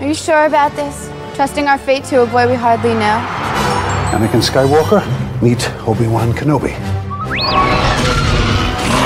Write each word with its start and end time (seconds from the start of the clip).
Are 0.00 0.06
you 0.06 0.14
sure 0.14 0.44
about 0.44 0.76
this? 0.76 1.10
Trusting 1.36 1.68
our 1.68 1.78
fate 1.78 2.04
to 2.04 2.22
a 2.22 2.26
boy 2.26 2.46
we 2.46 2.54
hardly 2.54 2.92
know? 2.92 3.16
Anakin 4.12 4.42
Skywalker, 4.44 5.00
meet 5.40 5.72
Obi-Wan 5.88 6.32
Kenobi. 6.32 6.76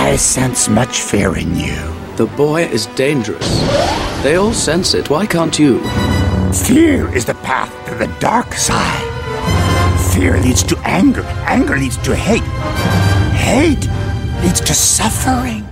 I 0.02 0.16
sense 0.16 0.68
much 0.68 1.00
fear 1.00 1.38
in 1.38 1.54
you. 1.54 1.78
The 2.16 2.26
boy 2.26 2.64
is 2.64 2.86
dangerous. 2.98 3.48
They 4.24 4.34
all 4.34 4.52
sense 4.52 4.94
it. 4.94 5.08
Why 5.10 5.26
can't 5.26 5.56
you? 5.58 5.78
Fear 6.52 7.14
is 7.14 7.24
the 7.24 7.34
path 7.46 7.70
to 7.86 7.94
the 7.94 8.08
dark 8.18 8.52
side. 8.54 9.06
Fear 10.12 10.40
leads 10.40 10.64
to 10.64 10.76
anger. 10.84 11.22
Anger 11.46 11.78
leads 11.78 11.98
to 11.98 12.16
hate. 12.16 12.42
Hate 13.38 13.86
leads 14.42 14.60
to 14.60 14.74
suffering. 14.74 15.68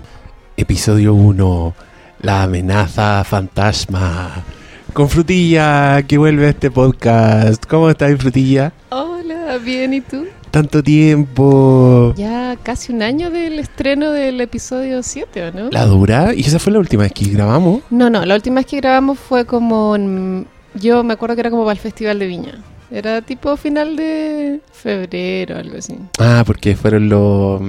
Episodio 0.56 1.12
1. 1.12 1.74
La 2.22 2.44
amenaza 2.44 3.24
fantasma. 3.26 4.57
Con 4.98 5.08
Frutilla, 5.08 6.02
que 6.08 6.18
vuelve 6.18 6.46
a 6.46 6.48
este 6.48 6.72
podcast. 6.72 7.64
¿Cómo 7.66 7.88
estás, 7.88 8.18
Frutilla? 8.18 8.72
Hola, 8.90 9.56
bien, 9.64 9.94
¿y 9.94 10.00
tú? 10.00 10.24
Tanto 10.50 10.82
tiempo. 10.82 12.12
Ya 12.16 12.56
casi 12.64 12.92
un 12.92 13.02
año 13.02 13.30
del 13.30 13.60
estreno 13.60 14.10
del 14.10 14.40
episodio 14.40 15.04
7, 15.04 15.44
¿o 15.44 15.52
no? 15.52 15.70
¿La 15.70 15.86
dura? 15.86 16.34
¿Y 16.34 16.40
esa 16.40 16.58
fue 16.58 16.72
la 16.72 16.80
última 16.80 17.04
vez 17.04 17.12
que 17.12 17.26
grabamos? 17.26 17.82
No, 17.90 18.10
no, 18.10 18.24
la 18.26 18.34
última 18.34 18.56
vez 18.56 18.66
que 18.66 18.78
grabamos 18.78 19.20
fue 19.20 19.44
como... 19.44 19.94
en- 19.94 20.48
Yo 20.74 21.04
me 21.04 21.12
acuerdo 21.12 21.36
que 21.36 21.42
era 21.42 21.50
como 21.50 21.62
para 21.62 21.74
el 21.74 21.78
Festival 21.78 22.18
de 22.18 22.26
Viña. 22.26 22.64
Era 22.90 23.22
tipo 23.22 23.56
final 23.56 23.94
de 23.94 24.58
febrero, 24.72 25.58
algo 25.58 25.78
así. 25.78 25.94
Ah, 26.18 26.42
porque 26.44 26.74
fueron 26.74 27.08
los... 27.08 27.62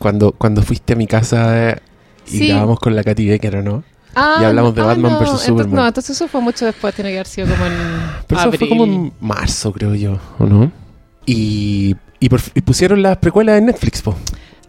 Cuando, 0.00 0.32
cuando 0.32 0.62
fuiste 0.62 0.94
a 0.94 0.96
mi 0.96 1.06
casa 1.06 1.70
eh, 1.70 1.76
y 2.26 2.38
Sí. 2.38 2.48
grabamos 2.48 2.80
con 2.80 2.96
la 2.96 3.04
Katy 3.04 3.28
Becker, 3.28 3.54
¿o 3.54 3.62
no? 3.62 3.84
Ah, 4.18 4.38
Y 4.40 4.44
hablamos 4.46 4.74
de 4.74 4.80
ah, 4.80 4.86
Batman 4.86 5.12
no, 5.12 5.18
entonces- 5.20 5.46
Superman. 5.46 5.74
No, 5.76 5.86
entonces 5.86 6.16
eso 6.16 6.26
fue 6.26 6.40
mucho 6.40 6.64
después, 6.64 6.94
tiene 6.94 7.10
que 7.10 7.16
haber 7.18 7.26
sido 7.26 7.48
como 7.48 7.66
en 7.66 7.72
Pero 8.26 8.40
eso 8.40 8.48
fue 8.50 8.56
abril. 8.56 8.68
como 8.70 8.84
en 8.84 9.12
marzo, 9.20 9.72
creo 9.72 9.94
yo, 9.94 10.18
¿o 10.38 10.46
no? 10.46 10.72
Y, 11.26 11.94
y, 12.18 12.28
por- 12.28 12.40
y 12.54 12.60
pusieron 12.62 13.02
las 13.02 13.18
precuelas 13.18 13.58
en 13.58 13.66
Netflix, 13.66 14.00
po. 14.02 14.14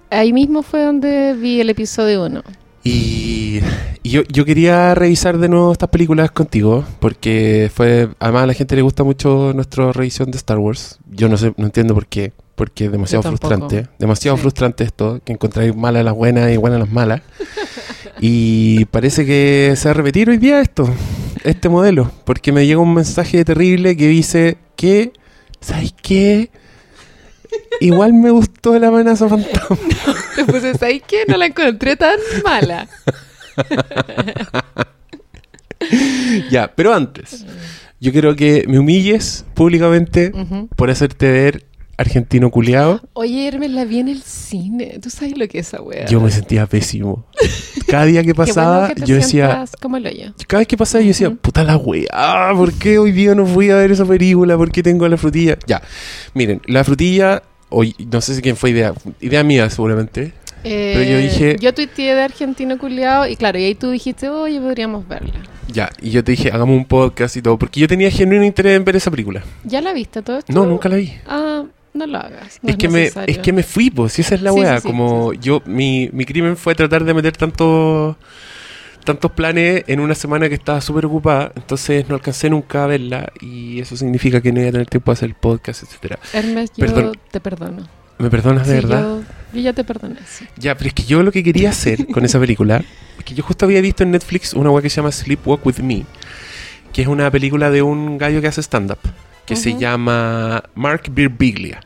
Ahí 0.09 0.34
mismo 0.34 0.64
fue 0.64 0.81
donde 0.84 1.34
vi 1.34 1.62
el 1.62 1.70
episodio 1.70 2.25
1. 2.25 2.44
Y, 2.84 3.59
y 4.03 4.09
yo, 4.09 4.22
yo 4.30 4.45
quería 4.45 4.95
revisar 4.95 5.38
de 5.38 5.50
nuevo 5.50 5.72
estas 5.72 5.90
películas 5.90 6.31
contigo, 6.31 6.84
porque 7.00 7.70
fue, 7.73 8.09
además 8.20 8.44
a 8.44 8.48
la 8.48 8.53
gente 8.53 8.75
le 8.75 8.81
gusta 8.81 9.03
mucho 9.03 9.52
nuestra 9.53 9.92
revisión 9.92 10.31
de 10.31 10.38
Star 10.38 10.58
Wars. 10.58 10.98
Yo 11.12 11.28
no 11.30 11.38
sé, 11.38 11.53
no 11.58 11.66
entiendo 11.66 11.94
por 11.94 12.06
qué, 12.08 12.31
porque 12.56 12.86
es 12.86 12.92
demasiado 12.92 13.23
frustrante, 13.23 13.88
demasiado 14.00 14.38
Sí. 14.38 14.42
frustrante 14.42 14.84
esto, 14.86 15.20
que 15.25 15.34
encontráis 15.34 15.75
malas 15.75 16.06
las 16.06 16.14
buenas 16.14 16.50
y 16.52 16.58
buenas 16.58 16.80
las 16.80 16.90
malas. 16.92 17.22
y 18.20 18.86
parece 18.86 19.26
que 19.26 19.73
se 19.76 19.88
va 19.88 19.92
a 19.92 19.94
repetir 19.94 20.30
hoy 20.30 20.38
día 20.38 20.62
esto, 20.62 20.90
este 21.44 21.70
modelo, 21.70 22.12
porque 22.26 22.52
me 22.52 22.66
llega 22.66 22.80
un 22.80 22.94
mensaje 22.94 23.44
terrible 23.46 23.96
que 23.96 24.08
dice 24.08 24.58
que, 24.76 25.14
¿sabes 25.59 25.94
qué? 26.02 26.50
Igual 27.80 28.14
me 28.14 28.32
gustó 28.32 28.78
la 28.80 28.88
amenaza 28.88 29.30
fantasma. 29.30 29.78
Después 30.36 30.82
ahí 30.82 31.00
que 31.00 31.26
no 31.28 31.38
la 31.38 31.48
encontré 31.48 31.96
tan 31.96 32.20
mala. 32.44 32.88
Ya, 36.50 36.74
pero 36.76 36.94
antes, 36.94 37.46
yo 38.00 38.12
quiero 38.12 38.36
que 38.36 38.66
me 38.68 38.80
humilles 38.80 39.46
públicamente 39.54 40.31
por 40.76 40.90
hacerte 40.90 41.31
ver 41.31 41.66
argentino 41.98 42.52
culiado. 42.52 43.02
Oye, 43.14 43.48
Hermes, 43.48 43.72
la 43.72 43.86
vi 43.86 44.00
en 44.00 44.08
el 44.08 44.22
cine. 44.22 45.00
¿Tú 45.02 45.09
sabes 45.09 45.38
lo 45.38 45.48
que 45.48 45.59
es 45.59 45.67
esa 45.67 45.81
wea? 45.81 46.06
Yo 46.06 46.22
me 46.22 46.30
sentía 46.31 46.66
pésimo. 46.67 47.26
Cada 47.88 48.06
día 48.06 48.22
que 48.23 48.34
bueno 48.34 48.45
pasaba, 48.48 48.94
que 48.94 49.02
yo 49.06 49.16
decía, 49.16 49.66
como 49.81 49.98
el 49.98 50.06
hoyo. 50.08 50.34
cada 50.48 50.59
vez 50.59 50.68
que 50.68 50.78
pasaba, 50.78 51.02
yo 51.02 51.08
decía, 51.09 51.30
puta 51.31 51.64
la 51.64 51.78
wea, 51.78 52.52
¿por 52.56 52.72
qué 52.73 53.00
hoy 53.00 53.12
día 53.12 53.34
no 53.36 53.45
fui 53.45 53.70
a 53.72 53.75
ver 53.78 53.92
esa 53.92 54.06
película? 54.06 54.56
¿Por 54.58 54.72
qué 54.72 54.84
tengo 54.84 55.08
la 55.08 55.18
frutilla? 55.18 55.58
Ya, 55.66 55.81
miren, 56.34 56.62
la 56.68 56.84
frutilla, 56.84 57.42
hoy, 57.70 57.95
no 58.12 58.22
sé 58.22 58.36
si 58.36 58.42
quién 58.42 58.56
fue 58.56 58.70
idea, 58.72 58.94
idea 59.20 59.44
mía 59.44 59.70
seguramente. 59.70 60.34
Pero 60.64 61.03
yo 61.03 61.18
dije- 61.19 61.52
Eh, 61.52 61.58
Yo 61.62 61.74
tuiteé 61.74 62.14
de 62.14 62.22
argentino 62.24 62.78
culiado 62.78 63.28
y 63.28 63.35
claro, 63.38 63.58
y 63.58 63.64
ahí 63.66 63.75
tú 63.75 63.90
dijiste, 63.91 64.28
oye, 64.29 64.59
podríamos 64.59 65.08
verla. 65.08 65.34
Ya, 65.72 65.90
y 66.02 66.12
yo 66.12 66.24
te 66.24 66.31
dije, 66.31 66.50
hagamos 66.52 66.75
un 66.78 66.85
podcast 66.85 67.35
y 67.38 67.41
todo, 67.41 67.58
porque 67.58 67.79
yo 67.79 67.88
tenía 67.88 68.09
genuino 68.12 68.44
interés 68.44 68.75
en 68.75 68.84
ver 68.85 68.96
esa 68.96 69.12
película. 69.12 69.44
¿Ya 69.64 69.81
la 69.81 69.94
viste 69.94 70.22
todo 70.22 70.40
esto? 70.40 70.52
No, 70.53 70.66
nunca 70.66 70.90
la 70.90 70.96
vi. 70.97 71.14
Ah, 71.28 71.64
no 71.97 72.08
lo 72.08 72.18
hagas. 72.19 72.59
no 72.62 72.69
es, 72.69 72.78
que 72.78 72.88
me, 72.90 73.12
es 73.28 73.38
que 73.40 73.52
me 73.53 73.63
fui, 73.63 73.90
pues, 73.90 74.13
si 74.13 74.22
esa 74.22 74.35
es 74.35 74.41
la 74.41 74.52
Sí, 74.52 74.59
weá. 74.59 74.80
sí, 74.80 74.88
como 74.88 75.31
sí, 75.34 75.40
yo, 75.41 75.62
mi, 75.66 76.09
mi 76.13 76.25
crimen 76.25 76.56
fue 76.56 76.75
tratar 76.75 77.03
de 77.03 77.13
meter 77.13 77.35
tantos 77.35 78.16
tantos 79.03 79.31
planes 79.31 79.85
en 79.88 80.02
una 80.02 80.16
semana 80.16 80.50
que 80.50 80.56
estaba 80.56 80.81
súper 80.81 81.06
ocupada, 81.06 81.53
entonces 81.56 82.09
no 82.09 82.16
alcancé 82.16 82.50
nunca 82.50 82.84
a 82.84 82.88
verla 82.88 83.31
y 83.40 83.80
eso 83.80 83.96
significa 83.96 84.41
que 84.41 84.52
no 84.52 84.59
iba 84.59 84.68
a 84.68 84.72
tener 84.74 84.88
tiempo 84.88 85.12
de 85.12 85.13
hacer 85.13 85.30
el 85.30 85.35
podcast, 85.35 85.84
etcétera. 85.84 86.19
Hermes, 86.34 86.72
yo 86.75 86.85
Perdón. 86.85 87.18
te 87.31 87.40
perdono. 87.40 87.88
¿Me 88.18 88.29
perdonas 88.29 88.68
de 88.68 88.74
verdad? 88.74 89.02
Yo, 89.02 89.22
yo 89.53 89.62
ya 89.62 89.72
te 89.74 89.84
perdoné. 89.85 90.18
Ya, 90.58 90.75
pero 90.75 90.90
es 90.90 90.94
que 90.94 91.03
yo 91.03 91.24
lo 91.24 91.31
que 91.31 91.41
quería 91.41 91.69
hacer 91.69 92.06
con 92.08 92.25
esa 92.25 92.38
película 92.40 92.84
es 93.18 93.24
que 93.24 93.34
yo 93.34 93.44
justo 93.44 93.64
había 93.66 93.79
visto 93.79 94.03
en 94.03 94.12
Netflix 94.12 94.53
una 94.53 94.72
weá 94.72 94.81
que 94.81 94.90
se 94.90 94.97
llama 94.97 95.12
Sleepwalk 95.14 95.66
with 95.66 95.79
Me, 95.79 96.03
que 96.91 97.03
es 97.03 97.08
una 97.08 97.31
película 97.31 97.69
de 97.69 97.81
un 97.84 98.18
gallo 98.18 98.41
que 98.41 98.47
hace 98.47 98.62
stand-up, 98.62 99.00
que 99.46 99.56
se 99.56 99.78
llama 99.78 100.64
Mark 100.75 101.03
Birbiglia. 101.12 101.79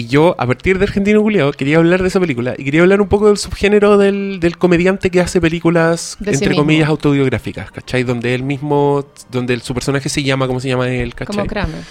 Y 0.00 0.06
yo, 0.06 0.36
a 0.38 0.46
partir 0.46 0.78
de 0.78 0.84
Argentino 0.84 1.20
Culeado, 1.22 1.50
quería 1.50 1.78
hablar 1.78 2.02
de 2.02 2.06
esa 2.06 2.20
película 2.20 2.54
y 2.56 2.62
quería 2.62 2.82
hablar 2.82 3.00
un 3.00 3.08
poco 3.08 3.26
del 3.26 3.36
subgénero 3.36 3.98
del, 3.98 4.38
del 4.38 4.56
comediante 4.56 5.10
que 5.10 5.20
hace 5.20 5.40
películas, 5.40 6.16
De 6.20 6.30
entre 6.34 6.54
comillas, 6.54 6.88
autobiográficas, 6.88 7.72
¿cachai? 7.72 8.04
Donde 8.04 8.32
él 8.32 8.44
mismo, 8.44 9.04
donde 9.32 9.58
su 9.58 9.74
personaje 9.74 10.08
se 10.08 10.22
llama, 10.22 10.46
¿cómo 10.46 10.60
se 10.60 10.68
llama 10.68 10.88
él? 10.88 11.16
¿cachai? 11.16 11.34
Como 11.34 11.46
Kramer. 11.48 11.82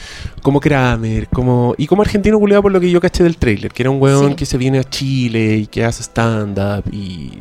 como 0.41 0.59
Kramer, 0.62 1.28
como 1.28 1.75
y 1.78 1.85
como 1.85 2.01
argentino 2.01 2.40
culiado 2.40 2.62
por 2.62 2.72
lo 2.72 2.79
que 2.79 2.90
yo 2.90 3.01
caché 3.01 3.25
del 3.25 3.35
trailer, 3.35 3.73
que 3.73 3.84
era 3.84 3.90
un 3.90 4.01
weón 4.01 4.29
Sí. 4.29 4.35
que 4.35 4.45
se 4.45 4.57
viene 4.57 4.79
a 4.79 4.85
Chile 4.85 5.57
y 5.57 5.68
que 5.68 5.84
hace 5.84 6.01
stand-up 6.01 6.85
y 6.89 7.31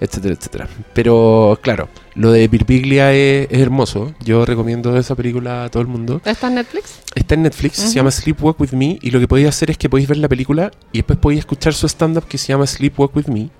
etcétera, 0.00 0.34
etcétera. 0.38 0.68
Pero 0.94 1.58
claro, 1.60 1.88
lo 2.18 2.32
de 2.32 2.48
Birbiglia 2.48 3.12
es, 3.12 3.46
es 3.48 3.60
hermoso. 3.60 4.12
Yo 4.24 4.44
recomiendo 4.44 4.96
esa 4.96 5.14
película 5.14 5.64
a 5.64 5.68
todo 5.68 5.80
el 5.80 5.86
mundo. 5.86 6.20
¿Está 6.24 6.48
en 6.48 6.56
Netflix? 6.56 7.00
Está 7.14 7.34
en 7.34 7.42
Netflix, 7.42 7.76
se 7.76 7.94
llama 7.94 8.10
Sleepwalk 8.10 8.60
With 8.60 8.72
Me 8.72 8.98
y 9.00 9.10
lo 9.12 9.20
que 9.20 9.28
podéis 9.28 9.48
hacer 9.48 9.70
es 9.70 9.78
que 9.78 9.88
podéis 9.88 10.08
ver 10.08 10.18
la 10.18 10.28
película 10.28 10.72
y 10.92 10.98
después 10.98 11.18
podéis 11.18 11.40
escuchar 11.40 11.74
su 11.74 11.86
stand-up 11.86 12.24
que 12.26 12.36
se 12.36 12.48
llama 12.48 12.66
Sleepwalk 12.66 13.14
With 13.14 13.28
Me 13.28 13.50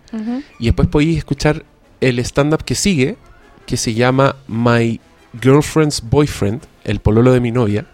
y 0.58 0.66
después 0.66 0.88
podéis 0.88 1.18
escuchar 1.18 1.64
el 2.00 2.18
stand-up 2.18 2.64
que 2.64 2.74
sigue, 2.74 3.16
que 3.64 3.76
se 3.76 3.94
llama 3.94 4.34
My 4.48 5.00
Girlfriend's 5.40 6.02
Boyfriend, 6.02 6.62
el 6.84 6.98
pololo 6.98 7.32
de 7.32 7.40
mi 7.40 7.52
novia, 7.52 7.86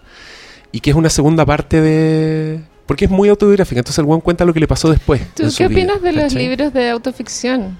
y 0.72 0.80
que 0.80 0.90
es 0.90 0.96
una 0.96 1.10
segunda 1.10 1.44
parte 1.44 1.80
de... 1.80 2.60
Porque 2.86 3.06
es 3.06 3.10
muy 3.10 3.28
autobiográfica, 3.28 3.80
entonces 3.80 3.98
el 3.98 4.04
weón 4.04 4.20
cuenta 4.20 4.44
lo 4.44 4.52
que 4.52 4.60
le 4.60 4.68
pasó 4.68 4.90
después. 4.90 5.20
¿Tú 5.34 5.44
qué 5.56 5.68
vida, 5.68 5.94
opinas 5.94 6.02
de 6.02 6.12
los 6.12 6.34
libros 6.34 6.72
de 6.72 6.90
autoficción? 6.90 7.78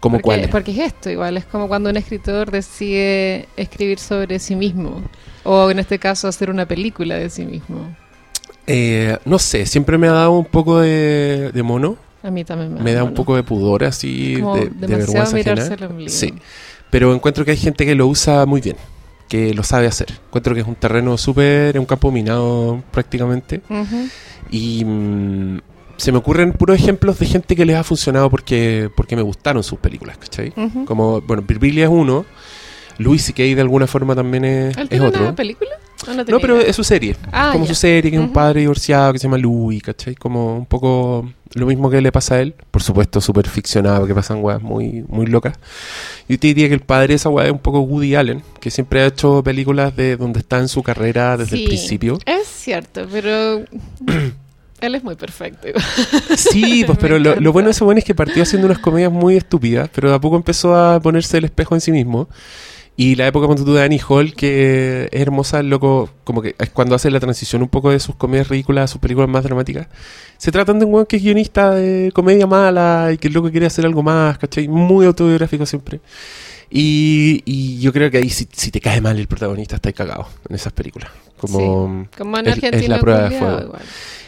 ¿Cómo 0.00 0.16
porque, 0.16 0.22
cuáles? 0.22 0.48
Porque 0.48 0.70
es 0.72 0.78
esto, 0.78 1.10
igual, 1.10 1.36
es 1.36 1.44
como 1.46 1.68
cuando 1.68 1.90
un 1.90 1.96
escritor 1.96 2.50
decide 2.50 3.48
escribir 3.56 3.98
sobre 3.98 4.38
sí 4.38 4.54
mismo. 4.54 5.02
O 5.44 5.70
en 5.70 5.78
este 5.78 5.98
caso, 5.98 6.28
hacer 6.28 6.50
una 6.50 6.66
película 6.66 7.16
de 7.16 7.30
sí 7.30 7.44
mismo. 7.44 7.96
Eh, 8.66 9.16
no 9.24 9.38
sé, 9.38 9.64
siempre 9.66 9.96
me 9.96 10.08
ha 10.08 10.12
dado 10.12 10.32
un 10.32 10.44
poco 10.44 10.80
de, 10.80 11.52
de 11.52 11.62
mono, 11.62 11.96
A 12.22 12.30
mí 12.30 12.44
también 12.44 12.74
me, 12.74 12.80
me 12.80 12.92
da 12.92 13.04
un 13.04 13.14
poco 13.14 13.36
de 13.36 13.42
pudor 13.44 13.84
así, 13.84 14.38
como 14.40 14.56
de, 14.56 14.70
de 14.70 14.86
vergüenza 14.86 15.36
ajena. 15.36 15.78
Sí, 16.08 16.34
pero 16.90 17.14
encuentro 17.14 17.44
que 17.44 17.52
hay 17.52 17.56
gente 17.56 17.86
que 17.86 17.94
lo 17.94 18.08
usa 18.08 18.44
muy 18.44 18.60
bien, 18.60 18.76
que 19.28 19.54
lo 19.54 19.62
sabe 19.62 19.86
hacer. 19.86 20.08
Encuentro 20.26 20.54
que 20.54 20.60
es 20.62 20.66
un 20.66 20.74
terreno 20.74 21.16
súper, 21.16 21.76
es 21.76 21.80
un 21.80 21.86
campo 21.86 22.10
minado 22.10 22.82
prácticamente. 22.90 23.62
Ujú. 23.70 24.08
Y 24.50 24.84
mm, 24.84 25.60
se 25.96 26.12
me 26.12 26.18
ocurren 26.18 26.52
puros 26.52 26.78
ejemplos 26.78 27.18
de 27.18 27.26
gente 27.26 27.56
que 27.56 27.64
les 27.64 27.76
ha 27.76 27.84
funcionado 27.84 28.30
porque, 28.30 28.90
porque 28.96 29.16
me 29.16 29.22
gustaron 29.22 29.62
sus 29.62 29.78
películas, 29.78 30.18
¿cachai? 30.18 30.52
Ujú. 30.56 30.84
Como, 30.84 31.20
bueno, 31.22 31.42
Birbiglia 31.46 31.84
es 31.84 31.90
uno, 31.90 32.24
Louis 32.98 33.22
C.K. 33.22 33.42
de 33.42 33.60
alguna 33.60 33.86
forma 33.86 34.14
también 34.14 34.44
es, 34.44 34.76
¿Él 34.76 34.84
es 34.84 34.88
tiene 34.90 35.06
otro. 35.06 35.22
una 35.22 35.34
película? 35.34 35.70
¿O 36.08 36.12
no, 36.12 36.40
pero 36.40 36.60
es 36.60 36.76
su 36.76 36.84
serie. 36.84 37.16
Ah, 37.32 37.50
como 37.52 37.64
ya. 37.64 37.70
su 37.70 37.74
serie, 37.74 38.10
que 38.10 38.16
es 38.18 38.22
un 38.22 38.32
padre 38.32 38.60
divorciado 38.60 39.12
que 39.12 39.18
se 39.18 39.24
llama 39.24 39.38
Louis, 39.38 39.82
¿cachai? 39.82 40.14
Como 40.14 40.56
un 40.56 40.66
poco 40.66 41.28
lo 41.54 41.66
mismo 41.66 41.88
que 41.88 42.00
le 42.02 42.12
pasa 42.12 42.34
a 42.34 42.40
él. 42.42 42.54
Por 42.70 42.82
supuesto, 42.82 43.20
súper 43.20 43.48
ficcionado, 43.48 44.06
que 44.06 44.14
pasan 44.14 44.44
weas 44.44 44.60
muy, 44.60 45.04
muy 45.08 45.26
locas. 45.26 45.58
Yo 46.28 46.38
te 46.38 46.48
diría 46.48 46.68
que 46.68 46.74
el 46.74 46.80
padre 46.80 47.08
de 47.08 47.14
esa 47.14 47.30
wea 47.30 47.46
es 47.46 47.52
un 47.52 47.60
poco 47.60 47.80
Woody 47.80 48.14
Allen, 48.14 48.42
que 48.60 48.70
siempre 48.70 49.00
ha 49.00 49.06
hecho 49.06 49.42
películas 49.42 49.96
de 49.96 50.18
donde 50.18 50.40
está 50.40 50.58
en 50.58 50.68
su 50.68 50.82
carrera 50.82 51.36
desde 51.38 51.56
el 51.56 51.64
principio. 51.64 52.18
Es 52.26 52.46
cierto, 52.46 53.06
pero 53.10 53.64
él 54.80 54.94
es 54.94 55.04
muy 55.04 55.14
perfecto. 55.14 55.68
Sí, 56.36 56.84
pues, 56.86 56.98
pero 56.98 57.18
lo, 57.18 57.36
lo 57.36 57.52
bueno 57.52 57.68
de 57.68 57.72
ese 57.72 57.84
bueno 57.84 57.98
es 57.98 58.04
que 58.04 58.14
partió 58.14 58.42
haciendo 58.42 58.66
unas 58.66 58.78
comedias 58.78 59.12
muy 59.12 59.36
estúpidas, 59.36 59.88
pero 59.94 60.10
de 60.10 60.16
a 60.16 60.20
poco 60.20 60.36
empezó 60.36 60.76
a 60.76 61.00
ponerse 61.00 61.38
el 61.38 61.44
espejo 61.44 61.74
en 61.74 61.80
sí 61.80 61.92
mismo. 61.92 62.28
Y 62.98 63.14
la 63.14 63.26
época 63.26 63.46
cuando 63.46 63.62
tú 63.62 63.74
de 63.74 63.82
Annie 63.82 64.00
Hall, 64.08 64.34
que 64.34 65.08
es 65.12 65.20
hermosa, 65.20 65.62
loco, 65.62 66.08
como 66.24 66.40
que 66.40 66.54
es 66.58 66.70
cuando 66.70 66.94
hace 66.94 67.10
la 67.10 67.20
transición 67.20 67.60
un 67.60 67.68
poco 67.68 67.90
de 67.90 68.00
sus 68.00 68.16
comedias 68.16 68.48
ridículas 68.48 68.84
a 68.84 68.88
sus 68.88 69.02
películas 69.02 69.28
más 69.28 69.44
dramáticas. 69.44 69.88
Se 70.38 70.50
tratan 70.50 70.78
de 70.78 70.86
un 70.86 70.94
weón 70.94 71.06
que 71.06 71.16
es 71.16 71.22
guionista 71.22 71.72
de 71.72 72.10
comedia 72.14 72.46
mala 72.46 73.10
y 73.12 73.18
que 73.18 73.28
el 73.28 73.34
loco 73.34 73.50
quiere 73.50 73.66
hacer 73.66 73.84
algo 73.84 74.02
más, 74.02 74.38
¿cachai? 74.38 74.66
Muy 74.68 75.04
autobiográfico 75.04 75.66
siempre. 75.66 76.00
Y, 76.70 77.42
y 77.44 77.78
yo 77.80 77.92
creo 77.92 78.10
que 78.10 78.16
ahí 78.18 78.30
si, 78.30 78.48
si 78.50 78.70
te 78.70 78.80
cae 78.80 79.02
mal 79.02 79.18
el 79.18 79.28
protagonista, 79.28 79.76
estás 79.76 79.92
cagado 79.92 80.28
en 80.48 80.56
esas 80.56 80.72
películas. 80.72 81.10
Como, 81.38 82.06
Como 82.16 82.38
en 82.38 82.46
es- 82.46 82.52
Argentina. 82.54 82.82
es 82.82 82.88
la 82.88 83.00
prueba 83.00 83.28
de 83.28 83.38
fuego. 83.38 83.60
igual. 83.62 83.82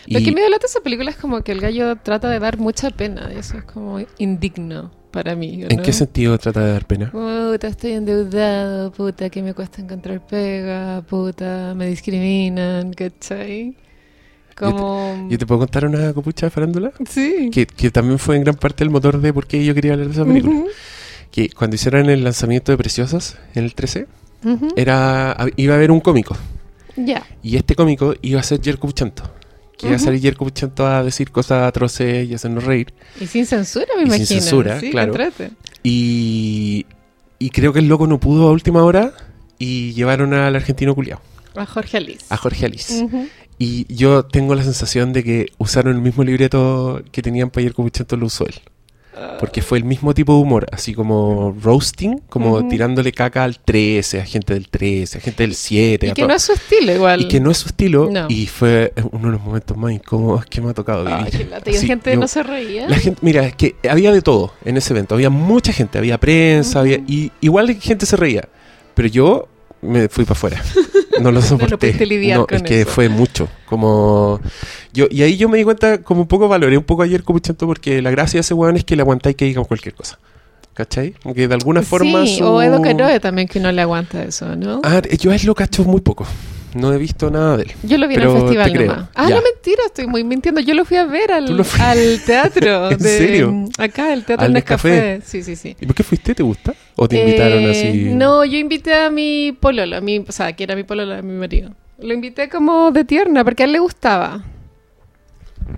Lo 0.06 0.18
Y- 0.20 0.24
que 0.24 0.32
me 0.32 0.40
dio 0.40 0.48
lata 0.50 0.66
esa 0.66 0.80
película 0.80 1.10
es 1.10 1.16
como 1.16 1.42
que 1.42 1.52
el 1.52 1.60
gallo 1.60 1.96
trata 1.96 2.30
de 2.30 2.38
dar 2.38 2.58
mucha 2.58 2.90
pena. 2.90 3.30
Y 3.34 3.38
eso 3.38 3.58
es 3.58 3.64
como 3.64 4.00
indigno 4.18 4.90
para 5.10 5.34
mí. 5.36 5.64
¿En 5.68 5.82
qué 5.82 5.92
sentido 5.92 6.38
trata 6.38 6.64
de 6.64 6.72
dar 6.72 6.86
pena? 6.86 7.10
Puta, 7.10 7.66
estoy 7.68 7.92
endeudado, 7.92 8.90
puta, 8.92 9.28
que 9.30 9.42
me 9.42 9.52
cuesta 9.54 9.82
encontrar 9.82 10.26
pega, 10.26 11.02
puta, 11.08 11.74
me 11.76 11.86
discriminan, 11.88 12.92
¿cachai? 12.94 13.74
Como... 14.56 15.28
Yo 15.30 15.38
te 15.38 15.46
puedo 15.46 15.60
contar 15.60 15.84
una 15.86 16.12
copucha 16.12 16.46
de 16.46 16.50
farándula 16.50 16.90
Sí. 17.08 17.48
que, 17.52 17.66
que 17.66 17.90
también 17.90 18.18
fue 18.18 18.36
en 18.36 18.42
gran 18.44 18.56
parte 18.56 18.82
el 18.82 18.90
motor 18.90 19.20
de 19.20 19.32
por 19.32 19.46
qué 19.46 19.64
yo 19.64 19.72
quería 19.74 19.92
hablar 19.92 20.08
de 20.08 20.14
esa 20.14 20.24
película. 20.24 20.62
Que 21.30 21.50
cuando 21.50 21.76
hicieron 21.76 22.08
el 22.10 22.24
lanzamiento 22.24 22.72
de 22.72 22.78
Preciosas 22.78 23.36
en 23.54 23.64
el 23.64 23.74
13, 23.74 24.06
ujú. 24.44 24.68
era, 24.76 25.36
iba 25.56 25.74
a 25.74 25.76
haber 25.76 25.90
un 25.90 26.00
cómico. 26.00 26.36
Y 27.42 27.56
este 27.56 27.74
cómico 27.74 28.14
iba 28.22 28.40
a 28.40 28.42
ser 28.42 28.62
Jerko 28.62 28.86
Puchanto. 28.86 29.22
Que 29.76 29.86
iba 29.86 29.96
a 29.96 29.98
salir 30.00 30.20
Jerko 30.20 30.44
Puchanto 30.44 30.86
a 30.86 31.04
decir 31.04 31.30
cosas 31.30 31.62
atroces 31.66 32.28
y 32.28 32.34
hacernos 32.34 32.64
reír. 32.64 32.92
Y 33.20 33.26
sin 33.26 33.46
censura, 33.46 33.86
me 33.96 34.02
Y 34.02 34.06
sin 34.06 34.14
imagino. 34.16 34.40
censura, 34.40 34.80
sí, 34.80 34.90
claro. 34.90 35.12
Y, 35.84 36.86
y 37.38 37.50
creo 37.50 37.72
que 37.72 37.78
el 37.78 37.86
loco 37.88 38.06
no 38.06 38.18
pudo 38.18 38.48
a 38.48 38.52
última 38.52 38.82
hora 38.82 39.12
y 39.58 39.92
llevaron 39.92 40.34
al 40.34 40.54
argentino 40.56 40.94
culiao, 40.94 41.20
A 41.54 41.64
Jorge 41.66 41.96
Alice. 41.96 42.24
a 42.28 42.36
Jorge 42.36 42.66
Alice. 42.66 43.06
Y 43.60 43.92
yo 43.92 44.24
tengo 44.24 44.54
la 44.54 44.62
sensación 44.64 45.12
de 45.12 45.22
que 45.24 45.46
usaron 45.58 45.94
el 45.94 46.02
mismo 46.02 46.22
libreto 46.24 47.02
que 47.12 47.22
tenían 47.22 47.50
para 47.50 47.62
Jerko 47.64 47.82
Puchanto, 47.84 48.16
lo 48.16 48.26
usó 48.26 48.46
él. 48.46 48.54
Porque 49.40 49.62
fue 49.62 49.78
el 49.78 49.84
mismo 49.84 50.14
tipo 50.14 50.32
de 50.34 50.38
humor, 50.42 50.66
así 50.70 50.94
como 50.94 51.56
roasting, 51.60 52.18
como 52.28 52.68
tirándole 52.68 53.10
caca 53.10 53.42
al 53.42 53.58
13, 53.58 54.20
a 54.20 54.24
gente 54.24 54.54
del 54.54 54.68
13, 54.68 55.18
a 55.18 55.20
gente 55.20 55.42
del 55.42 55.54
7. 55.56 56.06
Y 56.06 56.08
que 56.10 56.14
todo. 56.22 56.28
no 56.28 56.34
es 56.34 56.42
su 56.42 56.52
estilo 56.52 56.94
igual. 56.94 57.22
Y 57.22 57.28
que 57.28 57.40
no 57.40 57.50
es 57.50 57.58
su 57.58 57.66
estilo. 57.66 58.08
No. 58.12 58.26
Y 58.28 58.46
fue 58.46 58.92
uno 59.10 59.26
de 59.26 59.32
los 59.32 59.42
momentos 59.42 59.76
más 59.76 59.92
incómodos 59.92 60.44
que 60.46 60.60
me 60.60 60.70
ha 60.70 60.74
tocado 60.74 61.04
vivir. 61.04 61.18
Ay. 61.32 61.40
Y 61.40 61.44
la 61.44 61.56
Así, 61.56 61.86
gente 61.86 62.12
yo- 62.14 62.20
no 62.20 62.28
se 62.28 62.42
reía. 62.44 62.88
La 62.88 62.96
gente, 62.96 63.18
mira, 63.22 63.44
es 63.44 63.56
que 63.56 63.74
había 63.90 64.12
de 64.12 64.22
todo 64.22 64.52
en 64.64 64.76
ese 64.76 64.92
evento. 64.92 65.16
Había 65.16 65.30
mucha 65.30 65.72
gente, 65.72 65.98
había 65.98 66.18
prensa, 66.18 66.78
había, 66.80 66.98
y 67.06 67.32
igual 67.40 67.74
gente 67.80 68.06
se 68.06 68.16
reía. 68.16 68.48
Pero 68.94 69.08
yo 69.08 69.48
me 69.82 70.08
fui 70.08 70.24
para 70.24 70.32
afuera. 70.32 70.62
No 71.20 71.32
lo 71.32 71.42
soporté. 71.42 71.76
pudiste 71.78 72.06
lidiar 72.06 72.38
No, 72.38 72.46
con 72.46 72.58
es 72.58 72.62
que 72.62 72.80
eso. 72.82 72.90
fue 72.90 73.08
mucho. 73.08 73.48
Como 73.66 74.38
yo 74.92 75.06
Y 75.10 75.22
ahí 75.22 75.36
yo 75.36 75.48
me 75.48 75.58
di 75.58 75.64
cuenta, 75.64 76.00
como 76.00 76.20
un 76.20 76.28
poco 76.28 76.46
valoré 76.46 76.78
un 76.78 76.84
poco 76.84 77.02
ayer 77.02 77.24
como 77.24 77.40
Chanto, 77.40 77.66
porque 77.66 78.00
la 78.00 78.12
gracia 78.12 78.38
de 78.38 78.42
ese 78.42 78.54
weón 78.54 78.76
es 78.76 78.84
que 78.84 78.94
le 78.94 79.02
aguantáis 79.02 79.34
que 79.34 79.44
digan 79.44 79.64
cualquier 79.64 79.94
cosa. 79.96 80.16
¿Cachai? 80.74 81.14
Que 81.34 81.48
de 81.48 81.54
alguna 81.54 81.82
forma. 81.82 82.24
sí, 82.24 82.36
su- 82.38 82.44
o 82.44 82.62
Edo 82.62 82.80
Caroe 82.80 83.18
también 83.18 83.48
que 83.48 83.58
no 83.58 83.72
le 83.72 83.82
aguanta 83.82 84.22
eso, 84.22 84.54
¿no? 84.54 84.80
Ah, 84.84 85.02
yo 85.18 85.32
a 85.32 85.34
él 85.34 85.40
lo 85.44 85.56
cacho 85.56 85.82
muy 85.82 86.00
poco. 86.00 86.24
No 86.74 86.92
he 86.92 86.98
visto 86.98 87.30
nada 87.30 87.56
de 87.56 87.64
él. 87.64 87.72
Yo 87.82 87.98
lo 87.98 88.06
vi 88.08 88.14
en 88.14 88.22
el 88.22 88.30
festival 88.30 88.74
nomás. 88.74 89.08
Ah, 89.14 89.28
ya. 89.28 89.36
no, 89.36 89.42
mentira, 89.42 89.82
estoy 89.86 90.06
muy 90.06 90.22
mintiendo. 90.24 90.60
Yo 90.60 90.74
lo 90.74 90.84
fui 90.84 90.96
a 90.96 91.04
ver 91.04 91.32
al, 91.32 91.44
al 91.80 92.20
teatro. 92.24 92.90
¿En 92.90 92.98
de, 92.98 93.18
serio? 93.18 93.64
Acá, 93.78 94.12
el 94.12 94.24
teatro 94.24 94.44
¿Al 94.44 94.52
Nescafé? 94.52 94.88
Nescafé. 94.90 95.22
Sí, 95.26 95.42
sí, 95.42 95.56
sí. 95.56 95.76
¿Y 95.80 95.86
por 95.86 95.94
qué 95.94 96.02
fuiste? 96.02 96.34
¿Te 96.34 96.42
gusta? 96.42 96.74
¿O 96.96 97.08
te 97.08 97.20
invitaron 97.20 97.62
Eh, 97.64 97.70
así? 97.70 98.10
No, 98.14 98.44
yo 98.44 98.58
invité 98.58 98.94
a 98.94 99.10
mi 99.10 99.56
pololo, 99.58 99.96
a 99.96 100.00
mi, 100.00 100.18
o 100.18 100.32
sea, 100.32 100.52
que 100.52 100.64
era 100.64 100.76
mi 100.76 100.84
pololo, 100.84 101.14
a 101.14 101.22
mi 101.22 101.32
marido. 101.32 101.70
Lo 102.00 102.12
invité 102.12 102.48
como 102.48 102.90
de 102.90 103.04
tierna, 103.04 103.44
porque 103.44 103.62
a 103.62 103.66
él 103.66 103.72
le 103.72 103.78
gustaba. 103.78 104.44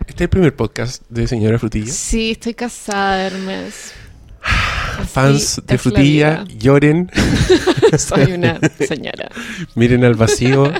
Este 0.06 0.14
es 0.14 0.20
el 0.22 0.28
primer 0.28 0.54
podcast 0.54 1.02
de 1.08 1.26
Señora 1.26 1.58
Frutilla. 1.58 1.92
Sí, 1.92 2.32
estoy 2.32 2.54
casada, 2.54 3.26
Hermes. 3.26 3.92
Así 4.98 5.08
Fans 5.08 5.62
de 5.66 5.78
Frutilla, 5.78 6.44
lloren, 6.58 7.10
Soy 7.98 8.32
una 8.32 8.58
señora. 8.78 9.30
miren 9.74 10.04
al 10.04 10.14
vacío. 10.14 10.72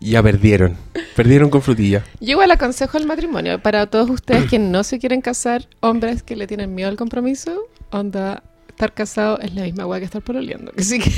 ya 0.00 0.22
perdieron. 0.22 0.76
Perdieron 1.16 1.50
con 1.50 1.62
Frutilla. 1.62 2.04
Yo 2.20 2.32
igual 2.32 2.50
aconsejo 2.50 2.96
el 2.98 3.06
matrimonio. 3.06 3.60
Para 3.60 3.86
todos 3.86 4.08
ustedes 4.10 4.48
que 4.48 4.58
no 4.58 4.82
se 4.84 4.98
quieren 4.98 5.20
casar, 5.20 5.68
hombres 5.80 6.22
que 6.22 6.36
le 6.36 6.46
tienen 6.46 6.74
miedo 6.74 6.88
al 6.88 6.96
compromiso, 6.96 7.68
onda, 7.90 8.42
estar 8.68 8.94
casado 8.94 9.38
es 9.40 9.54
la 9.54 9.62
misma 9.62 9.86
weá 9.86 9.98
que 10.00 10.06
estar 10.06 10.22
pololeando. 10.22 10.72
Así 10.76 10.98
que... 10.98 11.10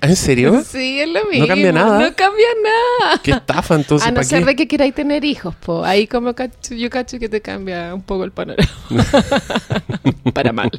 ¿Ah, 0.00 0.06
¿En 0.08 0.16
serio? 0.16 0.62
Sí, 0.72 1.00
es 1.00 1.08
lo 1.08 1.24
mismo. 1.26 1.46
cambia 1.48 1.72
nada? 1.72 1.98
No 1.98 2.14
cambia 2.16 2.46
nada. 2.62 3.20
¿Qué 3.22 3.32
estafa 3.32 3.74
entonces? 3.74 4.06
A 4.06 4.10
no 4.10 4.14
¿Para 4.14 4.24
ser 4.26 4.38
qué? 4.40 4.44
de 4.46 4.56
que 4.56 4.68
queráis 4.68 4.94
tener 4.94 5.24
hijos, 5.24 5.54
po. 5.56 5.84
Ahí 5.84 6.06
como 6.06 6.32
cacho, 6.34 6.74
yo 6.74 6.88
cacho 6.88 7.18
que 7.18 7.28
te 7.28 7.40
cambia 7.42 7.92
un 7.94 8.02
poco 8.02 8.24
el 8.24 8.30
panorama. 8.30 8.66
Para 10.32 10.52
mal. 10.52 10.70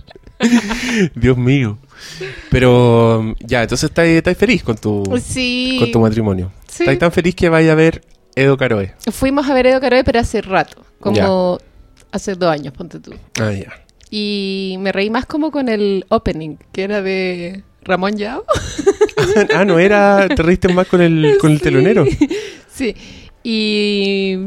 Dios 1.14 1.38
mío. 1.38 1.78
Pero 2.50 3.36
ya, 3.40 3.64
entonces 3.64 3.90
estáis 3.90 4.18
estáis 4.18 4.38
feliz 4.38 4.64
con 4.64 4.78
tu, 4.78 5.04
Sí. 5.24 5.78
con 5.80 5.92
tu 5.92 6.00
matrimonio. 6.00 6.52
Sí. 6.68 6.84
Estáis 6.84 7.00
tan 7.00 7.12
feliz 7.12 7.36
que 7.36 7.50
vaya 7.50 7.72
a 7.72 7.76
ver 7.76 8.02
Edo 8.36 8.58
Caroe. 8.58 8.94
Fuimos 9.12 9.50
a 9.50 9.54
ver 9.54 9.68
Edo 9.68 9.80
Caroe, 9.82 10.04
pero 10.04 10.20
hace 10.20 10.42
rato. 10.42 10.84
Como 11.00 11.60
hace 12.12 12.36
dos 12.36 12.50
años, 12.52 12.74
ponte 12.74 13.00
tú. 13.00 13.12
Ah, 13.42 13.52
ya. 13.52 13.72
Y 14.10 14.76
me 14.80 14.92
reí 14.92 15.10
más 15.10 15.26
como 15.26 15.52
con 15.52 15.70
el 15.70 16.06
opening, 16.10 16.58
que 16.72 16.84
era 16.84 17.02
de 17.02 17.64
Ramón 17.84 18.16
Yao. 18.18 18.44
ah, 19.56 19.66
no 19.66 19.80
era. 19.80 20.28
Te 20.30 20.42
reíste 20.44 20.72
más 20.74 20.88
con 20.88 21.02
el, 21.02 21.38
con 21.40 21.52
el 21.52 21.58
Sí. 21.60 21.64
telonero. 21.64 22.06
Sí. 22.72 22.96
Y. 23.44 24.38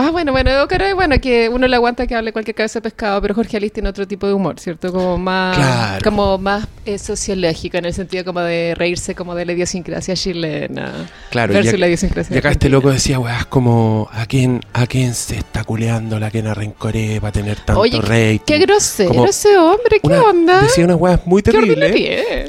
Ah, 0.00 0.12
bueno, 0.12 0.30
bueno, 0.30 0.48
Edo 0.48 0.68
Caroe, 0.68 0.94
bueno, 0.94 1.20
que 1.20 1.48
uno 1.48 1.66
le 1.66 1.74
aguanta 1.74 2.06
que 2.06 2.14
hable 2.14 2.32
cualquier 2.32 2.54
cabeza 2.54 2.78
de 2.78 2.82
pescado, 2.84 3.20
pero 3.20 3.34
Jorge 3.34 3.56
Alice 3.56 3.74
tiene 3.74 3.88
otro 3.88 4.06
tipo 4.06 4.28
de 4.28 4.32
humor, 4.32 4.60
¿cierto? 4.60 4.92
Como 4.92 5.18
más. 5.18 5.56
Claro. 5.56 6.04
Como 6.04 6.38
más 6.38 6.68
eh, 6.86 6.98
sociológico, 6.98 7.78
en 7.78 7.84
el 7.86 7.92
sentido 7.92 8.24
como 8.24 8.38
de 8.38 8.76
reírse 8.76 9.16
como 9.16 9.34
de 9.34 9.44
la 9.44 9.54
idiosincrasia 9.54 10.14
chilena. 10.14 11.10
Claro, 11.30 11.52
versus 11.52 11.74
y, 11.74 11.76
la 11.78 11.88
idiosincrasia. 11.88 12.32
y 12.32 12.38
acá 12.38 12.52
este 12.52 12.68
loco 12.68 12.92
decía, 12.92 13.18
weas, 13.18 13.46
como 13.46 14.08
a 14.12 14.26
quién, 14.26 14.60
a 14.72 14.86
quién 14.86 15.14
se 15.14 15.38
está 15.38 15.64
culeando 15.64 16.20
la 16.20 16.30
quena 16.30 16.54
rencoré 16.54 17.20
para 17.20 17.32
tener 17.32 17.56
tanto 17.56 17.80
Oye, 17.80 18.00
rating. 18.00 18.38
Qué 18.46 18.58
grosero 18.58 19.08
Como 19.08 19.24
ese 19.26 19.56
hombre, 19.58 19.98
¿qué 20.00 20.06
Una- 20.06 20.22
onda? 20.22 20.62
Decía 20.62 20.84
unas 20.84 20.98
weas 21.00 21.26
muy 21.26 21.42
terribles. 21.42 21.90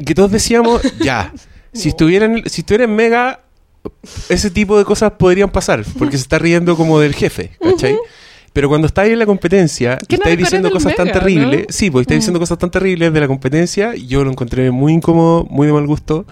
Que 0.05 0.13
todos 0.13 0.29
decíamos, 0.29 0.83
ya, 0.99 1.33
si 1.73 1.89
estuvieran, 1.89 2.43
si 2.45 2.61
estuvieran 2.61 2.91
en 2.91 2.95
Mega, 2.95 3.39
ese 4.29 4.49
tipo 4.51 4.77
de 4.77 4.85
cosas 4.85 5.11
podrían 5.13 5.49
pasar, 5.49 5.83
porque 5.97 6.17
se 6.17 6.23
está 6.23 6.39
riendo 6.39 6.75
como 6.75 6.99
del 6.99 7.13
jefe, 7.15 7.51
¿cachai? 7.61 7.95
Pero 8.53 8.67
cuando 8.67 8.87
estáis 8.87 9.13
en 9.13 9.19
la 9.19 9.25
competencia 9.27 9.97
y 10.01 10.05
¿Qué 10.07 10.17
no 10.17 10.23
estáis 10.23 10.37
diciendo 10.39 10.71
cosas 10.71 10.95
tan 10.95 11.05
Mega, 11.07 11.19
terribles, 11.19 11.59
no? 11.61 11.65
sí, 11.69 11.91
pues 11.91 12.03
estáis 12.03 12.17
Mm. 12.17 12.21
diciendo 12.21 12.39
cosas 12.39 12.57
tan 12.57 12.71
terribles 12.71 13.13
de 13.13 13.19
la 13.19 13.27
competencia, 13.27 13.93
yo 13.95 14.23
lo 14.23 14.31
encontré 14.31 14.71
muy 14.71 14.93
incómodo, 14.93 15.45
muy 15.49 15.67
de 15.67 15.73
mal 15.73 15.85
gusto. 15.85 16.25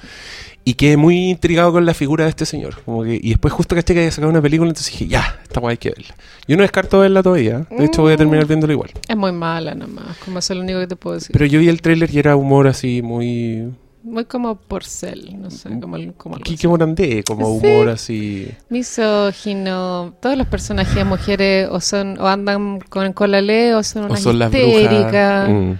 Y 0.66 0.74
quedé 0.74 0.98
muy 0.98 1.30
intrigado 1.30 1.72
con 1.72 1.86
la 1.86 1.94
figura 1.94 2.26
de 2.26 2.30
este 2.32 2.46
señor. 2.46 2.82
Como 2.84 3.04
que, 3.06 3.18
y 3.24 3.30
después 3.30 3.54
justo 3.54 3.74
caché 3.74 3.94
que 3.94 4.02
había 4.02 4.12
sacado 4.12 4.30
una 4.32 4.42
película, 4.42 4.68
entonces 4.70 4.92
dije, 4.92 5.08
ya, 5.08 5.40
esta 5.44 5.62
guay 5.62 5.74
hay 5.74 5.78
que 5.78 5.92
verla. 5.92 6.14
Yo 6.46 6.58
no 6.58 6.64
descarto 6.64 7.00
verla 7.00 7.24
todavía. 7.24 7.66
De 7.70 7.86
hecho, 7.86 8.02
voy 8.02 8.12
a 8.12 8.18
terminar 8.18 8.44
Mm. 8.44 8.48
viéndola 8.50 8.74
igual. 8.74 8.92
Es 9.08 9.16
muy 9.16 9.32
mala 9.32 9.76
nomás, 9.76 10.18
como 10.26 10.40
es 10.40 10.50
lo 10.50 10.60
único 10.60 10.80
que 10.80 10.88
te 10.88 10.98
puedo 10.98 11.14
decir. 11.16 11.30
Pero 11.32 11.46
yo 11.46 11.60
vi 11.62 11.70
el 11.70 11.82
tráiler 11.82 12.14
y 12.14 12.20
era 12.20 12.36
humor 12.36 12.68
así 12.68 13.02
muy... 13.02 13.70
Muy 14.04 14.26
como 14.26 14.56
porcel, 14.56 15.36
no 15.42 15.50
sé, 15.52 15.80
como, 15.80 15.96
el- 15.98 16.14
como 16.14 16.36
algo 16.36 16.46
Quique. 16.46 16.68
Morandé, 16.68 17.24
como 17.24 17.60
Sí. 17.60 17.66
humor 17.68 17.90
así... 17.90 18.48
Misógino, 18.70 20.14
todos 20.22 20.38
los 20.38 20.48
personajes 20.48 20.96
de 20.96 21.04
mujeres 21.04 21.68
o 21.72 21.82
son 21.82 22.20
o 22.20 22.28
andan 22.28 22.80
con 22.80 23.12
cola 23.14 23.42
ley 23.42 23.72
o 23.72 23.84
son 23.84 24.12
O 24.12 24.16
son 24.18 24.40
las 24.40 24.54
histéricas. 24.54 25.02
brujas. 25.12 25.50
Mm, 25.50 25.74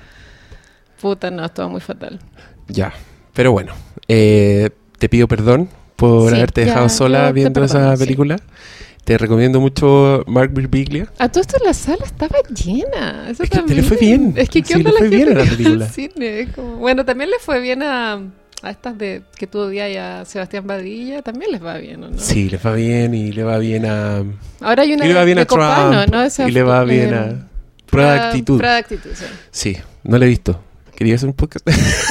Puta, 1.02 1.30
no, 1.32 1.48
todo 1.50 1.70
muy 1.70 1.82
fatal. 1.82 2.20
ya. 2.68 2.94
Pero 3.34 3.52
bueno, 3.52 3.74
eh, 4.08 4.72
te 4.98 5.10
pido 5.10 5.28
perdón 5.28 5.70
por 5.96 6.32
Sí, 6.32 6.36
haberte 6.38 6.62
ya, 6.62 6.68
dejado 6.68 6.90
sola 6.90 7.32
viendo 7.32 7.64
esa 7.64 7.96
sí. 7.96 8.04
Te 9.08 9.18
recomiendo 9.18 9.62
mucho 9.62 10.26
Mark 10.28 10.52
Birbiglia. 10.54 11.08
A 11.18 11.30
todo 11.30 11.40
esto 11.40 11.56
la 11.64 11.74
sala 11.74 12.04
estaba 12.04 12.36
llena. 12.54 13.30
Eso 13.30 13.44
Es 13.44 13.50
que 13.50 13.60
te 13.60 13.74
le 13.74 13.82
fue 13.82 13.96
bien. 13.96 14.34
Es 14.36 14.50
que 14.50 14.62
qué 14.62 14.74
Sí, 14.74 14.74
onda 14.74 14.90
le 14.90 14.94
la 14.96 15.00
fue 15.00 15.08
bien 15.08 15.30
a 15.30 15.34
la 15.40 15.44
película. 15.50 15.88
cine, 15.88 16.40
es 16.42 16.50
como- 16.54 16.76
Bueno, 16.76 17.06
también 17.06 17.30
le 17.30 17.38
fue 17.40 17.62
bien 17.62 17.84
a, 17.84 18.16
a 18.64 18.70
estas 18.70 18.98
de 18.98 19.22
que 19.38 19.48
tú 19.48 19.60
odias 19.60 19.96
a 19.98 20.26
Sebastián 20.26 20.68
Badilla. 20.68 21.22
También 21.22 21.54
les 21.54 21.64
va 21.64 21.78
bien, 21.78 22.04
¿o 22.04 22.10
no? 22.10 22.20
Sí, 22.20 22.50
le 22.50 22.58
va 22.58 22.74
bien 22.74 23.14
y 23.16 23.32
le 23.32 23.44
va 23.46 23.58
bien 23.60 23.86
a... 23.86 24.26
Ahora 24.60 24.84
hay 24.84 24.92
una 24.94 25.06
Y 25.06 25.08
le 25.08 25.14
va 25.14 25.24
bien 25.24 25.38
de 25.38 25.44
a 25.44 25.46
Trump. 25.46 25.62
Copano, 25.64 26.06
¿no? 26.08 26.24
Esa 26.24 26.46
y 26.46 26.52
le 26.52 26.64
va 26.64 26.84
bien 26.84 27.14
a... 27.14 27.48
Prueba 27.90 28.12
de 28.12 28.20
actitud. 28.20 28.58
Prueba 28.58 28.74
de 28.74 28.80
actitud, 28.82 29.10
sí. 29.14 29.26
Sí, 29.52 29.78
no 30.04 30.18
la 30.18 30.26
he 30.26 30.28
visto. 30.28 30.62
¿Quería 30.98 31.16
hacer 31.16 31.30
un 31.30 31.36
podcast? 31.36 31.66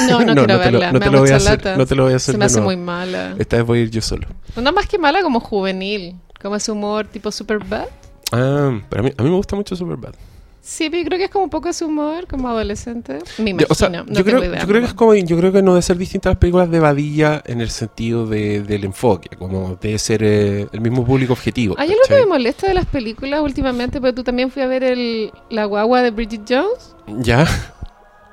No, 0.08 0.20
no, 0.20 0.24
quiero 0.34 0.46
te 0.46 0.52
lo, 0.52 0.58
verla. 0.78 0.92
no 0.92 0.98
me 1.00 1.04
te 1.04 1.10
lo 1.10 1.18
voy 1.20 1.28
a 1.30 1.36
hacer. 1.36 1.76
No 1.76 1.84
te 1.84 1.94
lo 1.94 2.04
voy 2.04 2.14
a 2.14 2.16
hacer 2.16 2.32
Se 2.32 2.38
me 2.38 2.44
hace 2.46 2.54
nuevo. 2.60 2.68
muy 2.70 2.76
mala. 2.78 3.34
Esta 3.38 3.56
vez 3.58 3.66
voy 3.66 3.80
a 3.80 3.82
ir 3.82 3.90
yo 3.90 4.00
solo. 4.00 4.26
No 4.56 4.72
más 4.72 4.86
que 4.86 4.96
mala 4.96 5.20
como 5.20 5.40
juvenil. 5.40 6.14
Como 6.40 6.57
ese 6.57 6.73
humor 6.73 7.07
tipo 7.07 7.31
super 7.31 7.59
bad. 7.59 7.88
Ah, 8.33 8.81
pero 8.88 9.00
a 9.00 9.05
mí, 9.05 9.12
a 9.16 9.23
mí 9.23 9.31
me 9.31 9.37
gusta 9.37 9.57
mucho 9.57 9.76
Superbad. 9.76 10.14
Sí, 10.61 10.90
pero 10.90 11.02
yo 11.05 11.07
creo 11.07 11.19
que 11.19 11.25
es 11.26 11.31
como 11.31 11.45
un 11.45 11.50
poco 11.50 11.69
ese 11.69 11.85
humor, 11.85 12.26
como 12.26 12.49
adolescente. 12.49 13.21
Me 13.38 13.50
Yo, 13.50 13.50
imagino. 13.50 13.66
o 13.71 13.75
sea, 13.76 13.88
no 13.88 14.05
yo, 14.09 14.25
creo, 14.25 14.43
idea, 14.43 14.61
yo 14.62 14.66
creo 14.66 14.81
que 14.81 14.87
es 14.87 14.95
¿no? 14.95 14.97
como 14.97 15.14
yo 15.14 15.38
creo 15.38 15.52
que 15.52 15.62
no 15.62 15.75
debe 15.75 15.83
ser 15.83 15.97
distintas 15.97 16.33
las 16.33 16.38
películas 16.38 16.69
de 16.69 16.81
Badilla 16.81 17.40
en 17.47 17.61
el 17.61 17.71
sentido 17.71 18.26
de, 18.26 18.62
del 18.62 18.83
enfoque, 18.85 19.37
como 19.37 19.78
debe 19.81 19.97
ser 20.00 20.25
eh, 20.25 20.66
el 20.73 20.81
mismo 20.81 21.07
público 21.07 21.35
objetivo. 21.35 21.76
Hay 21.78 21.90
algo 21.90 22.02
que 22.09 22.16
me 22.16 22.26
molesta 22.26 22.66
de 22.66 22.75
las 22.75 22.87
películas 22.87 23.43
últimamente, 23.43 24.00
pero 24.00 24.12
tú 24.12 24.25
también 24.25 24.50
fui 24.50 24.61
a 24.61 24.66
ver 24.66 24.83
el, 24.83 25.31
la 25.50 25.66
guagua 25.66 26.02
de 26.02 26.11
Bridget 26.11 26.43
Jones. 26.49 26.97
¿Ya? 27.07 27.47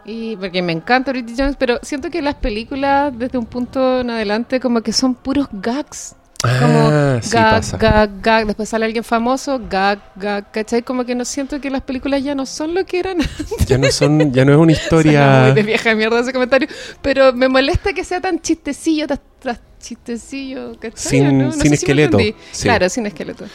Y 0.04 0.36
porque 0.38 0.64
me 0.64 0.74
encanta 0.74 1.12
Bridget 1.12 1.36
Jones, 1.38 1.56
pero 1.60 1.78
siento 1.84 2.10
que 2.10 2.24
las 2.24 2.34
películas 2.36 3.14
desde 3.16 3.38
un 3.38 3.46
punto 3.46 4.00
en 4.02 4.10
adelante 4.10 4.60
como 4.60 4.82
que 4.82 4.92
son 4.92 5.14
puros 5.14 5.48
gags. 5.52 6.16
Como 6.60 6.90
Ah, 6.92 7.20
sí 7.22 7.30
gag, 7.32 7.52
pasa. 7.56 7.78
gag, 7.78 8.22
gag. 8.22 8.48
Después 8.48 8.68
sale 8.68 8.86
alguien 8.86 9.04
famoso, 9.04 9.62
gag, 9.70 10.00
gag. 10.18 10.52
¿Cachai? 10.52 10.84
Como 10.84 11.06
que 11.06 11.16
no 11.16 11.24
siento 11.26 11.62
que 11.62 11.70
las 11.70 11.82
películas 11.82 12.22
ya 12.24 12.36
no 12.36 12.46
son 12.46 12.74
lo 12.74 12.86
que 12.86 13.00
eran. 13.00 13.18
Ya 13.66 13.78
no 13.78 13.90
son, 13.92 14.32
ya 14.34 14.44
no 14.44 14.52
es 14.52 14.58
una 14.58 14.72
historia. 14.80 15.44
muy 15.46 15.52
de 15.54 15.64
vieja 15.64 15.96
mierda 15.96 16.20
ese 16.20 16.34
comentario. 16.34 16.68
Pero 17.02 17.32
me 17.34 17.48
molesta 17.48 17.94
que 17.94 18.04
sea 18.04 18.20
tan 18.20 18.40
chistecillo 18.42 19.06
tras 19.40 19.60
chistecillo. 19.80 20.74
¿cachai? 20.80 20.92
Sin- 20.96 21.38
¿No? 21.38 21.46
No 21.46 21.52
sin 21.54 21.62
si 21.70 21.74
esqueleto, 21.76 22.18
sí. 22.20 22.36
Claro, 22.64 22.90
sin 22.90 23.06
esqueleto. 23.06 23.46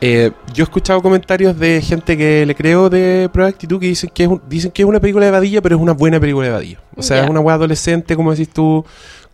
Eh, 0.00 0.32
yo 0.52 0.64
he 0.64 0.66
escuchado 0.66 1.00
comentarios 1.00 1.58
de 1.58 1.80
gente 1.80 2.16
que 2.16 2.44
le 2.44 2.54
creo 2.54 2.90
de 2.90 3.28
Prueba 3.32 3.48
de 3.48 3.54
Actitud 3.54 3.80
que 3.80 3.86
dicen 3.86 4.10
que, 4.12 4.24
es 4.24 4.28
un- 4.28 4.42
dicen 4.48 4.70
que 4.70 4.82
es 4.82 4.88
una 4.88 5.00
película 5.00 5.24
de 5.26 5.30
vadilla, 5.30 5.62
pero 5.62 5.76
es 5.76 5.82
una 5.82 5.92
buena 5.92 6.18
película 6.20 6.46
de 6.46 6.52
vadilla. 6.52 6.80
O 6.96 7.02
sea, 7.02 7.22
es 7.24 7.30
una 7.30 7.40
weá 7.40 7.54
adolescente, 7.54 8.16
como 8.16 8.30
decís 8.32 8.48
tú, 8.52 8.84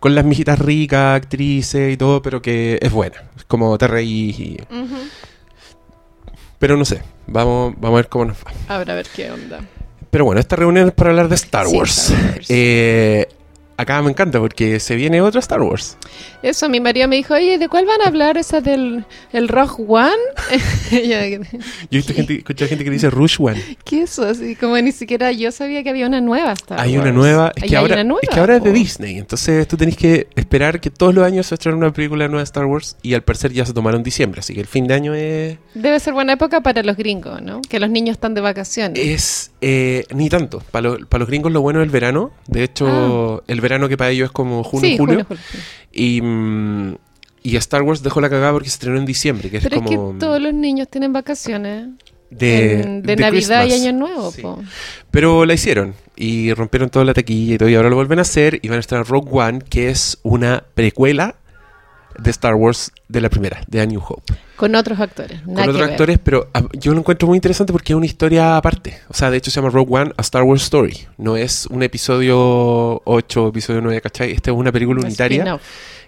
con 0.01 0.15
las 0.15 0.25
mijitas 0.25 0.57
ricas, 0.59 1.15
actrices 1.15 1.93
y 1.93 1.95
todo, 1.95 2.21
pero 2.23 2.41
que 2.41 2.77
es 2.81 2.91
buena. 2.91 3.23
Es 3.37 3.45
como 3.45 3.77
te 3.77 3.87
reís 3.87 4.37
y... 4.39 4.57
Pero 6.59 6.75
no 6.75 6.83
sé, 6.85 7.01
vamos, 7.27 7.75
vamos 7.77 7.95
a 7.97 8.01
ver 8.01 8.09
cómo 8.09 8.25
nos 8.25 8.37
va. 8.37 8.51
Ahora 8.67 8.93
a 8.93 8.95
ver 8.95 9.07
qué 9.15 9.31
onda. 9.31 9.61
Pero 10.09 10.25
bueno, 10.25 10.41
esta 10.41 10.55
reunión 10.55 10.87
es 10.87 10.93
para 10.93 11.11
hablar 11.11 11.29
de 11.29 11.35
Star 11.35 11.67
Sí, 11.67 11.77
Wars. 11.77 11.97
Star 12.09 12.31
Wars. 12.33 12.45
Eh, 12.49 13.27
acá 13.81 14.01
me 14.01 14.09
encanta 14.11 14.39
porque 14.39 14.79
se 14.79 14.95
viene 14.95 15.21
otra 15.21 15.39
Star 15.39 15.61
Wars. 15.61 15.97
Eso, 16.43 16.69
mi 16.69 16.79
marido 16.79 17.07
me 17.07 17.15
dijo, 17.17 17.33
oye, 17.35 17.57
¿de 17.57 17.67
cuál 17.69 17.85
van 17.85 18.01
a 18.01 18.07
hablar? 18.07 18.37
¿Esa 18.37 18.61
del 18.61 19.05
el 19.31 19.47
Rogue 19.47 19.83
One? 19.87 20.11
Yo 20.91 20.97
he 20.99 21.39
visto 21.89 22.13
gente, 22.13 22.35
escuchado 22.37 22.69
gente 22.69 22.83
que 22.83 22.89
dice 22.89 23.09
Rush 23.09 23.37
One. 23.39 23.61
¿Qué 23.83 24.03
es 24.03 24.11
eso? 24.11 24.25
Así 24.27 24.55
como 24.55 24.77
ni 24.77 24.91
siquiera 24.91 25.31
yo 25.31 25.51
sabía 25.51 25.83
que 25.83 25.89
había 25.89 26.07
una 26.07 26.19
nueva 26.21 26.51
Star 26.53 26.79
Hay 26.79 26.91
Wars. 26.97 27.03
una 27.03 27.11
nueva. 27.11 27.51
Es 27.55 27.63
que, 27.63 27.69
hay 27.69 27.75
ahora, 27.75 27.93
una 27.95 28.03
nueva, 28.03 28.19
es 28.23 28.29
que 28.29 28.39
ahora 28.39 28.55
es 28.57 28.63
de. 28.63 28.71
Disney. 28.71 29.17
Entonces 29.17 29.67
tú 29.67 29.77
tenés 29.77 29.95
que 29.97 30.27
esperar 30.35 30.79
que 30.79 30.89
todos 30.89 31.13
los 31.13 31.25
años 31.25 31.47
se 31.47 31.55
estrene 31.55 31.77
una 31.77 31.91
película 31.93 32.27
nueva 32.27 32.39
de 32.41 32.45
Star 32.45 32.65
Wars. 32.65 32.97
Y 33.01 33.13
al 33.13 33.21
parecer 33.23 33.51
ya 33.53 33.65
se 33.65 33.73
tomaron 33.73 34.03
diciembre. 34.03 34.39
Así 34.39 34.53
que 34.53 34.61
el 34.61 34.67
fin 34.67 34.87
de 34.87 34.93
año 34.93 35.13
es. 35.13 35.57
Debe 35.73 35.99
ser 35.99 36.13
buena 36.13 36.33
época 36.33 36.61
para 36.61 36.83
los 36.83 36.97
gringos, 36.97 37.41
¿no? 37.41 37.61
Que 37.61 37.79
los 37.79 37.89
niños 37.89 38.13
están 38.15 38.33
de 38.33 38.41
vacaciones. 38.41 38.99
Es. 38.99 39.51
eh, 39.61 40.05
ni 40.13 40.29
tanto. 40.29 40.61
Para, 40.71 40.89
lo- 40.89 41.05
para 41.07 41.19
los 41.19 41.27
gringos 41.29 41.51
lo 41.51 41.61
bueno 41.61 41.79
es 41.81 41.85
el 41.85 41.91
verano. 41.91 42.31
De 42.47 42.63
hecho, 42.63 43.43
el 43.47 43.61
verano 43.61 43.70
que 43.89 43.97
para 43.97 44.09
ellos 44.11 44.27
es 44.27 44.31
como 44.31 44.63
junio 44.63 44.89
sí, 44.89 44.97
julio. 44.97 45.25
Y. 45.91 46.21
mm, 46.21 46.95
y 47.43 47.55
Star 47.55 47.81
Wars 47.81 48.03
dejó 48.03 48.21
la 48.21 48.29
cagada 48.29 48.51
porque 48.53 48.69
se 48.69 48.75
estrenó 48.75 48.97
en 48.99 49.05
diciembre. 49.05 49.49
Que 49.49 49.59
Pero 49.59 49.77
es 49.77 49.81
es 49.81 49.89
que 49.89 49.95
como. 49.95 50.19
todos 50.19 50.39
los 50.41 50.53
niños 50.53 50.87
tienen 50.89 51.11
vacaciones. 51.13 51.87
de, 52.29 52.81
en- 52.81 53.01
de 53.01 53.15
de 53.15 53.21
Navidad 53.21 53.65
y. 53.65 53.73
Año 53.73 53.91
Nuevo, 53.93 54.31
Sí. 54.31 54.41
po. 54.41 54.61
Pero 55.09 55.45
la 55.45 55.53
hicieron 55.53 55.95
y 56.15 56.53
rompieron 56.53 56.89
toda 56.89 57.03
la 57.03 57.13
taquilla 57.13 57.55
y 57.55 57.57
todo. 57.57 57.67
Y 57.67 57.75
ahora 57.75 57.89
lo 57.89 57.95
vuelven 57.95 58.19
a 58.19 58.21
hacer 58.21 58.59
y 58.61 58.67
van 58.69 58.77
a 58.77 58.79
estrenar 58.79 59.07
Rogue 59.07 59.29
One, 59.31 59.59
que 59.69 59.89
es 59.89 60.19
una 60.23 60.63
precuela 60.75 61.35
de 62.21 62.31
Star 62.31 62.55
Wars 62.55 62.91
de 63.07 63.21
la 63.21 63.29
primera, 63.29 63.61
de 63.67 63.81
A 63.81 63.85
New 63.85 64.01
Hope. 64.05 64.33
Con 64.55 64.75
otros 64.75 64.99
actores. 64.99 65.41
Con 65.41 65.57
otros 65.57 65.75
ver. 65.75 65.89
actores, 65.89 66.19
pero 66.23 66.49
ah, 66.53 66.63
yo 66.73 66.93
lo 66.93 66.99
encuentro 66.99 67.27
muy 67.27 67.37
interesante 67.37 67.73
porque 67.73 67.93
es 67.93 67.97
una 67.97 68.05
historia 68.05 68.57
aparte. 68.57 68.99
O 69.07 69.13
sea, 69.13 69.31
de 69.31 69.37
hecho 69.37 69.49
se 69.49 69.55
llama 69.59 69.69
Rogue 69.69 70.01
One, 70.01 70.11
a 70.15 70.21
Star 70.21 70.43
Wars 70.43 70.63
Story. 70.63 71.07
No 71.17 71.35
es 71.35 71.65
un 71.67 71.81
episodio 71.83 73.01
8, 73.05 73.47
episodio 73.47 73.81
9, 73.81 74.01
¿cachai? 74.01 74.31
Esta 74.31 74.51
es 74.51 74.57
una 74.57 74.71
película 74.71 74.99
Un 74.99 75.05
unitaria. 75.07 75.59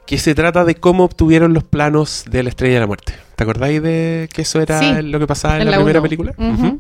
Que 0.05 0.17
se 0.17 0.36
trata 0.36 0.65
de 0.65 0.75
cómo 0.75 1.03
obtuvieron 1.05 1.53
los 1.53 1.63
planos 1.63 2.25
de 2.29 2.43
la 2.43 2.50
Estrella 2.50 2.75
de 2.75 2.79
la 2.81 2.88
Muerte. 2.88 3.13
¿Te 3.36 3.43
acordáis 3.43 3.81
de 3.81 4.29
que 4.31 4.43
eso 4.43 4.62
era 4.62 4.79
Sí, 4.79 5.01
lo 5.01 5.17
que 5.17 5.25
pasaba 5.25 5.55
en, 5.55 5.62
en 5.63 5.72
la, 5.72 5.72
la 5.72 5.77
primera 5.77 6.01
película? 6.01 6.33
Ujú. 6.38 6.77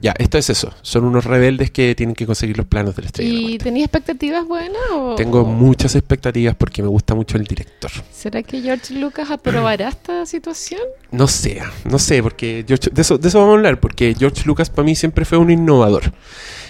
Ya, 0.00 0.14
esto 0.18 0.36
es 0.36 0.50
eso. 0.50 0.72
Son 0.82 1.04
unos 1.04 1.24
rebeldes 1.24 1.70
que 1.70 1.94
tienen 1.94 2.16
que 2.16 2.26
conseguir 2.26 2.56
los 2.56 2.66
planos 2.66 2.96
de 2.96 3.02
la 3.02 3.06
Estrella 3.06 3.28
de 3.30 3.34
la 3.36 3.40
¿Y 3.40 3.44
Muerte. 3.50 3.64
tenía 3.64 3.84
expectativas 3.84 4.44
buenas? 4.48 4.80
O... 4.92 5.14
Tengo 5.14 5.44
muchas 5.44 5.94
expectativas 5.94 6.56
porque 6.56 6.82
me 6.82 6.88
gusta 6.88 7.14
mucho 7.14 7.36
el 7.36 7.44
director. 7.44 7.90
¿Será 8.10 8.42
que 8.42 8.60
George 8.62 8.94
Lucas 8.94 9.30
aprobará 9.30 9.88
esta 9.90 10.26
situación? 10.26 10.80
No 11.12 11.28
sé, 11.28 11.62
no 11.84 12.00
sé, 12.00 12.20
porque 12.22 12.64
George- 12.66 12.90
de, 12.90 13.00
eso, 13.02 13.16
de 13.18 13.28
eso 13.28 13.38
vamos 13.38 13.52
a 13.54 13.56
hablar, 13.58 13.78
porque 13.78 14.16
George 14.18 14.42
Lucas 14.46 14.70
para 14.70 14.84
mí 14.84 14.96
siempre 14.96 15.24
fue 15.24 15.38
un 15.38 15.50
innovador. 15.52 16.12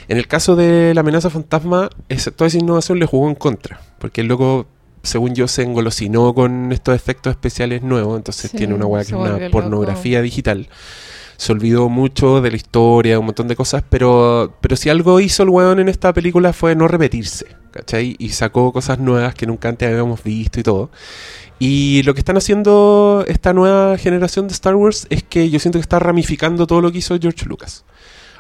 En 0.09 0.19
el 0.19 0.27
caso 0.27 0.57
de 0.57 0.93
la 0.95 1.01
amenaza 1.01 1.31
fantasma, 1.31 1.89
esa- 2.11 2.33
toda 2.33 2.49
esa 2.49 2.59
innovación 2.59 2.99
le 2.99 3.07
jugó 3.07 3.29
en 3.31 3.35
contra, 3.37 3.81
porque 3.99 4.21
el 4.21 4.27
loco, 4.27 4.67
según 5.03 5.35
yo, 5.35 5.49
se 5.49 5.63
engolosinó 5.63 6.35
con 6.35 6.73
estos 6.73 6.95
efectos 6.95 7.33
especiales 7.33 7.83
nuevos, 7.83 8.17
entonces 8.17 8.51
Sí, 8.51 8.57
tiene 8.57 8.75
una 8.75 8.87
weá 8.87 9.05
que 9.05 9.09
es 9.09 9.19
una 9.19 9.51
pornografía 9.51 10.23
digital. 10.23 10.69
Se 11.37 11.51
olvidó 11.51 11.89
mucho 11.89 12.41
de 12.41 12.51
la 12.51 12.57
historia, 12.57 13.19
un 13.19 13.27
montón 13.27 13.49
de 13.49 13.57
cosas, 13.57 13.83
pero, 13.89 14.55
pero 14.61 14.77
si 14.77 14.91
algo 14.91 15.19
hizo 15.19 15.43
el 15.43 15.49
weón 15.49 15.81
en 15.81 15.89
esta 15.89 16.13
película 16.13 16.53
fue 16.53 16.77
no 16.77 16.87
repetirse, 16.87 17.47
¿cachai? 17.73 18.15
Y 18.19 18.29
sacó 18.29 18.73
cosas 18.73 18.99
nuevas 19.01 19.35
que 19.35 19.47
nunca 19.47 19.69
antes 19.69 19.89
habíamos 19.89 20.23
visto 20.23 20.61
y 20.61 20.63
todo. 20.63 20.91
Y 21.59 22.03
lo 22.05 22.15
que 22.15 22.21
están 22.21 22.37
haciendo 22.37 23.25
esta 23.27 23.53
nueva 23.53 23.97
generación 23.99 24.47
de 24.49 24.55
Star 24.55 24.75
Wars 24.75 25.07
es 25.11 25.23
que 25.23 25.51
yo 25.51 25.59
siento 25.59 25.79
que 25.79 25.83
está 25.83 25.99
ramificando 25.99 26.67
todo 26.67 26.81
lo 26.81 26.93
que 26.93 26.99
hizo 26.99 27.19
George 27.21 27.47
Lucas. 27.47 27.85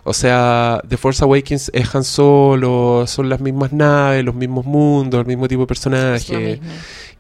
O 0.04 0.12
sea, 0.12 0.82
The 0.88 0.96
Force 0.96 1.22
Awakens 1.22 1.70
es 1.72 1.94
Han 1.94 2.02
Solo, 2.02 3.04
son 3.06 3.28
las 3.28 3.40
mismas 3.40 3.72
naves, 3.72 4.24
los 4.24 4.34
mismos 4.34 4.64
mundos, 4.64 5.20
el 5.20 5.26
mismo 5.26 5.46
tipo 5.46 5.62
de 5.62 5.66
personaje. 5.66 6.60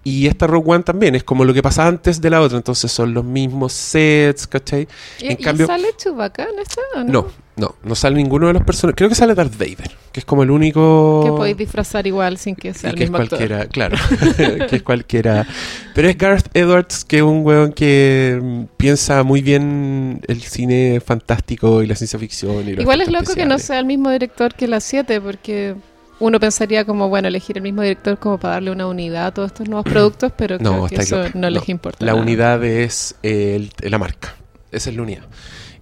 Y 0.04 0.26
esta 0.26 0.48
Rogue 0.48 0.68
One 0.72 0.82
también 0.82 1.14
es 1.14 1.22
como 1.22 1.44
lo 1.44 1.54
que 1.54 1.62
pasa 1.62 1.86
antes 1.86 2.20
de 2.20 2.28
la 2.28 2.40
otra, 2.40 2.56
entonces 2.56 2.90
son 2.90 3.14
los 3.14 3.24
mismos 3.24 3.72
sets, 3.72 4.48
¿cachai? 4.48 4.88
¿Y, 5.20 5.26
En 5.26 5.32
y 5.32 5.36
cambio- 5.36 5.66
sale 5.66 5.88
Chewbacca 5.96 6.42
en 6.52 6.58
esta 6.58 6.80
o 6.96 7.04
no? 7.04 7.12
No, 7.12 7.26
no, 7.54 7.74
no 7.84 7.94
sale 7.94 8.16
ninguno 8.16 8.48
de 8.48 8.54
los 8.54 8.64
personajes. 8.64 8.96
Creo 8.96 9.08
que 9.08 9.14
sale 9.14 9.34
Darth 9.36 9.56
Vader, 9.56 9.92
que 10.10 10.18
es 10.18 10.26
como 10.26 10.42
el 10.42 10.50
único... 10.50 11.22
Que 11.24 11.30
podéis 11.30 11.56
disfrazar 11.56 12.04
igual 12.08 12.36
sin 12.38 12.56
que 12.56 12.74
sea 12.74 12.90
Y 12.90 12.92
el 12.94 12.96
que 12.98 13.04
es 13.04 13.10
mismo 13.10 13.22
actor. 13.22 13.38
cualquiera, 13.38 13.66
claro, 13.66 13.96
que 14.68 14.74
es 14.76 14.82
cualquiera. 14.82 15.46
Pero 15.94 16.08
es 16.08 16.18
Garth 16.18 16.48
Edwards, 16.56 17.04
que 17.04 17.18
es 17.18 17.22
un 17.22 17.46
weón 17.46 17.72
que 17.72 18.40
mm, 18.42 18.62
piensa 18.76 19.22
muy 19.22 19.40
bien 19.40 20.20
el 20.26 20.42
cine 20.42 21.00
fantástico 21.04 21.80
y 21.80 21.86
la 21.86 21.94
ciencia 21.94 22.18
ficción. 22.18 22.68
Y 22.68 22.72
los 22.72 22.82
Igual 22.82 23.02
es 23.02 23.08
loco 23.08 23.34
que 23.34 23.44
no 23.44 23.54
especiales. 23.54 23.62
sea 23.66 23.78
el 23.78 23.86
mismo 23.86 24.10
director 24.10 24.52
que 24.54 24.66
las 24.66 24.82
7, 24.82 25.20
porque 25.20 25.76
uno 26.22 26.38
pensaría 26.40 26.84
como, 26.84 27.08
bueno, 27.08 27.28
elegir 27.28 27.56
el 27.56 27.62
mismo 27.62 27.82
director 27.82 28.18
como 28.18 28.38
para 28.38 28.54
darle 28.54 28.70
una 28.70 28.86
unidad 28.86 29.26
a 29.26 29.34
todos 29.34 29.48
estos 29.48 29.68
nuevos 29.68 29.84
productos, 29.92 30.32
pero 30.36 30.58
No, 30.58 30.86
creo 30.86 30.88
que 30.88 30.94
eso 31.04 31.18
loca. 31.18 31.30
no, 31.34 31.50
les 31.50 31.68
importa. 31.68 32.04
La 32.04 32.12
nada. 32.12 32.22
unidad 32.22 32.64
es 32.64 33.16
el- 33.22 33.70
la 33.80 33.98
marca. 33.98 34.34
Esa 34.70 34.90
es 34.90 34.96
la 34.96 35.02
unidad. 35.02 35.24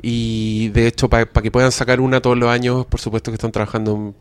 Y 0.02 0.68
de 0.70 0.86
hecho, 0.86 1.08
para 1.08 1.26
que 1.26 1.50
puedan 1.50 1.72
sacar 1.72 2.00
una 2.00 2.20
todos 2.20 2.38
los 2.38 2.48
años, 2.48 2.86
por 2.86 3.00
supuesto 3.00 3.30
que 3.30 3.34
están 3.36 3.52
trabajando 3.52 4.14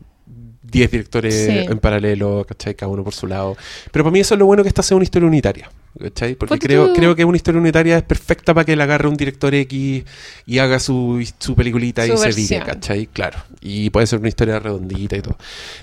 10 0.62 0.90
directores 0.90 1.34
Sí. 1.34 1.50
en 1.70 1.78
paralelo, 1.78 2.44
¿cachai? 2.46 2.74
Cada 2.74 2.92
uno 2.92 3.02
por 3.02 3.14
su 3.14 3.26
lado. 3.26 3.56
Pero 3.90 4.04
para 4.04 4.12
mí 4.12 4.20
eso 4.20 4.34
es 4.34 4.38
lo 4.38 4.46
bueno 4.46 4.62
que 4.62 4.68
esta 4.68 4.82
sea 4.82 4.96
una 4.96 5.04
historia 5.04 5.26
unitaria, 5.26 5.70
¿cachai? 5.98 6.34
Porque 6.34 6.58
creo, 6.58 6.88
tú- 6.88 6.94
creo 6.94 7.16
que 7.16 7.24
una 7.24 7.36
historia 7.36 7.60
unitaria 7.60 7.96
es 7.98 8.02
perfecta 8.02 8.52
para 8.54 8.64
que 8.64 8.76
la 8.76 8.84
agarre 8.84 9.08
un 9.08 9.16
director 9.16 9.54
X 9.54 10.04
y 10.46 10.58
haga 10.58 10.78
su, 10.78 11.26
su 11.38 11.54
peliculita 11.54 12.06
Su 12.06 12.14
y 12.14 12.16
se 12.16 12.32
vive, 12.32 12.64
¿cachai? 12.64 13.06
Claro. 13.06 13.38
Y 13.60 13.90
puede 13.90 14.06
ser 14.06 14.18
una 14.20 14.28
historia 14.28 14.58
redondita 14.58 15.16
y 15.16 15.22
todo. 15.22 15.36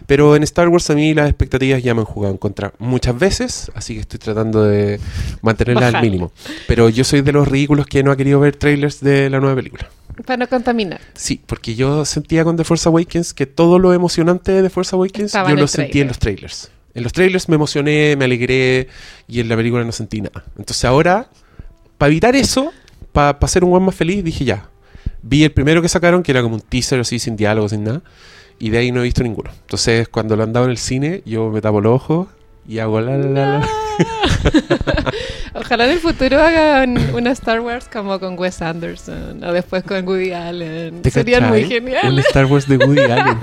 Pero 0.06 0.36
en 0.36 0.44
Star 0.44 0.68
Wars 0.70 0.90
a 0.90 0.96
mí 0.96 1.14
las 1.14 1.30
expectativas 1.30 1.82
ya 1.84 1.94
me 1.94 2.02
han 2.02 2.06
jugado 2.06 2.32
en 2.34 2.38
contra 2.38 2.74
muchas 2.80 3.18
veces, 3.18 3.72
así 3.76 3.96
que 3.96 4.02
estoy 4.02 4.20
tratando 4.20 4.64
de 4.64 5.00
mantenerlas 5.42 5.94
al 5.94 6.02
mínimo. 6.02 6.32
Pero 6.68 6.90
yo 6.90 7.04
soy 7.04 7.22
de 7.22 7.32
los 7.32 7.48
ridículos 7.48 7.86
que 7.86 8.04
no 8.04 8.12
ha 8.12 8.18
querido 8.18 8.40
ver 8.40 8.56
trailers 8.56 9.00
de 9.02 9.30
la 9.30 9.40
nueva 9.40 9.56
película. 9.56 9.90
Para 10.26 10.38
no 10.38 10.48
contaminar. 10.48 11.00
Sí, 11.14 11.40
porque 11.46 11.76
yo 11.76 12.04
sentía 12.04 12.44
con 12.44 12.58
The 12.58 12.64
Force 12.64 12.90
Awakens 12.90 13.36
que 13.36 13.46
todo 13.46 13.78
lo 13.78 13.94
emocionante 13.94 14.52
de 14.52 14.64
The 14.64 14.70
Force 14.72 14.96
Awakens 14.96 15.26
Estaba 15.28 15.50
yo 15.52 15.56
lo 15.56 15.62
el 15.64 15.68
sentí 15.68 16.02
en 16.02 16.08
los 16.08 16.18
trailers. 16.18 16.72
En 16.98 17.04
los 17.04 17.14
trailers 17.14 17.48
me 17.48 17.58
emocioné, 17.58 18.16
me 18.16 18.26
alegré 18.26 18.88
y 19.28 19.40
en 19.40 19.48
la 19.50 19.56
película 19.56 19.84
no 19.84 19.92
sentí 19.92 20.20
nada. 20.20 20.44
Entonces 20.58 20.84
ahora, 20.84 21.30
para 22.00 22.10
evitar 22.10 22.36
eso, 22.36 22.74
para 23.12 23.38
ser 23.48 23.64
un 23.64 23.70
buen 23.70 23.84
más 23.84 23.94
feliz, 23.94 24.24
dije 24.24 24.46
ya. 24.46 24.68
Vi 25.22 25.44
el 25.44 25.52
primero 25.52 25.84
que 25.84 25.90
sacaron, 25.90 26.24
que 26.24 26.32
era 26.32 26.42
como 26.42 26.56
un 26.56 26.62
teaser 26.62 27.00
así, 27.00 27.20
sin 27.20 27.36
diálogo, 27.36 27.70
sin 27.70 27.84
nada. 27.84 28.02
Y 28.58 28.72
de 28.72 28.80
ahí 28.80 28.92
no 28.92 29.02
he 29.02 29.04
visto 29.04 29.22
ninguno. 29.22 29.52
Entonces, 29.62 30.08
cuando 30.08 30.36
lo 30.36 30.42
han 30.42 30.54
dado 30.54 30.66
en 30.66 30.72
el 30.72 30.80
cine, 30.80 31.22
yo 31.24 31.52
me 31.52 31.62
tapo 31.62 31.82
los 31.82 31.94
ojos 31.94 32.30
y 32.68 32.80
hago 32.80 33.00
la 33.00 33.16
la 33.16 33.28
la. 33.28 33.60
la. 33.60 33.68
Ojalá 35.54 35.86
en 35.86 35.92
el 35.92 36.00
futuro 36.00 36.42
hagan 36.42 36.98
una 37.14 37.30
Star 37.30 37.60
Wars 37.60 37.88
como 37.94 38.20
con 38.20 38.40
Wes 38.40 38.60
Anderson 38.64 39.44
o 39.44 39.54
después 39.54 39.84
con 39.84 40.04
Woody 40.08 40.32
Allen. 40.32 41.04
¿Te 41.04 41.12
Serían 41.12 41.50
muy 41.50 41.62
cachai? 41.62 41.78
Un 41.78 41.86
geniales. 41.86 42.26
Star 42.26 42.46
Wars 42.46 42.68
de 42.68 42.78
Woody 42.78 43.02
Allen. 43.12 43.38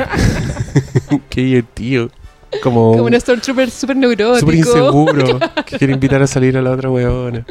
Qué 1.30 1.40
divertido. 1.40 2.10
Como, 2.62 2.92
Como 2.92 3.04
un 3.04 3.20
Stormtrooper 3.20 3.70
súper 3.70 3.96
neurótico. 3.96 4.40
súper 4.40 4.54
inseguro. 4.54 5.38
que 5.66 5.78
quiere 5.78 5.92
invitar 5.92 6.22
a 6.22 6.26
salir 6.26 6.56
a 6.56 6.62
la 6.62 6.70
otra 6.72 6.90
weona. 6.90 7.44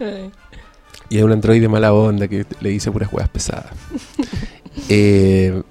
Ay. 0.00 0.30
Y 1.08 1.16
hay 1.18 1.22
un 1.22 1.32
androide 1.32 1.68
mala 1.68 1.92
onda 1.92 2.26
que 2.28 2.44
le 2.60 2.68
dice 2.70 2.90
puras 2.90 3.12
huevas 3.12 3.28
pesadas. 3.28 3.66
Eh, 4.90 5.62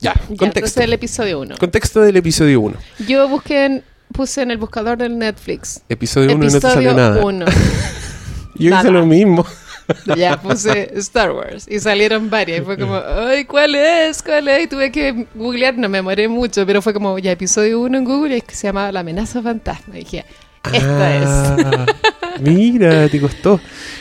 ya, 0.00 0.12
Ya, 0.14 0.20
contexto. 0.26 0.44
entonces 0.58 0.76
el 0.84 0.92
episodio 0.92 1.40
1. 1.40 1.54
Contexto 1.58 2.00
del 2.00 2.16
episodio 2.16 2.60
1. 2.60 2.76
Yo 3.06 3.28
busqué, 3.28 3.64
en- 3.66 3.84
puse 4.12 4.42
en 4.42 4.50
el 4.50 4.58
buscador 4.58 4.98
del 4.98 5.16
Netflix. 5.16 5.80
Episodio 5.88 6.34
1 6.34 6.44
no 6.46 6.50
te 6.50 6.60
salió 6.60 6.92
nada. 6.94 7.24
1. 7.24 7.46
Yo 8.56 8.76
hice 8.76 8.90
lo 8.90 9.06
mismo. 9.06 9.46
Ya 10.16 10.40
puse 10.40 10.90
Star 10.96 11.32
Wars 11.32 11.66
y 11.68 11.78
salieron 11.80 12.30
varias. 12.30 12.60
Y 12.60 12.62
fue 12.62 12.78
como, 12.78 12.96
ay, 12.96 13.44
¿cuál 13.44 13.74
es? 13.74 14.22
¿Cuál 14.22 14.48
es? 14.48 14.64
Y 14.64 14.66
tuve 14.66 14.90
que 14.90 15.26
googlear, 15.34 15.76
no 15.76 15.88
me 15.88 15.98
demoré 15.98 16.28
mucho, 16.28 16.66
pero 16.66 16.82
fue 16.82 16.92
como, 16.92 17.18
ya 17.18 17.32
episodio 17.32 17.80
1 17.80 17.98
en 17.98 18.04
Google 18.04 18.34
y 18.34 18.38
es 18.38 18.44
que 18.44 18.54
se 18.54 18.66
llamaba 18.68 18.92
La 18.92 19.00
amenaza 19.00 19.42
fantasma. 19.42 19.96
Y 19.96 20.00
dije, 20.00 20.24
esta 20.72 21.16
es. 21.16 21.26
Ah, 21.26 21.86
Mira, 22.40 23.08
te 23.08 23.20
costó. 23.20 23.60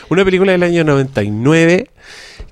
Una 0.10 0.26
película 0.26 0.52
del 0.52 0.64
año 0.64 0.84
99 0.84 1.90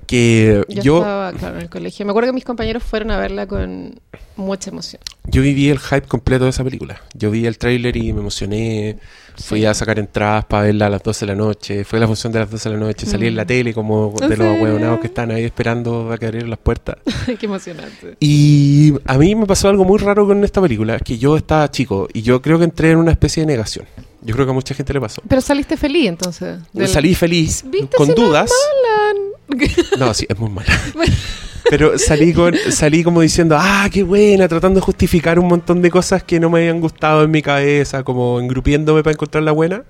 que 0.06 0.64
Yo, 0.68 0.82
yo, 0.82 0.98
estaba, 0.98 1.32
claro, 1.32 1.56
en 1.56 1.62
el 1.62 1.70
colegio. 1.70 2.04
Me 2.04 2.10
acuerdo 2.10 2.28
que 2.28 2.34
mis 2.34 2.44
compañeros 2.44 2.82
fueron 2.82 3.10
a 3.10 3.18
verla 3.18 3.46
con 3.46 4.00
mucha 4.36 4.70
emoción. 4.70 5.00
yo 5.24 5.42
viví 5.42 5.70
el 5.70 5.78
hype 5.78 6.02
completo 6.02 6.44
de 6.44 6.50
esa 6.50 6.64
película. 6.64 7.00
Yo 7.14 7.30
vi 7.30 7.46
el 7.46 7.58
tráiler 7.58 7.96
y 7.96 8.12
me 8.12 8.20
emocioné. 8.20 8.98
Fui 9.36 9.64
a 9.64 9.74
sacar 9.74 9.98
entradas 9.98 10.44
para 10.44 10.64
verla 10.64 10.86
a 10.86 10.90
las 10.90 11.02
12 11.02 11.26
de 11.26 11.32
la 11.32 11.36
noche. 11.36 11.84
Fue 11.84 11.98
la 11.98 12.06
función 12.06 12.32
de 12.32 12.38
las 12.40 12.50
12 12.50 12.68
de 12.68 12.74
la 12.76 12.80
noche. 12.86 13.06
Salí 13.06 13.26
en 13.26 13.36
la 13.36 13.44
tele 13.44 13.74
como 13.74 14.14
¿En 14.20 14.28
de 14.28 14.36
los 14.36 14.46
serio? 14.46 14.58
ahueonados 14.60 15.00
que 15.00 15.06
están 15.08 15.30
ahí 15.30 15.44
esperando 15.44 16.10
a 16.12 16.18
que 16.18 16.26
abrieran 16.26 16.50
las 16.50 16.58
puertas. 16.58 16.96
Qué 17.38 17.46
emocionante. 17.46 18.16
Y 18.20 18.92
a 19.04 19.18
mí 19.18 19.34
me 19.34 19.46
pasó 19.46 19.68
algo 19.68 19.84
muy 19.84 19.98
raro 19.98 20.26
con 20.26 20.42
esta 20.44 20.60
película, 20.60 20.98
que 20.98 21.18
yo 21.18 21.36
estaba 21.36 21.70
chico 21.70 22.08
y 22.12 22.22
yo 22.22 22.40
creo 22.40 22.58
que 22.58 22.64
entré 22.64 22.90
en 22.92 22.98
una 22.98 23.10
especie 23.10 23.42
de 23.42 23.46
negación. 23.46 23.86
Yo 24.22 24.34
creo 24.34 24.46
que 24.46 24.50
a 24.52 24.54
mucha 24.54 24.74
gente 24.74 24.92
le 24.94 25.00
pasó. 25.00 25.20
Pero 25.28 25.40
saliste 25.42 25.76
feliz 25.76 26.06
entonces. 26.08 26.58
del- 26.72 26.88
Salí 26.88 27.14
feliz, 27.14 27.62
¿Viste 27.66 27.96
con 27.96 28.06
si 28.06 28.12
es 28.12 28.16
dudas. 28.16 28.50
No, 28.50 29.33
sí, 30.14 30.26
es 30.28 30.38
muy 30.38 30.50
mala. 30.50 30.72
Pero 31.70 31.98
salí 31.98 32.32
con, 32.34 32.54
salí 32.70 33.02
como 33.02 33.22
diciendo, 33.22 33.56
ah, 33.58 33.88
qué 33.90 34.02
buena, 34.02 34.48
tratando 34.48 34.80
de 34.80 34.84
justificar 34.84 35.38
un 35.38 35.48
montón 35.48 35.80
de 35.80 35.90
cosas 35.90 36.22
que 36.22 36.38
no 36.38 36.50
me 36.50 36.60
habían 36.60 36.80
gustado 36.80 37.24
en 37.24 37.30
mi 37.30 37.40
cabeza, 37.40 38.02
como 38.02 38.38
engrupiéndome 38.38 39.02
para 39.02 39.14
encontrar 39.14 39.44
la 39.44 39.52
buena. 39.52 39.84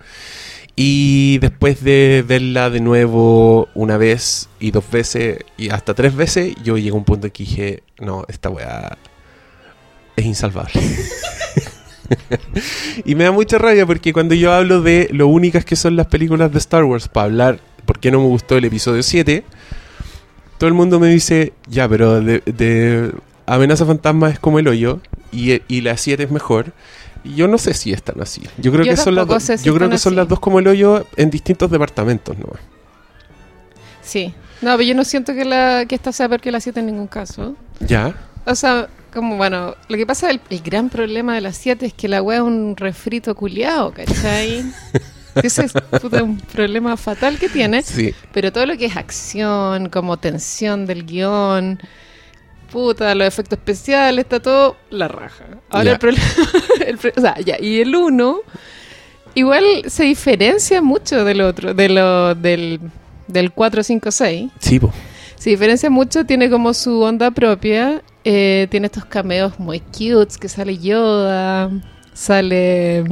Y 0.76 1.38
después 1.38 1.82
de 1.84 2.24
verla 2.26 2.70
de 2.70 2.80
nuevo 2.80 3.68
una 3.74 3.96
vez 3.96 4.48
y 4.58 4.72
dos 4.72 4.84
veces 4.90 5.38
y 5.56 5.70
hasta 5.70 5.94
tres 5.94 6.14
veces, 6.14 6.54
yo 6.64 6.76
llegué 6.76 6.90
a 6.90 6.94
un 6.94 7.04
punto 7.04 7.26
en 7.26 7.32
que 7.32 7.44
dije, 7.44 7.82
no, 7.98 8.24
esta 8.28 8.50
weá 8.50 8.96
es 10.16 10.24
insalvable. 10.24 10.80
y 13.04 13.14
me 13.14 13.24
da 13.24 13.32
mucha 13.32 13.58
rabia 13.58 13.86
porque 13.86 14.12
cuando 14.12 14.34
yo 14.34 14.52
hablo 14.52 14.80
de 14.80 15.08
lo 15.12 15.28
únicas 15.28 15.64
que 15.64 15.76
son 15.76 15.96
las 15.96 16.06
películas 16.06 16.52
de 16.52 16.58
Star 16.58 16.84
Wars 16.84 17.08
para 17.08 17.26
hablar 17.26 17.60
por 17.84 17.98
qué 17.98 18.10
no 18.10 18.20
me 18.20 18.26
gustó 18.26 18.56
el 18.56 18.64
episodio 18.64 19.02
7, 19.02 19.44
todo 20.58 20.68
el 20.68 20.74
mundo 20.74 21.00
me 21.00 21.08
dice, 21.08 21.52
ya, 21.68 21.88
pero 21.88 22.20
de, 22.20 22.40
de 22.46 23.12
Amenaza 23.46 23.84
Fantasma 23.86 24.30
es 24.30 24.38
como 24.38 24.58
el 24.58 24.68
hoyo 24.68 25.00
y, 25.32 25.60
y 25.68 25.80
la 25.80 25.96
7 25.96 26.22
es 26.22 26.30
mejor. 26.30 26.72
Y 27.24 27.34
yo 27.36 27.48
no 27.48 27.56
sé 27.56 27.72
si 27.72 27.92
están 27.92 28.20
así. 28.20 28.42
Yo 28.58 28.70
creo 28.70 28.84
Yo 28.84 28.92
que 28.92 28.96
son 28.98 29.14
las 29.14 29.26
dos. 29.26 29.42
si 29.42 29.56
yo 29.64 29.74
creo 29.74 29.88
que 29.88 29.96
son 29.98 30.14
las 30.14 30.28
dos 30.28 30.40
como 30.40 30.58
el 30.58 30.68
hoyo 30.68 31.06
en 31.16 31.30
distintos 31.30 31.70
departamentos, 31.70 32.36
¿no? 32.38 32.48
Sí. 34.02 34.34
No, 34.60 34.72
pero 34.72 34.82
yo 34.82 34.94
no 34.94 35.04
siento 35.04 35.34
que, 35.34 35.44
la, 35.44 35.86
que 35.86 35.94
esta 35.94 36.12
sea 36.12 36.28
peor 36.28 36.40
que 36.42 36.52
la 36.52 36.60
7 36.60 36.80
en 36.80 36.86
ningún 36.86 37.06
caso. 37.06 37.56
Ya. 37.80 38.14
O 38.44 38.54
sea, 38.54 38.88
como 39.12 39.36
bueno, 39.36 39.74
lo 39.88 39.96
que 39.96 40.06
pasa, 40.06 40.30
el, 40.30 40.40
el 40.50 40.60
gran 40.60 40.90
problema 40.90 41.34
de 41.34 41.40
la 41.40 41.52
7 41.52 41.86
es 41.86 41.94
que 41.94 42.08
la 42.08 42.20
wea 42.22 42.38
es 42.38 42.42
un 42.42 42.76
refrito 42.76 43.34
culiado, 43.34 43.92
¿cachai? 43.92 44.64
Ese 45.42 45.64
es 45.64 45.72
puta, 46.00 46.22
un 46.22 46.38
problema 46.38 46.96
fatal 46.96 47.38
que 47.38 47.48
tiene. 47.48 47.82
Sí. 47.82 48.14
Pero 48.32 48.52
todo 48.52 48.66
lo 48.66 48.76
que 48.76 48.86
es 48.86 48.96
acción, 48.96 49.88
como 49.88 50.16
tensión 50.16 50.86
del 50.86 51.04
guion, 51.04 51.78
puta, 52.70 53.14
los 53.14 53.26
efectos 53.26 53.58
especiales, 53.58 54.24
está 54.24 54.40
todo 54.40 54.76
la 54.90 55.08
raja. 55.08 55.44
Ahora 55.70 55.84
Ya. 55.84 55.92
el 55.92 55.98
problema, 55.98 56.26
el 56.86 56.98
o 57.16 57.20
sea, 57.20 57.40
ya, 57.40 57.56
y 57.60 57.80
el 57.80 57.94
1 57.94 58.40
igual 59.34 59.64
se 59.86 60.04
diferencia 60.04 60.80
mucho 60.80 61.24
del 61.24 61.40
otro, 61.40 61.74
de 61.74 61.88
lo, 61.88 62.34
del, 62.34 62.80
del 63.26 63.52
4, 63.52 63.82
5, 63.82 64.10
6. 64.10 64.50
Sí, 64.58 64.78
po. 64.78 64.92
Se 65.36 65.50
diferencia 65.50 65.90
mucho, 65.90 66.24
tiene 66.24 66.48
como 66.48 66.72
su 66.72 67.02
onda 67.02 67.30
propia, 67.30 68.02
eh, 68.24 68.66
tiene 68.70 68.86
estos 68.86 69.04
cameos 69.04 69.58
muy 69.58 69.80
cutes, 69.80 70.38
que 70.38 70.48
sale 70.48 70.78
Yoda, 70.78 71.70
sale... 72.14 73.04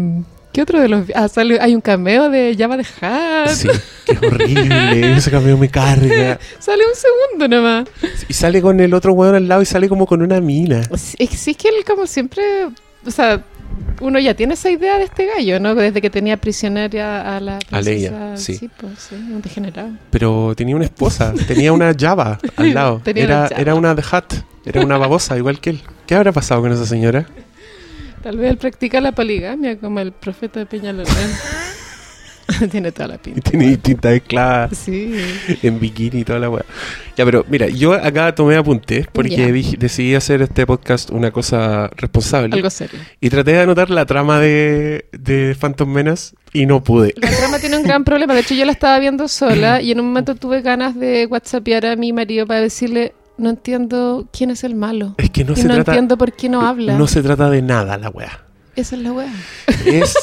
¿Qué 0.53 0.63
otro 0.63 0.81
de 0.81 0.89
los...? 0.89 1.07
Ah, 1.15 1.29
sale, 1.29 1.59
hay 1.61 1.75
un 1.75 1.81
cameo 1.81 2.29
de 2.29 2.55
Java 2.59 2.77
de 2.77 2.83
Hutt. 2.83 3.49
Sí. 3.55 3.69
Qué 4.05 4.19
horrible. 4.27 5.17
Ese 5.17 5.31
cambio 5.31 5.57
me 5.57 5.69
carga. 5.71 6.39
Sale 6.59 6.83
un 6.87 6.95
segundo 6.95 7.49
nomás. 7.57 7.89
Y 8.29 8.33
sale 8.35 8.61
con 8.61 8.79
el 8.81 8.93
otro 8.93 9.13
weón 9.15 9.35
al 9.35 9.49
lado 9.49 9.63
y 9.63 9.67
sale 9.67 9.89
como 9.89 10.07
con 10.07 10.21
una 10.23 10.41
mina. 10.41 10.83
Sí, 10.97 11.17
Es, 11.19 11.31
sí, 11.31 11.55
que 11.55 11.69
él 11.69 11.77
como 11.87 12.07
siempre, 12.07 12.43
o 13.07 13.11
sea, 13.11 13.43
uno 14.03 14.19
ya 14.19 14.35
tiene 14.35 14.53
esa 14.55 14.69
idea 14.71 14.99
de 14.99 15.05
este 15.05 15.27
gallo, 15.35 15.59
¿no? 15.59 15.75
Desde 15.75 16.03
que 16.03 16.11
tenía 16.11 16.37
prisionera 16.37 17.37
a 17.37 17.41
la 17.41 17.59
A 17.71 17.81
Leia, 17.81 18.11
princesa- 18.11 18.37
sí. 18.59 18.71
pues 18.77 18.93
sí, 19.09 19.15
un 19.15 19.41
degenerado. 19.41 19.89
Pero 20.11 20.53
tenía 20.55 20.77
una 20.77 20.85
esposa, 20.85 21.33
tenía 21.47 21.73
una 21.73 21.95
Java 21.99 22.39
al 22.57 22.75
lado. 22.75 23.01
Tenía 23.05 23.25
una 23.25 23.35
era, 23.35 23.49
Java. 23.49 23.61
era 23.61 23.75
una 23.75 23.95
de 23.95 24.05
Hat, 24.11 24.35
era 24.67 24.81
una 24.85 24.99
babosa, 24.99 25.39
igual 25.39 25.61
que 25.61 25.71
él. 25.71 25.83
¿Qué 26.07 26.15
habrá 26.15 26.33
pasado 26.33 26.61
con 26.61 26.73
esa 26.73 26.85
señora? 26.85 27.27
Tal 28.23 28.37
vez 28.37 28.51
él 28.51 28.57
practica 28.57 29.01
la 29.01 29.13
poligamia 29.13 29.79
como 29.79 30.01
el 30.01 30.13
profeta 30.13 30.61
de 30.61 30.67
Peñalolén. 30.67 31.09
tiene 32.71 32.93
toda 32.93 33.09
la 33.09 33.15
Y 33.15 33.19
pinta. 33.19 33.51
tiene 33.51 33.69
distintas 33.69 34.13
esclavas 34.13 34.77
Sí. 34.77 35.15
en 35.63 35.81
bikini 35.81 36.21
y 36.21 36.25
toda 36.25 36.39
la 36.39 36.51
weá. 36.51 36.65
Ya, 37.17 37.25
pero 37.25 37.45
mira, 37.49 37.69
yo 37.69 37.95
acá 37.95 38.35
tomé 38.35 38.57
apuntes 38.57 39.07
porque 39.13 39.53
dije- 39.53 39.77
decidí 39.79 40.15
hacer 40.15 40.43
este 40.43 40.67
podcast 40.67 41.11
una 41.11 41.31
cosa 41.31 41.89
responsable. 41.97 42.55
Algo 42.55 42.69
serio. 42.71 42.99
Y 43.21 43.31
traté 43.31 43.53
de 43.53 43.61
anotar 43.61 43.91
la 43.91 44.05
trama 44.07 44.39
de, 44.39 45.07
de 45.13 45.57
Phantom 45.59 45.89
Menace 45.91 46.35
y 46.53 46.67
no 46.67 46.83
pude. 46.83 47.15
La 47.17 47.31
trama 47.31 47.59
tiene 47.59 47.77
un 47.79 47.85
gran 47.85 48.05
problema. 48.05 48.35
De 48.35 48.41
hecho, 48.41 48.55
yo 48.55 48.65
la 48.65 48.73
estaba 48.73 48.99
viendo 48.99 49.29
sola 49.29 49.81
y 49.83 49.93
en 49.93 50.01
un 50.01 50.07
momento 50.07 50.35
tuve 50.35 50.63
ganas 50.63 50.99
de 50.99 51.27
whatsappear 51.27 51.87
a 51.87 51.97
mi 51.97 52.13
marido 52.13 52.47
para 52.47 52.61
decirle, 52.61 53.15
no 53.39 53.51
entiendo 53.51 54.29
quién 54.33 54.51
es 54.51 54.65
el 54.65 54.75
malo. 54.75 55.15
Es 55.19 55.31
que 55.31 55.45
no 55.45 55.53
y 55.53 55.57
se 55.57 55.69
no 55.69 55.75
trata. 55.75 55.93
entiendo 55.93 56.17
por 56.19 56.33
qué 56.33 56.49
no 56.49 56.63
habla. 56.67 56.97
No 56.97 57.07
se 57.07 57.23
trata 57.23 57.51
de 57.51 57.63
nada 57.63 57.97
la 57.99 58.11
weá. 58.11 58.45
Esa 58.77 58.97
es 58.97 59.03
la 59.03 59.13
wea. 59.13 59.33
Es, 59.87 60.15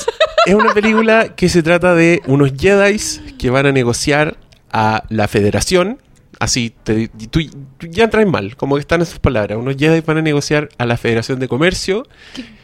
es 0.45 0.55
una 0.55 0.73
película 0.73 1.35
que 1.35 1.49
se 1.49 1.61
trata 1.63 1.93
de 1.95 2.21
unos 2.27 2.51
Jedi 2.57 2.97
que 3.37 3.49
van 3.49 3.65
a 3.67 3.71
negociar 3.71 4.37
a 4.71 5.03
la 5.09 5.27
Federación. 5.27 5.99
Así, 6.39 6.73
te- 6.83 7.09
tú, 7.29 7.41
tú 7.77 7.87
ya 7.87 8.05
entras 8.05 8.25
mal, 8.25 8.55
como 8.55 8.75
que 8.75 8.81
están 8.81 9.01
esas 9.01 9.19
palabras. 9.19 9.57
Unos 9.57 9.75
Jedi 9.77 10.01
van 10.01 10.17
a 10.17 10.21
negociar 10.21 10.69
a 10.77 10.85
la 10.85 10.97
Federación 10.97 11.39
de 11.39 11.47
Comercio 11.47 12.07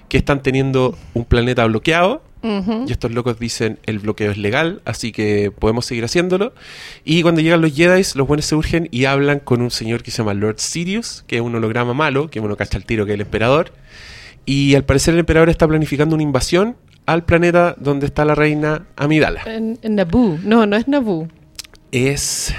que 0.08 0.18
están 0.18 0.42
teniendo 0.42 0.98
un 1.14 1.26
planeta 1.26 1.66
bloqueado. 1.66 2.24
Y 2.88 2.92
estos 2.92 3.12
locos 3.12 3.40
dicen 3.40 3.80
el 3.86 4.00
bloqueo 4.00 4.32
es 4.32 4.38
legal, 4.38 4.82
así 4.86 5.12
que 5.12 5.52
podemos 5.58 5.86
seguir 5.86 6.04
haciéndolo. 6.06 6.54
Y 7.04 7.22
cuando 7.24 7.42
llegan 7.42 7.62
los 7.62 7.74
Jedi, 7.74 8.04
los 8.16 8.28
buenos 8.28 8.46
se 8.46 8.56
urgen 8.56 8.88
y 8.92 9.06
hablan 9.06 9.40
con 9.40 9.62
un 9.62 9.72
señor 9.72 10.04
que 10.04 10.12
se 10.12 10.18
llama 10.20 10.34
Lord 10.34 10.60
Sirius, 10.60 11.24
que 11.28 11.38
es 11.38 11.42
un 11.42 11.56
holograma 11.56 11.94
malo, 11.94 12.30
que 12.30 12.40
uno 12.40 12.56
cacha 12.56 12.78
el 12.78 12.86
tiro 12.86 13.06
que 13.06 13.12
es 13.14 13.16
el 13.16 13.22
emperador. 13.22 13.72
Y 14.46 14.76
al 14.76 14.84
parecer 14.84 15.14
el 15.16 15.22
emperador 15.22 15.50
está 15.50 15.68
planificando 15.68 16.14
una 16.16 16.24
invasión 16.24 16.76
al 17.08 17.24
planeta 17.24 17.76
donde 17.80 18.06
está 18.06 18.26
la 18.26 18.36
reina 18.36 18.86
Amidala. 18.96 19.42
En, 19.46 19.80
en 19.82 19.96
Naboo. 19.96 20.38
No, 20.44 20.66
no 20.66 20.76
es 20.76 20.88
Naboo. 20.88 21.28
Es... 21.92 22.54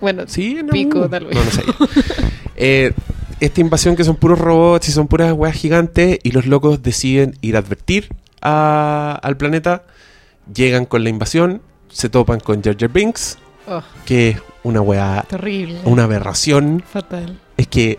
Bueno, 0.00 0.24
Sí, 0.28 0.58
no. 0.62 0.70
pico, 0.72 1.08
tal 1.08 1.26
vez. 1.26 1.34
No, 1.34 1.44
no 1.44 1.50
sé. 1.50 1.62
Eh, 2.60 2.92
esta 3.38 3.60
invasión 3.60 3.94
que 3.94 4.02
son 4.02 4.16
puros 4.16 4.36
robots 4.36 4.88
y 4.88 4.92
son 4.92 5.06
puras 5.06 5.32
weas 5.32 5.54
gigantes 5.54 6.18
y 6.24 6.32
los 6.32 6.46
locos 6.46 6.82
deciden 6.82 7.36
ir 7.40 7.54
a 7.54 7.60
advertir 7.60 8.08
a- 8.42 9.18
al 9.22 9.36
planeta. 9.36 9.82
Llegan 10.52 10.86
con 10.86 11.04
la 11.04 11.10
invasión, 11.10 11.60
se 11.90 12.08
topan 12.08 12.40
con 12.40 12.62
Jar 12.62 12.76
Binks, 12.90 13.38
Oh, 13.66 13.82
que 14.06 14.30
es 14.30 14.38
una 14.62 14.80
wea, 14.80 15.24
terrible. 15.28 15.80
una 15.84 16.04
aberración. 16.04 16.82
Fatal. 16.90 17.38
Es 17.58 17.66
que 17.66 17.98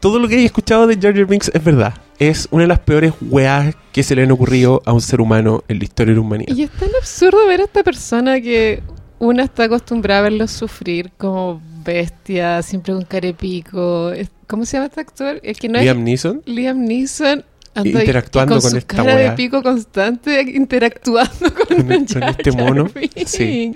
todo 0.00 0.18
lo 0.18 0.28
que 0.28 0.36
he 0.38 0.44
escuchado 0.44 0.86
de 0.86 0.96
Jar 1.00 1.14
Binks 1.24 1.50
es 1.54 1.64
verdad. 1.64 1.94
Es 2.18 2.48
una 2.50 2.62
de 2.64 2.68
las 2.68 2.80
peores 2.80 3.12
weas 3.22 3.74
que 3.92 4.02
se 4.02 4.14
le 4.14 4.22
han 4.24 4.30
ocurrido 4.30 4.82
a 4.84 4.92
un 4.92 5.00
ser 5.00 5.20
humano 5.20 5.64
en 5.68 5.78
la 5.78 5.84
historia 5.84 6.12
de 6.12 6.16
la 6.16 6.26
humanidad. 6.26 6.54
Y 6.54 6.62
es 6.62 6.70
tan 6.70 6.88
absurdo 6.98 7.46
ver 7.46 7.60
a 7.60 7.64
esta 7.64 7.82
persona 7.82 8.40
que 8.40 8.82
una 9.18 9.44
está 9.44 9.64
acostumbrada 9.64 10.20
a 10.20 10.22
verlo 10.24 10.46
sufrir 10.48 11.10
como 11.16 11.62
bestia, 11.84 12.62
siempre 12.62 12.92
con 12.92 13.04
carepico. 13.04 14.12
¿Cómo 14.46 14.64
se 14.66 14.76
llama 14.76 14.86
este 14.86 15.00
actor? 15.00 15.40
El 15.42 15.56
que 15.56 15.68
no 15.68 15.78
Liam 15.80 15.98
es 15.98 16.04
Neeson. 16.04 16.42
Liam 16.46 16.84
Neeson. 16.84 17.44
Interactuando 17.84 18.60
con 18.60 18.70
su 18.70 18.76
esta 18.76 18.96
cara 18.96 19.16
de 19.16 19.24
wea. 19.24 19.34
pico 19.34 19.62
constante 19.62 20.40
interactuando 20.42 21.52
con, 21.54 21.66
Con- 21.76 21.86
con 21.86 22.06
Jar 22.06 22.34
este 22.38 22.52
mono. 22.52 22.88
Sí. 23.26 23.74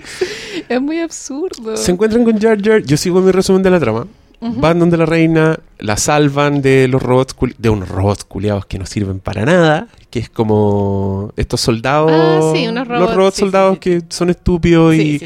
Es 0.67 0.81
muy 0.81 0.99
absurdo. 0.99 1.77
Se 1.77 1.91
encuentran 1.91 2.23
con 2.23 2.39
Jar 2.39 2.61
Jar. 2.61 2.81
Yo 2.83 2.97
sigo 2.97 3.21
mi 3.21 3.31
resumen 3.31 3.63
de 3.63 3.69
la 3.71 3.79
trama. 3.79 4.07
Van 4.43 4.79
donde 4.79 4.97
la 4.97 5.05
reina, 5.05 5.59
la 5.77 5.97
salvan 5.97 6.63
de 6.63 6.87
los 6.87 6.99
robots, 6.99 7.35
de 7.59 7.69
unos 7.69 7.87
robots 7.89 8.23
culiados 8.23 8.65
que 8.65 8.79
no 8.79 8.87
sirven 8.87 9.19
para 9.19 9.45
nada, 9.45 9.87
que 10.09 10.17
es 10.17 10.31
como 10.31 11.31
estos 11.37 11.61
soldados, 11.61 12.11
Ah, 12.11 12.51
sí, 12.55 12.65
unos 12.67 12.87
robots, 12.87 13.05
los 13.05 13.15
robots 13.15 13.35
sí, 13.35 13.39
soldados 13.41 13.73
sí. 13.75 13.79
que 13.81 14.01
son 14.09 14.31
estúpidos 14.31 14.95
y, 14.95 15.21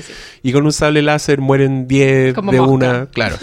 con 0.51 0.65
un 0.65 0.73
sable 0.73 1.01
láser 1.01 1.39
mueren 1.39 1.87
10 1.87 2.33
Como 2.33 2.51
de 2.51 2.59
mosca. 2.59 2.73
una, 2.73 3.05
claro. 3.05 3.37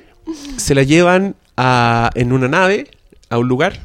Se 0.58 0.74
la 0.74 0.82
llevan 0.82 1.34
a, 1.56 2.10
en 2.14 2.34
una 2.34 2.48
nave 2.48 2.90
a 3.30 3.38
un 3.38 3.48
lugar 3.48 3.80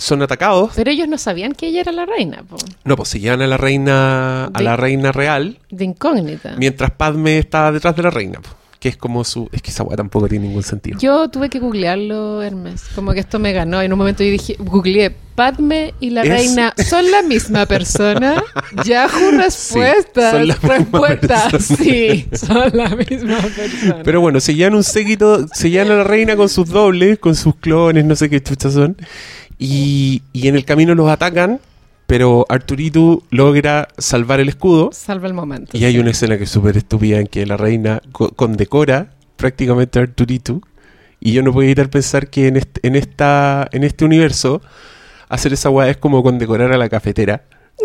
son 0.00 0.22
atacados. 0.22 0.72
Pero 0.74 0.90
ellos 0.90 1.06
no 1.08 1.18
sabían 1.18 1.52
que 1.52 1.68
ella 1.68 1.80
era 1.82 1.92
la 1.92 2.06
reina, 2.06 2.42
po, 2.48 2.56
No, 2.84 2.96
pues 2.96 3.08
se 3.10 3.20
llevan 3.20 3.42
a 3.42 3.46
la 3.46 3.56
reina, 3.56 4.44
a 4.46 4.50
De- 4.50 4.64
la 4.64 4.76
reina 4.76 5.12
real, 5.12 5.58
de 5.70 5.84
incógnita. 5.84 6.54
mientras 6.56 6.90
Padme 6.90 7.38
está 7.38 7.70
detrás 7.72 7.94
de 7.96 8.02
la 8.02 8.10
reina, 8.10 8.40
po, 8.40 8.48
que 8.78 8.88
es 8.88 8.96
como 8.96 9.24
su... 9.24 9.48
Es 9.52 9.60
que 9.62 9.70
esa 9.70 9.82
weá 9.82 9.96
tampoco 9.96 10.26
tiene 10.26 10.46
ningún 10.46 10.62
sentido. 10.62 10.98
Yo 10.98 11.28
tuve 11.28 11.50
que 11.50 11.58
googlearlo, 11.58 12.40
Hermes. 12.42 12.84
Como 12.94 13.12
que 13.12 13.20
esto 13.20 13.38
me 13.38 13.52
ganó. 13.52 13.82
En 13.82 13.92
un 13.92 13.98
momento 13.98 14.24
yo 14.24 14.30
dije, 14.30 14.56
googleé, 14.58 15.14
Padme 15.34 15.92
y 16.00 16.10
la 16.10 16.22
Es- 16.22 16.28
reina 16.28 16.74
son 16.88 17.10
la 17.10 17.22
misma 17.22 17.66
persona. 17.66 18.42
Yahoo 18.84 19.30
respuesta. 19.32 20.30
son 20.32 20.48
la 20.48 20.54
misma 20.54 20.76
respuesta. 20.78 21.48
persona. 21.50 21.78
Sí, 21.84 22.26
son 22.32 22.70
la 22.74 22.88
misma 22.96 23.38
persona. 23.40 23.98
Pero 24.02 24.20
bueno, 24.22 24.40
se 24.40 24.54
llevan 24.54 24.74
un 24.74 24.84
séquito, 24.84 25.46
se 25.52 25.70
llevan 25.70 25.90
a 25.92 25.94
la 25.96 26.04
reina 26.04 26.36
con 26.36 26.48
sus 26.48 26.68
dobles, 26.68 27.18
con 27.18 27.34
sus 27.34 27.54
clones, 27.56 28.04
no 28.04 28.16
sé 28.16 28.28
qué 28.30 28.42
chuchas 28.42 28.72
son. 28.74 28.96
Y, 29.62 30.22
y 30.32 30.48
en 30.48 30.56
el 30.56 30.64
camino 30.64 30.94
los 30.94 31.08
atacan, 31.10 31.60
pero 32.06 32.46
Arturito 32.48 33.22
logra 33.30 33.88
salvar 33.98 34.40
el 34.40 34.48
escudo. 34.48 34.88
Salva 34.92 35.28
el 35.28 35.34
momento. 35.34 35.76
Y 35.76 35.84
hay 35.84 35.98
una 35.98 36.10
escena 36.10 36.38
que 36.38 36.44
es 36.44 36.50
súper 36.50 36.76
estúpida 36.78 37.20
en 37.20 37.26
que 37.26 37.44
la 37.44 37.56
reina 37.58 38.00
co- 38.10 38.30
condecora 38.30 39.12
prácticamente 39.36 39.98
a 39.98 40.02
Arturito. 40.02 40.62
Y 41.20 41.32
yo 41.32 41.42
no 41.42 41.52
puedo 41.52 41.66
evitar 41.66 41.90
pensar 41.90 42.28
que 42.30 42.46
en 42.48 42.56
este, 42.56 42.80
en 42.86 42.96
esta, 42.96 43.68
en 43.72 43.84
este 43.84 44.06
universo 44.06 44.62
hacer 45.28 45.52
esa 45.52 45.68
weá 45.68 45.90
es 45.90 45.98
como 45.98 46.22
condecorar 46.22 46.72
a 46.72 46.78
la 46.78 46.88
cafetera. 46.88 47.44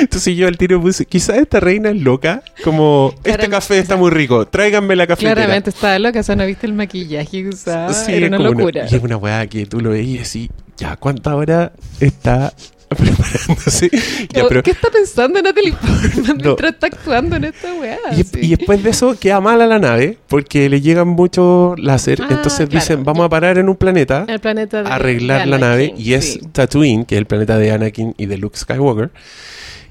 Entonces 0.00 0.36
yo 0.36 0.48
al 0.48 0.56
tiro 0.56 0.80
puse, 0.80 1.06
quizás 1.06 1.38
esta 1.38 1.60
reina 1.60 1.90
es 1.90 2.00
loca, 2.00 2.42
como, 2.64 3.14
este 3.24 3.48
café 3.48 3.78
está 3.78 3.96
muy 3.96 4.10
rico, 4.10 4.46
tráiganme 4.46 4.96
la 4.96 5.06
cafetera. 5.06 5.34
Claramente 5.34 5.70
estaba 5.70 5.98
loca, 5.98 6.20
o 6.20 6.22
sea, 6.22 6.36
no 6.36 6.46
viste 6.46 6.66
el 6.66 6.74
maquillaje 6.74 7.42
que 7.42 7.48
usaba. 7.48 7.92
Sí, 7.92 8.12
Era 8.12 8.26
es 8.26 8.32
una 8.32 8.38
locura. 8.38 8.86
y 8.90 8.94
es 8.94 9.02
una 9.02 9.16
weá 9.16 9.46
que 9.46 9.66
tú 9.66 9.80
lo 9.80 9.90
veías 9.90 10.34
y 10.34 10.40
decís, 10.40 10.56
ya, 10.76 10.96
¿cuántas 10.96 11.34
horas 11.34 11.70
está 12.00 12.52
preparándose? 12.94 13.90
Ya, 14.34 14.44
O, 14.44 14.48
pero- 14.48 14.62
¿Qué 14.62 14.70
está 14.72 14.90
pensando 14.90 15.40
Natalie 15.42 15.72
Portman 15.72 16.26
No. 16.38 16.44
mientras 16.44 16.72
está 16.74 16.86
actuando 16.88 17.36
en 17.36 17.44
esta 17.44 17.74
weá? 17.74 17.98
Y, 18.16 18.22
Sí. 18.24 18.38
y 18.42 18.48
después 18.56 18.82
de 18.82 18.90
eso 18.90 19.16
queda 19.18 19.40
mala 19.40 19.66
la 19.66 19.78
nave 19.78 20.18
porque 20.28 20.68
le 20.68 20.80
llegan 20.80 21.08
muchos 21.08 21.78
láser. 21.78 22.20
Ah, 22.22 22.28
entonces 22.30 22.68
claro. 22.68 22.80
dicen, 22.80 23.04
vamos 23.04 23.24
a 23.26 23.28
parar 23.28 23.58
en 23.58 23.68
un 23.68 23.76
planeta, 23.76 24.24
el 24.28 24.40
planeta 24.40 24.82
de 24.82 24.90
arreglar 24.90 25.40
de 25.44 25.46
la 25.46 25.58
nave. 25.58 25.94
Y 25.96 26.14
es 26.14 26.34
sí. 26.34 26.40
Tatooine, 26.52 27.04
que 27.04 27.14
es 27.16 27.18
el 27.18 27.26
planeta 27.26 27.58
de 27.58 27.70
Anakin 27.72 28.14
y 28.16 28.26
de 28.26 28.36
Luke 28.38 28.56
Skywalker. 28.58 29.10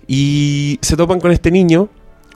Y 0.08 0.80
se 0.82 0.96
topan 0.98 1.20
con 1.20 1.32
este 1.32 1.52
niño, 1.52 1.90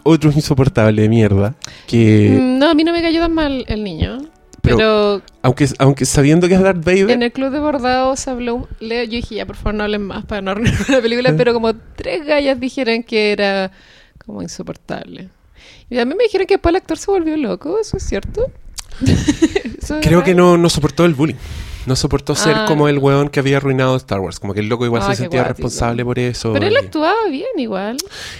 otro 0.04 0.32
insoportable 0.32 1.01
de 1.01 1.10
mierda, 1.10 1.56
que 1.88 2.38
Mm, 2.39 2.60
No, 2.60 2.69
a 2.69 2.73
mí 2.73 2.84
no 2.84 2.91
me 2.93 3.01
cayó 3.01 3.19
tan 3.21 3.34
mal 3.34 3.65
el 3.67 3.84
niño. 3.84 4.19
Pero- 4.65 4.78
Pero, 4.78 5.21
aunque, 5.43 5.67
aunque 5.80 6.06
sabiendo 6.06 6.47
que 6.47 6.56
es 6.56 6.62
Darth 6.62 6.84
Vader, 6.84 7.12
en 7.12 7.23
el 7.23 7.32
club 7.32 7.51
de 7.51 7.60
bordado 7.60 8.15
se 8.15 8.30
habló. 8.30 8.67
Leo, 8.80 9.04
yo 9.06 9.12
dije, 9.12 9.36
ya, 9.36 9.45
por 9.45 9.56
favor, 9.56 9.75
no 9.75 9.84
hablen 9.84 10.01
más 10.04 10.25
para 10.25 10.41
no 10.41 10.51
arruinar 10.51 10.89
la 10.89 11.01
película. 11.01 11.34
pero 11.38 11.54
como 11.54 11.73
tres 11.95 12.25
gallas 12.25 12.60
dijeron 12.60 13.04
que 13.04 13.32
era 13.32 13.71
como 14.25 14.41
insoportable. 14.41 15.30
Y 15.89 15.99
a 15.99 16.06
mí 16.06 16.13
me 16.15 16.23
dijeron 16.23 16.47
que 16.47 16.56
después 16.56 16.71
el 16.71 16.78
actor 16.78 16.97
se 16.97 17.12
volvió 17.12 17.38
loco, 17.38 17.78
¿eso 17.80 17.97
es 17.97 18.04
cierto? 18.04 18.45
¿Eso 19.06 19.97
es 19.99 20.06
creo 20.08 20.23
que 20.23 20.34
no, 20.36 20.58
no 20.58 20.69
soportó 20.69 21.06
el 21.06 21.13
bullying. 21.13 21.36
No 21.86 21.95
soportó 21.95 22.34
ser 22.34 22.56
Ah. 22.58 22.65
como 22.67 22.88
el 22.88 22.97
weón 22.97 23.30
que 23.30 23.39
había 23.39 23.58
arruinado 23.58 23.95
Star 23.97 24.19
Wars. 24.19 24.39
Como 24.39 24.56
que 24.56 24.60
el 24.62 24.67
loco 24.69 24.86
igual 24.86 25.04
Ah, 25.06 25.12
se 25.12 25.21
sentía 25.21 25.43
responsable 25.43 26.04
por 26.04 26.17
eso. 26.17 26.51
Pero 26.54 26.65
él 26.65 26.75
actuaba 26.78 27.28
bien 27.30 27.45
igual. 27.58 27.97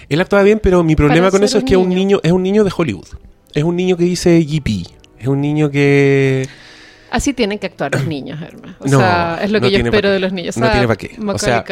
Él 0.10 0.20
actuaba 0.22 0.44
bien, 0.44 0.60
pero 0.64 0.84
mi 0.84 0.96
problema 0.96 1.28
Para 1.28 1.32
con 1.32 1.44
eso 1.44 1.60
es 1.60 1.64
que 1.64 1.78
un 1.78 1.90
niño. 1.90 2.00
niño 2.00 2.20
es 2.24 2.32
un 2.32 2.42
niño 2.42 2.64
de 2.64 2.72
Hollywood. 2.76 3.06
Es 3.54 3.64
un 3.64 3.76
niño 3.76 3.98
que 3.98 4.04
dice 4.06 4.42
GP. 4.44 4.88
Es 5.26 5.30
un 5.30 5.42
niño 5.42 5.72
que 5.72 6.48
Así 7.10 7.34
tienen 7.34 7.58
que 7.58 7.66
actuar 7.66 7.92
los 7.96 8.06
niños, 8.16 8.40
Hermes. 8.40 8.76
O 8.78 8.86
No, 8.86 9.00
sea, 9.00 9.40
es 9.42 9.50
lo 9.50 9.60
no 9.60 9.66
que 9.66 9.72
yo 9.74 9.80
espero 9.80 10.12
de 10.12 10.20
los 10.20 10.32
niños. 10.32 10.56
O 10.56 10.60
No 10.60 10.70
tiene 10.70 10.88
pa' 10.88 10.96
qué. 10.96 11.18
O 11.26 11.40
sea. 11.40 11.66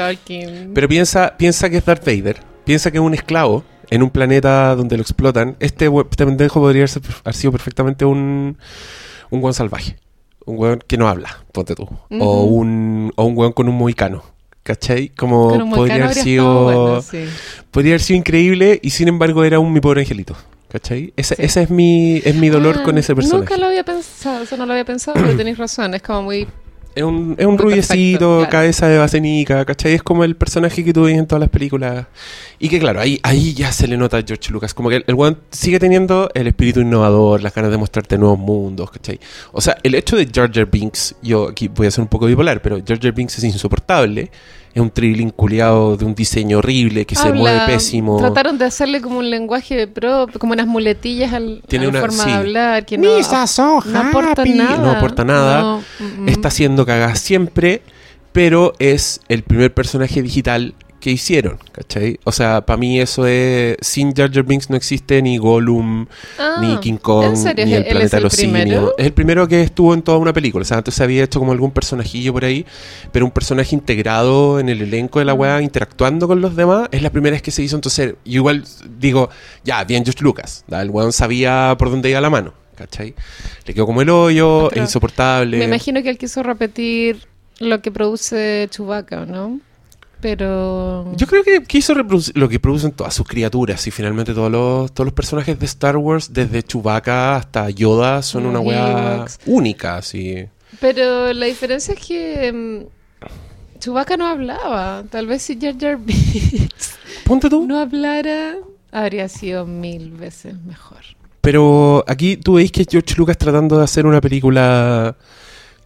Pero 0.73 0.87
piensa, 0.87 1.37
piensa 1.37 1.69
que 1.69 1.77
es 1.77 1.85
Darth 1.85 2.03
Vader. 2.03 2.37
Piensa 2.65 2.89
que 2.89 2.97
es 2.97 3.03
un 3.03 3.13
esclavo 3.13 3.63
en 3.91 4.01
un 4.01 4.09
planeta 4.09 4.75
donde 4.75 4.97
lo 4.97 5.03
explotan. 5.03 5.55
Este, 5.59 5.87
este 6.09 6.25
pendejo 6.25 6.61
podría 6.61 6.85
haber 6.85 7.35
sido 7.35 7.51
perfectamente 7.51 8.05
un, 8.05 8.57
un 9.29 9.53
salvaje. 9.53 9.97
Un 10.45 10.57
weón 10.57 10.83
que 10.87 10.97
no 10.97 11.07
habla, 11.07 11.45
ponte 11.51 11.75
tú. 11.75 11.87
o, 12.19 12.43
un, 12.45 13.13
o 13.15 13.23
un 13.23 13.37
weón 13.37 13.53
con 13.53 13.69
un 13.69 13.77
mohicano. 13.77 14.23
¿Cachai? 14.63 15.09
Como 15.09 15.69
podría 15.69 16.05
haber 16.05 16.15
sido. 16.15 16.63
bueno, 16.63 17.01
sí. 17.03 17.25
Podría 17.69 17.91
haber 17.91 18.01
sido 18.01 18.17
increíble 18.17 18.79
y 18.81 18.89
sin 18.89 19.09
embargo 19.09 19.43
era 19.43 19.59
un 19.59 19.71
mi 19.71 19.79
pobre 19.79 20.01
angelito. 20.01 20.35
¿Cachai? 20.73 21.13
Ese, 21.15 21.35
Sí. 21.35 21.41
ese 21.43 21.61
es 21.63 21.69
mi, 21.69 22.17
es 22.25 22.35
mi 22.35 22.49
dolor 22.49 22.77
Ah, 22.79 22.83
con 22.83 22.97
ese 22.97 23.15
personaje. 23.15 23.39
Nunca 23.45 23.57
lo 23.57 23.67
había 23.67 23.85
pensado, 23.85 24.43
eso 24.43 24.57
no 24.57 24.65
lo 24.65 24.73
había 24.73 24.83
pensado, 24.85 25.15
pero 25.21 25.37
tenéis 25.37 25.57
razón, 25.57 25.93
es 25.93 26.01
como 26.01 26.23
muy... 26.23 26.47
Es 26.95 27.01
un, 27.03 27.35
es 27.39 27.45
un 27.47 27.57
rubiecito, 27.57 28.37
claro. 28.37 28.51
cabeza 28.51 28.87
de 28.87 28.99
basenica, 28.99 29.65
¿cachai? 29.65 29.93
Es 29.93 30.03
como 30.03 30.23
el 30.23 30.35
personaje 30.35 30.83
que 30.83 30.93
tú 30.93 31.03
ves 31.05 31.17
en 31.17 31.25
todas 31.25 31.39
las 31.39 31.49
películas. 31.49 32.05
Y 32.59 32.69
que 32.69 32.77
claro, 32.79 32.99
ahí, 33.01 33.19
ahí 33.23 33.53
ya 33.55 33.71
se 33.71 33.87
le 33.87 33.97
nota 33.97 34.17
a 34.17 34.21
George 34.23 34.51
Lucas. 34.51 34.75
Como 34.75 34.89
que 34.89 34.97
el, 34.97 35.03
el 35.07 35.15
weón 35.15 35.39
sigue 35.49 35.79
teniendo 35.79 36.29
el 36.35 36.45
espíritu 36.45 36.81
innovador, 36.81 37.41
las 37.41 37.51
ganas 37.53 37.71
de 37.71 37.77
mostrarte 37.77 38.15
nuevos 38.19 38.37
mundos, 38.37 38.91
¿cachai? 38.91 39.19
O 39.53 39.59
sea, 39.61 39.75
el 39.81 39.95
hecho 39.95 40.15
de 40.15 40.27
Jar 40.31 40.51
Binks, 40.69 41.15
yo 41.23 41.49
aquí 41.49 41.67
voy 41.67 41.87
a 41.87 41.91
ser 41.91 42.03
un 42.03 42.09
poco 42.09 42.27
bipolar, 42.27 42.61
pero 42.61 42.77
Jar 42.87 43.11
Binks 43.11 43.39
es 43.39 43.43
insoportable. 43.43 44.29
Es 44.73 44.81
un 44.81 44.89
trilín 44.89 45.29
culiado 45.29 45.95
de 45.97 46.03
un 46.05 46.15
diseño 46.15 46.57
horrible, 46.57 47.05
que 47.05 47.15
se 47.15 47.31
mueve 47.31 47.59
pésimo. 47.67 48.17
Trataron 48.17 48.57
de 48.57 48.65
hacerle 48.65 49.01
como 49.01 49.19
un 49.19 49.29
lenguaje 49.29 49.85
propio, 49.87 50.39
como 50.39 50.53
unas 50.53 50.65
muletillas 50.65 51.31
al, 51.31 51.61
Tiene 51.67 51.85
a 51.85 51.87
la 51.87 51.91
una- 51.91 51.99
forma 52.01 52.23
sí. 52.23 52.29
de 52.29 52.35
hablar, 52.35 52.85
que 52.85 52.97
no, 52.97 53.09
no 53.09 53.99
aporta 53.99 54.43
nada. 54.45 54.77
No 54.77 54.89
aporta 54.91 55.23
nada. 55.23 55.61
No, 55.61 55.83
mm, 55.99 56.23
mm. 56.23 56.29
Está 56.29 56.47
haciendo 56.47 56.85
cagada 56.87 57.13
siempre, 57.15 57.83
pero 58.31 58.73
es 58.79 59.21
el 59.29 59.43
primer 59.43 59.71
personaje 59.73 60.23
digital 60.23 60.73
que 61.03 61.11
hicieron, 61.11 61.59
¿cachai? 61.73 62.17
O 62.23 62.31
sea, 62.31 62.65
para 62.65 62.77
mí 62.77 62.97
eso 63.01 63.27
es... 63.27 63.75
Sin 63.81 64.13
Jar 64.15 64.31
Jar 64.31 64.43
Binks 64.43 64.69
no 64.69 64.77
existe 64.77 65.21
ni 65.21 65.37
Gollum, 65.37 66.05
Ah, 66.39 66.59
ni 66.61 66.77
King 66.77 66.95
Kong, 66.95 67.35
ni 67.57 67.73
el 67.73 67.83
¿Él 67.83 67.85
planeta 67.89 68.15
de 68.17 68.23
los 68.23 68.31
simios. 68.31 68.91
Es 68.97 69.05
el 69.07 69.11
primero 69.11 69.45
que 69.45 69.61
estuvo 69.61 69.93
en 69.93 70.01
toda 70.01 70.17
una 70.17 70.31
película. 70.31 70.61
O 70.61 70.65
sea, 70.65 70.77
antes 70.77 70.93
se 70.93 71.03
había 71.03 71.25
hecho 71.25 71.39
como 71.39 71.51
algún 71.51 71.71
personajillo 71.71 72.31
por 72.31 72.45
ahí, 72.45 72.65
pero 73.11 73.25
un 73.25 73.31
personaje 73.31 73.75
integrado 73.75 74.61
en 74.61 74.69
el 74.69 74.81
elenco 74.81 75.19
de 75.19 75.25
la 75.25 75.35
Mm. 75.35 75.39
weá, 75.39 75.61
interactuando 75.61 76.25
con 76.25 76.39
los 76.39 76.55
demás, 76.55 76.87
es 76.91 77.01
la 77.01 77.09
primera 77.09 77.33
vez 77.33 77.41
que 77.41 77.51
se 77.51 77.61
hizo. 77.61 77.75
Entonces, 77.75 78.15
yo 78.23 78.35
igual 78.39 78.63
digo, 78.97 79.29
ya, 79.65 79.83
bien 79.83 80.05
George 80.05 80.23
Lucas. 80.23 80.63
¿da? 80.67 80.81
El 80.81 80.89
weón 80.89 81.11
sabía 81.11 81.75
por 81.77 81.89
dónde 81.91 82.09
iba 82.11 82.21
la 82.21 82.29
mano, 82.29 82.53
¿cachai? 82.77 83.13
Le 83.65 83.73
quedó 83.73 83.85
como 83.85 84.01
el 84.01 84.09
hoyo, 84.09 84.71
es 84.71 84.77
insoportable. 84.77 85.57
Me 85.57 85.65
imagino 85.65 86.01
que 86.01 86.09
él 86.09 86.17
quiso 86.17 86.43
repetir 86.43 87.27
lo 87.59 87.81
que 87.81 87.91
produce 87.91 88.67
Chewbacca, 88.71 89.25
¿no? 89.25 89.59
Pero... 90.23 91.13
Yo 91.17 91.27
creo 91.27 91.43
que 91.43 91.63
quiso 91.63 91.93
reproducir 91.93 92.37
lo 92.37 92.47
que 92.47 92.57
producen 92.57 92.93
todas 92.93 93.13
sus 93.13 93.27
criaturas 93.27 93.85
y 93.87 93.91
finalmente 93.91 94.33
todos 94.33 94.49
los, 94.49 94.93
todos 94.93 95.07
los 95.07 95.13
personajes 95.13 95.59
de 95.59 95.65
Star 95.65 95.97
Wars, 95.97 96.31
desde 96.31 96.63
Chewbacca 96.63 97.35
hasta 97.35 97.69
Yoda, 97.69 98.21
son 98.21 98.45
una 98.45 98.61
weá 98.61 99.25
única, 99.45 99.97
así. 99.97 100.45
Pero 100.79 101.33
la 101.33 101.45
diferencia 101.45 101.93
es 101.93 101.99
que 101.99 102.53
mm, 102.53 103.79
Chewbacca 103.79 104.15
no 104.15 104.27
hablaba. 104.27 105.03
Tal 105.09 105.27
vez 105.27 105.41
si 105.41 105.59
Jar 105.59 105.75
Jar 105.77 105.97
Binks 105.97 106.95
Ponte 107.25 107.49
tú. 107.49 107.67
no 107.67 107.77
hablara, 107.77 108.55
habría 108.93 109.27
sido 109.27 109.65
mil 109.65 110.11
veces 110.11 110.55
mejor. 110.63 111.01
Pero 111.41 112.05
aquí 112.07 112.37
tú 112.37 112.53
veis 112.53 112.71
que 112.71 112.87
George 112.89 113.15
Lucas 113.17 113.37
tratando 113.37 113.77
de 113.77 113.83
hacer 113.83 114.05
una 114.05 114.21
película... 114.21 115.17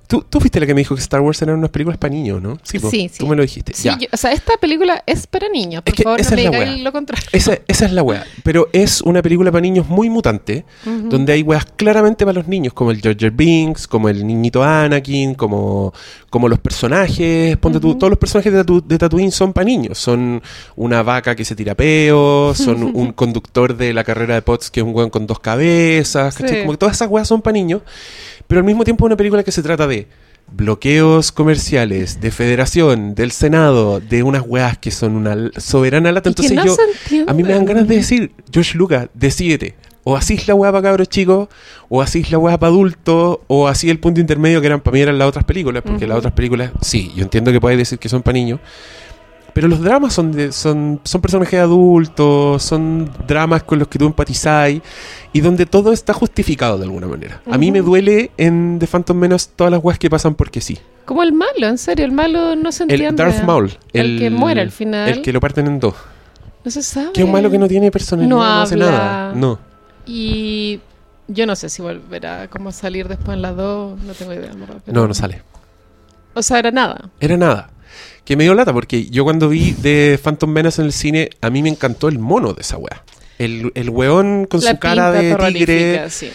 Tú, 0.08 0.24
tú 0.30 0.39
fuiste 0.39 0.60
la 0.62 0.65
que 0.65 0.74
me 0.74 0.80
dijo 0.82 0.96
que 0.96 1.02
Star 1.02 1.20
Wars 1.20 1.41
eran 1.41 1.58
unas 1.58 1.70
películas 1.70 1.98
para 1.98 2.13
niños, 2.13 2.41
¿no? 2.41 2.56
po, 2.56 2.62
Sí, 2.63 2.80
sí. 2.80 3.12
Tú 3.20 3.28
me 3.28 3.36
lo 3.36 3.41
dijiste. 3.41 3.74
Sí, 3.74 3.84
ya. 3.89 3.98
yo- 4.00 4.08
o 4.12 4.15
sea, 4.15 4.32
esta 4.32 4.56
película 4.58 5.04
es 5.06 5.28
para 5.28 5.50
niños. 5.50 5.84
Por 5.84 5.89
Es 5.93 5.98
que 5.98 6.04
favor, 6.04 6.22
esa 6.22 6.32
no 6.36 6.38
es 6.41 6.50
digáis 6.50 6.70
wea. 6.76 6.84
lo 6.84 6.91
contrario. 6.93 7.28
Esa, 7.34 7.58
esa 7.67 7.86
es 7.88 7.91
la 7.91 8.04
weá. 8.04 8.26
Pero 8.43 8.70
es 8.72 9.02
una 9.02 9.22
película 9.22 9.52
para 9.52 9.62
niños 9.62 9.89
muy 9.89 10.10
mutante, 10.10 10.63
donde 10.86 11.34
hay 11.34 11.41
weas 11.43 11.65
claramente 11.76 12.26
para 12.26 12.36
los 12.39 12.48
niños, 12.48 12.72
como 12.74 12.91
el 12.91 13.02
Jar 13.02 13.32
Binks, 13.32 13.86
como 13.88 14.08
el 14.08 14.26
niñito 14.26 14.63
Anakin, 14.63 15.36
como, 15.36 15.93
como 16.30 16.48
los 16.48 16.60
personajes. 16.60 17.58
Ponte 17.58 17.80
tú, 17.82 17.89
Ujú. 17.89 17.98
todos 18.00 18.12
los 18.12 18.20
personajes 18.20 18.54
de, 18.54 18.63
Tatu- 18.63 18.84
de 18.86 18.98
Tatooine 18.98 19.32
son 19.32 19.52
para 19.52 19.65
niños. 19.65 19.98
Son 19.98 20.41
una 20.78 21.04
vaca 21.04 21.36
que 21.36 21.43
se 21.43 21.54
tira 21.56 21.76
peo, 21.76 22.54
son 22.56 22.82
un 22.96 23.12
conductor 23.12 23.76
de 23.76 23.93
la 23.93 24.06
carrera 24.06 24.36
de 24.36 24.41
Potts 24.41 24.72
que 24.72 24.80
es 24.80 24.86
un 24.86 24.96
weón 24.96 25.10
con 25.10 25.28
dos 25.28 25.39
cabezas. 25.41 26.36
Sí. 26.36 26.43
Como 26.62 26.72
que 26.72 26.78
todas 26.78 26.96
esas 26.96 27.10
weas 27.10 27.28
son 27.28 27.41
para 27.41 27.54
niños. 27.54 27.82
Pero 28.47 28.60
al 28.60 28.65
mismo 28.65 28.83
tiempo 28.83 29.05
es 29.05 29.07
una 29.07 29.17
película 29.17 29.43
que 29.43 29.51
se 29.51 29.62
trata 29.62 29.88
de 29.88 30.07
bloqueos 30.51 31.31
comerciales, 31.31 32.21
de 32.21 32.31
federación, 32.31 33.15
del 33.15 33.31
Senado, 33.31 33.99
de 33.99 34.23
unas 34.23 34.43
weas 34.45 34.77
que 34.77 34.91
son 34.91 35.15
una 35.15 35.51
soberana 35.57 36.12
lata. 36.12 36.29
Entonces 36.29 36.55
no 36.55 36.65
yo, 36.65 36.75
a 37.27 37.33
mí 37.33 37.43
me 37.43 37.53
dan 37.53 37.65
ganas 37.65 37.88
de 37.88 37.97
decir, 37.97 38.31
George 38.51 38.77
Lucas, 38.77 39.10
decídete. 39.13 39.75
O 40.03 40.15
así 40.15 40.39
la 40.47 40.55
weá 40.55 40.71
para 40.71 40.83
cabros 40.83 41.10
chicos, 41.10 41.49
o 41.89 42.01
así 42.01 42.23
la 42.31 42.38
weá 42.38 42.57
para 42.57 42.69
adultos, 42.69 43.39
o 43.47 43.67
así 43.67 43.89
el 43.89 43.99
punto 43.99 44.21
intermedio 44.21 44.62
que 44.62 44.67
eran 44.67 44.79
para 44.79 44.93
mí 44.93 45.01
eran 45.01 45.17
las 45.17 45.27
otras 45.27 45.43
películas, 45.43 45.83
porque 45.86 46.07
las 46.07 46.17
otras 46.17 46.33
películas, 46.33 46.71
sí, 46.81 47.12
yo 47.13 47.23
entiendo 47.23 47.51
que 47.51 47.60
podéis 47.60 47.79
decir 47.79 47.99
que 47.99 48.07
son 48.07 48.23
para 48.23 48.33
niños, 48.33 48.62
pero 49.58 49.70
los 49.70 49.82
dramas 49.82 50.13
son 50.13 50.32
de, 50.34 50.52
son, 50.52 51.02
son 51.04 51.20
personajes 51.20 51.60
adultos, 51.60 52.62
son 52.62 53.10
dramas 53.28 53.63
con 53.63 53.80
los 53.80 53.88
que 53.88 53.98
tú 53.98 54.06
empatizáis, 54.06 54.84
y 55.34 55.41
donde 55.41 55.65
todo 55.65 55.93
está 55.93 56.13
justificado 56.13 56.78
de 56.78 56.84
alguna 56.84 57.08
manera. 57.08 57.41
A 57.50 57.58
mí 57.58 57.72
me 57.72 57.82
duele 57.82 58.30
en 58.38 58.78
The 58.78 58.86
Phantom 58.86 59.17
Menace 59.17 59.50
todas 59.56 59.72
las 59.72 59.84
weas 59.84 59.98
que 59.98 60.12
pasan 60.12 60.36
porque 60.36 60.62
sí. 60.62 60.78
Como 61.06 61.24
el 61.24 61.34
malo, 61.34 61.65
en 61.70 61.80
serio, 61.80 62.06
el 62.06 62.12
malo 62.12 62.56
no 62.56 62.72
se 62.72 62.84
El 62.84 62.91
entiende. 62.91 63.24
Darth 63.24 63.43
Maul. 63.46 63.72
El, 63.93 64.20
que 64.20 64.30
muere 64.30 64.62
al 64.62 64.70
final. 64.70 65.10
El 65.10 65.22
que 65.24 65.34
lo 65.34 65.39
parten 65.39 65.65
en 65.65 65.80
dos. 65.80 65.96
No 66.63 66.70
se 66.70 66.84
sabe. 66.84 67.13
Que 67.13 67.22
es 67.22 67.26
un 67.26 67.32
malo 67.32 67.50
que 67.50 67.58
no 67.58 67.67
tiene 67.67 67.89
personalidad, 67.89 68.30
no, 68.30 68.38
No 68.38 68.62
hace 68.62 68.76
nada. 68.76 69.34
No. 69.34 69.58
Y 70.06 70.82
yo 71.28 71.48
no 71.48 71.56
sé 71.56 71.70
si 71.70 71.82
volverá 71.82 72.48
como 72.48 72.70
a 72.70 72.72
salir 72.74 73.08
después 73.08 73.36
en 73.36 73.41
las 73.41 73.56
dos, 73.56 74.00
no 74.04 74.13
tengo 74.13 74.34
idea. 74.34 74.52
pero- 74.52 74.80
No, 74.86 75.08
no 75.08 75.15
sale. 75.15 75.41
O 76.36 76.43
sea, 76.43 76.60
era 76.60 76.70
nada. 76.70 77.10
Era 77.20 77.38
nada. 77.38 77.72
Que 78.28 78.36
me 78.36 78.44
dio 78.44 78.54
lata 78.54 78.74
porque 78.74 79.06
yo 79.06 79.24
cuando 79.24 79.48
vi 79.48 79.72
de 79.72 80.20
Phantom 80.22 80.50
Menace 80.52 80.82
en 80.82 80.88
el 80.88 80.92
cine, 80.94 81.30
a 81.40 81.50
mí 81.50 81.63
me 81.63 81.70
encantó 81.70 82.10
el 82.10 82.20
mono 82.20 82.52
de 82.54 82.62
esa 82.62 82.76
weá. 82.78 83.04
El, 83.40 83.72
el 83.74 83.90
weón 83.90 84.46
con 84.48 84.60
La 84.62 84.72
su 84.72 84.80
cara 84.80 85.12
de 85.13 85.34
tigre 85.54 86.10
sí. 86.10 86.30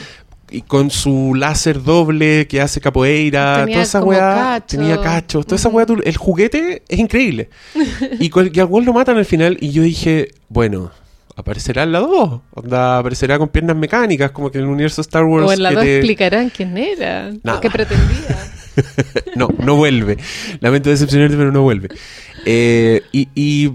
y 0.51 0.63
con 0.63 0.91
su 0.91 1.35
láser 1.35 1.83
doble 1.83 2.47
que 2.49 2.63
hace 2.63 2.81
capoeira, 2.81 3.59
Tenía 3.61 3.75
toda 3.75 3.83
esa 3.85 4.03
weá, 4.03 4.35
cacho. 4.61 4.79
tenía 4.79 5.01
cachos, 5.03 5.45
toda 5.45 5.57
esa 5.57 5.69
weá, 5.69 5.85
el 6.05 6.17
juguete 6.17 6.83
es 6.89 6.99
increíble. 6.99 7.51
y, 8.21 8.31
y 8.57 8.61
al 8.61 8.67
weón 8.67 8.87
lo 8.87 8.93
matan 8.95 9.19
al 9.19 9.27
final 9.27 9.59
y 9.61 9.71
yo 9.73 9.83
dije, 9.83 10.31
bueno, 10.49 10.93
aparecerá 11.37 11.83
en 11.83 11.93
la 11.93 11.99
2, 11.99 12.41
onda, 12.55 12.99
aparecerá 13.01 13.37
con 13.39 13.49
piernas 13.49 13.77
mecánicas, 13.77 14.31
como 14.31 14.51
que 14.51 14.59
en 14.59 14.65
el 14.65 14.71
universo 14.71 15.01
Star 15.03 15.25
Wars. 15.25 15.47
O 15.47 15.53
en 15.53 15.63
la 15.63 15.69
que 15.71 15.75
dos 15.75 15.85
te- 15.85 15.97
explicarán 15.99 16.49
quién 16.51 16.79
era, 16.79 17.31
Nada. 17.43 17.57
lo 17.57 17.61
que 17.61 17.69
pretendía. 17.71 18.52
No, 19.37 19.49
no 19.65 19.77
vuelve. 19.77 20.19
Lamento 20.61 20.91
decepcionarte, 20.91 21.37
pero 21.37 21.53
no 21.53 21.63
vuelve. 21.63 21.89
Eh, 22.45 23.03
y, 23.13 23.29
y- 23.35 23.73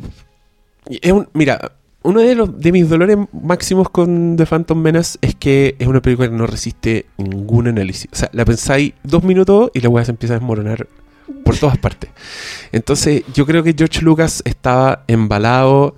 y 0.89 0.99
es 1.01 1.11
un- 1.11 1.27
mira, 1.33 1.71
uno 2.03 2.21
de, 2.21 2.35
los, 2.35 2.59
de 2.59 2.71
mis 2.71 2.87
dolores 2.87 3.17
máximos 3.33 3.89
con 3.89 4.35
The 4.37 4.45
Phantom 4.45 4.77
Menace 4.79 5.17
es 5.21 5.35
que 5.35 5.75
es 5.79 5.87
una 5.87 6.01
película 6.01 6.29
que 6.29 6.35
no 6.35 6.47
resiste 6.47 7.05
ningún 7.17 7.67
análisis. 7.67 8.07
O 8.13 8.15
sea, 8.15 8.29
la 8.33 8.45
pensáis 8.45 8.93
dos 9.03 9.23
minutos 9.23 9.71
y 9.73 9.81
la 9.81 9.89
weá 9.89 10.05
se 10.05 10.11
empieza 10.11 10.35
a 10.35 10.39
desmoronar 10.39 10.87
por 11.43 11.57
todas 11.57 11.77
partes. 11.77 12.09
Entonces, 12.71 13.23
yo 13.33 13.45
creo 13.45 13.61
que 13.63 13.73
George 13.77 14.01
Lucas 14.01 14.41
estaba 14.45 15.03
embalado 15.07 15.95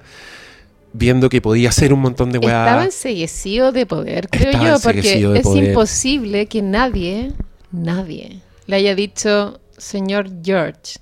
viendo 0.94 1.30
que 1.30 1.42
podía 1.42 1.70
hacer 1.70 1.94
un 1.94 2.00
montón 2.00 2.32
de 2.32 2.40
weá. 2.40 2.66
Estaba 2.66 2.84
enseguecido 2.86 3.72
de 3.72 3.86
poder, 3.86 4.28
creo 4.32 4.50
Estaba 4.50 4.70
yo, 4.70 4.80
porque 4.82 5.36
es 5.36 5.44
poder. 5.44 5.64
imposible 5.70 6.48
que 6.48 6.64
nadie, 6.64 7.32
nadie, 7.72 8.40
le 8.70 8.76
haya 8.76 8.94
dicho, 8.94 9.60
señor 9.78 10.30
George, 10.44 11.00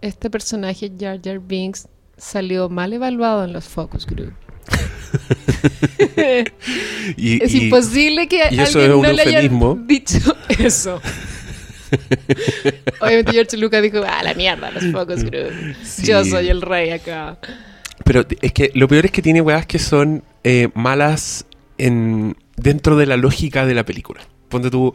este 0.00 0.30
personaje 0.30 0.92
Jar 0.96 1.20
Jar 1.22 1.40
Binks 1.40 1.88
salió 2.16 2.68
mal 2.68 2.92
evaluado 2.92 3.44
en 3.44 3.52
los 3.52 3.64
focus 3.64 4.06
group. 4.06 4.32
Y- 7.16 7.42
es 7.42 7.54
y- 7.54 7.64
imposible 7.64 8.28
que 8.28 8.36
y 8.50 8.58
alguien 8.58 9.02
no 9.02 9.12
le 9.12 9.22
haya 9.22 9.40
dicho 9.86 10.36
eso. 10.58 11.00
Obviamente 13.00 13.32
George 13.32 13.56
Lucas 13.56 13.82
dijo, 13.82 14.02
ah, 14.06 14.22
la 14.22 14.34
mierda, 14.34 14.70
los 14.70 14.84
focus 14.92 15.24
group. 15.24 15.52
Yo 16.02 16.24
soy 16.24 16.48
el 16.48 16.62
rey 16.62 16.90
acá. 16.90 17.38
Pero 18.04 18.24
es 18.40 18.52
que 18.52 18.70
lo 18.74 18.88
peor 18.88 19.06
es 19.06 19.12
que 19.12 19.22
tiene 19.22 19.40
weas 19.40 19.66
que 19.66 19.78
son 19.78 20.22
eh, 20.44 20.68
malas 20.74 21.46
en, 21.78 22.36
dentro 22.56 22.96
de 22.96 23.06
la 23.06 23.16
lógica 23.16 23.66
de 23.66 23.74
la 23.74 23.84
película. 23.84 24.22
Ponte 24.48 24.70
tú. 24.70 24.94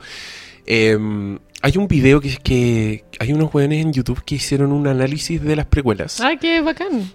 em, 0.66 1.40
hay 1.62 1.78
un 1.78 1.88
video 1.88 2.22
que, 2.22 2.38
que 2.38 3.04
hay 3.20 3.34
unos 3.34 3.54
weones 3.54 3.86
en 3.86 3.94
YouTube 3.94 4.24
que 4.24 4.36
hicieron 4.36 4.72
un 4.72 4.88
análisis 4.88 5.42
de 5.42 5.56
las 5.56 5.66
precuelas 5.66 6.20
Ah, 6.22 6.34
qué 6.40 6.62
bacán. 6.62 7.12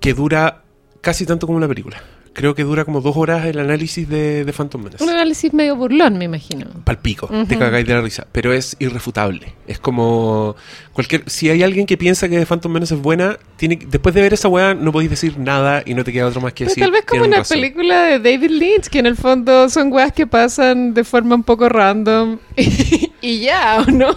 que 0.00 0.14
dura 0.14 0.62
casi 1.00 1.26
tanto 1.26 1.46
como 1.46 1.58
la 1.60 1.68
película. 1.68 2.02
Creo 2.32 2.54
que 2.54 2.62
dura 2.62 2.84
como 2.84 3.00
dos 3.00 3.16
horas 3.16 3.44
el 3.46 3.58
análisis 3.58 4.08
de, 4.08 4.44
de 4.44 4.52
Phantom 4.52 4.82
Menace. 4.84 5.02
Un 5.02 5.10
análisis 5.10 5.52
medio 5.52 5.74
burlón, 5.74 6.16
me 6.16 6.26
imagino. 6.26 6.66
Palpico, 6.84 7.28
te 7.48 7.58
cagáis 7.58 7.84
de 7.86 7.92
la 7.92 8.00
risa. 8.02 8.26
Pero 8.30 8.52
es 8.52 8.76
irrefutable. 8.78 9.52
Es 9.66 9.80
como. 9.80 10.54
cualquier 10.92 11.28
Si 11.28 11.50
hay 11.50 11.64
alguien 11.64 11.86
que 11.86 11.96
piensa 11.98 12.28
que 12.28 12.46
Phantom 12.46 12.70
Menace 12.72 12.94
es 12.94 13.00
buena, 13.02 13.36
tiene, 13.56 13.80
después 13.84 14.14
de 14.14 14.22
ver 14.22 14.32
esa 14.32 14.46
weá 14.48 14.74
no 14.74 14.92
podéis 14.92 15.10
decir 15.10 15.38
nada 15.38 15.82
y 15.84 15.94
no 15.94 16.04
te 16.04 16.12
queda 16.12 16.28
otro 16.28 16.40
más 16.40 16.52
que 16.52 16.64
Pero 16.64 16.68
decir. 16.70 16.84
tal 16.84 16.92
vez 16.92 17.02
como 17.04 17.10
"Tienen 17.22 17.30
una 17.30 17.38
razón". 17.38 17.56
película 17.56 18.02
de 18.04 18.18
David 18.20 18.50
Lynch, 18.50 18.86
que 18.88 19.00
en 19.00 19.06
el 19.06 19.16
fondo 19.16 19.68
son 19.68 19.92
weas 19.92 20.12
que 20.12 20.26
pasan 20.28 20.94
de 20.94 21.02
forma 21.02 21.34
un 21.34 21.42
poco 21.42 21.68
random 21.68 22.38
y 23.20 23.40
ya, 23.40 23.84
¿o 23.86 23.90
no? 23.90 24.10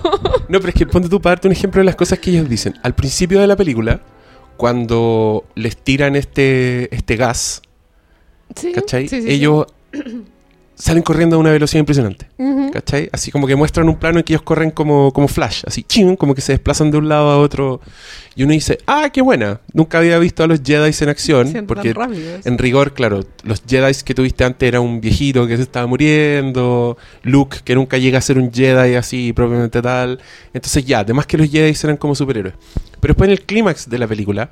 No, 0.50 0.60
pero 0.60 0.68
es 0.70 0.76
que 0.76 0.86
ponte 0.86 1.10
tú 1.10 1.20
para 1.20 1.32
darte 1.36 1.48
un 1.48 1.54
ejemplo 1.54 1.80
de 1.80 1.86
las 1.86 1.96
cosas 1.96 2.20
que 2.20 2.30
ellos 2.30 2.48
dicen. 2.48 2.76
Al 2.84 2.94
principio 2.94 3.42
de 3.42 3.48
la 3.48 3.56
película, 3.56 4.02
cuando 4.56 5.46
les 5.56 5.76
tiran 5.78 6.16
este, 6.16 6.94
este 6.96 7.16
gas, 7.16 7.62
Sí, 8.56 8.72
¿cachai? 8.72 9.08
sí, 9.08 9.22
sí, 9.22 9.28
sí. 9.28 9.34
ellos 9.34 9.68
salen 10.76 11.04
corriendo 11.04 11.36
a 11.36 11.40
una 11.40 11.52
velocidad 11.52 11.80
impresionante. 11.80 12.28
¿cachai? 12.72 13.10
Así 13.12 13.32
como 13.32 13.46
que 13.46 13.56
muestran 13.56 13.88
un 13.88 13.98
plano 13.98 14.18
en 14.18 14.24
que 14.24 14.34
ellos 14.34 14.42
corren 14.42 14.72
como, 14.72 15.14
como 15.14 15.28
flash, 15.28 15.64
así, 15.68 15.84
ching, 15.84 16.16
como 16.16 16.34
que 16.34 16.42
se 16.42 16.54
desplazan 16.54 16.90
de 16.90 16.98
un 16.98 17.08
lado 17.08 17.30
a 17.30 17.38
otro. 17.38 17.82
Y 18.36 18.44
uno 18.44 18.54
dice, 18.54 18.80
ah, 18.88 19.10
qué 19.14 19.22
buena. 19.22 19.62
Nunca 19.74 20.00
había 20.00 20.18
visto 20.18 20.44
a 20.44 20.48
los 20.48 20.62
Jedi 20.64 20.92
en 21.00 21.10
acción. 21.10 21.66
Porque 21.68 21.94
en 22.44 22.58
rigor, 22.58 22.94
claro, 22.94 23.24
los 23.44 23.64
Jedi 23.68 23.94
que 24.04 24.16
tuviste 24.16 24.44
antes 24.44 24.68
era 24.68 24.82
un 24.82 25.00
viejito 25.00 25.46
que 25.46 25.56
se 25.56 25.64
estaba 25.64 25.86
muriendo, 25.86 26.98
Luke 27.22 27.60
que 27.64 27.76
nunca 27.76 27.98
llega 27.98 28.18
a 28.18 28.22
ser 28.22 28.40
un 28.40 28.52
Jedi 28.52 28.96
así 28.96 29.34
propiamente 29.34 29.82
tal. 29.82 30.20
Entonces 30.54 30.84
ya, 30.86 31.00
además 31.00 31.28
que 31.28 31.38
los 31.38 31.50
Jedi 31.50 31.78
eran 31.84 31.98
como 31.98 32.16
superhéroes. 32.16 32.56
Pero 33.00 33.14
después 33.14 33.28
en 33.28 33.34
el 33.34 33.42
clímax 33.42 33.90
de 33.90 34.00
la 34.00 34.08
película 34.08 34.50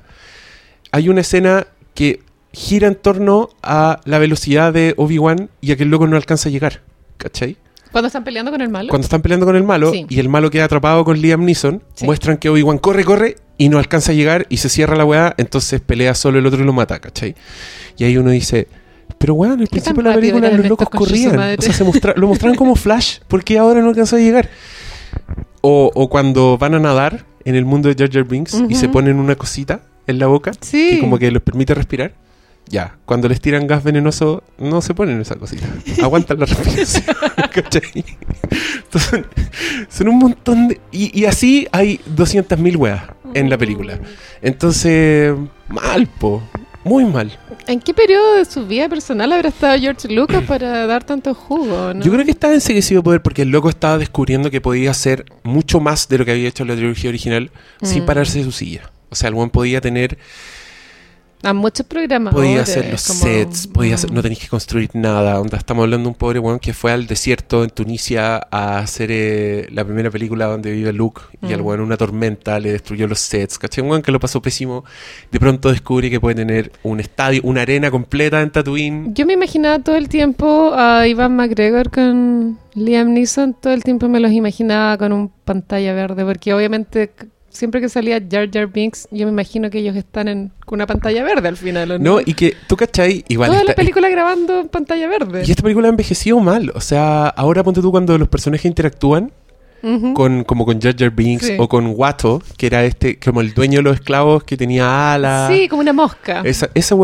hay 0.92 1.08
una 1.08 1.22
escena 1.22 1.66
que 1.94 2.20
gira 2.52 2.88
en 2.88 2.94
torno 2.96 3.48
a 3.62 4.00
la 4.04 4.18
velocidad 4.18 4.72
de 4.72 4.94
Obi-Wan 4.96 5.48
y 5.60 5.72
a 5.72 5.76
que 5.76 5.82
el 5.84 5.90
loco 5.90 6.06
no 6.06 6.16
alcanza 6.16 6.48
a 6.48 6.52
llegar. 6.52 6.80
¿Cachai? 7.16 7.56
Cuando 7.92 8.06
están 8.06 8.24
peleando 8.24 8.50
con 8.50 8.60
el 8.62 8.68
malo. 8.70 8.88
Cuando 8.88 9.04
están 9.04 9.20
peleando 9.22 9.44
con 9.46 9.54
el 9.54 9.64
malo 9.64 9.92
Sí. 9.92 10.06
y 10.08 10.18
el 10.18 10.28
malo 10.28 10.50
queda 10.50 10.64
atrapado 10.64 11.04
con 11.04 11.20
Liam 11.20 11.44
Neeson, 11.44 11.82
Sí. 11.94 12.04
muestran 12.06 12.38
que 12.38 12.48
Obi-Wan 12.48 12.78
corre, 12.78 13.04
corre 13.04 13.36
y 13.58 13.68
no 13.68 13.78
alcanza 13.78 14.12
a 14.12 14.14
llegar 14.14 14.46
y 14.48 14.56
se 14.56 14.68
cierra 14.70 14.96
la 14.96 15.04
weá, 15.04 15.34
entonces 15.36 15.80
pelea 15.82 16.14
solo 16.14 16.38
el 16.38 16.46
otro 16.46 16.62
y 16.62 16.64
lo 16.64 16.72
mata, 16.72 16.98
¿cachai? 17.00 17.34
Y 17.98 18.04
ahí 18.04 18.16
uno 18.16 18.30
dice, 18.30 18.66
pero 19.18 19.34
weón, 19.34 19.60
al 19.60 19.68
¿Qué 19.68 19.80
tan 19.80 19.94
principio 19.94 20.02
de 20.04 20.08
la 20.08 20.14
película 20.16 20.50
los 20.50 20.66
locos 20.68 20.88
corrían, 20.88 21.38
o 21.38 21.62
sea, 21.62 21.72
se 21.74 21.84
mostra- 21.84 22.14
lo 22.16 22.28
mostraron 22.28 22.56
como 22.56 22.76
Flash, 22.76 23.18
¿por 23.28 23.44
qué 23.44 23.58
ahora 23.58 23.82
no 23.82 23.90
alcanzó 23.90 24.16
a 24.16 24.20
llegar? 24.20 24.48
O, 25.60 25.90
o 25.94 26.08
cuando 26.08 26.56
van 26.58 26.74
a 26.74 26.78
nadar 26.80 27.24
en 27.44 27.54
el 27.54 27.64
mundo 27.66 27.88
de 27.88 27.94
Jar 27.94 28.10
Jar 28.12 28.24
Binks 28.24 28.62
y 28.68 28.74
se 28.74 28.88
ponen 28.88 29.18
una 29.18 29.36
cosita 29.36 29.82
en 30.06 30.18
la 30.18 30.26
boca 30.26 30.52
Sí. 30.60 30.92
que 30.94 31.00
como 31.00 31.18
que 31.18 31.30
les 31.30 31.42
permite 31.42 31.74
respirar. 31.74 32.14
Ya, 32.72 32.96
cuando 33.04 33.28
les 33.28 33.38
tiran 33.40 33.66
gas 33.66 33.84
venenoso, 33.84 34.42
no 34.58 34.80
se 34.80 34.94
ponen 34.94 35.20
esa 35.20 35.36
cosita. 35.36 35.66
Aguantan 36.02 36.40
la 36.40 36.46
respiración. 36.46 37.04
¿Cachai? 37.52 37.82
Entonces, 38.84 39.24
son 39.90 40.08
un 40.08 40.18
montón 40.18 40.68
de. 40.68 40.80
Y, 40.90 41.20
y 41.20 41.26
así 41.26 41.68
hay 41.70 42.00
200.000 42.16 42.76
weas 42.76 43.02
en 43.34 43.50
la 43.50 43.58
película. 43.58 43.98
Entonces, 44.40 45.34
mal, 45.68 46.06
po. 46.06 46.42
Muy 46.84 47.04
mal. 47.04 47.30
¿En 47.68 47.78
qué 47.78 47.94
periodo 47.94 48.34
de 48.34 48.44
su 48.44 48.66
vida 48.66 48.88
personal 48.88 49.30
habrá 49.32 49.50
estado 49.50 49.78
George 49.78 50.08
Lucas 50.08 50.42
para 50.48 50.84
dar 50.86 51.04
tanto 51.04 51.32
jugo? 51.32 51.94
¿no? 51.94 52.02
Yo 52.02 52.10
creo 52.10 52.24
que 52.24 52.32
estaba 52.32 52.54
enseguecido 52.54 53.00
de 53.02 53.04
poder 53.04 53.22
porque 53.22 53.42
el 53.42 53.50
loco 53.50 53.68
estaba 53.68 53.98
descubriendo 53.98 54.50
que 54.50 54.60
podía 54.60 54.90
hacer 54.90 55.26
mucho 55.44 55.78
más 55.78 56.08
de 56.08 56.18
lo 56.18 56.24
que 56.24 56.32
había 56.32 56.48
hecho 56.48 56.64
en 56.64 56.70
la 56.70 56.74
trilogía 56.74 57.10
original 57.10 57.52
sin 57.82 58.02
Mm. 58.02 58.06
pararse 58.06 58.38
de 58.38 58.44
su 58.46 58.50
silla. 58.50 58.90
O 59.10 59.14
sea, 59.14 59.28
el 59.28 59.34
buen 59.34 59.50
podía 59.50 59.80
tener 59.80 60.18
A 61.44 61.52
muchos 61.52 61.84
programas. 61.86 62.32
Podía 62.32 62.62
hacer 62.62 62.88
los 62.90 63.00
sets, 63.00 63.66
podía 63.66 63.96
hacer, 63.96 64.12
no 64.12 64.22
tenéis 64.22 64.38
que 64.40 64.48
construir 64.48 64.90
nada. 64.94 65.40
Onda, 65.40 65.58
estamos 65.58 65.82
hablando 65.82 66.04
de 66.04 66.08
un 66.10 66.14
pobre 66.14 66.38
weón 66.38 66.60
que 66.60 66.72
fue 66.72 66.92
al 66.92 67.06
desierto 67.08 67.64
en 67.64 67.70
Tunisia 67.70 68.36
a 68.50 68.78
hacer 68.78 69.10
eh, 69.10 69.66
la 69.72 69.84
primera 69.84 70.10
película 70.10 70.46
donde 70.46 70.70
vive 70.70 70.92
Luke 70.92 71.22
y 71.42 71.52
al 71.52 71.60
Mm. 71.62 71.66
weón 71.66 71.80
una 71.80 71.96
tormenta 71.96 72.60
le 72.60 72.72
destruyó 72.72 73.08
los 73.08 73.18
sets. 73.18 73.58
¿Cachai? 73.58 73.82
Un 73.82 73.90
weón 73.90 74.02
que 74.02 74.12
lo 74.12 74.20
pasó 74.20 74.40
pésimo. 74.40 74.84
De 75.32 75.40
pronto 75.40 75.70
descubre 75.70 76.08
que 76.10 76.20
puede 76.20 76.36
tener 76.36 76.70
un 76.84 77.00
estadio, 77.00 77.40
una 77.44 77.62
arena 77.62 77.90
completa 77.90 78.40
en 78.40 78.50
Tatooine. 78.50 79.12
Yo 79.14 79.26
me 79.26 79.32
imaginaba 79.32 79.80
todo 79.80 79.96
el 79.96 80.08
tiempo 80.08 80.72
a 80.74 81.08
Ivan 81.08 81.34
McGregor 81.34 81.90
con 81.90 82.58
Liam 82.74 83.12
Neeson, 83.12 83.54
todo 83.54 83.72
el 83.72 83.82
tiempo 83.82 84.08
me 84.08 84.20
los 84.20 84.30
imaginaba 84.32 84.96
con 84.96 85.12
un 85.12 85.28
pantalla 85.44 85.92
verde, 85.92 86.24
porque 86.24 86.54
obviamente 86.54 87.10
siempre 87.52 87.80
que 87.80 87.88
salía 87.88 88.20
Jar 88.30 88.50
Jar 88.52 88.66
Binks, 88.66 89.08
yo 89.10 89.26
me 89.26 89.32
imagino 89.32 89.70
que 89.70 89.78
ellos 89.78 89.94
están 89.96 90.28
en 90.28 90.52
con 90.64 90.78
una 90.78 90.86
pantalla 90.86 91.22
verde 91.22 91.48
al 91.48 91.56
final, 91.56 91.90
¿o 91.92 91.98
¿no? 91.98 92.14
No, 92.16 92.20
y 92.24 92.34
que 92.34 92.56
tú, 92.66 92.76
¿cachai? 92.76 93.24
Igual 93.28 93.50
Toda 93.50 93.64
la 93.64 93.74
película 93.74 94.08
grabando 94.08 94.60
en 94.60 94.68
pantalla 94.68 95.06
verde. 95.08 95.44
Y 95.46 95.50
esta 95.50 95.62
película 95.62 95.88
ha 95.88 95.90
envejecido 95.90 96.40
mal. 96.40 96.72
O 96.74 96.80
sea, 96.80 97.28
ahora 97.28 97.62
ponte 97.62 97.80
tú 97.80 97.90
cuando 97.90 98.16
los 98.18 98.28
personajes 98.28 98.64
interactúan 98.66 99.32
con, 100.14 100.44
como 100.44 100.64
con 100.64 100.80
Jar 100.80 100.94
Jar 100.96 101.10
Binks 101.10 101.46
Sí. 101.46 101.56
o 101.58 101.68
con 101.68 101.92
Watto, 101.96 102.40
que 102.56 102.66
era 102.66 102.84
este, 102.84 103.18
como 103.18 103.40
el 103.40 103.52
dueño 103.52 103.78
de 103.78 103.82
los 103.82 103.94
esclavos 103.94 104.44
que 104.44 104.56
tenía 104.56 105.12
alas. 105.12 105.52
Sí, 105.52 105.66
como 105.68 105.82
una 105.82 105.92
mosca. 105.92 106.42
Esa, 106.44 106.70
esa 106.74 106.94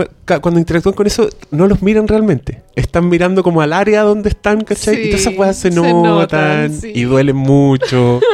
cuando 0.41 0.61
interactúan 0.61 0.95
con 0.95 1.07
eso, 1.09 1.29
no 1.51 1.67
los 1.67 1.83
miran 1.83 2.07
realmente. 2.07 2.63
Están 2.77 3.09
mirando 3.09 3.43
como 3.43 3.63
al 3.63 3.73
área 3.73 4.03
donde 4.03 4.29
están, 4.29 4.61
¿cachai? 4.63 4.95
Sí, 4.95 5.01
y 5.03 5.11
todas 5.11 5.21
esas 5.23 5.37
weas 5.37 5.57
se, 5.57 5.73
se 5.73 5.77
notan, 5.77 6.03
notan, 6.03 6.73
sí. 6.81 6.93
y 6.95 7.03
duelen 7.03 7.37
mucho. 7.37 8.21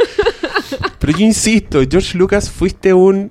Pero 1.05 1.19
yo 1.19 1.25
insisto, 1.27 1.81
George 1.90 2.17
Lucas, 2.17 2.51
fuiste 2.51 2.95
un 2.95 3.31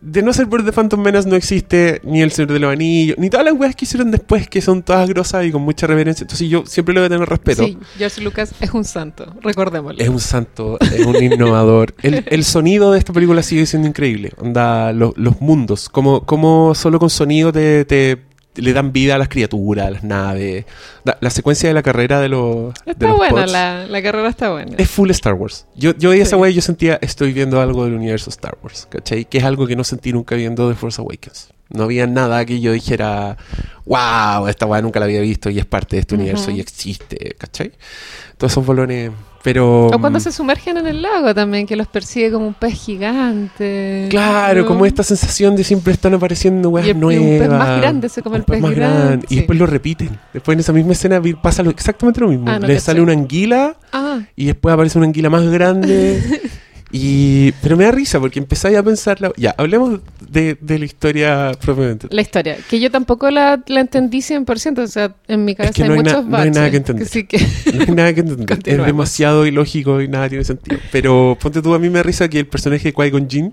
de 0.00 0.22
no 0.22 0.32
ser 0.32 0.46
por 0.48 0.64
The 0.64 0.70
Phantom 0.70 1.00
Menace 1.02 1.28
no 1.28 1.34
existe 1.34 2.00
ni 2.04 2.22
El 2.22 2.30
Señor 2.30 2.52
de 2.52 2.60
los 2.60 2.72
Anillos, 2.72 3.18
ni 3.18 3.28
todas 3.28 3.44
las 3.44 3.54
weas 3.54 3.74
que 3.74 3.86
hicieron 3.86 4.12
después, 4.12 4.48
que 4.48 4.60
son 4.60 4.84
todas 4.84 5.08
grosas 5.08 5.44
y 5.46 5.50
con 5.50 5.62
mucha 5.62 5.88
reverencia. 5.88 6.22
Entonces 6.22 6.48
yo 6.48 6.64
siempre 6.64 6.94
le 6.94 7.00
voy 7.00 7.06
a 7.06 7.10
tener 7.10 7.28
respeto. 7.28 7.64
Sí, 7.64 7.76
George 7.98 8.20
Lucas 8.20 8.52
es 8.60 8.70
un 8.72 8.84
santo, 8.84 9.34
recordémoslo. 9.42 10.00
Es 10.00 10.08
un 10.08 10.20
santo, 10.20 10.78
es 10.80 11.04
un 11.04 11.16
innovador. 11.20 11.92
El, 12.02 12.24
el 12.28 12.44
sonido 12.44 12.92
de 12.92 13.00
esta 13.00 13.12
película 13.12 13.42
sigue 13.42 13.66
siendo 13.66 13.88
increíble. 13.88 14.32
Onda, 14.36 14.92
lo- 14.92 15.12
los 15.16 15.40
mundos, 15.40 15.88
como, 15.88 16.24
como 16.24 16.76
solo 16.76 17.00
con 17.00 17.10
sonido 17.10 17.50
te, 17.52 17.84
te- 17.84 18.18
le 18.56 18.72
dan 18.72 18.92
vida 18.92 19.14
a 19.14 19.18
las 19.18 19.28
criaturas, 19.28 19.86
a 19.86 19.90
las 19.90 20.04
naves. 20.04 20.64
La, 21.04 21.16
la 21.20 21.30
secuencia 21.30 21.68
de 21.68 21.74
la 21.74 21.82
carrera 21.82 22.20
de 22.20 22.28
los. 22.28 22.74
de 22.84 22.92
Está 22.92 23.12
buena, 23.12 23.46
la, 23.46 23.86
la 23.86 24.02
carrera 24.02 24.28
está 24.28 24.50
buena. 24.50 24.76
Es 24.76 24.90
full 24.90 25.10
Star 25.10 25.34
Wars. 25.34 25.66
Yo, 25.74 25.94
yo 25.96 26.10
veía 26.10 26.22
esa 26.22 26.36
wea 26.36 26.50
y 26.50 26.54
yo 26.54 26.62
sentía, 26.62 26.98
estoy 27.00 27.32
viendo 27.32 27.60
algo 27.60 27.84
del 27.84 27.94
universo 27.94 28.30
Star 28.30 28.56
Wars, 28.62 28.86
¿cachai? 28.90 29.24
Que 29.24 29.38
es 29.38 29.44
algo 29.44 29.66
que 29.66 29.76
no 29.76 29.84
sentí 29.84 30.12
nunca 30.12 30.34
viendo 30.34 30.68
The 30.68 30.74
Force 30.74 31.00
Awakens. 31.00 31.50
No 31.68 31.84
había 31.84 32.06
nada 32.06 32.44
que 32.44 32.60
yo 32.60 32.72
dijera, 32.72 33.36
wow, 33.86 34.46
esta 34.48 34.66
weá 34.66 34.80
nunca 34.82 35.00
la 35.00 35.06
había 35.06 35.20
visto 35.20 35.50
y 35.50 35.58
es 35.58 35.66
parte 35.66 35.96
de 35.96 36.00
este 36.00 36.14
universo 36.14 36.50
y 36.50 36.60
existe, 36.60 37.34
¿cachai? 37.38 37.72
Todos 38.38 38.52
esos 38.52 38.64
bolones, 38.64 39.10
pero... 39.42 39.86
O 39.86 39.98
cuando 39.98 40.18
mm, 40.18 40.22
se 40.22 40.30
sumergen 40.32 40.76
en 40.76 40.86
el 40.86 41.02
lago 41.02 41.34
también, 41.34 41.66
que 41.66 41.74
los 41.74 41.86
persigue 41.88 42.30
como 42.30 42.46
un 42.46 42.54
pez 42.54 42.74
gigante. 42.74 44.06
Claro, 44.10 44.62
¿no? 44.62 44.66
como 44.66 44.86
esta 44.86 45.02
sensación 45.02 45.56
de 45.56 45.64
siempre 45.64 45.92
están 45.92 46.14
apareciendo 46.14 46.68
weas 46.70 46.86
Y 46.86 46.90
el- 46.90 46.96
y 46.96 47.00
nuevas. 47.00 47.22
un 47.24 47.38
pez 47.38 47.48
más 47.48 47.80
grande 47.80 48.08
se 48.08 48.22
come 48.22 48.36
el 48.36 48.44
pez 48.44 48.60
más 48.60 48.70
grande, 48.74 49.26
Y 49.26 49.28
sí. 49.30 49.36
después 49.36 49.58
lo 49.58 49.66
repiten. 49.66 50.18
Después 50.32 50.54
en 50.54 50.60
esa 50.60 50.72
misma 50.72 50.92
escena 50.92 51.20
pasa 51.42 51.62
lo- 51.62 51.70
exactamente 51.70 52.20
lo 52.20 52.28
mismo. 52.28 52.48
Ah, 52.48 52.58
no 52.58 52.66
Le 52.66 52.78
sale 52.80 53.00
una 53.00 53.12
anguila 53.12 53.76
Ah, 53.92 54.20
y 54.36 54.46
después 54.46 54.72
aparece 54.72 54.98
una 54.98 55.06
anguila 55.08 55.30
más 55.30 55.44
grande. 55.48 56.22
y 56.96 57.52
Pero 57.62 57.76
me 57.76 57.84
da 57.84 57.90
risa 57.90 58.18
porque 58.20 58.38
empezáis 58.38 58.76
a 58.76 58.82
pensarla. 58.82 59.32
Ya, 59.36 59.54
hablemos 59.58 60.00
de, 60.20 60.56
de 60.60 60.78
la 60.78 60.84
historia 60.84 61.52
propiamente. 61.60 62.08
la 62.10 62.22
historia, 62.22 62.56
que 62.68 62.80
yo 62.80 62.90
tampoco 62.90 63.30
la, 63.30 63.62
la 63.66 63.80
entendí 63.80 64.18
100%, 64.18 64.78
o 64.78 64.86
sea, 64.86 65.14
en 65.28 65.44
mi 65.44 65.54
cabeza 65.54 65.74
que 65.74 65.82
hay 65.82 65.88
no 65.88 65.94
hay 65.94 66.00
muchos 66.02 66.26
no 66.26 66.36
hay 66.36 66.50
nada 66.50 66.66
baches, 66.66 66.70
que 66.70 66.76
entender. 66.76 67.08
sí 67.08 67.26
que 67.26 67.38
No 67.38 67.80
hay 67.80 67.94
nada 67.94 68.14
que 68.14 68.20
entender. 68.20 68.58
Es 68.66 68.86
demasiado 68.86 69.46
ilógico 69.46 70.00
y 70.00 70.08
nada 70.08 70.28
tiene 70.28 70.44
sentido. 70.44 70.78
Pero 70.90 71.36
ponte 71.40 71.62
tú, 71.62 71.74
a 71.74 71.78
mí 71.78 71.88
me 71.88 71.98
da 71.98 72.02
risa 72.02 72.28
que 72.28 72.40
el 72.40 72.46
personaje 72.46 72.88
de 72.88 72.94
Qui-Gon 72.94 73.28
Jinn 73.28 73.52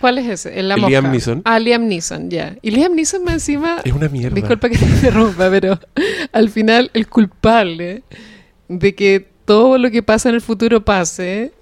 ¿Cuál 0.00 0.18
es 0.18 0.26
ese? 0.28 0.58
El, 0.58 0.68
la 0.68 0.74
El. 0.76 0.86
Liam 0.86 1.10
Neeson. 1.10 1.42
Ah, 1.44 1.58
Liam 1.58 1.86
Neeson, 1.86 2.30
ya. 2.30 2.56
Y 2.62 2.70
Liam 2.70 2.94
Neeson 2.94 3.22
más 3.22 3.34
encima... 3.34 3.80
es 3.84 3.92
una 3.92 4.08
mierda. 4.08 4.34
Disculpa 4.34 4.68
que 4.68 4.78
te 4.78 4.86
interrumpa, 4.86 5.50
pero 5.50 5.78
al 6.32 6.48
final 6.48 6.90
el 6.94 7.06
culpable 7.06 8.02
de 8.68 8.94
que 8.94 9.28
todo 9.44 9.78
lo 9.78 9.90
que 9.90 10.02
pasa 10.02 10.28
en 10.28 10.36
el 10.36 10.40
futuro 10.40 10.84
pase 10.84 11.52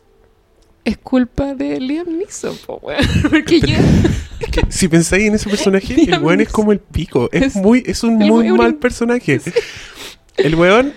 es 0.89 0.99
culpa 0.99 1.55
de 1.55 1.79
Liam 1.81 2.07
Neeson, 2.19 2.57
po, 2.67 2.79
weón. 2.83 3.01
Porque 3.31 3.61
yo... 3.61 3.77
Es 4.41 4.49
que 4.51 4.63
si 4.69 4.89
pensáis 4.89 5.25
en 5.27 5.35
ese 5.35 5.49
personaje, 5.49 5.95
el 6.09 6.19
weón 6.21 6.41
es 6.41 6.49
como 6.49 6.73
el 6.73 6.79
pico. 6.81 7.29
Es, 7.33 7.43
Es- 7.43 7.55
muy, 7.57 7.83
es 7.87 8.03
un 8.03 8.17
muy 8.17 8.49
weón- 8.51 8.57
mal 8.59 8.75
personaje. 8.77 9.41
El 10.37 10.55
weón 10.55 10.93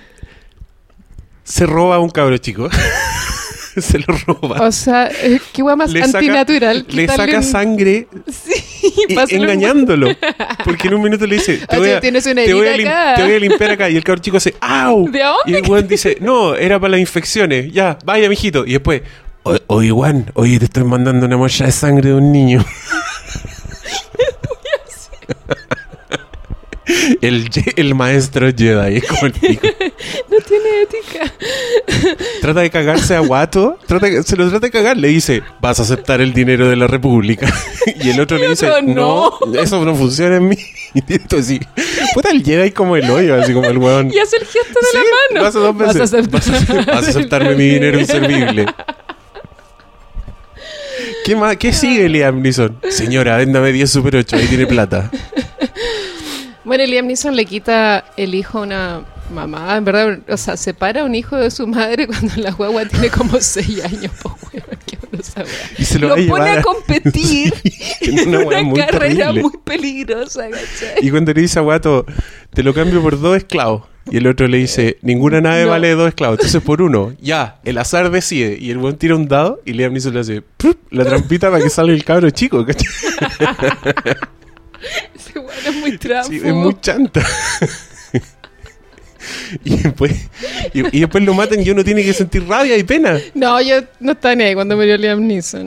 se 1.44 1.66
roba 1.66 1.96
a 1.96 2.00
un 2.00 2.10
cabro 2.12 2.38
chico. 2.38 2.70
se 3.76 3.98
lo 4.00 4.06
roba. 4.28 4.62
O 4.68 4.72
sea, 4.72 5.10
qué 5.54 5.64
weá 5.64 5.76
más 5.76 5.92
Le 5.92 6.02
saca- 6.06 6.18
antinatural. 6.20 6.86
Le 6.90 7.08
saca 7.08 7.38
un- 7.38 7.44
sangre 7.44 8.08
Sí, 8.32 8.94
y- 9.08 9.16
pásale 9.16 9.40
un- 9.40 9.44
engañándolo. 9.46 10.10
Porque 10.64 10.88
en 10.90 10.94
un 10.94 11.02
minuto 11.02 11.26
le 11.26 11.36
dice, 11.38 11.60
te 11.68 11.78
voy, 11.80 11.90
a, 11.90 12.00
tienes 12.00 12.26
una 12.28 12.44
te 12.44 12.54
voy 12.54 12.68
a 12.68 12.74
herida 12.76 12.92
lim- 12.92 12.92
acá. 12.92 13.16
te 13.16 13.24
voy 13.24 13.34
a 13.34 13.40
limpiar 13.40 13.72
acá. 13.72 13.90
Y 13.90 13.98
el 13.98 14.04
cabro 14.04 14.22
chico 14.22 14.38
hace, 14.38 14.54
¡au! 14.60 15.10
Y 15.48 15.54
el 15.56 15.68
weón 15.68 15.88
dice, 15.88 16.18
no, 16.22 16.54
era 16.56 16.80
para 16.80 16.92
las 16.92 17.00
infecciones. 17.00 17.72
Ya, 17.74 17.98
vaya, 18.06 18.30
mijito. 18.30 18.66
Y 18.66 18.74
después, 18.74 19.02
"O- 19.44 19.58
oye, 19.68 19.92
Juan, 19.92 20.32
oye, 20.36 20.60
te 20.60 20.66
estoy 20.66 20.84
mandando 20.84 21.26
una 21.26 21.38
mocha 21.38 21.66
de 21.66 21.72
sangre 21.72 22.10
de 22.10 22.16
un 22.16 22.32
niño. 22.32 22.64
El, 27.22 27.50
el 27.78 27.96
maestro 27.96 28.48
Jedi 28.56 28.98
es 28.98 29.06
como 29.08 29.28
el 29.28 29.32
pico. 29.32 29.68
No 30.30 30.38
tiene 30.46 30.82
ética. 30.82 31.32
Trata 32.42 32.60
de 32.62 32.70
cagarse 32.70 33.16
a 33.16 33.20
Guato, 33.20 33.78
trata 33.86 34.08
de- 34.08 34.24
se 34.24 34.36
lo 34.36 34.50
trata 34.50 34.66
de 34.68 34.72
cagar, 34.72 34.98
le 34.98 35.08
dice, 35.08 35.42
vas 35.62 35.80
a 35.80 35.84
aceptar 35.84 36.20
el 36.22 36.34
dinero 36.34 36.68
de 36.68 36.76
la 36.76 36.88
República. 36.88 37.48
y 38.04 38.10
el 38.10 38.20
otro 38.20 38.38
le 38.38 38.50
dice, 38.50 38.70
otro, 38.70 38.82
no, 38.82 39.32
eso 39.62 39.84
no 39.86 39.96
funciona 39.96 40.38
en 40.38 40.50
mí. 40.50 40.58
Y 40.94 41.14
esto 41.14 41.38
así, 41.38 41.58
puta 42.14 42.32
el 42.32 42.44
Jedi 42.44 42.72
como 42.72 42.98
el 42.98 43.10
hoyo, 43.10 43.36
así 43.42 43.54
como 43.54 43.68
el 43.70 43.78
weón. 43.78 44.12
Y 44.14 44.20
hace 44.20 44.36
el 44.36 44.46
gesto 44.46 44.78
de 44.82 44.88
Sí, 44.92 44.98
la 44.98 45.40
mano. 45.40 45.46
Vas 45.46 45.56
a 45.56 45.60
Vas 45.72 45.96
a, 46.14 46.92
vas 46.92 47.08
a 47.08 47.10
aceptarme 47.10 47.56
mi 47.56 47.64
dinero 47.70 47.98
inservible. 47.98 48.66
¿Qué, 51.26 51.36
más, 51.36 51.58
¿Qué 51.58 51.72
sigue 51.74 52.10
Liam 52.10 52.42
Neeson? 52.42 52.80
Señora, 52.90 53.38
véndame 53.38 53.72
10 53.72 53.90
Super 53.90 54.16
8, 54.18 54.36
ahí 54.38 54.48
tiene 54.48 54.68
plata. 54.68 55.10
Bueno, 56.64 56.86
Liam 56.86 57.08
Neeson 57.08 57.36
le 57.36 57.46
quita 57.46 58.06
el 58.16 58.36
hijo 58.36 58.60
a 58.60 58.62
una 58.62 59.02
mamá, 59.34 59.76
en 59.76 59.84
verdad, 59.84 60.20
o 60.30 60.38
sea, 60.38 60.56
separa 60.56 61.02
a 61.02 61.06
un 61.06 61.16
hijo 61.16 61.36
de 61.36 61.50
su 61.50 61.66
madre 61.68 62.06
cuando 62.08 62.34
la 62.38 62.52
guagua 62.52 62.86
tiene 62.86 63.10
como 63.10 63.42
6 63.42 63.84
años, 63.84 64.12
po, 64.22 64.38
qué. 64.52 64.62
Y 65.78 65.84
se 65.86 66.00
lo, 66.00 66.08
Lo 66.10 66.16
va 66.16 66.22
a 66.22 66.28
pone 66.28 66.50
a 66.52 66.62
competir 66.62 67.54
en 68.02 68.20
en 68.20 68.28
una 68.30 68.38
una, 68.40 68.48
weá 68.48 68.64
muy 68.64 68.80
carrera 68.80 69.16
terrible. 69.26 69.42
muy 69.42 69.52
peligrosa, 69.64 70.50
¿cachai? 70.50 71.06
Y 71.06 71.12
cuando 71.12 71.34
le 71.34 71.42
dice 71.42 71.60
a 71.60 71.62
Guato, 71.62 72.06
te 72.54 72.64
lo 72.64 72.74
cambio 72.74 73.02
por 73.02 73.20
dos 73.20 73.36
esclavos. 73.38 73.84
Y 74.10 74.18
el 74.18 74.28
otro 74.28 74.48
le 74.48 74.58
dice, 74.58 74.98
ninguna 75.02 75.42
nave 75.42 75.64
No. 75.66 75.70
vale 75.70 75.92
dos 75.92 76.08
esclavos. 76.08 76.40
Entonces 76.40 76.62
por 76.62 76.82
uno, 76.82 77.14
ya, 77.22 77.60
el 77.64 77.78
azar 77.78 78.10
decide. 78.10 78.58
Y 78.60 78.72
el 78.72 78.78
buen 78.80 78.98
tira 78.98 79.16
un 79.16 79.28
dado 79.28 79.62
y 79.66 79.74
Liam 79.74 79.94
Neeson 79.94 80.14
le 80.14 80.20
hace 80.22 80.42
¡prup! 80.42 80.78
la 80.92 81.06
trampita 81.06 81.52
para 81.52 81.64
que 81.64 81.70
salga 81.70 81.94
el 81.94 82.04
cabro 82.04 82.30
chico. 82.32 82.66
¿cachai? 82.66 82.88
Ese 85.16 85.38
weón 85.40 85.52
es 85.66 85.76
muy. 85.76 85.92
Sí, 86.24 86.42
es 86.44 86.54
muy 86.54 86.76
chanta. 86.82 87.22
y, 89.64 89.78
después, 89.78 90.12
y, 90.74 90.98
y 90.98 91.02
después 91.02 91.24
lo 91.24 91.34
matan 91.36 91.62
y 91.62 91.70
uno 91.70 91.84
tiene 91.84 92.04
que 92.04 92.14
sentir 92.14 92.48
rabia 92.48 92.76
y 92.78 92.84
pena. 92.84 93.20
No, 93.36 93.62
yo 93.62 93.76
no 94.00 94.14
estaba 94.14 94.34
ni 94.36 94.44
ahí 94.46 94.56
cuando 94.56 94.76
murió 94.76 94.98
Liam 94.98 95.26
Neeson. 95.26 95.66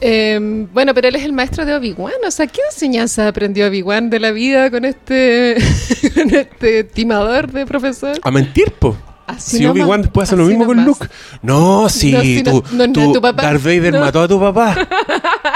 Em, 0.00 0.66
bueno, 0.72 0.94
pero 0.94 1.08
él 1.08 1.16
es 1.16 1.24
el 1.24 1.32
maestro 1.32 1.64
de 1.66 1.74
Obi-Wan. 1.74 2.14
O 2.26 2.30
sea, 2.30 2.46
¿qué 2.46 2.60
enseñanza 2.72 3.28
aprendió 3.28 3.66
Obi-Wan 3.68 4.08
de 4.10 4.18
la 4.20 4.30
vida 4.30 4.70
con 4.70 4.84
este, 4.84 5.56
con 6.14 6.30
este 6.34 6.84
timador 6.84 7.50
de 7.52 7.66
profesor? 7.66 8.16
A 8.22 8.30
mentir, 8.30 8.72
po. 8.72 8.96
Así 9.26 9.58
Si 9.58 9.66
Obi-Wan 9.66 10.02
después 10.02 10.28
hace 10.28 10.36
lo 10.36 10.44
mismo 10.46 10.64
con. 10.66 10.84
Luke. 10.84 11.06
No, 11.42 11.88
si 11.88 12.12
No, 12.12 12.20
si 12.22 12.42
no- 12.42 12.50
tú, 12.62 12.64
no, 12.72 12.86
no, 12.86 12.92
tú- 12.92 13.12
tu 13.12 13.20
papá- 13.20 13.42
Darth 13.42 13.62
Vader 13.62 13.92
mató 13.92 14.22
a 14.22 14.28
tu 14.28 14.40
papá. 14.40 14.88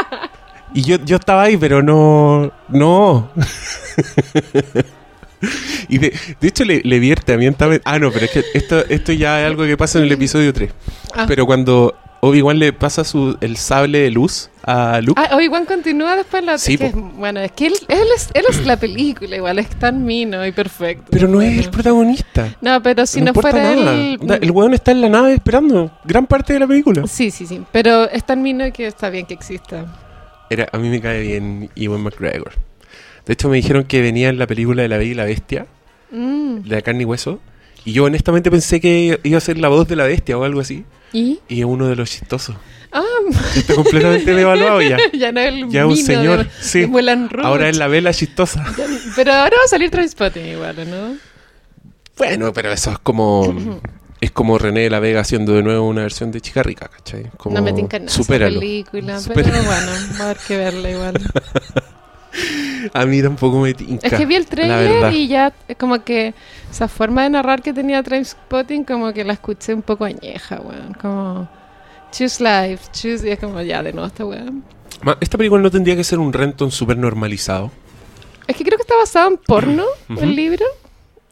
y 0.74 0.82
yo, 0.82 0.96
yo 1.04 1.16
estaba 1.16 1.42
ahí, 1.44 1.56
pero 1.56 1.82
no. 1.82 2.52
No. 2.68 3.30
y 5.88 5.98
de, 5.98 6.12
de 6.40 6.48
hecho 6.48 6.64
le, 6.64 6.80
le 6.84 6.98
vierte 6.98 7.32
ambientamente. 7.32 7.82
Ah, 7.84 7.98
no, 7.98 8.10
pero 8.12 8.26
es 8.26 8.30
que 8.30 8.44
esto, 8.54 8.78
esto 8.88 9.12
ya 9.12 9.40
es 9.40 9.46
algo 9.46 9.64
que 9.64 9.76
pasa 9.76 9.98
en 9.98 10.04
el 10.04 10.12
episodio 10.12 10.52
3. 10.52 10.70
Ah. 11.14 11.24
Pero 11.26 11.44
cuando 11.46 11.94
Obi-Wan 12.24 12.58
le 12.58 12.72
pasa 12.72 13.04
su, 13.04 13.36
el 13.40 13.56
sable 13.56 13.98
de 14.00 14.10
luz 14.10 14.50
a 14.62 15.00
Luke. 15.02 15.20
Ah, 15.22 15.36
Obi-Wan 15.36 15.66
continúa 15.66 16.16
después 16.16 16.42
la 16.44 16.58
Sí, 16.58 16.74
es 16.74 16.80
que 16.80 16.90
Bueno, 16.90 17.40
es 17.40 17.52
que 17.52 17.66
él, 17.66 17.74
él 17.88 18.06
es, 18.16 18.30
él 18.34 18.44
es 18.48 18.64
la 18.66 18.76
película, 18.76 19.36
igual 19.36 19.58
es 19.58 19.68
tan 19.70 20.04
mino 20.04 20.44
y 20.46 20.52
perfecto. 20.52 21.04
pero 21.10 21.28
no 21.28 21.40
es 21.42 21.58
el 21.58 21.70
protagonista. 21.70 22.54
No, 22.60 22.82
pero 22.82 23.04
si 23.06 23.20
no, 23.20 23.26
no, 23.32 23.34
fuera 23.40 23.58
nada. 23.58 23.94
él. 23.94 24.18
Onda, 24.20 24.36
El 24.36 24.50
weón 24.50 24.74
está 24.74 24.90
en 24.92 25.00
la 25.00 25.08
nave 25.08 25.34
esperando 25.34 25.90
gran 26.04 26.26
parte 26.26 26.52
de 26.54 26.60
la 26.60 26.66
película. 26.66 27.06
Sí, 27.06 27.30
sí, 27.30 27.46
sí. 27.46 27.60
Pero 27.72 28.08
es 28.10 28.24
tan 28.24 28.42
mino 28.42 28.64
que 28.72 28.86
está 28.86 29.10
bien 29.10 29.26
que 29.26 29.34
exista. 29.34 29.86
Era, 30.50 30.68
a 30.72 30.78
mí 30.78 30.88
me 30.88 31.00
cae 31.00 31.20
bien 31.22 31.70
Ewan 31.76 32.02
McGregor. 32.02 32.52
De 33.26 33.32
hecho, 33.32 33.48
me 33.48 33.56
dijeron 33.56 33.84
que 33.84 34.02
venía 34.02 34.28
en 34.28 34.38
la 34.38 34.46
película 34.46 34.82
de 34.82 34.88
La 34.88 34.98
Bella 34.98 35.10
y 35.12 35.14
la 35.14 35.24
Bestia, 35.24 35.66
Mm. 36.10 36.60
de 36.68 36.76
la 36.76 36.82
carne 36.82 37.02
y 37.02 37.04
hueso. 37.06 37.40
Y 37.84 37.92
yo 37.92 38.04
honestamente 38.04 38.50
pensé 38.50 38.80
que 38.80 39.18
iba 39.24 39.36
a 39.38 39.40
ser 39.40 39.58
la 39.58 39.68
voz 39.68 39.88
de 39.88 39.96
la 39.96 40.04
bestia 40.04 40.38
o 40.38 40.44
algo 40.44 40.60
así. 40.60 40.84
¿Y? 41.14 41.40
Y 41.48 41.60
es 41.60 41.64
uno 41.64 41.86
de 41.86 41.96
los 41.96 42.10
chistosos. 42.10 42.56
Ah, 42.92 43.02
Está 43.56 43.74
completamente 43.74 44.34
devaluado 44.34 44.82
ya. 44.82 44.98
ya 45.12 45.32
no 45.32 45.40
es 45.40 45.48
el 45.54 45.70
Ya 45.70 45.86
un 45.86 45.96
señor, 45.96 46.44
de, 46.44 46.50
sí. 46.60 46.80
de. 46.86 47.28
Ahora 47.42 47.68
es 47.68 47.76
la 47.78 47.86
vela 47.88 48.12
chistosa. 48.12 48.64
Pero 49.16 49.32
ahora 49.32 49.56
va 49.56 49.64
a 49.64 49.68
salir 49.68 49.90
Trainspotting 49.90 50.44
igual, 50.44 50.76
¿no? 50.90 51.16
Bueno, 52.18 52.52
pero 52.52 52.70
eso 52.72 52.90
es 52.92 52.98
como... 52.98 53.54
Es 54.20 54.30
como 54.30 54.56
René 54.56 54.82
de 54.82 54.90
la 54.90 55.00
Vega 55.00 55.20
haciendo 55.20 55.52
de 55.52 55.62
nuevo 55.62 55.86
una 55.86 56.00
versión 56.00 56.30
de 56.32 56.40
Chica 56.40 56.62
Rica, 56.62 56.88
¿cachai? 56.88 57.30
Como, 57.36 57.56
no 57.56 57.62
me 57.62 57.74
tinca 57.74 57.98
nada 57.98 58.10
película, 58.26 59.20
Supéralo. 59.20 59.52
pero 59.52 59.64
bueno, 59.64 59.92
va 60.18 60.18
a 60.18 60.24
haber 60.30 60.36
que 60.38 60.56
verla 60.56 60.90
igual. 60.90 61.14
A 62.92 63.06
mí 63.06 63.22
tampoco 63.22 63.60
me 63.60 63.74
tinca. 63.74 64.06
Es 64.06 64.12
que 64.12 64.26
vi 64.26 64.34
el 64.34 64.46
trailer 64.46 65.12
y 65.12 65.28
ya 65.28 65.52
es 65.68 65.76
como 65.76 66.02
que 66.04 66.34
esa 66.70 66.88
forma 66.88 67.22
de 67.22 67.30
narrar 67.30 67.62
que 67.62 67.72
tenía 67.72 68.02
Trainspotting 68.02 68.84
como 68.84 69.12
que 69.12 69.24
la 69.24 69.32
escuché 69.34 69.74
un 69.74 69.82
poco 69.82 70.04
añeja, 70.04 70.60
weón. 70.60 70.94
Como 71.00 71.48
choose 72.12 72.42
life, 72.42 72.84
choose 72.92 73.26
y 73.26 73.30
es 73.30 73.38
como 73.38 73.60
ya 73.62 73.82
de 73.82 73.92
nuevo 73.92 74.06
esta 74.06 74.24
weón. 74.24 74.64
Esta 75.20 75.36
película 75.38 75.62
no 75.62 75.70
tendría 75.70 75.96
que 75.96 76.04
ser 76.04 76.18
un 76.18 76.32
Renton 76.32 76.70
súper 76.70 76.96
normalizado. 76.96 77.70
Es 78.46 78.56
que 78.56 78.64
creo 78.64 78.76
que 78.76 78.82
está 78.82 78.96
basado 78.96 79.30
en 79.30 79.36
porno, 79.38 79.84
Ujú. 80.10 80.20
el 80.22 80.36
libro. 80.36 80.64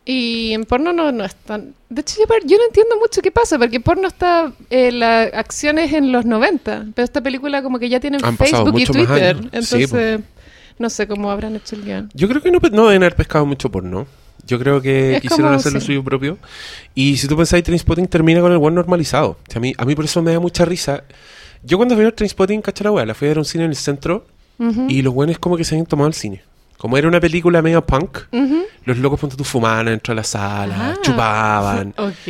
Y 0.05 0.53
en 0.53 0.65
porno 0.65 0.93
no, 0.93 1.13
no 1.13 1.25
es 1.25 1.35
tan... 1.37 1.75
De 1.89 2.01
hecho, 2.01 2.17
yo, 2.19 2.27
yo 2.45 2.57
no 2.59 2.65
entiendo 2.65 2.97
mucho 2.99 3.23
qué 3.23 3.31
pasa, 3.31 3.57
porque 3.57 3.79
porno 3.79 4.09
está... 4.09 4.53
Eh, 4.69 4.91
la 4.91 5.23
acción 5.23 5.79
es 5.79 5.93
en 5.93 6.11
los 6.11 6.25
90, 6.25 6.87
pero 6.93 7.05
esta 7.05 7.21
película 7.21 7.63
como 7.63 7.79
que 7.79 7.89
ya 7.89 8.01
tiene 8.01 8.19
Han 8.21 8.37
pasado 8.37 8.65
Facebook 8.65 8.81
y 8.81 8.85
Twitter. 8.87 9.37
años. 9.37 9.69
Sí, 9.69 9.77
Entonces, 9.85 10.21
no 10.79 10.91
sé 10.91 11.07
cómo 11.07 11.31
habrán 11.31 11.57
hecho 11.57 11.77
el 11.77 11.83
guion. 11.85 12.11
Yo 12.15 12.29
creo 12.29 12.43
que 12.43 12.51
no, 12.51 12.59
no 12.73 12.87
deben 12.89 13.03
haber 13.03 13.17
pescado 13.17 13.47
mucho 13.47 13.71
porno. 13.71 14.07
Yo 14.47 14.59
creo 14.59 14.81
que 14.83 15.17
Es 15.17 15.21
quisieron 15.23 15.55
hacer 15.55 15.73
lo 15.73 15.81
sí. 15.81 15.87
suyo 15.87 16.03
propio. 16.03 16.37
Y 16.95 17.17
si 17.17 17.29
tú 17.29 17.37
pensáis, 17.37 17.63
Trainspotting 17.63 18.09
termina 18.09 18.41
con 18.41 18.51
el 18.51 18.59
buen 18.59 18.75
normalizado. 18.75 19.31
O 19.31 19.37
sea, 19.49 19.59
a, 19.59 19.61
mí, 19.61 19.73
a 19.79 19.85
mí 19.85 19.95
por 19.95 20.05
eso 20.05 20.21
me 20.23 20.33
da 20.33 20.41
mucha 20.41 20.65
risa. 20.65 21.05
Yo 21.63 21.77
cuando 21.77 21.95
fui 21.95 22.03
a 22.03 22.07
ver 22.07 22.15
Trainspotting, 22.15 22.61
caché 22.61 22.83
la 22.83 22.91
weá, 22.91 23.07
la 23.07 23.15
fui 23.15 23.27
a 23.27 23.31
ver 23.31 23.37
a 23.37 23.41
un 23.41 23.45
cine 23.45 23.65
en 23.65 23.71
el 23.71 23.77
centro 23.77 24.27
y 24.89 25.03
los 25.03 25.13
buenos 25.15 25.39
como 25.39 25.57
que 25.57 25.65
se 25.65 25.75
habían 25.75 25.87
tomado 25.87 26.09
el 26.09 26.15
cine. 26.15 26.43
Como 26.77 26.97
era 26.99 27.07
una 27.07 27.21
película 27.21 27.63
medio 27.63 27.87
punk, 27.87 28.19
los 28.85 28.99
locos 28.99 29.21
ponte 29.21 29.37
tu 29.37 29.45
fumaban 29.45 29.87
dentro 29.87 30.13
de 30.13 30.17
la 30.17 30.25
sala, 30.25 30.75
Ah. 30.91 30.99
chupaban. 31.03 31.95
Ok. 31.99 32.27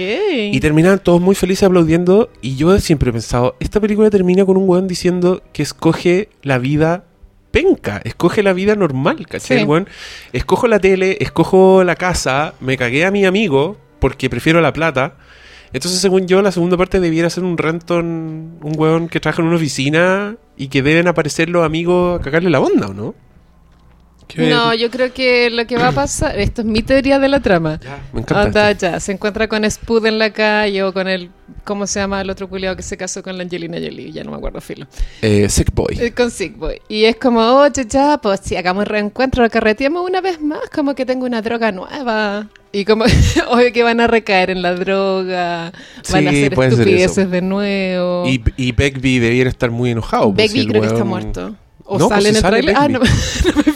Y 0.52 0.60
terminaban 0.60 0.98
todos 0.98 1.20
muy 1.22 1.34
felices 1.34 1.62
aplaudiendo. 1.64 2.30
Y 2.42 2.56
yo 2.56 2.78
siempre 2.78 3.08
he 3.08 3.12
pensado, 3.12 3.56
esta 3.60 3.80
película 3.80 4.10
termina 4.10 4.44
con 4.44 4.58
un 4.58 4.68
weón 4.68 4.86
diciendo 4.86 5.42
que 5.54 5.62
escoge 5.62 6.28
la 6.42 6.58
vida 6.58 7.04
penca, 7.52 8.00
escoge 8.04 8.42
la 8.42 8.52
vida 8.52 8.74
normal, 8.74 9.26
¿cachai? 9.28 9.58
Sí. 9.58 9.62
El 9.62 9.68
weón, 9.68 9.88
escojo 10.32 10.66
la 10.66 10.80
tele, 10.80 11.18
escojo 11.20 11.84
la 11.84 11.94
casa, 11.94 12.54
me 12.60 12.76
cagué 12.76 13.04
a 13.04 13.12
mi 13.12 13.24
amigo 13.24 13.76
porque 14.00 14.28
prefiero 14.28 14.60
la 14.60 14.72
plata. 14.72 15.14
Entonces, 15.72 16.00
según 16.00 16.26
yo, 16.26 16.42
la 16.42 16.52
segunda 16.52 16.76
parte 16.76 16.98
debiera 16.98 17.30
ser 17.30 17.44
un 17.44 17.56
Renton, 17.56 18.58
un 18.60 18.72
weón 18.76 19.08
que 19.08 19.20
trabaja 19.20 19.40
en 19.40 19.48
una 19.48 19.56
oficina 19.56 20.36
y 20.56 20.68
que 20.68 20.82
deben 20.82 21.08
aparecer 21.08 21.48
los 21.48 21.64
amigos 21.64 22.20
a 22.20 22.22
cagarle 22.22 22.50
la 22.50 22.60
onda, 22.60 22.88
¿o 22.88 22.94
no? 22.94 23.14
¿Qué- 24.34 24.48
No, 24.48 24.72
yo 24.74 24.90
creo 24.90 25.12
que 25.12 25.50
lo 25.50 25.66
que 25.66 25.76
va 25.76 25.88
a 25.88 25.92
pasar, 25.92 26.38
esto 26.38 26.62
es 26.62 26.66
mi 26.66 26.82
teoría 26.82 27.18
de 27.18 27.28
la 27.28 27.40
trama. 27.40 27.78
Ya, 27.82 28.00
me 28.12 28.20
encanta 28.20 28.44
Onda, 28.46 28.72
ya, 28.72 29.00
se 29.00 29.12
encuentra 29.12 29.48
con 29.48 29.68
Spud 29.70 30.06
en 30.06 30.18
la 30.18 30.30
calle 30.32 30.82
o 30.82 30.92
con 30.92 31.06
el, 31.08 31.30
¿cómo 31.64 31.86
se 31.86 32.00
llama 32.00 32.20
el 32.20 32.30
otro 32.30 32.48
culiado 32.48 32.74
que 32.76 32.82
se 32.82 32.96
casó 32.96 33.22
con 33.22 33.36
la 33.36 33.42
Angelina 33.44 33.76
Jolie? 33.78 34.10
Ya 34.12 34.24
no 34.24 34.30
me 34.30 34.36
acuerdo, 34.38 34.60
filo. 34.60 34.86
Eh, 35.20 35.48
Sick 35.48 35.72
Boy. 35.74 35.98
Eh, 36.00 36.12
Con 36.12 36.30
Sick 36.30 36.56
Boy. 36.56 36.80
Y 36.88 37.04
es 37.04 37.16
como, 37.16 37.40
oye, 37.40 37.84
ya, 37.88 38.18
pues 38.18 38.40
si 38.42 38.56
hagamos 38.56 38.86
reencuentro, 38.88 39.48
carreteamos 39.50 40.08
una 40.08 40.20
vez 40.20 40.40
más, 40.40 40.60
como 40.74 40.94
que 40.94 41.04
tengo 41.04 41.26
una 41.26 41.42
droga 41.42 41.70
nueva. 41.72 42.48
Y 42.72 42.86
como, 42.86 43.04
obvio 43.50 43.70
que 43.72 43.82
van 43.82 44.00
a 44.00 44.06
recaer 44.06 44.48
en 44.48 44.62
la 44.62 44.74
droga, 44.74 45.72
van 46.10 46.28
a 46.28 46.30
Sí, 46.30 46.44
hacer 46.46 46.58
estupideces 46.58 47.30
de 47.30 47.42
nuevo. 47.42 48.26
Y, 48.26 48.42
y 48.56 48.72
Begbie 48.72 49.20
debiera 49.20 49.50
estar 49.50 49.70
muy 49.70 49.90
enojado. 49.90 50.32
pues, 50.32 50.54
el 50.54 50.66
creo 50.68 50.80
que 50.80 50.88
está 50.88 51.04
muerto. 51.04 51.54
O 51.84 51.98
No, 51.98 52.08
sale 52.08 52.30
pues 52.30 52.30
en 52.30 52.36
el 52.36 52.42
trailer. 52.42 52.76
Ah, 52.78 52.88
no, 52.88 53.00
no 53.56 53.62
me. 53.66 53.71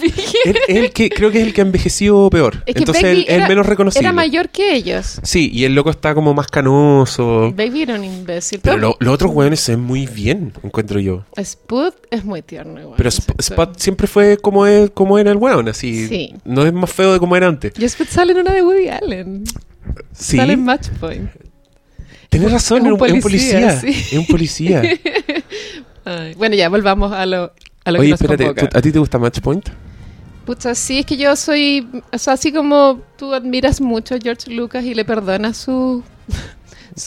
Él, 0.49 0.57
él 0.69 0.93
que, 0.93 1.09
creo 1.11 1.31
que 1.31 1.41
es 1.41 1.47
el 1.47 1.53
que 1.55 1.61
ha 1.61 1.65
envejecido 1.65 2.29
peor. 2.31 2.63
Es 2.67 2.75
que 2.75 2.81
Entonces 2.81 3.05
él, 3.05 3.19
él 3.29 3.35
era, 3.37 3.49
menos 3.49 3.67
reconocible. 3.67 4.07
era 4.07 4.13
mayor 4.13 4.49
que 4.49 4.75
ellos. 4.75 5.21
Sí, 5.23 5.51
y 5.53 5.65
el 5.65 5.75
loco 5.75 5.91
está 5.91 6.15
como 6.15 6.33
más 6.35 6.47
canoso. 6.47 7.53
Baby 7.55 7.83
era 7.83 7.95
un 7.95 8.05
imbécil. 8.05 8.61
Pero 8.63 8.77
lo- 8.79 8.97
los 9.01 9.15
otros 9.15 9.33
weones 9.35 9.61
se 9.61 9.73
ven 9.73 9.81
muy 9.85 10.07
bien, 10.07 10.53
encuentro 10.63 11.01
yo. 11.01 11.25
Spud 11.43 11.93
es 12.11 12.25
muy 12.25 12.43
tierno 12.43 12.81
igual. 12.81 12.95
Pero 12.97 13.09
Sp-. 13.11 13.35
Spot 13.39 13.79
siempre 13.79 14.07
fue 14.07 14.39
como, 14.39 14.67
es, 14.67 14.91
como 14.91 15.19
era 15.19 15.31
el 15.31 15.37
weón, 15.37 15.69
así. 15.69 16.07
Sí. 16.09 16.35
No 16.45 16.65
es 16.67 16.73
más 16.73 16.91
feo 16.93 17.13
de 17.13 17.19
como 17.19 17.37
era 17.37 17.47
antes. 17.49 17.73
Y 17.79 17.89
Spud 17.89 18.07
sale 18.09 18.33
en 18.33 18.39
una 18.39 18.53
de 18.53 18.63
Woody 18.63 18.89
Allen. 18.89 19.45
Sí, 20.13 20.37
Sale 20.37 20.55
en 20.55 20.65
Match 20.65 20.89
Point. 21.01 21.31
tienes 22.29 22.51
razón, 22.51 22.85
es 22.87 22.93
un 22.93 23.07
es 23.17 23.23
policía, 23.23 23.81
sí. 23.81 23.89
Es 23.91 24.13
un 24.19 24.27
policía. 24.27 24.83
Ay, 26.05 26.35
bueno, 26.35 26.55
ya 26.55 26.69
volvamos 26.69 27.13
a 27.13 27.27
lo, 27.27 27.53
a 27.85 27.91
lo 27.93 27.99
Oye, 28.01 28.09
que 28.09 28.11
nos 28.13 28.21
espérate, 28.21 28.45
convoca. 28.47 28.69
¿tú- 28.69 28.79
¿a 28.79 28.83
ti 28.83 28.93
te 28.93 28.99
gusta 28.99 29.19
Match 29.19 29.41
Point? 29.41 29.69
Pucha, 30.47 30.75
sí, 30.75 31.01
es 31.01 31.07
que 31.07 31.17
yo 31.17 31.35
soy, 31.37 31.87
o 32.13 32.19
sea, 32.19 32.35
así 32.35 32.53
como 32.53 33.01
tú 33.19 33.35
admiras 33.35 33.81
mucho 33.81 34.15
a 34.15 34.19
George 34.19 34.51
Lucas 34.51 34.85
y 34.85 34.95
le 34.95 35.05
perdonas 35.05 35.57
su, 35.57 36.03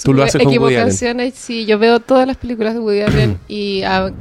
Tú 0.03 0.13
lo 0.13 0.23
haces 0.23 0.43
con 0.43 0.47
Woody 0.47 0.75
equivocaciones, 0.75 1.33
sí, 1.33 1.65
yo 1.65 1.79
veo 1.79 1.99
todas 1.99 2.27
las 2.27 2.37
películas 2.37 2.75
de 2.75 2.79
Woody 2.79 3.01
Allen 3.01 3.39
y 3.47 3.81
a, 3.83 4.11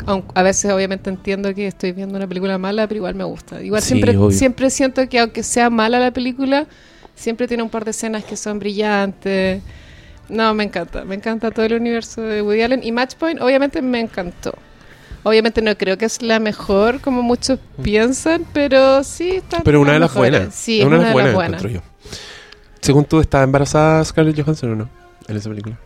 veces 0.43 0.71
obviamente 0.73 1.11
entiendo 1.11 1.55
que 1.55 1.67
estoy 1.67 1.93
viendo 1.93 2.17
una 2.17 2.27
película 2.27 2.57
mala, 2.57 2.87
pero 2.87 2.99
igual 2.99 3.15
me 3.15 3.25
gusta. 3.25 3.63
Igual 3.63 3.83
Sí, 3.83 3.89
siempre, 3.89 4.17
obvio. 4.17 4.37
siempre 4.37 4.71
siento 4.71 5.07
que 5.09 5.19
aunque 5.19 5.43
sea 5.43 5.69
mala 5.69 5.99
la 5.99 6.11
película, 6.11 6.67
siempre 7.15 7.47
tiene 7.47 7.63
un 7.63 7.69
par 7.69 7.85
de 7.85 7.91
escenas 7.91 8.25
que 8.25 8.37
son 8.37 8.59
brillantes. 8.59 9.63
No, 10.31 10.55
me 10.55 10.65
encanta, 10.65 11.05
me 11.05 11.17
encanta 11.17 11.51
todo 11.51 11.67
el 11.67 11.75
universo 11.75 12.23
de 12.23 12.41
Woody 12.41 12.63
Allen 12.63 12.81
y 12.83 12.93
Match 12.93 13.15
Point 13.17 13.41
obviamente 13.41 13.83
me 13.83 14.01
encantó. 14.01 14.55
Obviamente 15.23 15.63
no 15.63 15.77
creo 15.77 15.99
que 15.99 16.05
es 16.05 16.23
la 16.23 16.39
mejor 16.39 17.01
como 17.01 17.23
muchos 17.23 17.59
piensan, 17.83 18.45
pero 18.53 19.03
sí 19.05 19.31
está. 19.37 19.59
Mm. 19.59 19.63
Pero 19.65 19.81
una 19.81 19.93
de 19.93 19.99
las 19.99 20.15
buenas. 20.15 20.55
Sí, 20.55 20.81
es 20.81 20.87
una 20.87 20.99
de 20.99 21.15
las 21.15 21.35
buenas, 21.35 21.63
yo. 21.63 21.81
Según 22.81 23.05
tú, 23.05 23.21
¿está 23.21 23.43
embarazada 23.43 24.05
Scarlett 24.05 24.41
Johansson 24.41 24.73
o 24.73 24.77
no? 24.77 24.89
En 25.27 25.37
esa 25.37 25.49
película. 25.49 25.79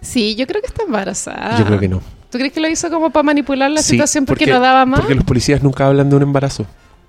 Sí, 0.00 0.36
yo 0.36 0.46
creo 0.46 0.60
que 0.60 0.68
está 0.68 0.82
embarazada. 0.84 1.58
Yo 1.58 1.64
creo 1.64 1.80
que 1.80 1.88
no. 1.88 2.00
¿Tú 2.30 2.38
crees 2.38 2.52
que 2.52 2.60
lo 2.60 2.68
hizo 2.68 2.90
como 2.90 3.10
para 3.10 3.22
manipular 3.22 3.70
la 3.70 3.82
Sí, 3.82 3.92
situación 3.92 4.26
porque, 4.26 4.46
no 4.46 4.60
daba 4.60 4.84
más? 4.84 5.00
Porque 5.00 5.14
los 5.14 5.24
policías 5.24 5.62
nunca 5.62 5.86
hablan 5.86 6.10
de 6.10 6.16
un 6.16 6.22
embarazo. 6.22 6.66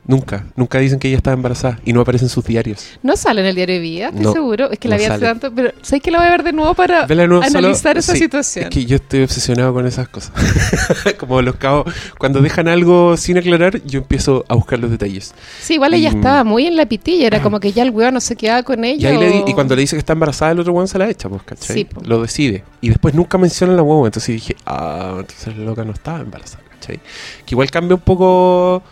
Nunca. 0.07 0.45
Nunca 0.55 0.79
dicen 0.79 0.99
que 0.99 1.09
ella 1.09 1.17
estaba 1.17 1.33
embarazada 1.35 1.79
y 1.83 1.91
no 1.91 1.99
aparece 1.99 2.23
en 2.25 2.29
sus 2.29 2.45
diarios. 2.45 2.85
No 3.03 3.17
sale 3.17 3.41
en 3.41 3.47
el 3.47 3.55
diario 3.55 3.75
de 3.75 3.81
vida, 3.81 4.05
estoy 4.07 4.21
No, 4.23 4.31
seguro. 4.31 4.71
Es 4.71 4.79
que 4.79 4.87
no 4.87 4.93
la 4.95 4.97
vi 4.99 5.03
hace 5.05 5.19
tanto, 5.19 5.51
pero 5.53 5.71
sé 5.81 5.99
que 5.99 6.11
la 6.11 6.19
voy 6.19 6.27
a 6.27 6.31
ver 6.31 6.43
de 6.43 6.53
nuevo 6.53 6.73
para 6.75 7.05
de 7.05 7.15
nuevo 7.15 7.43
solo- 7.43 7.57
analizar 7.59 7.97
esa 7.97 8.13
sí, 8.13 8.19
situación. 8.19 8.65
Es 8.65 8.69
que 8.71 8.85
yo 8.85 8.95
estoy 8.95 9.23
obsesionado 9.23 9.73
con 9.73 9.85
esas 9.85 10.07
cosas. 10.07 10.31
Como 11.19 11.41
los 11.41 11.55
cabos, 11.57 11.93
cuando 12.17 12.39
dejan 12.41 12.67
algo 12.69 13.17
sin 13.17 13.37
aclarar, 13.37 13.81
yo 13.83 13.99
empiezo 13.99 14.45
a 14.47 14.55
buscar 14.55 14.79
los 14.79 14.89
detalles. 14.91 15.33
Sí, 15.61 15.73
igual 15.73 15.93
ella 15.93 16.09
y- 16.11 16.15
estaba 16.15 16.43
muy 16.45 16.65
en 16.67 16.77
la 16.77 16.85
pitilla, 16.85 17.27
era 17.27 17.41
como 17.41 17.59
que 17.59 17.73
ya 17.73 17.83
el 17.83 17.89
weón 17.91 18.13
no 18.13 18.21
se 18.21 18.35
quedaba 18.37 18.63
con 18.63 18.85
Y, 18.85 18.89
ella. 18.91 19.09
ahí 19.09 19.17
le 19.17 19.29
di- 19.29 19.43
y 19.47 19.53
cuando 19.53 19.75
le 19.75 19.81
dice 19.81 19.97
que 19.97 19.99
está 19.99 20.13
embarazada, 20.13 20.51
el 20.53 20.59
otro 20.61 20.71
weón 20.71 20.87
se 20.87 20.97
la 20.97 21.09
echa, 21.09 21.27
pues, 21.27 21.43
¿cachai? 21.43 21.75
Sí, 21.75 21.83
po. 21.85 22.01
Lo 22.05 22.21
decide. 22.21 22.63
Y 22.79 22.89
después 22.89 23.13
nunca 23.13 23.37
mencionan 23.37 23.75
la 23.75 23.83
huevo. 23.83 24.05
Entonces 24.05 24.33
dije, 24.33 24.55
ah, 24.65 25.15
entonces 25.19 25.57
la 25.57 25.65
loca 25.65 25.83
no 25.83 25.91
estaba 25.91 26.21
embarazada, 26.21 26.63
¿cachai? 26.69 26.97
Que 27.45 27.55
igual 27.55 27.69
cambia 27.69 27.95
un 27.95 28.01
poco. 28.01 28.83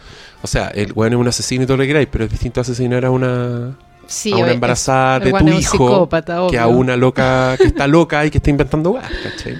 O 0.41 0.47
sea, 0.47 0.67
el 0.67 0.91
weón 0.93 1.13
es 1.13 1.19
un 1.19 1.27
asesino 1.27 1.63
y 1.63 1.65
todo 1.65 1.77
lo 1.77 1.83
que 1.83 1.87
queráis, 1.87 2.07
pero 2.11 2.25
es 2.25 2.31
distinto 2.31 2.61
asesinar 2.61 3.03
a 3.05 3.11
una, 3.11 3.75
Sí, 4.07 4.31
a 4.31 4.37
una 4.37 4.51
embarazada 4.51 5.19
de 5.19 5.31
tu 5.31 5.47
hijo 5.49 6.09
que 6.51 6.59
a 6.59 6.67
una 6.67 6.95
loca 6.95 7.55
que 7.57 7.65
está 7.67 7.87
loca 7.87 8.25
y 8.25 8.29
que 8.29 8.37
está 8.37 8.49
inventando 8.51 8.91
weas, 8.91 9.09
¿cachai? 9.23 9.57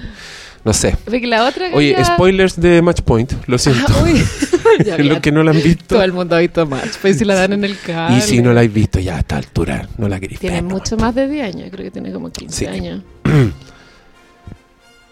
No 0.64 0.72
sé. 0.72 0.96
Porque 1.04 1.26
la 1.28 1.44
otra 1.44 1.68
Oye, 1.72 1.96
spoilers 2.04 2.60
de 2.60 2.82
Match 2.82 3.00
Point, 3.02 3.32
lo 3.46 3.56
siento. 3.58 3.92
Ah, 3.96 4.02
uy. 4.04 4.22
Ya, 4.84 4.96
Es 4.96 5.06
lo 5.06 5.14
ya, 5.14 5.20
que 5.22 5.32
no 5.32 5.42
la 5.42 5.52
han 5.52 5.62
visto. 5.62 5.84
Todo 5.94 6.02
el 6.02 6.12
mundo 6.12 6.36
ha 6.36 6.40
visto 6.40 6.66
más. 6.66 6.98
Pues 7.00 7.16
si 7.16 7.24
la 7.24 7.34
dan 7.34 7.54
en 7.54 7.64
el 7.64 7.78
cable. 7.78 8.18
Y 8.18 8.20
si 8.20 8.42
no 8.42 8.52
la 8.52 8.60
habéis 8.60 8.74
visto 8.74 9.00
ya 9.00 9.16
a 9.16 9.20
esta 9.20 9.36
altura, 9.38 9.88
no 9.96 10.06
la 10.06 10.20
queréis 10.20 10.38
Tiene 10.38 10.60
¿no? 10.60 10.68
mucho 10.68 10.98
más 10.98 11.14
de 11.14 11.26
10 11.28 11.54
años, 11.54 11.68
creo 11.70 11.84
que 11.84 11.90
tiene 11.92 12.12
como 12.12 12.30
15 12.30 12.54
Sí. 12.58 12.66
años. 12.66 13.00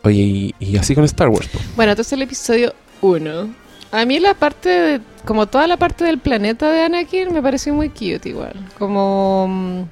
Oye, 0.03 0.21
y, 0.23 0.55
y 0.61 0.77
así 0.77 0.95
con 0.95 1.05
Star 1.05 1.29
Wars. 1.29 1.49
po. 1.49 1.59
Bueno, 1.77 1.93
entonces 1.93 2.13
el 2.13 2.23
episodio 2.23 2.75
1. 3.01 3.55
A 3.95 4.05
mí 4.07 4.19
la 4.19 4.35
parte, 4.35 4.69
de- 4.69 5.01
como 5.25 5.47
toda 5.47 5.67
la 5.67 5.77
parte 5.77 6.05
del 6.05 6.19
planeta 6.19 6.71
de 6.71 6.83
Anakin 6.83 7.33
me 7.33 7.41
pareció 7.43 7.73
muy 7.75 7.89
cute 7.91 8.29
igual. 8.29 8.55
Como... 8.79 9.47
mm, 9.49 9.83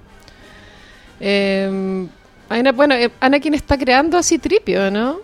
em, 1.21 2.09
hay 2.49 2.61
una- 2.61 2.73
bueno, 2.73 2.95
eh, 2.95 3.11
Anakin 3.21 3.55
está 3.55 3.79
creando 3.79 4.19
a 4.19 4.23
Citripio, 4.23 4.91
¿no? 4.91 5.19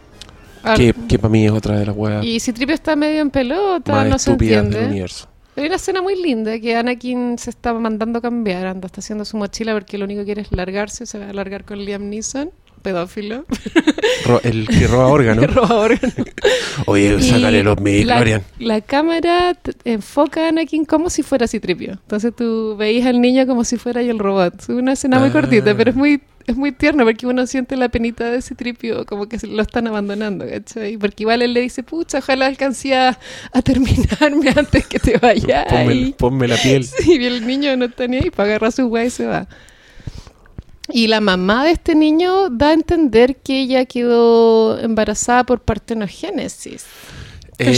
Al- 0.62 0.76
Que, 0.76 0.94
que 1.08 1.18
para 1.18 1.30
mí 1.30 1.44
es 1.46 1.52
otra 1.52 1.78
de 1.78 1.86
las 1.86 1.96
weas 1.96 2.24
y 2.24 2.40
Citripio 2.40 2.74
está 2.74 2.96
medio 2.96 3.20
en 3.20 3.30
pelota, 3.30 3.92
más 3.92 4.08
no 4.08 4.18
se 4.18 4.30
estúpidas 4.30 4.56
del 4.64 4.66
entiende. 4.66 4.88
universo. 4.90 5.28
Pero 5.54 5.62
hay 5.64 5.68
una 5.68 5.76
escena 5.76 6.02
muy 6.02 6.20
linda 6.20 6.58
que 6.60 6.76
Anakin 6.76 7.36
se 7.38 7.50
está 7.50 7.72
mandando 7.74 8.20
cambiar, 8.22 8.66
anda, 8.66 8.86
está 8.86 9.00
haciendo 9.00 9.24
su 9.24 9.36
mochila 9.36 9.72
porque 9.74 9.98
lo 9.98 10.04
único 10.04 10.20
que 10.20 10.26
quiere 10.26 10.42
es 10.42 10.52
largarse, 10.52 11.04
se 11.06 11.18
va 11.18 11.30
a 11.30 11.32
largar 11.32 11.64
con 11.64 11.78
Liam 11.84 12.08
Neeson, 12.08 12.50
pedófilo, 12.78 13.44
el 14.42 14.68
que 14.68 14.86
roba 14.86 15.06
órganos. 15.08 15.46
roba 15.54 15.74
órganos. 15.76 16.14
Oye, 16.86 17.16
Y 17.18 17.22
sácale 17.22 17.62
los 17.62 17.76
la, 17.76 17.82
midichlorian. 17.82 18.42
la 18.58 18.80
cámara 18.80 19.54
t- 19.54 19.72
enfoca 19.84 20.46
a 20.46 20.48
Anakin 20.48 20.84
como 20.84 21.10
si 21.10 21.22
fuera 21.22 21.46
Citripio. 21.48 21.92
Entonces 21.92 22.32
tú 22.36 22.76
veis 22.78 23.04
al 23.06 23.20
niño 23.20 23.46
como 23.46 23.64
si 23.64 23.76
fuera 23.76 24.02
yo 24.02 24.12
el 24.12 24.18
robot. 24.18 24.54
Es 24.60 24.68
una 24.68 24.92
escena 24.92 25.18
muy 25.18 25.28
Ah. 25.28 25.32
cortita, 25.32 25.76
pero 25.76 25.90
es 25.90 25.96
muy 25.96 26.20
es 26.46 26.56
muy 26.56 26.72
tierno 26.72 27.04
porque 27.04 27.26
uno 27.26 27.46
siente 27.46 27.76
la 27.76 27.90
penita 27.90 28.30
de 28.30 28.40
Citripio 28.40 29.04
como 29.04 29.28
que 29.28 29.36
lo 29.46 29.60
están 29.60 29.86
abandonando, 29.86 30.46
¿cachai? 30.48 30.96
Porque 30.96 31.24
igual 31.24 31.42
él 31.42 31.52
le 31.52 31.60
dice, 31.60 31.82
pucha, 31.82 32.18
ojalá 32.20 32.46
alcancé 32.46 32.94
a, 32.96 33.18
a 33.52 33.60
terminarme 33.60 34.48
antes 34.56 34.86
que 34.86 34.98
te 34.98 35.18
vayas. 35.18 35.66
Ponme, 35.70 36.14
ponme 36.16 36.48
la 36.48 36.56
piel. 36.56 36.84
Sí, 36.98 37.18
y 37.20 37.24
el 37.26 37.46
niño 37.46 37.76
no 37.76 37.84
está 37.84 38.06
ni 38.06 38.16
ahí 38.16 38.30
para 38.30 38.48
agarrar 38.48 38.72
su 38.72 38.86
weá 38.86 39.04
y 39.04 39.10
se 39.10 39.26
va. 39.26 39.46
Y 40.90 41.06
la 41.06 41.20
mamá 41.20 41.64
de 41.64 41.72
este 41.72 41.94
niño 41.94 42.48
da 42.50 42.68
a 42.68 42.72
entender 42.72 43.36
que 43.36 43.60
ella 43.60 43.84
quedó 43.84 44.78
embarazada 44.78 45.44
por 45.44 45.60
partenogénesis. 45.60 46.86
Eh, 47.58 47.70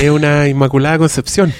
es 0.00 0.10
una 0.10 0.48
inmaculada 0.48 0.98
concepción. 0.98 1.52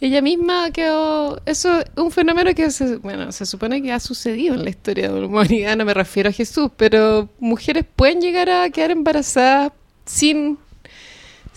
Ella 0.00 0.22
misma 0.22 0.70
quedó... 0.70 1.40
Eso 1.44 1.80
es 1.80 1.86
un 1.96 2.10
fenómeno 2.12 2.54
que 2.54 2.70
se, 2.70 2.96
bueno, 2.98 3.32
se 3.32 3.46
supone 3.46 3.82
que 3.82 3.92
ha 3.92 3.98
sucedido 3.98 4.54
en 4.54 4.62
la 4.62 4.70
historia 4.70 5.10
de 5.10 5.20
la 5.20 5.26
humanidad, 5.26 5.76
no 5.76 5.84
me 5.84 5.94
refiero 5.94 6.28
a 6.28 6.32
Jesús, 6.32 6.70
pero 6.76 7.28
mujeres 7.40 7.84
pueden 7.96 8.20
llegar 8.20 8.48
a 8.48 8.70
quedar 8.70 8.92
embarazadas 8.92 9.72
sin, 10.04 10.58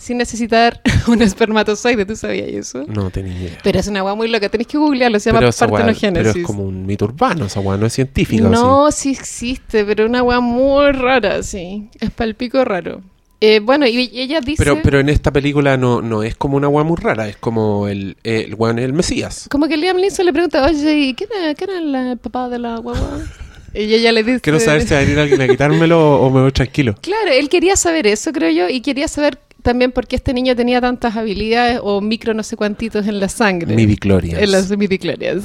sin 0.02 0.18
necesitar 0.18 0.80
un 1.06 1.22
espermatozoide, 1.22 2.04
¿tú 2.04 2.16
sabías 2.16 2.48
eso? 2.48 2.84
No 2.88 3.10
tenía 3.10 3.38
idea. 3.38 3.58
Pero 3.62 3.78
es 3.78 3.86
una 3.86 4.02
weá 4.02 4.14
muy 4.14 4.28
loca, 4.28 4.48
tenés 4.48 4.66
que 4.66 4.76
googlearlo, 4.76 5.20
se 5.20 5.32
llama 5.32 5.48
partenogénesis. 5.50 6.12
pero 6.12 6.30
es 6.30 6.44
como 6.44 6.64
un 6.64 6.84
mito 6.84 7.04
urbano, 7.04 7.46
esa 7.46 7.60
weá 7.60 7.78
no 7.78 7.86
es 7.86 7.92
científica. 7.92 8.46
¿o 8.46 8.50
No, 8.50 8.90
sí 8.90 9.10
existe, 9.10 9.84
pero 9.84 10.06
una 10.06 10.22
weá 10.22 10.40
muy 10.40 10.90
rara, 10.90 11.42
sí. 11.44 11.88
Es 12.00 12.10
palpico 12.10 12.64
raro. 12.64 13.00
Eh, 13.40 13.60
bueno, 13.60 13.86
y, 13.86 14.10
ella 14.12 14.40
dice... 14.40 14.62
Pero, 14.62 14.80
pero 14.82 15.00
en 15.00 15.08
esta 15.08 15.32
película 15.32 15.76
no, 15.76 16.02
no 16.02 16.22
es 16.22 16.34
como 16.36 16.56
una 16.56 16.68
weá 16.68 16.84
muy 16.84 16.96
rara, 16.96 17.28
es 17.28 17.36
como 17.36 17.86
el, 17.86 18.16
el 18.24 18.54
weón 18.54 18.78
es 18.80 18.84
el 18.84 18.92
Mesías. 18.92 19.46
Como 19.50 19.68
que 19.68 19.76
Liam 19.76 19.96
Neeson 19.96 20.26
le 20.26 20.32
pregunta, 20.32 20.64
oye, 20.64 20.96
¿y 20.96 21.14
quién 21.14 21.30
era, 21.40 21.54
quién 21.54 21.70
era 21.70 21.80
la- 21.80 22.12
el 22.12 22.18
papá 22.18 22.48
de 22.48 22.58
la 22.58 22.78
guagua? 22.78 23.20
y 23.74 23.94
ella 23.94 24.10
le 24.10 24.24
dice... 24.24 24.40
Quiero 24.40 24.58
saber 24.58 24.82
si 24.82 24.94
va 24.94 24.98
a 24.98 25.02
venir 25.02 25.18
alguien 25.18 25.40
a 25.40 25.48
quitármelo 25.48 26.20
o 26.20 26.30
me 26.30 26.40
voy 26.40 26.52
tranquilo. 26.52 26.96
Claro, 27.00 27.30
él 27.32 27.48
quería 27.48 27.76
saber 27.76 28.06
eso, 28.08 28.32
creo 28.32 28.50
yo, 28.50 28.68
y 28.68 28.80
quería 28.80 29.08
saber 29.08 29.38
también 29.62 29.92
por 29.92 30.06
qué 30.06 30.16
este 30.16 30.34
niño 30.34 30.54
tenía 30.56 30.80
tantas 30.80 31.16
habilidades 31.16 31.80
o 31.82 32.00
micro 32.00 32.34
no 32.34 32.42
sé 32.42 32.56
cuantitos 32.56 33.06
en 33.06 33.20
la 33.20 33.28
sangre. 33.28 33.74
Midichlorians. 33.74 34.40
En 34.42 34.52
las 34.52 34.68
midichlorians. 34.76 35.44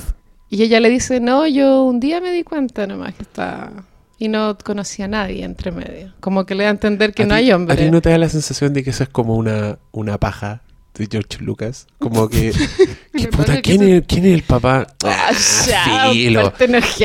Y 0.49 0.63
ella 0.63 0.79
le 0.79 0.89
dice, 0.89 1.19
no, 1.19 1.45
yo 1.47 1.83
un 1.83 1.99
día 1.99 2.21
me 2.21 2.31
di 2.31 2.43
cuenta 2.43 2.87
nomás 2.87 3.13
que 3.15 3.23
está... 3.23 3.71
Y 4.19 4.29
no 4.29 4.57
conocía 4.63 5.05
a 5.05 5.07
nadie 5.09 5.43
entre 5.43 5.71
medio. 5.71 6.11
Como 6.19 6.45
que 6.47 6.55
le 6.55 6.63
da 6.63 6.69
a 6.69 6.71
entender 6.71 7.13
que 7.13 7.21
¿A 7.23 7.25
no 7.27 7.35
ti- 7.35 7.39
hay 7.41 7.51
hombre. 7.51 7.75
¿A 7.75 7.77
ti 7.77 7.91
no 7.91 8.01
te 8.01 8.09
da 8.09 8.17
la 8.17 8.29
sensación 8.29 8.73
de 8.73 8.83
que 8.83 8.89
eso 8.89 9.03
es 9.03 9.09
como 9.09 9.35
una, 9.35 9.77
una 9.91 10.17
paja 10.17 10.63
de 10.95 11.07
George 11.11 11.37
Lucas? 11.43 11.85
Como 11.99 12.27
que... 12.27 12.51
¿qué 13.13 13.27
puta, 13.27 13.55
que 13.57 13.61
¿quién, 13.61 13.83
eso- 13.83 13.93
es, 13.97 14.03
¿Quién 14.07 14.25
es 14.25 14.33
el 14.33 14.41
papá? 14.41 14.87
Ah, 15.03 15.31
ya, 15.67 16.09
filo. 16.11 16.51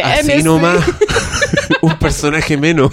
Así 0.04 0.42
nomás. 0.42 0.78
Un 1.82 1.98
personaje 1.98 2.56
menos. 2.56 2.90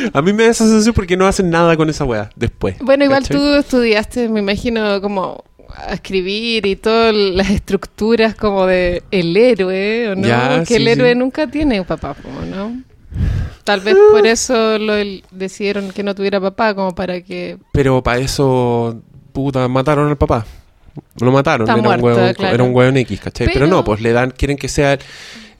A 0.12 0.22
mí 0.22 0.32
me 0.32 0.44
da 0.44 0.50
esa 0.50 0.64
sensación 0.64 0.94
porque 0.94 1.16
no 1.16 1.26
hacen 1.26 1.50
nada 1.50 1.76
con 1.76 1.88
esa 1.90 2.04
weá 2.04 2.30
después. 2.36 2.76
Bueno, 2.80 3.04
igual 3.04 3.22
¿cachai? 3.22 3.36
tú 3.36 3.54
estudiaste, 3.54 4.28
me 4.28 4.40
imagino, 4.40 5.00
como 5.00 5.44
a 5.74 5.94
escribir 5.94 6.66
y 6.66 6.76
todas 6.76 7.14
las 7.14 7.50
estructuras 7.50 8.34
como 8.34 8.66
de 8.66 9.02
el 9.10 9.36
héroe, 9.36 10.10
¿o 10.10 10.16
no? 10.16 10.26
Ya, 10.26 10.64
que 10.64 10.76
el 10.76 10.88
héroe 10.88 11.12
sí. 11.12 11.18
nunca 11.18 11.46
tiene 11.46 11.80
un 11.80 11.86
papá, 11.86 12.14
como, 12.20 12.42
¿no? 12.42 12.82
Tal 13.64 13.80
vez 13.80 13.96
por 14.10 14.26
eso 14.26 14.78
lo 14.78 14.94
decidieron 15.30 15.90
que 15.90 16.02
no 16.02 16.14
tuviera 16.14 16.40
papá, 16.40 16.74
como 16.74 16.94
para 16.94 17.20
que... 17.20 17.58
Pero 17.72 18.02
para 18.02 18.18
eso, 18.18 19.00
puta, 19.32 19.68
mataron 19.68 20.08
al 20.08 20.16
papá. 20.16 20.44
Lo 21.20 21.30
mataron, 21.30 21.68
Está 21.68 21.78
era, 21.78 21.82
muerto, 21.82 22.06
un 22.06 22.12
hueón, 22.12 22.34
claro. 22.34 22.54
era 22.54 22.64
un 22.64 22.74
hueón 22.74 22.96
X, 22.96 23.20
¿cachai? 23.20 23.46
Pero, 23.46 23.66
Pero- 23.66 23.76
no, 23.76 23.84
pues 23.84 24.00
le 24.00 24.12
dan, 24.12 24.30
quieren 24.30 24.56
que 24.56 24.68
sea... 24.68 24.98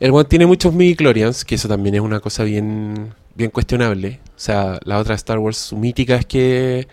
El 0.00 0.10
hueón 0.10 0.26
tiene 0.26 0.46
muchos 0.46 0.72
midi-chlorians, 0.74 1.44
que 1.44 1.54
eso 1.56 1.68
también 1.68 1.94
es 1.94 2.00
una 2.00 2.20
cosa 2.20 2.42
bien, 2.42 3.14
bien 3.34 3.50
cuestionable. 3.50 4.18
O 4.28 4.40
sea, 4.40 4.78
la 4.84 4.98
otra 4.98 5.14
Star 5.14 5.38
Wars 5.38 5.58
su 5.58 5.76
mítica 5.76 6.16
es 6.16 6.24
que 6.26 6.88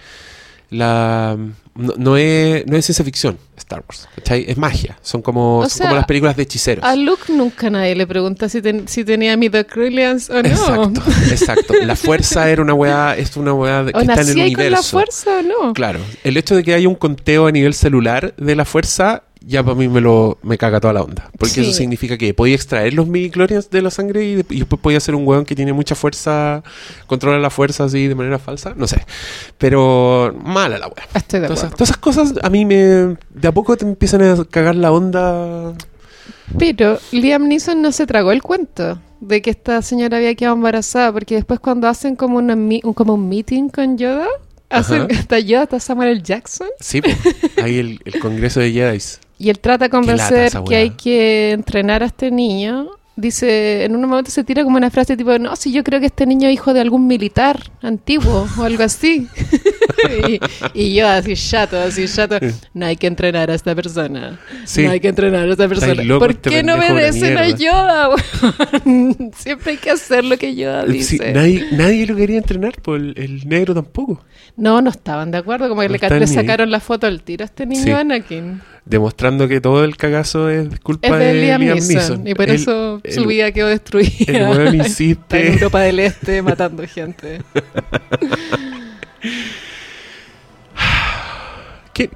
la 0.69 1.37
no, 1.75 1.93
no 1.97 2.17
es, 2.17 2.65
no 2.67 2.75
es 2.75 2.85
ciencia 2.85 3.05
ficción 3.05 3.37
Star 3.55 3.83
Wars, 3.87 4.09
¿cachai? 4.15 4.45
Es 4.49 4.57
magia. 4.57 4.97
Son 5.01 5.21
como, 5.21 5.61
son 5.61 5.69
sea, 5.69 5.85
como 5.85 5.95
las 5.95 6.05
películas 6.05 6.35
de 6.35 6.43
hechiceros. 6.43 6.83
A 6.83 6.95
Luke 6.97 7.31
nunca 7.31 7.69
nadie 7.69 7.95
le 7.95 8.05
pregunta 8.05 8.49
si, 8.49 8.61
ten- 8.61 8.87
si 8.87 9.05
tenía 9.05 9.37
midichlorians 9.37 10.29
o 10.29 10.41
no. 10.41 10.49
Exacto, 10.49 11.01
exacto. 11.31 11.73
La 11.83 11.95
fuerza 11.95 12.49
era 12.49 12.61
una 12.61 12.73
weá, 12.73 13.15
es 13.15 13.37
una 13.37 13.53
weá 13.53 13.85
que 13.85 13.91
O 13.97 14.01
está 14.01 14.21
en 14.21 14.29
el 14.29 14.39
ahí 14.41 14.53
con 14.53 14.63
la 14.63 14.67
universo. 14.67 14.89
fuerza 14.97 15.37
o 15.37 15.41
no. 15.43 15.73
Claro, 15.73 15.99
el 16.25 16.35
hecho 16.35 16.55
de 16.55 16.63
que 16.63 16.73
haya 16.73 16.89
un 16.89 16.95
conteo 16.95 17.47
a 17.47 17.51
nivel 17.51 17.73
celular 17.73 18.33
de 18.35 18.55
la 18.55 18.65
fuerza 18.65 19.23
ya 19.47 19.63
para 19.63 19.75
mí 19.75 19.87
me 19.87 20.01
lo 20.01 20.37
me 20.43 20.57
caga 20.57 20.79
toda 20.81 20.93
la 20.93 21.01
onda, 21.01 21.31
porque 21.39 21.53
Sí. 21.55 21.61
eso 21.61 21.71
significa 21.71 22.17
que 22.17 22.33
podía 22.33 22.53
extraer 22.55 22.93
los 22.93 23.07
midichlorians 23.07 23.69
de 23.69 23.81
la 23.81 23.89
sangre 23.89 24.25
y, 24.25 24.35
de- 24.35 24.45
y 24.49 24.59
después 24.59 24.81
podía 24.81 24.99
ser 24.99 25.15
un 25.15 25.25
weón 25.25 25.45
que 25.45 25.55
tiene 25.55 25.71
mucha 25.71 25.95
fuerza, 25.95 26.63
controla 27.07 27.39
la 27.39 27.49
fuerza 27.49 27.85
así 27.85 28.07
de 28.07 28.15
manera 28.15 28.39
falsa, 28.39 28.73
no 28.75 28.87
sé. 28.87 29.05
Pero 29.57 30.35
mala 30.43 30.77
la 30.77 30.87
weá. 30.87 31.07
Estoy 31.13 31.39
de 31.39 31.47
esas- 31.47 31.71
todas 31.71 31.89
esas 31.89 31.97
cosas 31.97 32.33
a 32.43 32.49
mí 32.49 32.65
me 32.65 32.75
de 33.33 33.47
a 33.47 33.51
poco 33.53 33.77
te 33.77 33.85
empiezan 33.85 34.21
a 34.21 34.43
cagar 34.45 34.75
la 34.75 34.91
onda. 34.91 35.73
Pero 36.57 36.99
Liam 37.11 37.47
Neeson 37.47 37.81
no 37.81 37.91
se 37.91 38.05
tragó 38.05 38.31
el 38.31 38.41
cuento 38.41 38.99
de 39.19 39.41
que 39.41 39.49
esta 39.49 39.81
señora 39.81 40.17
había 40.17 40.35
quedado 40.35 40.55
embarazada, 40.55 41.11
porque 41.11 41.35
después 41.35 41.59
cuando 41.59 41.87
hacen 41.87 42.15
como, 42.15 42.37
una 42.37 42.53
un, 42.53 42.93
como 42.93 43.15
un 43.15 43.27
meeting 43.29 43.69
con 43.69 43.97
Yoda, 43.97 44.27
hacen, 44.69 45.03
Ajá. 45.03 45.07
está 45.09 45.39
Yoda, 45.39 45.63
está 45.63 45.79
Samuel 45.79 46.09
L. 46.09 46.21
Jackson, 46.21 46.67
Sí, 46.79 47.01
pues, 47.01 47.17
ahí 47.63 47.79
el, 47.79 47.99
el 48.05 48.19
congreso 48.19 48.59
de 48.59 48.71
Jedi. 48.71 48.99
Y 49.39 49.49
él 49.49 49.59
trata 49.59 49.85
de 49.85 49.89
convencer 49.89 50.51
que 50.67 50.75
hay 50.75 50.89
que 50.91 51.51
entrenar 51.51 52.03
a 52.03 52.07
este 52.07 52.31
niño. 52.31 52.89
Dice, 53.19 53.83
en 53.85 53.95
un 53.95 54.07
momento 54.07 54.29
se 54.29 54.43
tira 54.43 54.63
como 54.63 54.77
una 54.77 54.91
frase 54.91 55.17
tipo, 55.17 55.39
no, 55.39 55.55
si 55.55 55.71
yo 55.71 55.83
creo 55.83 55.99
que 55.99 56.05
este 56.05 56.27
niño 56.27 56.47
es 56.49 56.53
hijo 56.53 56.71
de 56.75 56.81
algún 56.81 57.07
militar 57.07 57.59
antiguo 57.81 58.47
o 58.59 58.63
algo 58.63 58.83
así. 58.83 59.27
y, 60.27 60.39
y 60.79 60.93
yo 60.93 61.07
así 61.07 61.33
chato, 61.33 61.79
así 61.79 62.05
chato, 62.07 62.37
no 62.75 62.85
hay 62.85 62.95
que 62.95 63.07
entrenar 63.07 63.49
a 63.49 63.55
esta 63.55 63.73
persona. 63.73 64.39
Sí. 64.65 64.83
No 64.83 64.91
hay 64.91 64.99
que 64.99 65.07
entrenar 65.07 65.47
a 65.47 65.51
esta 65.51 65.67
persona. 65.67 65.95
loco 66.03 66.19
¿Por 66.19 66.31
este 66.31 66.49
qué 66.51 66.61
no 66.61 66.75
obedecen 66.75 67.39
a. 67.39 67.49
Yoda? 67.49 68.09
Siempre 69.35 69.71
hay 69.71 69.77
que 69.77 69.89
hacer 69.89 70.23
lo 70.23 70.37
que 70.37 70.53
Yoda 70.55 70.85
Sí, 70.85 70.91
dice. 70.91 71.33
nadie, 71.33 71.65
nadie 71.71 72.05
lo 72.05 72.15
quería 72.15 72.37
entrenar, 72.37 72.79
por 72.83 72.99
el, 72.99 73.15
el 73.17 73.49
negro 73.49 73.73
tampoco. 73.73 74.23
No, 74.55 74.79
no 74.83 74.91
estaban 74.91 75.31
de 75.31 75.39
acuerdo, 75.39 75.69
como 75.69 75.81
que 75.81 75.89
No 75.89 76.19
le, 76.19 76.27
sacaron 76.27 76.69
la 76.69 76.79
foto 76.79 77.07
al 77.07 77.23
tiro 77.23 77.43
a 77.43 77.45
este 77.45 77.65
niño 77.65 77.83
Sí. 77.83 77.91
Anakin. 77.91 78.61
Demostrando 78.89 79.47
que 79.49 79.59
todo 79.59 79.83
el 79.83 79.97
cagazo 79.97 80.49
es 80.49 80.79
culpa 80.79 81.07
Es 81.09 81.13
de 81.19 81.19
de 81.25 81.33
Liam, 81.41 81.61
Liam 81.61 81.75
Neeson, 81.77 81.95
Neeson. 81.95 82.27
Y 82.27 82.33
por 82.35 82.49
El- 82.49 82.55
eso 82.55 83.01
su 83.09 83.21
el- 83.21 83.27
vida 83.27 83.51
quedó 83.51 83.67
destruida. 83.67 84.09
el 84.27 84.35
Está 84.37 84.63
en 84.69 84.75
insiste. 84.75 85.47
Europa 85.53 85.79
del 85.81 85.99
Este 85.99 86.41
matando 86.41 86.83
gente. 86.87 87.41
¿Qué, 91.93 92.07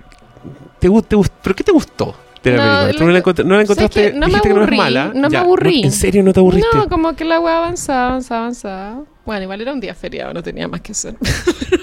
te, 0.79 0.89
te 0.89 1.17
¿Pero 1.43 1.55
qué 1.55 1.63
te 1.63 1.71
gustó 1.71 2.15
de 2.43 2.51
la 2.57 2.57
No, 2.57 2.87
película? 2.87 2.91
¿Tú 2.93 2.99
lo 2.99 3.05
no 3.07 3.11
la, 3.13 3.21
que- 3.21 3.29
encontr- 3.31 3.45
no 3.45 3.55
la 3.57 3.65
¿sabes 3.65 3.79
encontraste? 3.79 4.13
No 4.13 4.19
me 4.19 4.25
dijiste 4.27 4.47
que 4.49 4.55
no 4.55 4.63
es 4.63 4.71
mala. 4.77 5.11
no 5.13 5.27
me 5.29 5.33
Ya, 5.33 5.39
aburrí. 5.41 5.83
¿En 5.83 5.91
serio 5.91 6.23
no 6.23 6.33
te 6.33 6.39
aburriste? 6.39 6.69
No, 6.77 6.87
como 6.89 7.15
que 7.15 7.25
la 7.25 7.39
weá 7.39 7.57
avanzaba, 7.57 8.07
avanzaba, 8.09 8.41
avanzaba. 8.41 9.03
Bueno, 9.25 9.43
igual 9.43 9.61
era 9.61 9.73
un 9.73 9.79
día 9.79 9.93
feriado, 9.93 10.33
no 10.33 10.41
tenía 10.41 10.67
más 10.67 10.81
que 10.81 10.91
hacer. 10.93 11.15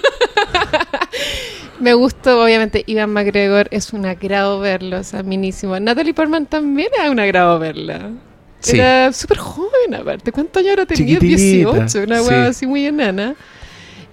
Me 1.79 1.93
gustó, 1.93 2.43
obviamente, 2.43 2.83
Ivan 2.87 3.11
McGregor 3.11 3.67
es 3.71 3.93
un 3.93 4.05
agrado 4.05 4.59
verlo, 4.59 4.99
o 4.99 5.03
sea, 5.03 5.23
minísimo. 5.23 5.79
Natalie 5.79 6.13
Portman 6.13 6.45
también 6.45 6.89
era 6.97 7.09
un 7.09 7.19
agrado 7.19 7.57
verla. 7.59 8.11
Sí. 8.59 8.77
Era 8.77 9.13
súper 9.13 9.37
joven, 9.37 9.95
aparte. 9.95 10.31
¿Cuántos 10.33 10.59
años 10.59 10.71
ahora 10.71 10.85
tenía? 10.85 11.19
Chiquitita, 11.19 11.37
18, 11.37 12.03
una 12.03 12.21
weá 12.21 12.43
sí. 12.43 12.49
así 12.49 12.67
muy 12.67 12.85
enana. 12.85 13.35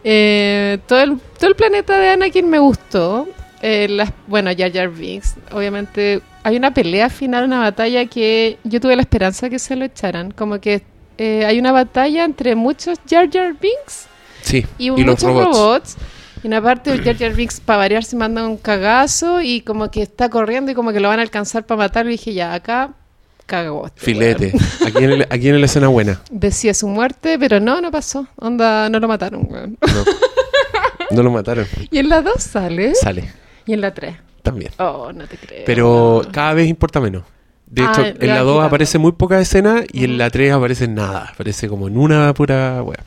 Eh, 0.04 0.78
todo, 0.86 1.00
el, 1.00 1.18
todo 1.38 1.50
el 1.50 1.56
planeta 1.56 1.98
de 1.98 2.10
Anakin 2.10 2.48
me 2.48 2.60
gustó. 2.60 3.26
Eh, 3.60 3.88
las, 3.88 4.12
bueno, 4.28 4.50
Jar 4.56 4.72
Jar 4.72 4.90
Binks, 4.90 5.34
obviamente 5.50 6.20
hay 6.44 6.56
una 6.56 6.72
pelea 6.72 7.08
final, 7.10 7.44
una 7.44 7.58
batalla 7.58 8.06
que 8.06 8.58
yo 8.62 8.80
tuve 8.80 8.94
la 8.94 9.02
esperanza 9.02 9.50
que 9.50 9.58
se 9.58 9.74
lo 9.74 9.84
echaran. 9.84 10.30
Como 10.30 10.60
que 10.60 10.82
eh, 11.18 11.44
hay 11.44 11.58
una 11.58 11.72
batalla 11.72 12.24
entre 12.24 12.54
muchos 12.54 13.00
Jar 13.08 13.28
Jar 13.32 13.54
Binks 13.60 14.06
Sí, 14.42 14.64
y, 14.78 14.90
los 14.90 14.98
muchos 14.98 15.22
robots. 15.24 15.56
robots. 15.56 15.96
Y 16.42 16.46
una 16.46 16.62
parte 16.62 16.96
Jar 17.02 17.16
Jar 17.16 17.32
Binks, 17.32 17.60
para 17.60 17.78
variar, 17.78 18.04
se 18.04 18.16
manda 18.16 18.46
un 18.46 18.56
cagazo 18.56 19.40
y 19.42 19.62
como 19.62 19.90
que 19.90 20.02
está 20.02 20.28
corriendo 20.28 20.70
y 20.70 20.74
como 20.74 20.92
que 20.92 21.00
lo 21.00 21.08
van 21.08 21.18
a 21.18 21.22
alcanzar 21.22 21.64
para 21.66 21.78
matarlo. 21.78 22.10
Y 22.10 22.14
dije, 22.14 22.34
ya, 22.34 22.52
acá 22.54 22.90
cagó. 23.46 23.86
este 23.86 24.00
Filete. 24.00 24.52
Aquí 24.86 25.04
en, 25.04 25.10
el- 25.12 25.26
aquí 25.30 25.48
en 25.48 25.60
la 25.60 25.66
escena 25.66 25.88
buena. 25.88 26.20
Decía 26.30 26.74
su 26.74 26.88
muerte, 26.88 27.38
pero 27.38 27.58
no, 27.60 27.80
no 27.80 27.90
pasó. 27.90 28.26
Onda, 28.36 28.88
no 28.90 28.98
lo 29.00 29.08
mataron, 29.08 29.46
weón. 29.50 29.78
No, 29.80 30.04
no 31.16 31.22
lo 31.22 31.30
mataron. 31.30 31.66
Y 31.90 31.98
en 31.98 32.08
la 32.08 32.20
2 32.22 32.34
sale. 32.42 32.94
Sale 32.94 33.32
Y 33.64 33.72
en 33.72 33.80
la 33.80 33.94
3. 33.94 34.14
también. 34.42 34.72
Oh, 34.78 35.10
no 35.12 35.26
te 35.26 35.36
creo. 35.36 35.62
Pero 35.64 36.22
cada 36.32 36.54
vez 36.54 36.68
importa 36.68 37.00
menos. 37.00 37.24
De 37.66 37.82
Ah, 37.82 37.92
hecho, 37.92 38.00
en 38.02 38.28
la 38.28 38.40
2 38.42 38.52
quitando. 38.52 38.62
aparece 38.62 38.98
muy 38.98 39.12
poca 39.12 39.40
escena 39.40 39.82
y 39.92 40.04
en 40.04 40.18
la 40.18 40.30
3 40.30 40.52
aparece 40.52 40.86
nada. 40.86 41.30
Aparece 41.32 41.68
como 41.68 41.88
en 41.88 41.96
una 41.98 42.32
pura 42.34 42.80
wea. 42.82 43.02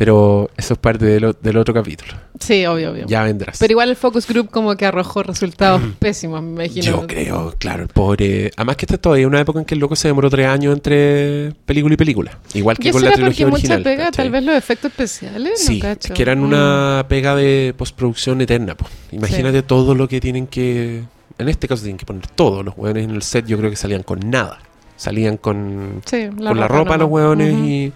Pero 0.00 0.48
eso 0.56 0.72
es 0.72 0.78
parte 0.78 1.04
del, 1.04 1.56
otro 1.58 1.74
capítulo. 1.74 2.14
Sí, 2.38 2.64
obvio, 2.64 2.90
obvio. 2.92 3.04
Ya 3.06 3.22
vendrás. 3.22 3.58
Pero 3.58 3.72
igual 3.72 3.90
el 3.90 3.96
focus 3.96 4.26
group 4.26 4.48
como 4.48 4.74
que 4.74 4.86
arrojó 4.86 5.22
resultados 5.22 5.82
pésimos, 5.98 6.42
me 6.42 6.64
imagino. 6.64 6.86
Yo 6.86 7.06
creo, 7.06 7.54
claro, 7.58 7.82
el 7.82 7.90
pobre. 7.90 8.50
Además 8.56 8.76
que 8.76 8.86
esta 8.86 8.94
es 8.94 9.00
todavía 9.02 9.26
una 9.26 9.40
época 9.42 9.58
en 9.58 9.66
que 9.66 9.74
el 9.74 9.80
loco 9.80 9.94
se 9.96 10.08
demoró 10.08 10.30
tres 10.30 10.46
años 10.46 10.72
entre 10.72 11.52
película 11.66 11.92
y 11.92 11.96
película. 11.98 12.38
Igual 12.54 12.78
que 12.78 12.88
¿Y 12.88 12.88
eso 12.88 12.98
con 12.98 13.04
la 13.04 13.12
trilogía 13.12 13.44
porque 13.44 13.56
original. 13.56 13.78
mucha 13.80 13.90
pega? 13.90 14.04
¿cachai? 14.06 14.24
Tal 14.24 14.32
vez 14.32 14.42
los 14.42 14.54
efectos 14.56 14.90
especiales. 14.90 15.60
Sí, 15.62 15.74
no 15.76 15.82
cacho. 15.82 16.08
es 16.08 16.16
que 16.16 16.22
eran 16.22 16.40
Mm. 16.40 16.44
una 16.44 17.04
pega 17.06 17.36
de 17.36 17.74
postproducción 17.76 18.40
eterna. 18.40 18.74
po. 18.78 18.86
Imagínate 19.12 19.62
todo 19.62 19.94
lo 19.94 20.08
que 20.08 20.18
tienen 20.18 20.46
que. 20.46 21.02
En 21.36 21.48
este 21.50 21.68
caso 21.68 21.82
tienen 21.82 21.98
que 21.98 22.06
poner 22.06 22.26
todo. 22.26 22.62
Los 22.62 22.72
hueones 22.74 23.04
en 23.04 23.10
el 23.10 23.20
set 23.20 23.44
yo 23.44 23.58
creo 23.58 23.68
que 23.68 23.76
salían 23.76 24.02
con 24.02 24.18
nada. 24.30 24.60
Salían 24.96 25.36
con, 25.36 26.00
Sí, 26.06 26.26
con 26.34 26.56
la 26.58 26.68
ropa 26.68 26.96
los 26.96 27.10
hueones 27.10 27.52
y, 27.54 27.92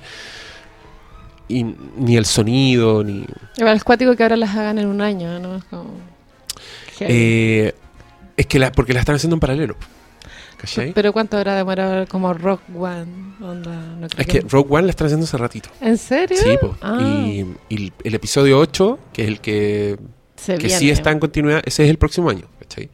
y 1.48 1.64
ni 1.64 2.16
el 2.16 2.24
sonido, 2.26 3.04
ni... 3.04 3.24
Es 3.56 3.84
cuático 3.84 4.14
que 4.16 4.22
ahora 4.22 4.36
las 4.36 4.50
hagan 4.56 4.78
en 4.78 4.86
un 4.86 5.00
año, 5.00 5.38
¿no? 5.40 5.56
Es 5.56 5.64
como... 5.64 5.90
Eh, 7.00 7.74
es 8.36 8.46
que 8.46 8.70
porque 8.74 8.92
la 8.92 9.00
están 9.00 9.16
haciendo 9.16 9.36
en 9.36 9.40
paralelo. 9.40 9.76
¿Cachai? 10.56 10.92
Pero 10.94 11.12
¿cuánto 11.12 11.36
habrá 11.36 11.56
demorado 11.56 12.06
como 12.06 12.32
Rock 12.32 12.62
One? 12.74 13.06
Onda, 13.42 13.76
no 13.98 14.06
Es 14.06 14.26
que 14.26 14.40
Rogue 14.40 14.68
One 14.70 14.84
la 14.84 14.90
están 14.90 15.06
haciendo 15.06 15.24
hace 15.24 15.36
ratito. 15.36 15.68
¿En 15.80 15.98
serio? 15.98 16.38
Sí. 16.42 16.56
Ah, 16.80 16.98
Y, 17.00 17.44
y 17.68 17.92
el- 18.04 18.14
episodio 18.14 18.58
8, 18.58 18.98
que 19.12 19.22
es 19.22 19.28
el 19.28 19.40
que, 19.40 19.98
se 20.36 20.56
que 20.56 20.70
sí 20.70 20.78
viene. 20.84 20.92
está 20.92 21.10
en 21.10 21.18
continuidad, 21.18 21.62
ese 21.66 21.84
es 21.84 21.90
el 21.90 21.98
próximo 21.98 22.30
año, 22.30 22.46
¿cachai? 22.60 22.88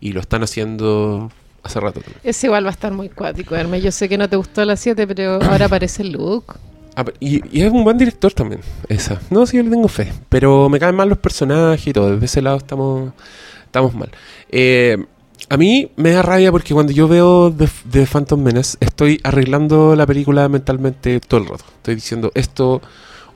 Y 0.00 0.12
lo 0.12 0.20
están 0.20 0.42
haciendo 0.42 1.30
hace 1.62 1.80
rato 1.80 2.00
también. 2.00 2.20
Ese 2.24 2.46
igual 2.46 2.64
va 2.64 2.70
a 2.70 2.72
estar 2.72 2.92
muy 2.92 3.08
cuático, 3.10 3.56
Hermes. 3.56 3.82
Yo 3.82 3.90
sé 3.92 4.08
que 4.08 4.16
no 4.16 4.28
te 4.28 4.36
gustó 4.36 4.64
la 4.64 4.76
7, 4.76 5.06
pero 5.06 5.34
ahora 5.42 5.66
aparece 5.66 6.04
Luke. 6.04 6.54
Ah, 6.94 7.04
y, 7.20 7.40
y 7.56 7.62
es 7.62 7.72
un 7.72 7.84
buen 7.84 7.96
director 7.96 8.32
también, 8.32 8.60
esa. 8.88 9.20
No, 9.30 9.46
sí, 9.46 9.56
yo 9.56 9.62
le 9.62 9.70
tengo 9.70 9.88
fe. 9.88 10.12
Pero 10.28 10.68
me 10.68 10.78
caen 10.78 10.94
mal 10.94 11.08
los 11.08 11.18
personajes 11.18 11.86
y 11.86 11.92
todo. 11.92 12.12
Desde 12.12 12.26
ese 12.26 12.42
lado 12.42 12.58
estamos, 12.58 13.12
estamos 13.64 13.94
mal. 13.94 14.10
Eh, 14.50 15.02
a 15.48 15.56
mí 15.56 15.90
me 15.96 16.10
da 16.10 16.22
rabia 16.22 16.52
porque 16.52 16.74
cuando 16.74 16.92
yo 16.92 17.08
veo 17.08 17.52
The, 17.52 17.68
The 17.90 18.06
Phantom 18.06 18.42
Menace, 18.42 18.76
estoy 18.80 19.20
arreglando 19.24 19.96
la 19.96 20.06
película 20.06 20.48
mentalmente 20.48 21.18
todo 21.20 21.40
el 21.40 21.48
rato. 21.48 21.64
Estoy 21.76 21.94
diciendo, 21.94 22.30
esto, 22.34 22.82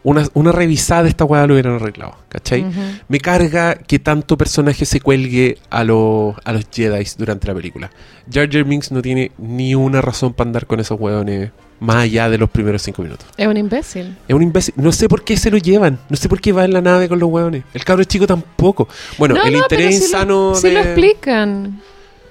una, 0.03 0.27
una 0.35 0.53
revisada 0.53 1.05
de 1.05 1.09
esta 1.09 1.25
weá 1.25 1.47
lo 1.47 1.55
hubieran 1.55 1.75
arreglado, 1.75 2.15
¿cachai? 2.29 2.63
Ujú. 2.63 2.81
Me 3.09 3.21
carga 3.21 3.75
que 3.75 3.99
tanto 3.99 4.37
personaje 4.37 4.85
se 4.85 5.01
cuelgue 5.01 5.59
a, 5.71 5.83
los 5.83 6.37
a 6.45 6.53
los 6.53 6.67
Jedi 6.71 7.05
durante 7.19 7.49
la 7.49 7.55
película. 7.55 7.91
Jar 8.31 8.49
Jar 8.51 8.65
Binks 8.65 8.93
no 8.93 9.03
tiene 9.03 9.33
ni 9.39 9.75
una 9.75 10.01
razón 10.01 10.33
para 10.33 10.49
andar 10.49 10.67
con 10.67 10.79
esos 10.79 11.01
weones 11.01 11.51
más 11.81 11.97
allá 11.97 12.29
de 12.31 12.39
los 12.39 12.49
primeros 12.51 12.83
cinco 12.83 13.03
minutos. 13.03 13.27
Es 13.37 13.47
un 13.47 13.57
imbécil. 13.57 14.17
Es 14.27 14.35
un 14.35 14.43
imbécil. 14.43 14.75
No 14.77 14.93
sé 14.93 15.09
por 15.09 15.23
qué 15.25 15.37
se 15.37 15.51
lo 15.51 15.59
llevan. 15.59 15.99
No 16.09 16.17
sé 16.17 16.29
por 16.29 16.41
qué 16.41 16.53
va 16.53 16.65
en 16.65 16.73
la 16.73 16.81
nave 16.81 17.09
con 17.09 17.19
los 17.19 17.29
hueones. 17.31 17.65
El 17.75 17.85
cabro 17.85 18.05
chico 18.05 18.27
tampoco. 18.27 18.89
Bueno, 19.19 19.35
No, 19.35 19.43
el 19.45 19.53
no, 19.53 19.59
interés 19.59 19.95
insano 19.97 20.51
lo, 20.51 20.55
sí 20.55 20.69
de... 20.69 20.75
lo 20.75 20.81
explican. 20.81 21.81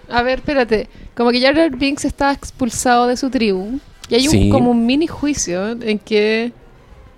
A 0.10 0.22
ver, 0.24 0.39
espérate. 0.39 0.88
Como 1.16 1.32
que 1.32 1.41
Jar 1.41 1.56
Jar 1.56 1.76
Binks 1.76 2.06
está 2.06 2.32
expulsado 2.32 3.08
de 3.08 3.18
su 3.18 3.30
tribu. 3.30 3.80
Y 4.10 4.16
hay 4.16 4.28
un, 4.28 4.32
Sí. 4.32 4.50
como 4.50 4.72
un 4.72 4.86
mini 4.86 5.08
juicio 5.08 5.70
en 5.82 5.98
que 6.00 6.52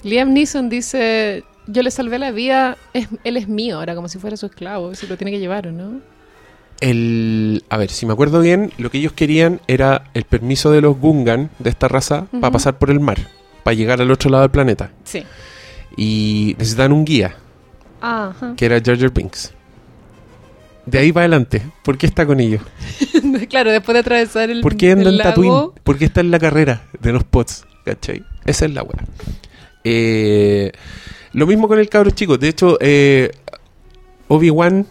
Liam 0.04 0.34
Neeson 0.34 0.70
dice: 0.70 1.44
Yo 1.68 1.82
le 1.82 1.92
salvé 1.92 2.18
la 2.20 2.32
vida, 2.32 2.78
es, 2.94 3.08
él 3.24 3.36
es 3.38 3.48
mío 3.48 3.78
ahora, 3.78 3.96
como 3.96 4.08
si 4.08 4.20
fuera 4.20 4.38
su 4.38 4.46
esclavo. 4.46 4.96
Se 4.96 5.08
lo 5.08 5.18
tiene 5.18 5.32
que 5.32 5.40
llevar, 5.40 5.68
¿o 5.68 5.72
no? 5.72 6.00
El, 6.80 7.64
a 7.70 7.78
ver, 7.78 7.90
si 7.90 8.06
me 8.06 8.14
acuerdo 8.14 8.40
bien, 8.40 8.72
lo 8.78 8.92
que 8.92 9.00
ellos 9.00 9.14
querían 9.14 9.62
era 9.68 10.06
el 10.14 10.26
permiso 10.26 10.72
de 10.72 10.82
los 10.82 10.98
Gungan, 10.98 11.50
de 11.60 11.70
esta 11.70 11.88
raza, 11.88 12.28
para 12.40 12.52
pasar 12.52 12.78
por 12.78 12.92
el 12.92 13.00
mar. 13.00 13.18
Para 13.64 13.76
llegar 13.76 14.02
al 14.02 14.12
otro 14.12 14.30
lado 14.30 14.44
del 14.44 14.52
planeta. 14.52 14.92
Sí. 15.04 15.24
Y 15.96 16.56
necesitaban 16.58 16.92
un 16.92 17.06
guía, 17.06 17.36
que 18.56 18.66
era 18.66 18.80
Jar 18.84 19.00
Jar 19.00 19.12
Binks. 19.12 19.54
De 20.86 21.00
ahí 21.00 21.12
para 21.12 21.26
adelante. 21.26 21.62
¿Por 21.84 21.98
qué 21.98 22.06
está 22.06 22.26
con 22.26 22.40
ellos? 22.40 22.62
claro, 23.50 23.72
después 23.72 23.94
de 23.94 24.00
atravesar 24.00 24.50
el, 24.50 24.62
¿Por 24.62 24.78
qué 24.78 24.92
anda 24.92 25.10
en 25.10 25.18
Tatooine? 25.18 25.72
¿Por 25.84 25.98
qué 25.98 26.06
está 26.06 26.22
en 26.22 26.32
la 26.32 26.40
carrera 26.40 26.84
de 27.02 27.12
los 27.12 27.24
pots? 27.26 27.66
¿Cachai? 27.84 28.24
Esa 28.46 28.66
es 28.66 28.72
la 28.72 28.84
weá. 28.84 29.04
Eh, 29.84 30.72
lo 31.34 31.46
mismo 31.46 31.68
con 31.68 31.80
el 31.80 31.90
cabro 31.90 32.12
chico. 32.12 32.38
De 32.38 32.48
hecho, 32.48 32.78
eh, 32.80 33.32
Obi-Wan 34.30 34.86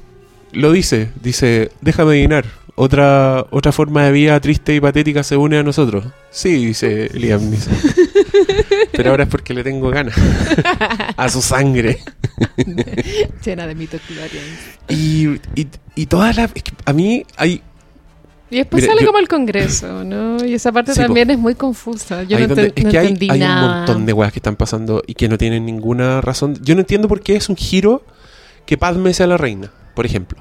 lo 0.52 0.72
dice. 0.72 1.10
Dice, 1.22 1.70
déjame 1.80 2.10
adivinar. 2.12 2.44
Otra, 2.78 3.46
otra 3.50 3.72
forma 3.72 4.04
de 4.04 4.12
vida 4.12 4.38
triste 4.38 4.74
y 4.74 4.80
patética 4.80 5.22
se 5.22 5.36
une 5.38 5.56
a 5.58 5.62
nosotros. 5.62 6.04
Sí, 6.30 6.66
dice 6.66 7.08
Liam 7.14 7.48
Neeson. 7.48 7.72
Pero 8.92 9.10
ahora 9.12 9.22
es 9.24 9.30
porque 9.30 9.54
le 9.54 9.64
tengo 9.64 9.88
ganas. 9.88 10.14
a 11.16 11.28
su 11.30 11.40
sangre. 11.40 12.00
llena 13.44 13.66
de 13.66 13.74
mitos. 13.74 14.00
Y, 14.88 15.26
y, 15.54 15.68
y 15.94 16.06
todas 16.06 16.36
las... 16.36 16.50
es 16.54 16.62
que 16.62 16.72
a 16.84 16.92
mí 16.92 17.24
hay 17.38 17.62
Y 18.50 18.56
después 18.58 18.82
Mira, 18.82 18.92
sale 18.92 19.02
yo- 19.02 19.06
como 19.08 19.18
el 19.20 19.28
Congreso, 19.28 20.04
¿no? 20.04 20.44
Y 20.44 20.52
esa 20.54 20.70
parte 20.70 20.92
Sí, 20.92 21.00
po. 21.00 21.06
también 21.06 21.30
es 21.30 21.38
muy 21.38 21.54
confusa. 21.54 22.24
Yo 22.24 22.38
no, 22.38 22.46
donde- 22.48 22.68
enten- 22.68 22.72
es 22.76 22.84
no 22.84 22.90
que 22.90 22.98
hay, 22.98 23.06
entendí 23.06 23.30
hay 23.30 23.40
un 23.42 23.48
nada. 23.48 23.76
montón 23.78 24.04
de 24.06 24.12
weas 24.12 24.32
que 24.32 24.38
están 24.38 24.56
pasando 24.56 25.02
y 25.06 25.14
que 25.14 25.28
no 25.30 25.38
tienen 25.38 25.64
ninguna 25.64 26.20
razón. 26.20 26.58
Yo 26.62 26.74
no 26.74 26.80
entiendo 26.82 27.08
por 27.08 27.20
qué 27.22 27.36
es 27.36 27.48
un 27.48 27.56
giro 27.56 28.04
que 28.66 28.76
Padme 28.76 29.14
sea 29.14 29.26
la 29.26 29.38
reina, 29.38 29.70
por 29.96 30.06
ejemplo. 30.06 30.38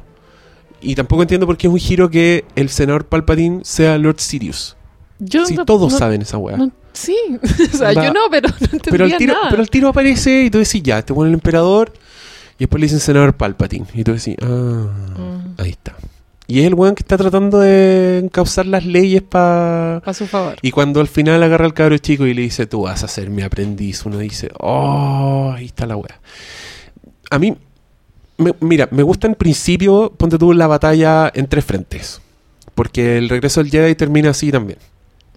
Y 0.82 0.94
tampoco 0.94 1.24
entiendo 1.24 1.48
por 1.48 1.58
qué 1.58 1.66
es 1.66 1.74
un 1.74 1.80
giro 1.80 2.12
que 2.12 2.46
el 2.56 2.70
senador 2.70 3.06
Palpatine 3.08 3.62
sea 3.64 3.98
Lord 3.98 4.20
Sirius. 4.20 4.78
Yo 5.18 5.46
Si 5.48 5.56
no- 5.56 5.66
todos 5.66 5.92
no- 5.94 5.98
saben 5.98 6.22
esa 6.22 6.38
no- 6.38 6.72
sí, 6.94 7.18
o 7.74 7.78
sea, 7.78 7.94
yo 7.94 8.14
no, 8.14 8.22
pero 8.30 8.50
no 8.50 8.56
entendía 8.60 8.92
pero, 8.92 9.06
al 9.06 9.18
tiro, 9.18 9.34
nada. 9.34 9.50
pero 9.50 9.62
al 9.64 9.70
tiro 9.70 9.88
aparece 9.90 10.44
y 10.44 10.50
tú 10.52 10.60
decís, 10.60 10.84
ya, 10.84 11.02
te 11.02 11.14
pone 11.14 11.30
el 11.30 11.34
emperador. 11.34 11.92
Y 12.58 12.60
después 12.60 12.80
le 12.80 12.86
dicen 12.86 13.00
senador 13.00 13.34
Palpatine. 13.36 13.86
Y 13.96 14.04
tú 14.04 14.14
decís, 14.14 14.36
ah, 14.42 14.46
Mm. 14.46 15.56
ahí 15.62 15.72
está. 15.72 15.96
Y 16.48 16.60
es 16.60 16.68
el 16.68 16.76
weón 16.76 16.94
que 16.94 17.02
está 17.02 17.18
tratando 17.18 17.58
de 17.60 18.20
encauzar 18.20 18.68
las 18.68 18.86
leyes 18.86 19.24
para... 19.24 19.98
A 19.98 20.14
su 20.14 20.28
favor. 20.28 20.56
Y 20.62 20.70
cuando 20.72 21.00
al 21.02 21.08
final 21.08 21.42
agarra 21.42 21.66
al 21.66 21.74
cabro 21.74 21.98
chico 21.98 22.28
y 22.28 22.36
le 22.36 22.44
dice, 22.44 22.68
tú 22.68 22.84
vas 22.84 23.04
a 23.04 23.08
ser 23.08 23.32
mi 23.32 23.42
aprendiz, 23.42 24.06
uno 24.06 24.20
dice, 24.20 24.52
oh, 24.60 25.52
ahí 25.56 25.66
está 25.66 25.88
la 25.88 25.96
wea. 25.98 26.22
A 27.32 27.40
mí, 27.40 27.58
me- 28.38 28.54
mira, 28.60 28.88
me 28.92 29.04
gusta 29.04 29.28
en 29.28 29.36
principio, 29.36 30.14
ponte 30.18 30.38
tú 30.38 30.54
la 30.54 30.68
batalla 30.68 31.32
en 31.34 31.48
tres 31.48 31.66
frentes. 31.66 32.22
Porque 32.74 33.18
el 33.18 33.30
regreso 33.30 33.62
del 33.64 33.72
Jedi 33.72 33.96
termina 33.96 34.32
así 34.32 34.52
también. 34.52 34.78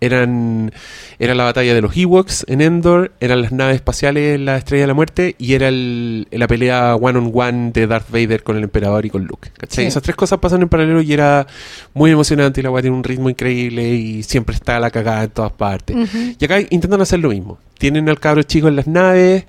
Eran, 0.00 0.70
era 1.18 1.34
la 1.34 1.42
batalla 1.42 1.74
de 1.74 1.80
los 1.82 1.96
Ewoks 1.96 2.44
en 2.48 2.60
Endor, 2.60 3.10
eran 3.18 3.42
las 3.42 3.50
naves 3.50 3.74
espaciales 3.76 4.36
en 4.36 4.44
la 4.44 4.56
Estrella 4.56 4.82
de 4.84 4.86
la 4.86 4.94
Muerte 4.94 5.34
y 5.38 5.54
era 5.54 5.66
el- 5.68 6.28
la 6.30 6.46
pelea 6.46 6.94
one 6.94 7.18
on 7.18 7.32
one 7.34 7.70
de 7.72 7.88
Darth 7.88 8.08
Vader 8.08 8.44
con 8.44 8.56
el 8.56 8.62
Emperador 8.62 9.04
y 9.06 9.10
con 9.10 9.24
Luke. 9.24 9.50
¿cachai? 9.56 9.84
Sí. 9.84 9.88
Esas 9.88 10.04
tres 10.04 10.14
cosas 10.14 10.38
pasan 10.38 10.62
en 10.62 10.68
paralelo 10.68 11.00
y 11.02 11.12
era 11.12 11.48
muy 11.94 12.12
emocionante 12.12 12.60
y 12.60 12.62
la 12.62 12.70
weá 12.70 12.80
tiene 12.82 12.96
un 12.96 13.02
ritmo 13.02 13.28
increíble 13.28 13.88
y 13.92 14.22
siempre 14.22 14.54
está 14.54 14.78
la 14.78 14.90
cagada 14.92 15.24
en 15.24 15.30
todas 15.30 15.50
partes. 15.52 15.96
Y 16.38 16.44
acá 16.44 16.60
intentan 16.70 17.00
hacer 17.00 17.18
lo 17.18 17.30
mismo. 17.30 17.58
Tienen 17.76 18.08
al 18.08 18.20
cabro 18.20 18.44
chico 18.44 18.68
en 18.68 18.76
las 18.76 18.86
naves, 18.86 19.46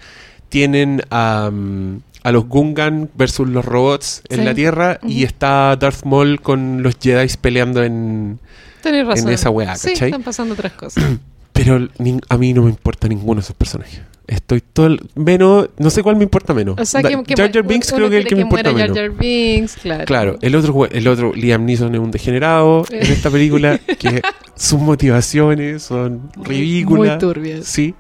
tienen 0.50 1.04
a, 1.12 1.52
mm, 1.54 1.98
a 2.30 2.32
los 2.32 2.46
Gungan 2.48 3.10
versus 3.16 3.48
los 3.50 3.66
robots 3.66 4.22
en 4.30 4.40
Sí. 4.40 4.46
la 4.46 4.54
Tierra 4.54 5.00
y 5.04 5.24
está 5.24 5.76
Darth 5.76 6.04
Maul 6.06 6.42
con 6.42 6.82
los 6.84 6.96
Jedi 7.02 7.28
peleando 7.42 7.84
en... 7.84 8.40
Razón. 8.84 9.30
esa 9.30 9.50
weá, 9.50 9.76
Sí, 9.76 9.90
¿cachai? 9.90 10.08
están 10.10 10.24
pasando 10.24 10.54
otras 10.54 10.72
cosas. 10.74 11.04
Pero 11.54 11.90
a 12.30 12.38
mí 12.38 12.54
no 12.54 12.64
me 12.64 12.70
importa 12.70 13.08
ninguno 13.10 13.42
de 13.42 13.44
esos 13.46 13.56
personajes. 13.56 14.00
Estoy 14.30 14.62
todo... 14.62 14.86
el- 14.88 15.02
menos... 15.16 15.70
No 15.78 15.90
sé 15.90 16.04
cuál 16.04 16.16
me 16.16 16.24
importa 16.24 16.54
menos. 16.54 16.76
O 16.80 16.86
sea, 16.86 17.02
Da- 17.02 17.10
que, 17.10 17.36
Jar 17.36 17.52
Jar 17.52 17.64
Binks 17.64 17.92
creo 17.92 18.10
que 18.10 18.18
es 18.20 18.24
el 18.24 18.30
que 18.30 18.36
me 18.36 18.42
importa 18.42 18.72
menos. 18.72 18.96
Jar 18.96 19.08
Jar 19.10 19.18
Binks, 19.18 19.76
claro. 19.78 20.06
Claro, 20.06 20.38
el 20.42 20.56
otro, 20.56 20.86
el 20.90 21.08
otro, 21.08 21.34
Liam 21.34 21.66
Neeson 21.66 21.94
es 21.96 22.00
un 22.00 22.12
degenerado 22.12 22.86
en 22.92 23.02
esta 23.12 23.30
película 23.30 23.78
que 23.80 24.22
sus 24.56 24.80
motivaciones 24.80 25.84
son 25.84 26.30
ridículas. 26.44 27.12
Muy 27.14 27.20
turbias. 27.20 27.66
Sí. 27.66 27.96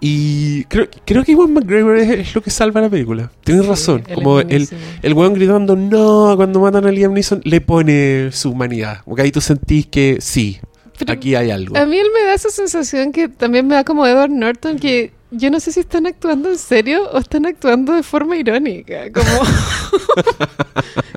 Y 0.00 0.64
creo, 0.64 0.88
creo 1.04 1.22
que 1.24 1.32
Iwan 1.32 1.52
McGregor 1.52 1.96
es, 1.96 2.10
es 2.10 2.34
lo 2.34 2.42
que 2.42 2.50
salva 2.50 2.80
la 2.80 2.90
película. 2.90 3.30
Tienes 3.44 3.62
Sí, 3.64 3.68
razón. 3.70 4.02
Como 4.14 4.40
el, 4.40 4.68
el 5.02 5.14
weón 5.14 5.34
gritando 5.34 5.76
no 5.76 6.34
cuando 6.36 6.58
matan 6.60 6.86
a 6.86 6.90
Liam 6.90 7.12
Neeson 7.14 7.40
le 7.44 7.60
pone 7.60 8.30
su 8.32 8.50
humanidad. 8.50 9.02
Porque 9.04 9.22
ahí 9.22 9.30
tú 9.30 9.40
sentís 9.40 9.86
que 9.86 10.18
sí, 10.20 10.58
Pero 10.98 11.12
aquí 11.12 11.36
hay 11.36 11.50
algo. 11.50 11.76
A 11.78 11.86
mí 11.86 11.96
él 11.96 12.08
me 12.12 12.26
da 12.26 12.34
esa 12.34 12.50
sensación 12.50 13.12
que 13.12 13.28
también 13.28 13.66
me 13.68 13.76
da 13.76 13.84
como 13.84 14.04
Edward 14.06 14.30
Norton, 14.32 14.78
que 14.78 15.12
yo 15.32 15.50
no 15.50 15.60
sé 15.60 15.72
si 15.72 15.80
están 15.80 16.06
actuando 16.06 16.50
en 16.50 16.58
serio 16.58 17.10
o 17.12 17.18
están 17.18 17.46
actuando 17.46 17.94
de 17.94 18.02
forma 18.02 18.36
irónica. 18.36 19.10
Como, 19.12 19.28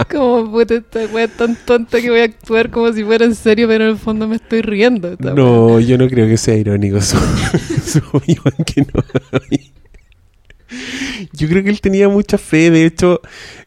como 0.11 0.51
puta, 0.51 0.75
esta 0.75 1.05
wea 1.13 1.27
tan 1.27 1.55
tonta 1.65 2.01
que 2.01 2.09
voy 2.09 2.21
a 2.21 2.23
actuar 2.23 2.71
como 2.71 2.91
si 2.93 3.03
fuera 3.03 3.25
en 3.25 3.35
serio, 3.35 3.67
pero 3.67 3.83
en 3.85 3.91
el 3.91 3.97
fondo 3.97 4.27
me 4.27 4.37
estoy 4.37 4.61
riendo. 4.61 5.15
wea. 5.19 5.33
No, 5.33 5.79
yo 5.79 5.97
no 5.97 6.07
creo 6.07 6.27
que 6.27 6.37
sea 6.37 6.55
irónico 6.55 7.01
su, 7.01 7.17
su 7.85 7.99
Obi-Wan 8.13 8.55
Kenobi. 8.65 9.71
Yo 11.33 11.47
creo 11.47 11.63
que 11.63 11.69
él 11.69 11.81
tenía 11.81 12.09
mucha 12.09 12.37
fe. 12.37 12.69
De 12.71 12.85
hecho, 12.85 13.21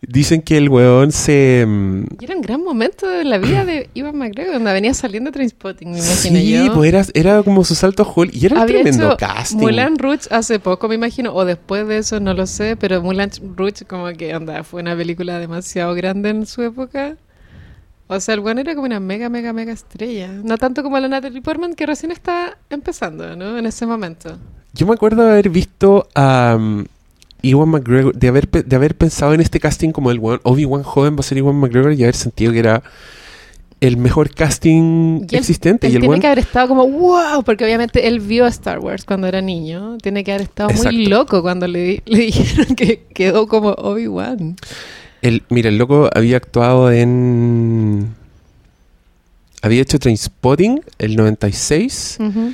dicen 0.07 0.43
que 0.43 0.57
el 0.57 0.69
weón 0.69 1.13
se... 1.13 1.65
mm, 1.67 2.03
Y 2.21 2.25
era 2.25 2.35
un 2.37 2.43
gran 2.43 2.63
momento 2.63 3.09
de 3.09 3.25
la 3.25 3.39
vida 3.39 3.65
de 3.65 3.89
Ivan 3.95 4.17
McGregor, 4.17 4.55
donde 4.55 4.73
venía 4.73 4.95
saliendo 4.95 5.31
Trainspotting, 5.33 5.91
me 5.91 5.99
imagino 5.99 6.39
Sí, 6.39 6.51
yo. 6.53 6.75
pues 6.75 6.89
era, 6.89 7.05
era 7.15 7.43
como 7.43 7.65
su 7.65 7.75
salto 7.75 8.03
a 8.03 8.07
Hollywood. 8.07 8.35
Y 8.43 8.47
era 8.47 8.57
un 8.57 8.63
Había 8.63 8.75
tremendo 8.83 9.09
hecho 9.09 9.17
casting. 9.17 9.59
Moulin 9.59 9.99
Rouge 9.99 10.29
hace 10.31 10.59
poco, 10.59 10.89
me 10.89 10.95
imagino, 10.95 11.35
o 11.35 11.45
después 11.45 11.87
de 11.89 11.99
eso, 11.99 12.21
no 12.21 12.35
lo 12.35 12.47
sé, 12.47 12.77
pero 12.77 13.03
Moulin 13.03 13.31
Rouge 13.57 13.85
como 13.87 14.07
que, 14.13 14.35
onda, 14.35 14.65
fue 14.65 14.81
una 14.83 14.97
película 14.97 15.39
demasiado 15.39 15.95
grande 15.95 16.31
en 16.31 16.47
su 16.47 16.63
época. 16.63 17.17
O 18.11 18.19
sea, 18.21 18.35
el 18.35 18.41
bueno 18.41 18.63
era 18.63 18.75
como 18.75 18.87
una 18.87 19.01
mega, 19.01 19.29
mega, 19.29 19.53
mega 19.53 19.71
estrella. 19.73 20.29
No 20.43 20.57
tanto 20.57 20.83
como 20.83 20.99
la 20.99 21.09
Natalie 21.09 21.43
Portman, 21.43 21.75
que 21.75 21.85
recién 21.85 22.11
está 22.11 22.57
empezando, 22.71 23.37
¿no? 23.37 23.59
En 23.59 23.67
ese 23.67 23.85
momento. 23.85 24.39
Yo 24.73 24.87
me 24.87 24.95
acuerdo 24.95 25.25
de 25.25 25.33
haber 25.33 25.51
visto 25.51 26.09
a 26.15 26.57
um, 26.59 26.87
Ewan 27.43 27.69
McGregor, 27.69 28.15
de 28.17 28.29
haber, 28.29 28.49
de 28.49 28.77
haber 28.77 28.97
pensado 28.97 29.33
en 29.35 29.41
este 29.41 29.61
casting 29.61 29.91
como 29.91 30.11
el 30.11 30.19
Obi-Wan 30.21 30.83
joven 30.83 31.17
va 31.17 31.21
a 31.21 31.23
ser 31.23 31.39
Ewan 31.39 31.57
McGregor 31.57 31.93
y 31.93 32.03
haber 32.03 32.17
sentido 32.17 32.53
que 32.53 32.59
era 32.59 32.83
el 33.81 33.97
mejor 33.97 34.35
casting 34.35 35.21
Y 35.31 35.35
él- 35.35 35.39
existente. 35.39 35.87
Él 35.87 35.93
y 35.93 35.97
el 35.97 36.03
tiene 36.03 36.19
que 36.21 36.27
haber 36.27 36.41
estado 36.41 36.67
como, 36.69 36.89
wow, 36.89 37.45
porque 37.45 37.65
obviamente 37.65 38.09
él 38.09 38.19
vio 38.19 38.45
a 38.45 38.49
Star 38.49 38.81
Wars 38.81 39.05
cuando 39.05 39.29
era 39.29 39.41
niño. 39.41 39.99
Tiene 39.99 40.25
que 40.25 40.33
haber 40.33 40.43
estado 40.43 40.71
muy 40.71 41.07
loco 41.07 41.43
cuando 41.43 41.69
le, 41.69 42.03
le 42.07 42.19
dijeron 42.19 42.75
que 42.75 43.05
quedó 43.15 43.47
como 43.47 43.71
Obi-Wan. 43.71 44.57
el- 45.23 45.45
mira, 45.49 45.69
el 45.69 45.79
loco 45.79 46.11
había 46.13 46.39
actuado 46.39 46.91
en... 46.91 48.09
había 49.63 49.83
hecho 49.83 50.01
Trainspotting 50.01 50.81
el 50.99 51.15
96. 51.15 52.17
Ujú. 52.21 52.53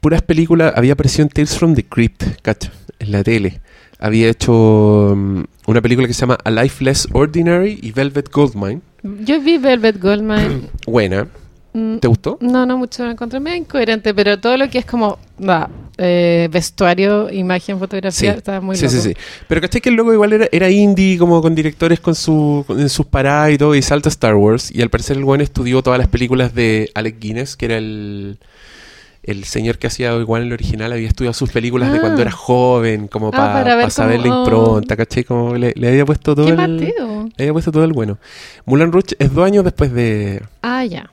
Puras 0.00 0.22
películas, 0.22 0.72
había 0.76 0.92
aparecido 0.92 1.24
en 1.24 1.28
Tales 1.30 1.58
from 1.58 1.74
the 1.74 1.84
Crypt, 1.84 2.22
cacho, 2.40 2.70
en 2.98 3.12
la 3.12 3.22
tele. 3.24 3.60
Había 3.98 4.28
hecho 4.28 5.14
mm, 5.16 5.42
una 5.66 5.80
película 5.82 6.06
que 6.06 6.14
se 6.14 6.20
llama 6.20 6.38
A 6.44 6.50
Life 6.50 6.84
Less 6.84 7.08
Ordinary 7.12 7.78
y 7.82 7.92
Velvet 7.92 8.30
Goldmine. 8.32 8.80
Yo 9.24 9.40
vi 9.40 9.58
Velvet 9.58 10.00
Goldmine. 10.00 10.62
Buena. 10.86 11.26
Mm, 11.72 11.98
¿Te 11.98 12.08
gustó? 12.08 12.38
No, 12.40 12.64
no 12.64 12.78
mucho, 12.78 13.04
lo 13.04 13.10
encontré 13.10 13.40
medio 13.40 13.56
incoherente, 13.58 14.14
pero 14.14 14.38
todo 14.38 14.56
lo 14.56 14.68
que 14.70 14.78
es 14.78 14.84
como 14.86 15.18
eh, 15.98 16.48
vestuario, 16.50 17.30
imagen, 17.30 17.78
fotografía, 17.78 18.32
estaba 18.32 18.60
muy 18.60 18.76
sí, 18.76 18.84
loco. 18.86 18.96
sí, 18.96 19.02
sí. 19.02 19.14
Pero 19.48 19.60
caché 19.60 19.80
que 19.80 19.88
el 19.90 19.96
loco 19.96 20.12
igual 20.12 20.32
era, 20.32 20.48
era 20.50 20.70
indie, 20.70 21.18
como 21.18 21.42
con 21.42 21.54
directores 21.54 22.00
con 22.00 22.14
su, 22.14 22.64
con- 22.66 22.80
en 22.80 22.88
sus 22.88 23.04
paradas 23.06 23.52
y 23.52 23.58
todo, 23.58 23.74
y 23.74 23.82
salta 23.82 24.08
Star 24.08 24.34
Wars. 24.36 24.70
Y 24.74 24.80
al 24.80 24.90
parecer 24.90 25.16
el 25.16 25.24
buen 25.24 25.40
estudió 25.40 25.82
todas 25.82 25.98
las 25.98 26.08
películas 26.08 26.54
de 26.54 26.90
Alec 26.94 27.18
Guinness, 27.20 27.56
que 27.56 27.66
era 27.66 27.76
el, 27.78 28.38
el 29.22 29.44
señor 29.44 29.78
que 29.78 29.86
hacía 29.88 30.14
igual 30.16 30.42
en 30.42 30.48
el 30.48 30.52
original, 30.54 30.92
había 30.92 31.08
estudiado 31.08 31.34
sus 31.34 31.50
películas 31.50 31.90
de 31.92 31.98
Ah. 31.98 32.00
cuando 32.00 32.22
era 32.22 32.30
joven, 32.30 33.08
como 33.08 33.28
Ah, 33.28 33.30
pa- 33.32 33.52
para 33.52 33.76
ver 33.76 33.90
saber 33.90 34.20
la 34.20 34.28
impronta, 34.28 34.96
caché, 34.96 35.24
como 35.24 35.54
le, 35.56 35.72
le 35.76 35.88
había 35.88 36.04
puesto 36.06 36.34
todo 36.34 36.46
¡Qué 36.46 36.52
el, 36.52 36.56
Mateo! 36.56 37.28
le 37.36 37.44
había 37.44 37.52
puesto 37.52 37.72
todo 37.72 37.84
el 37.84 37.92
bueno. 37.92 38.18
Mulan 38.64 38.90
Rouge 38.92 39.16
es 39.18 39.32
dos 39.34 39.44
años 39.44 39.64
después 39.64 39.92
de, 39.92 40.42
Ah, 40.62 40.84
ya. 40.84 41.10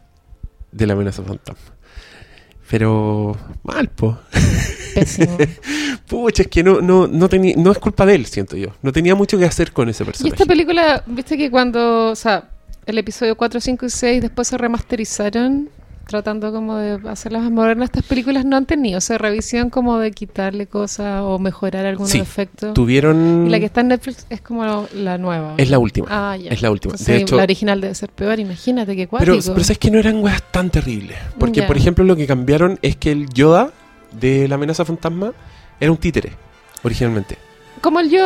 de 0.71 0.87
La 0.87 0.93
amenaza 0.93 1.23
fantasma. 1.23 1.73
Pero 2.69 3.37
mal, 3.63 3.89
po. 3.89 4.17
Pésimo. 4.95 5.37
Pucha, 6.07 6.43
es 6.43 6.47
que 6.47 6.63
no, 6.63 6.81
no, 6.81 7.07
no, 7.07 7.29
tenía, 7.29 7.53
no 7.57 7.71
es 7.71 7.77
culpa 7.77 8.05
de 8.05 8.15
él, 8.15 8.25
siento 8.25 8.55
yo. 8.57 8.69
No 8.81 8.91
tenía 8.91 9.13
mucho 9.13 9.37
que 9.37 9.45
hacer 9.45 9.71
con 9.71 9.89
ese 9.89 10.03
y 10.03 10.05
personaje. 10.05 10.35
esta 10.35 10.45
película, 10.45 11.03
viste 11.05 11.37
que 11.37 11.51
cuando, 11.51 12.09
o 12.11 12.15
sea, 12.15 12.49
el 12.85 12.97
episodio 12.97 13.35
4, 13.35 13.59
5 13.59 13.85
y 13.85 13.89
6 13.89 14.21
después 14.21 14.47
se 14.47 14.57
remasterizaron, 14.57 15.69
tratando 16.07 16.51
como 16.51 16.75
de 16.77 16.99
hacerlas 17.09 17.43
más 17.43 17.51
modernas, 17.51 17.85
estas 17.89 18.03
películas 18.03 18.45
no 18.45 18.55
han 18.57 18.65
tenido 18.65 18.99
esa 18.99 19.17
revisión 19.17 19.69
como 19.69 19.97
de 19.97 20.11
quitarle 20.11 20.67
cosas 20.67 21.21
o 21.23 21.39
mejorar 21.39 21.85
algunos 21.85 22.11
Sí, 22.11 22.19
efectos. 22.19 22.73
Tuvieron... 22.73 23.45
Y 23.47 23.49
la 23.49 23.59
que 23.59 23.65
está 23.65 23.81
en 23.81 23.89
Netflix 23.89 24.25
es 24.29 24.41
como 24.41 24.87
la 24.93 25.17
nueva. 25.17 25.55
Es 25.57 25.69
la 25.69 25.79
última. 25.79 26.07
Ah, 26.09 26.37
ya. 26.37 26.51
Es 26.51 26.61
la 26.61 26.71
última. 26.71 26.91
Entonces, 26.93 27.07
De 27.15 27.21
hecho- 27.21 27.35
la 27.37 27.43
original 27.43 27.81
debe 27.81 27.95
ser 27.95 28.09
peor, 28.09 28.39
imagínate 28.39 28.95
qué 28.95 29.07
Pero, 29.07 29.33
cuático. 29.33 29.53
pero 29.53 29.63
sabes 29.63 29.77
que 29.79 29.91
no 29.91 29.99
eran 29.99 30.23
weas 30.23 30.41
tan 30.51 30.69
terribles. 30.69 31.17
Porque, 31.39 31.61
Ya. 31.61 31.67
por 31.67 31.77
ejemplo, 31.77 32.03
lo 32.05 32.15
que 32.15 32.27
cambiaron 32.27 32.77
es 32.81 32.95
que 32.95 33.11
el 33.11 33.27
Yoda 33.29 33.71
de 34.11 34.47
la 34.47 34.55
amenaza 34.55 34.85
fantasma 34.85 35.33
era 35.79 35.91
un 35.91 35.97
títere, 35.97 36.31
originalmente. 36.83 37.37
Como 37.81 37.99
el 37.99 38.09
yo 38.09 38.25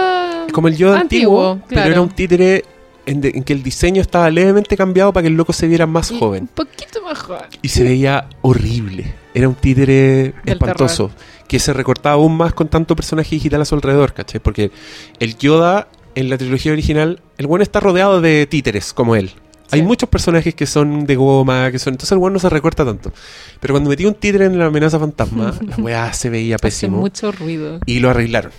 Como 0.54 0.68
el 0.68 0.78
Yoda 0.78 1.00
antiguo, 1.00 1.52
Antiguo, 1.52 1.68
pero 1.68 1.82
claro. 1.82 1.92
era 1.92 2.02
un 2.02 2.10
títere 2.10 2.64
en, 3.10 3.22
de- 3.22 3.30
en 3.36 3.43
que 3.43 3.53
el 3.53 3.64
diseño 3.64 4.01
estaba 4.01 4.30
levemente 4.30 4.76
cambiado 4.78 5.12
para 5.14 5.24
que 5.24 5.28
el 5.30 5.36
loco 5.36 5.53
se 5.53 5.68
viera 5.68 5.86
más 5.88 6.12
Un 6.12 6.20
joven. 6.20 6.47
poquito 6.47 7.01
más 7.03 7.18
joven. 7.20 7.45
Y 7.62 7.70
se 7.70 7.84
veía 7.84 8.28
horrible. 8.41 9.14
Era 9.34 9.47
un 9.47 9.55
títere 9.55 9.93
Del 9.93 10.34
espantoso. 10.45 11.12
Que 11.47 11.60
se 11.60 11.74
recortaba 11.74 12.16
aún 12.16 12.38
más 12.38 12.53
con 12.53 12.68
tanto 12.68 12.95
personaje 12.95 13.36
digital 13.36 13.62
a 13.62 13.66
su 13.66 13.76
alrededor, 13.76 14.14
¿cachai? 14.14 14.39
Porque 14.39 14.72
el 15.20 15.38
Yoda 15.38 15.88
en 16.16 16.30
la 16.30 16.38
trilogía 16.38 16.72
original, 16.72 17.22
el 17.38 17.47
bueno 17.47 17.64
está 17.64 17.80
rodeado 17.80 18.22
de 18.22 18.45
títeres 18.47 18.93
como 18.93 19.16
él. 19.16 19.32
Hay 19.72 19.84
muchos 19.84 20.10
personajes 20.10 20.55
que 20.55 20.66
son 20.66 21.05
de 21.05 21.16
goma, 21.16 21.72
que 21.72 21.78
son. 21.78 21.93
Entonces 21.93 22.12
el 22.12 22.18
bueno 22.18 22.34
no 22.34 22.39
se 22.39 22.49
recorta 22.49 22.84
tanto. 22.84 23.14
Pero 23.60 23.76
cuando 23.76 23.89
metí 23.91 24.03
un 24.05 24.16
títere 24.16 24.45
en 24.45 24.57
la 24.57 24.66
amenaza 24.66 24.97
fantasma, 24.99 25.53
la 25.68 25.76
weá 25.78 26.12
se 26.14 26.30
veía 26.32 26.55
Hace 26.55 26.62
pésimo. 26.64 26.97
mucho 26.97 27.32
ruido. 27.32 27.80
Y 27.86 27.99
lo 27.99 28.10
arreglaron. 28.10 28.51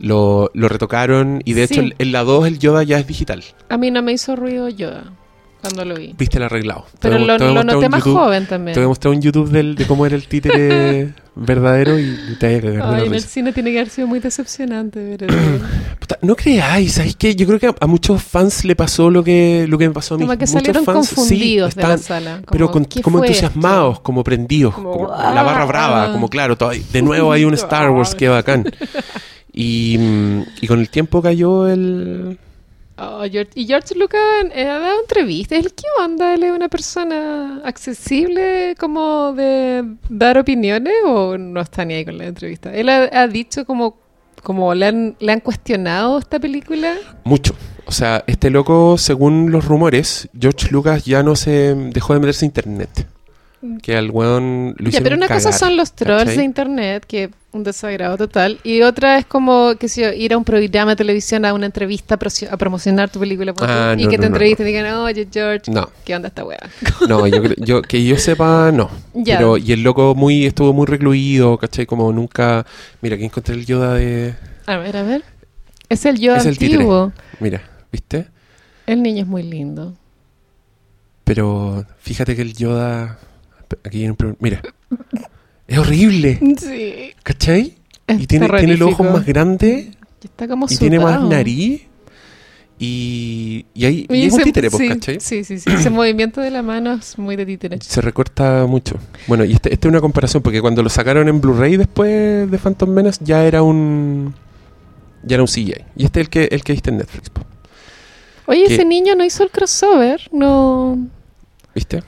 Lo, 0.00 0.50
lo 0.54 0.68
retocaron. 0.68 1.42
Y 1.44 1.54
de 1.54 1.64
hecho, 1.64 1.74
Sí. 1.74 1.80
en- 1.80 1.94
en 1.98 2.12
la 2.12 2.24
2 2.24 2.46
el 2.46 2.58
Yoda 2.58 2.82
ya 2.82 2.98
es 2.98 3.06
digital. 3.06 3.42
A 3.68 3.76
mí 3.78 3.90
no 3.90 4.02
me 4.02 4.12
hizo 4.12 4.36
ruido 4.36 4.68
Yoda 4.68 5.04
cuando 5.60 5.84
lo 5.84 5.96
vi. 5.96 6.14
Viste 6.16 6.36
el 6.38 6.44
arreglado. 6.44 6.84
Te 6.92 7.08
Pero 7.08 7.14
voy 7.18 7.24
a- 7.24 7.26
lo, 7.32 7.36
te 7.38 7.44
voy 7.44 7.54
lo 7.54 7.60
mostrar 7.60 7.74
noté 7.76 7.88
más 7.88 8.00
YouTube- 8.04 8.14
joven 8.18 8.46
también. 8.46 8.74
Te 8.74 8.80
voy 8.80 8.84
a 8.84 8.88
mostrar 8.88 9.14
un 9.14 9.20
YouTube 9.22 9.50
del, 9.50 9.74
de 9.74 9.86
cómo 9.86 10.06
era 10.06 10.14
el 10.14 10.28
títere 10.28 11.12
verdadero 11.34 11.98
y 11.98 12.16
te 12.38 12.46
vaya 12.46 12.58
a 12.58 12.62
cagar 12.80 12.94
Ay, 12.94 13.00
en 13.00 13.06
el 13.08 13.12
risa. 13.14 13.28
cine 13.28 13.52
tiene 13.52 13.72
que 13.72 13.78
haber 13.78 13.90
sido 13.90 14.06
muy 14.06 14.20
decepcionante 14.20 15.14
el- 15.14 15.26
Puta, 15.98 16.16
no 16.22 16.36
creáis, 16.36 16.92
¿sabes 16.92 17.16
qué? 17.16 17.34
Yo 17.34 17.46
creo 17.48 17.58
que 17.58 17.74
a, 17.80 17.86
muchos 17.88 18.22
fans 18.22 18.64
le 18.64 18.76
pasó 18.76 19.10
lo 19.10 19.24
que, 19.24 19.66
lo 19.68 19.78
que 19.78 19.88
me 19.88 19.94
pasó 19.94 20.14
a 20.14 20.18
mí. 20.18 20.22
Como 20.24 20.32
que 20.38 20.46
Muchos 20.46 20.52
salieron 20.52 20.84
fans, 20.84 21.08
sí, 21.08 21.14
confundidos 21.16 21.74
de 21.74 21.82
la 21.82 21.98
sala. 21.98 22.32
Como, 22.36 22.46
pero 22.52 22.70
con- 22.70 22.84
¿qué 22.84 23.02
como 23.02 23.18
entusiasmados, 23.24 23.94
esto? 23.94 24.02
como 24.04 24.22
prendidos, 24.22 24.74
Como, 24.74 24.92
como 24.92 25.08
la 25.08 25.42
barra 25.42 25.64
brava, 25.64 26.12
como 26.12 26.28
claro, 26.30 26.56
todo- 26.56 26.70
de 26.70 27.02
nuevo 27.02 27.32
hay 27.32 27.44
un 27.44 27.54
Star 27.54 27.90
Wars, 27.90 28.14
qué 28.14 28.28
bacán. 28.28 28.64
Y, 29.60 29.98
y 30.60 30.66
con 30.68 30.78
el 30.78 30.88
tiempo 30.88 31.20
cayó 31.20 31.66
el... 31.66 32.38
Oh, 32.96 33.22
George- 33.30 33.50
y 33.56 33.66
George 33.66 33.96
Lucas 33.96 34.20
eh, 34.54 34.68
ha 34.68 34.78
dado 34.78 35.00
entrevistas. 35.00 35.58
¿Él 35.58 35.72
qué 35.74 35.84
onda? 36.00 36.34
¿Él 36.34 36.44
es 36.44 36.52
una 36.52 36.68
persona 36.68 37.60
accesible 37.64 38.76
como 38.78 39.32
de 39.32 39.84
dar 40.08 40.38
opiniones 40.38 40.94
o 41.04 41.36
no 41.36 41.60
está 41.60 41.84
ni 41.84 41.94
ahí 41.94 42.04
con 42.04 42.18
la 42.18 42.26
entrevista? 42.26 42.72
Él 42.72 42.88
ha, 42.88 43.08
ha 43.12 43.26
dicho 43.26 43.64
como, 43.64 43.98
como 44.44 44.74
le, 44.74 44.86
han, 44.86 45.16
le 45.18 45.32
han 45.32 45.40
cuestionado 45.40 46.18
esta 46.20 46.38
película. 46.38 46.94
Mucho. 47.24 47.54
O 47.84 47.90
sea, 47.90 48.22
este 48.28 48.50
loco, 48.50 48.96
según 48.96 49.50
los 49.50 49.64
rumores, 49.64 50.28
George 50.38 50.68
Lucas 50.70 51.04
ya 51.04 51.24
no 51.24 51.34
se 51.34 51.74
dejó 51.74 52.14
de 52.14 52.20
meterse 52.20 52.44
a 52.44 52.46
internet. 52.46 53.08
Que 53.82 53.96
al 53.96 54.10
weón 54.10 54.76
lo 54.78 54.90
pero 55.02 55.16
una 55.16 55.26
cosa 55.26 55.50
cagar, 55.50 55.58
son 55.58 55.76
los 55.76 55.92
trolls 55.92 56.24
¿cachai? 56.24 56.36
de 56.36 56.44
internet, 56.44 57.04
que 57.06 57.30
un 57.50 57.64
desagrado 57.64 58.16
total, 58.16 58.60
y 58.62 58.82
otra 58.82 59.18
es 59.18 59.24
como, 59.24 59.72
que 59.80 59.88
yo, 59.88 60.12
ir 60.12 60.32
a 60.32 60.38
un 60.38 60.44
programa 60.44 60.92
de 60.92 60.96
televisión, 60.96 61.44
a 61.44 61.52
una 61.52 61.66
entrevista 61.66 62.14
a 62.16 62.56
promocionar 62.56 63.10
tu 63.10 63.18
película 63.18 63.52
Ah, 63.60 63.96
y 63.98 64.04
no, 64.04 64.10
que 64.10 64.16
no, 64.16 64.22
te 64.22 64.28
no, 64.28 64.36
entrevisten 64.36 64.66
y 64.66 64.70
digan, 64.70 64.94
oye 64.94 65.26
George. 65.32 65.72
¿qué 66.04 66.14
onda 66.14 66.28
esta 66.28 66.44
weá? 66.44 66.60
No, 67.08 67.26
yo, 67.26 67.42
yo 67.56 67.82
que 67.82 68.04
yo 68.04 68.16
sepa, 68.16 68.70
no. 68.70 68.90
Pero, 69.24 69.56
y 69.56 69.72
el 69.72 69.82
loco 69.82 70.14
muy 70.14 70.46
estuvo 70.46 70.72
muy 70.72 70.86
recluido, 70.86 71.56
¿cachai? 71.58 71.86
Como 71.86 72.12
nunca... 72.12 72.64
Mira, 73.00 73.16
que 73.16 73.24
encontré 73.24 73.54
el 73.54 73.66
Yoda 73.66 73.94
de... 73.94 74.34
A 74.66 74.76
ver, 74.76 74.96
a 74.96 75.02
ver. 75.02 75.24
Es 75.88 76.04
el 76.04 76.18
yo 76.18 76.36
Es 76.36 76.44
el 76.44 76.50
antiguo. 76.50 77.12
Mira, 77.40 77.62
¿viste? 77.90 78.26
El 78.86 79.02
niño 79.02 79.22
es 79.22 79.28
muy 79.28 79.42
lindo. 79.42 79.96
Pero 81.24 81.84
fíjate 81.98 82.36
que 82.36 82.42
el 82.42 82.54
Yoda... 82.54 83.18
Aquí 83.84 84.02
hay 84.02 84.08
un 84.10 84.16
pro- 84.16 84.36
Mira. 84.40 84.62
Es 85.66 85.78
horrible, 85.78 86.38
Sí. 86.58 87.12
¿cachai? 87.22 87.74
Es 88.06 88.20
Y 88.20 88.26
tiene, 88.26 88.48
tiene 88.48 88.76
los 88.76 88.92
ojos 88.92 89.10
más 89.12 89.26
grandes 89.26 89.88
Y 90.22 90.26
está 90.26 90.48
como 90.48 90.66
y 90.68 90.76
tiene 90.76 90.98
más 90.98 91.22
nariz. 91.22 91.82
Y, 92.80 93.66
y, 93.74 93.84
ahí, 93.84 94.06
y 94.08 94.14
Y 94.14 94.22
es 94.26 94.32
un 94.32 94.38
ese- 94.40 94.44
títere, 94.46 94.70
pues, 94.70 94.80
sí, 94.82 94.88
¿cachai? 94.88 95.20
Sí, 95.20 95.42
sí, 95.42 95.58
sí. 95.58 95.68
Ese 95.70 95.90
movimiento 95.90 96.40
de 96.40 96.50
la 96.52 96.62
mano 96.62 96.92
es 96.94 97.18
muy 97.18 97.34
de 97.34 97.44
títere. 97.44 97.78
Se 97.82 98.00
recorta 98.00 98.66
mucho. 98.68 98.96
Bueno, 99.26 99.44
y 99.44 99.52
este, 99.52 99.72
esta 99.74 99.88
es 99.88 99.90
una 99.90 100.00
comparación, 100.00 100.42
porque 100.44 100.60
cuando 100.60 100.82
lo 100.82 100.88
sacaron 100.88 101.28
en 101.28 101.40
Blu-ray 101.40 101.76
después 101.76 102.48
de 102.50 102.56
Phantom 102.58 102.88
Menace, 102.90 103.22
ya 103.24 103.44
era 103.44 103.62
un. 103.62 104.32
Ya 105.24 105.34
era 105.34 105.42
un 105.42 105.48
CGI. 105.48 105.74
Y 105.96 106.04
este 106.04 106.20
es 106.20 106.26
el 106.26 106.30
que, 106.30 106.44
el 106.52 106.62
que 106.62 106.72
viste 106.72 106.90
en 106.90 106.98
Netflix, 106.98 107.30
po. 107.30 107.42
Oye, 108.46 108.64
ese 108.72 108.84
niño 108.84 109.16
no 109.16 109.24
hizo 109.24 109.42
el 109.42 109.50
crossover. 109.50 110.20
No, 110.32 110.96
¿viste? 111.74 112.02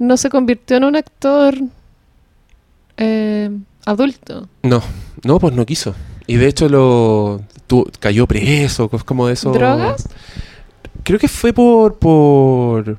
No 0.00 0.16
se 0.16 0.28
convirtió 0.30 0.76
en 0.78 0.84
un 0.84 0.96
actor 0.96 1.54
eh, 2.96 3.50
adulto. 3.86 4.48
No, 4.62 4.82
no, 5.24 5.38
pues 5.38 5.54
no 5.54 5.64
quiso. 5.64 5.94
Y 6.26 6.36
de 6.36 6.46
hecho 6.48 6.68
lo 6.68 7.40
tu- 7.66 7.88
cayó 8.00 8.26
preso, 8.26 8.88
como 8.88 9.26
de 9.28 9.34
eso. 9.34 9.52
¿Drogas? 9.52 10.08
Creo 11.04 11.18
que 11.18 11.28
fue 11.28 11.52
por 11.52 11.98
por 11.98 12.98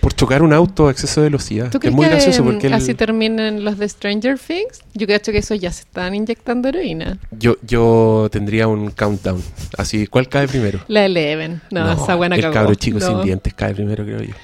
por 0.00 0.14
chocar 0.14 0.42
un 0.42 0.52
auto 0.52 0.88
a 0.88 0.90
exceso 0.92 1.20
de 1.20 1.26
velocidad. 1.26 1.70
¿Tú 1.70 1.78
Que 1.78 1.88
crees 1.88 1.92
es 1.92 1.96
muy 1.96 2.04
que 2.06 2.10
gracioso 2.12 2.44
porque 2.44 2.68
así 2.72 2.94
terminan 2.94 3.64
los 3.64 3.78
de 3.78 3.88
Stranger 3.88 4.38
Things? 4.38 4.82
Yo 4.94 5.06
creo 5.06 5.20
que 5.20 5.38
esos 5.38 5.58
ya 5.58 5.72
se 5.72 5.82
están 5.82 6.14
inyectando 6.14 6.68
heroína. 6.68 7.18
yo 7.32 7.56
yo 7.66 8.28
tendría 8.30 8.68
un 8.68 8.90
countdown. 8.90 9.42
Así, 9.76 10.06
¿cuál 10.06 10.28
cae 10.28 10.46
primero? 10.48 10.80
La 10.88 11.04
Eleven. 11.06 11.60
No, 11.70 11.90
esa 11.92 12.14
buena 12.14 12.36
el 12.36 12.50
cabro 12.52 12.74
chico 12.74 12.98
No. 13.00 13.06
sin 13.06 13.22
dientes 13.22 13.54
cae 13.54 13.74
primero, 13.74 14.04
creo 14.04 14.22
yo. 14.22 14.34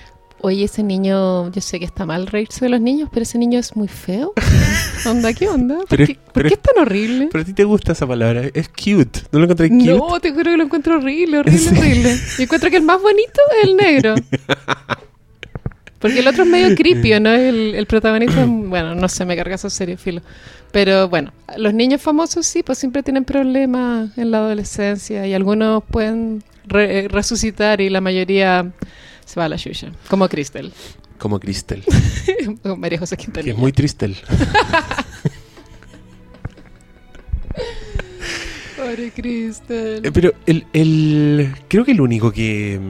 Oye, 0.44 0.64
ese 0.64 0.82
niño, 0.82 1.50
yo 1.52 1.60
sé 1.60 1.78
que 1.78 1.84
está 1.84 2.04
mal 2.04 2.26
reírse 2.26 2.64
de 2.64 2.68
los 2.68 2.80
niños, 2.80 3.08
pero 3.12 3.22
ese 3.22 3.38
niño 3.38 3.60
es 3.60 3.76
muy 3.76 3.86
feo. 3.86 4.32
¿Onda? 5.06 5.32
¿Qué 5.32 5.48
onda? 5.48 5.76
¿Por, 5.76 5.86
Pero- 5.88 6.06
qué, 6.06 6.14
por 6.16 6.32
pero- 6.32 6.48
qué 6.48 6.54
es 6.54 6.60
tan 6.60 6.78
horrible? 6.82 7.28
Pero 7.30 7.42
a 7.42 7.44
ti 7.44 7.52
te 7.52 7.62
gusta 7.64 7.92
esa 7.92 8.06
palabra, 8.08 8.42
es 8.52 8.68
cute. 8.68 9.20
¿No 9.30 9.38
lo 9.38 9.44
encontré 9.44 9.68
cute? 9.68 9.84
No, 9.94 10.18
te 10.20 10.32
juro 10.32 10.50
que 10.50 10.56
lo 10.56 10.64
encuentro 10.64 10.96
horrible, 10.96 11.38
horrible, 11.38 11.58
Sí. 11.58 11.68
horrible. 11.78 12.16
Yo 12.38 12.42
encuentro 12.42 12.70
que 12.70 12.76
el 12.76 12.82
más 12.82 13.00
bonito 13.00 13.40
es 13.62 13.68
el 13.68 13.76
negro. 13.76 14.14
Porque 16.00 16.18
el 16.18 16.26
otro 16.26 16.42
es 16.42 16.48
medio 16.50 16.74
creepy, 16.74 17.20
¿no? 17.20 17.30
El, 17.30 17.76
el 17.76 17.86
protagonista, 17.86 18.44
bueno, 18.48 18.96
no 18.96 19.08
sé, 19.08 19.24
me 19.24 19.36
carga 19.36 19.54
esa 19.54 19.70
serie, 19.70 19.96
filo. 19.96 20.20
Pero 20.72 21.08
bueno, 21.08 21.32
los 21.56 21.72
niños 21.72 22.00
famosos 22.02 22.44
sí, 22.46 22.64
pues 22.64 22.78
siempre 22.78 23.04
tienen 23.04 23.24
problemas 23.24 24.16
en 24.18 24.32
la 24.32 24.38
adolescencia 24.38 25.24
y 25.26 25.34
algunos 25.34 25.84
pueden 25.84 26.42
re- 26.66 27.06
resucitar 27.06 27.80
y 27.80 27.88
la 27.90 28.00
mayoría 28.00 28.72
se 29.32 29.40
va 29.40 29.46
a 29.46 29.48
la 29.48 29.56
yuya. 29.56 29.90
Como 30.08 30.28
Crystal, 30.28 30.72
Como 31.18 31.40
Crystal, 31.40 31.82
como 32.62 32.76
María 32.76 32.98
José 32.98 33.16
que 33.16 33.24
Quintanilla. 33.24 33.52
es 33.54 33.58
muy 33.58 33.72
Tristel. 33.72 34.16
Pobre 38.76 39.10
Crystal. 39.12 40.00
Eh, 40.04 40.10
pero 40.12 40.32
el, 40.46 40.66
el- 40.72 41.52
creo 41.68 41.84
que 41.84 41.92
el 41.92 42.00
único 42.00 42.32
que, 42.32 42.80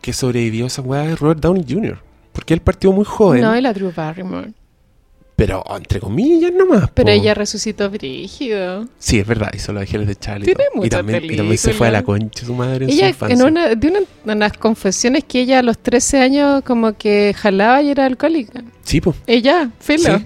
que 0.00 0.12
sobrevivió 0.12 0.64
a 0.64 0.68
esa 0.68 0.82
weá 0.82 1.12
es 1.12 1.18
Robert 1.18 1.40
Downey 1.40 1.64
Jr. 1.68 1.98
porque 2.32 2.54
él 2.54 2.60
partió 2.60 2.92
muy 2.92 3.04
joven, 3.04 3.40
No, 3.42 3.56
y 3.56 3.60
la 3.60 3.72
Drew 3.72 3.92
Barrymore. 3.94 4.52
Pero 5.38 5.62
entre 5.76 6.00
comillas 6.00 6.52
nomás. 6.52 6.90
Pero 6.94 7.06
po. 7.06 7.12
ella 7.12 7.32
resucitó 7.32 7.88
brígido. 7.88 8.88
Sí, 8.98 9.20
es 9.20 9.26
verdad, 9.26 9.52
hizo 9.54 9.72
Los 9.72 9.82
Ángeles 9.82 10.08
de 10.08 10.16
Charlie. 10.16 10.46
Tiene 10.46 10.64
y, 10.74 10.76
muchas 10.76 10.90
también, 10.90 11.24
y 11.26 11.36
también 11.36 11.58
se 11.58 11.72
fue 11.74 11.86
a 11.86 11.90
la 11.92 12.02
concha 12.02 12.44
su 12.44 12.54
madre 12.54 12.86
en 12.86 12.90
su 12.90 12.96
Ella, 12.96 13.08
infancia. 13.10 13.36
en 13.36 13.42
una 13.44 13.76
de 13.76 13.86
una, 13.86 14.00
unas 14.34 14.52
confesiones 14.54 15.22
que 15.22 15.42
ella 15.42 15.60
a 15.60 15.62
los 15.62 15.78
13 15.78 16.18
años 16.18 16.62
como 16.64 16.98
que 16.98 17.36
jalaba 17.38 17.80
y 17.82 17.90
era 17.92 18.06
alcohólica. 18.06 18.64
Sí, 18.82 19.00
pues. 19.00 19.14
Ella, 19.28 19.70
filo. 19.78 20.20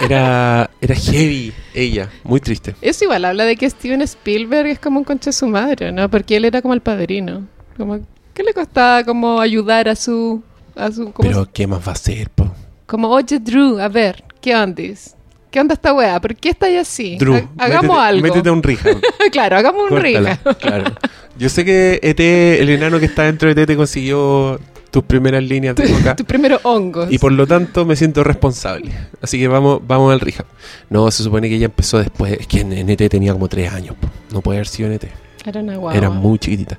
Era, 0.00 0.70
era 0.80 0.94
heavy 0.94 1.52
ella, 1.74 2.08
muy 2.22 2.40
triste. 2.40 2.76
Eso 2.80 3.04
igual 3.04 3.24
habla 3.24 3.44
de 3.44 3.56
que 3.56 3.68
Steven 3.68 4.02
Spielberg 4.02 4.68
es 4.68 4.78
como 4.78 5.00
un 5.00 5.04
concha 5.04 5.30
de 5.30 5.32
su 5.32 5.48
madre, 5.48 5.90
¿no? 5.90 6.08
Porque 6.08 6.36
él 6.36 6.44
era 6.44 6.62
como 6.62 6.74
el 6.74 6.82
padrino. 6.82 7.48
Como, 7.76 7.98
¿Qué 8.32 8.44
le 8.44 8.54
costaba 8.54 9.02
como 9.02 9.40
ayudar 9.40 9.88
a 9.88 9.96
su... 9.96 10.40
A 10.76 10.90
su 10.90 11.12
como, 11.12 11.28
Pero, 11.28 11.48
¿qué 11.52 11.66
más 11.66 11.80
va 11.80 11.90
a 11.90 11.94
hacer, 11.94 12.30
po? 12.30 12.50
Como, 12.92 13.08
oye, 13.08 13.38
Drew, 13.40 13.78
a 13.80 13.88
ver, 13.88 14.22
¿qué 14.42 14.54
ondis? 14.54 15.16
¿Qué 15.50 15.58
onda 15.58 15.72
esta 15.72 15.94
wea? 15.94 16.20
¿Por 16.20 16.36
qué 16.36 16.50
estáis 16.50 16.78
así? 16.78 17.16
Drew, 17.16 17.36
Ha- 17.36 17.64
hagamos 17.64 17.88
métete, 17.96 18.06
algo. 18.06 18.22
Métete 18.22 18.50
un 18.50 18.62
rehab. 18.62 19.00
claro, 19.32 19.56
hagamos 19.56 19.90
un 19.90 19.98
riga. 19.98 20.36
claro. 20.60 20.92
Yo 21.38 21.48
sé 21.48 21.64
que 21.64 22.00
ET, 22.02 22.20
el 22.20 22.68
enano 22.68 23.00
que 23.00 23.06
está 23.06 23.22
dentro 23.22 23.52
de 23.54 23.62
ET 23.62 23.66
te 23.66 23.76
consiguió 23.76 24.60
tus 24.90 25.04
primeras 25.04 25.42
líneas 25.42 25.74
de 25.74 25.86
boca. 25.88 26.14
tu 26.16 26.26
primero 26.26 26.60
hongos. 26.64 27.10
Y 27.10 27.16
por 27.16 27.32
lo 27.32 27.46
tanto 27.46 27.86
me 27.86 27.96
siento 27.96 28.22
responsable. 28.24 28.92
Así 29.22 29.38
que 29.38 29.48
vamos, 29.48 29.80
vamos 29.86 30.12
al 30.12 30.20
rehab. 30.20 30.44
No, 30.90 31.10
se 31.10 31.22
supone 31.22 31.48
que 31.48 31.54
ella 31.54 31.64
empezó 31.66 31.98
después. 31.98 32.34
Es 32.40 32.46
que 32.46 32.60
en, 32.60 32.74
en 32.74 32.90
ET 32.90 33.08
tenía 33.08 33.32
como 33.32 33.48
tres 33.48 33.72
años. 33.72 33.96
po. 33.98 34.06
No 34.34 34.42
puede 34.42 34.58
haber 34.58 34.68
sido 34.68 34.88
en 34.90 34.96
ET. 34.96 35.04
Era 35.46 35.60
una 35.60 35.76
guagua. 35.76 35.96
Era 35.96 36.10
muy 36.10 36.38
chiquitita. 36.38 36.78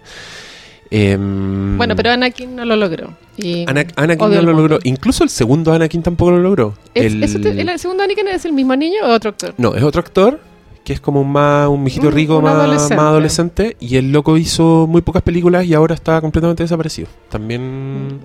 Em, 0.95 1.75
Bueno, 1.75 1.95
pero 1.95 2.11
Anakin 2.11 2.55
no 2.55 2.65
lo 2.65 2.75
logró. 2.75 3.15
Y 3.35 3.63
Ana- 3.67 3.87
Anakin 3.95 4.29
no 4.29 4.41
lo 4.43 4.53
logró. 4.53 4.77
Incluso 4.83 5.23
el 5.23 5.31
segundo 5.31 5.73
Anakin 5.73 6.03
tampoco 6.03 6.29
lo 6.31 6.37
logró. 6.39 6.75
¿Es- 6.93 7.05
el... 7.13 7.23
eso 7.23 7.39
te- 7.39 7.59
¿El 7.59 7.79
segundo 7.79 8.03
Anakin 8.03 8.27
es 8.27 8.45
el 8.45 8.53
mismo 8.53 8.75
niño 8.75 8.97
o 9.03 9.07
otro 9.11 9.31
actor? 9.31 9.55
No, 9.57 9.73
es 9.73 9.81
otro 9.81 10.01
actor 10.01 10.39
que 10.83 10.93
es 10.93 10.99
como 10.99 11.21
un 11.21 11.31
más 11.31 11.67
un 11.69 11.81
mijito 11.83 12.11
rico 12.11 12.41
más, 12.41 12.53
adolescente. 12.55 12.95
más 12.95 13.05
adolescente 13.05 13.77
y 13.79 13.95
el 13.95 14.11
loco 14.11 14.37
hizo 14.37 14.85
muy 14.87 15.01
pocas 15.01 15.23
películas 15.23 15.65
y 15.65 15.73
ahora 15.73 15.95
está 15.95 16.21
completamente 16.21 16.61
desaparecido. 16.61 17.07
También 17.29 18.19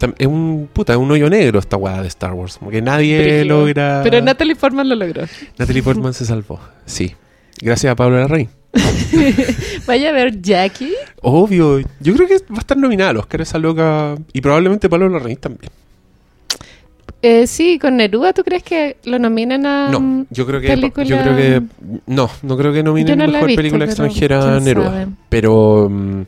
tam- 0.00 0.14
es 0.18 0.26
un 0.26 0.68
puta, 0.72 0.94
es 0.94 0.98
un 0.98 1.10
hoyo 1.12 1.30
negro 1.30 1.60
esta 1.60 1.76
weá 1.76 2.02
de 2.02 2.08
Star 2.08 2.32
Wars, 2.32 2.56
como 2.58 2.72
que 2.72 2.82
nadie 2.82 3.44
logra 3.44 4.00
Pero 4.02 4.20
Natalie 4.20 4.56
Portman 4.56 4.88
lo 4.88 4.96
logró. 4.96 5.24
Natalie 5.58 5.82
Portman 5.84 6.12
se 6.14 6.24
salvó. 6.24 6.58
Sí. 6.86 7.14
Gracias 7.60 7.92
a 7.92 7.94
Pablo 7.96 8.16
Larraín. 8.18 8.48
Vaya 9.86 10.10
a 10.10 10.12
ver 10.12 10.40
Jackie. 10.40 10.92
Obvio, 11.22 11.80
yo 12.00 12.14
creo 12.14 12.28
que 12.28 12.38
va 12.50 12.56
a 12.56 12.60
estar 12.60 12.76
nominada 12.76 13.10
al 13.10 13.16
Oscar 13.18 13.40
esa 13.40 13.58
loca 13.58 14.16
y 14.32 14.40
probablemente 14.40 14.88
Pablo 14.88 15.08
Larraín 15.08 15.36
también. 15.36 15.70
Eh, 17.20 17.48
sí, 17.48 17.80
con 17.80 17.96
Neruda, 17.96 18.32
¿tú 18.32 18.44
crees 18.44 18.62
que 18.62 18.96
lo 19.04 19.18
nominan 19.18 19.66
a 19.66 19.88
No, 19.90 19.98
mm, 19.98 20.26
yo 20.30 20.46
creo 20.46 20.60
que 20.60 20.68
película? 20.68 21.04
yo 21.04 21.20
creo 21.20 21.36
que 21.36 21.62
no, 22.06 22.30
no 22.42 22.56
creo 22.56 22.72
que 22.72 22.84
nominen 22.84 23.18
no 23.18 23.26
mejor 23.26 23.48
visto, 23.48 23.58
película 23.58 23.84
extranjera 23.86 24.60
Neruda. 24.60 24.90
sabe. 24.90 25.06
Pero 25.28 25.88
mm, 25.90 26.22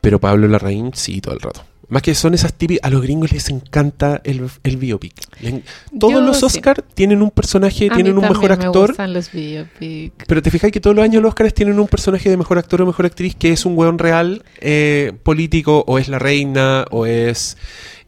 pero 0.00 0.20
Pablo 0.20 0.46
Larraín 0.46 0.92
sí 0.94 1.20
todo 1.20 1.34
el 1.34 1.40
rato. 1.40 1.64
Más 1.88 2.02
que 2.02 2.14
son 2.16 2.34
esas 2.34 2.52
típicas, 2.52 2.84
a 2.84 2.90
los 2.90 3.00
gringos 3.00 3.30
les 3.32 3.48
encanta 3.48 4.20
el, 4.24 4.48
el 4.64 4.76
biopic. 4.76 5.12
Le- 5.40 5.62
todos 5.98 6.14
Yo 6.14 6.20
los 6.20 6.38
sí. 6.40 6.44
Oscar 6.46 6.82
tienen 6.82 7.22
un 7.22 7.30
personaje, 7.30 7.88
A 7.90 7.94
tienen 7.94 8.14
un 8.14 8.22
mejor 8.22 8.48
también 8.48 8.58
me 8.58 8.64
actor. 8.66 8.88
gustan 8.90 9.12
los 9.12 9.30
biopic. 9.30 10.24
Pero 10.26 10.42
te 10.42 10.50
fijas 10.50 10.72
que 10.72 10.80
todos 10.80 10.96
los 10.96 11.04
años 11.04 11.22
los 11.22 11.28
Oscars 11.30 11.54
tienen 11.54 11.78
un 11.78 11.86
personaje 11.86 12.28
de 12.28 12.36
mejor 12.36 12.58
actor 12.58 12.82
o 12.82 12.86
mejor 12.86 13.06
actriz 13.06 13.36
que 13.36 13.52
es 13.52 13.64
un 13.64 13.76
weón 13.78 13.98
real, 13.98 14.44
eh, 14.60 15.12
político, 15.22 15.84
o 15.86 15.98
es 15.98 16.08
la 16.08 16.18
reina, 16.18 16.86
o 16.90 17.06
es 17.06 17.56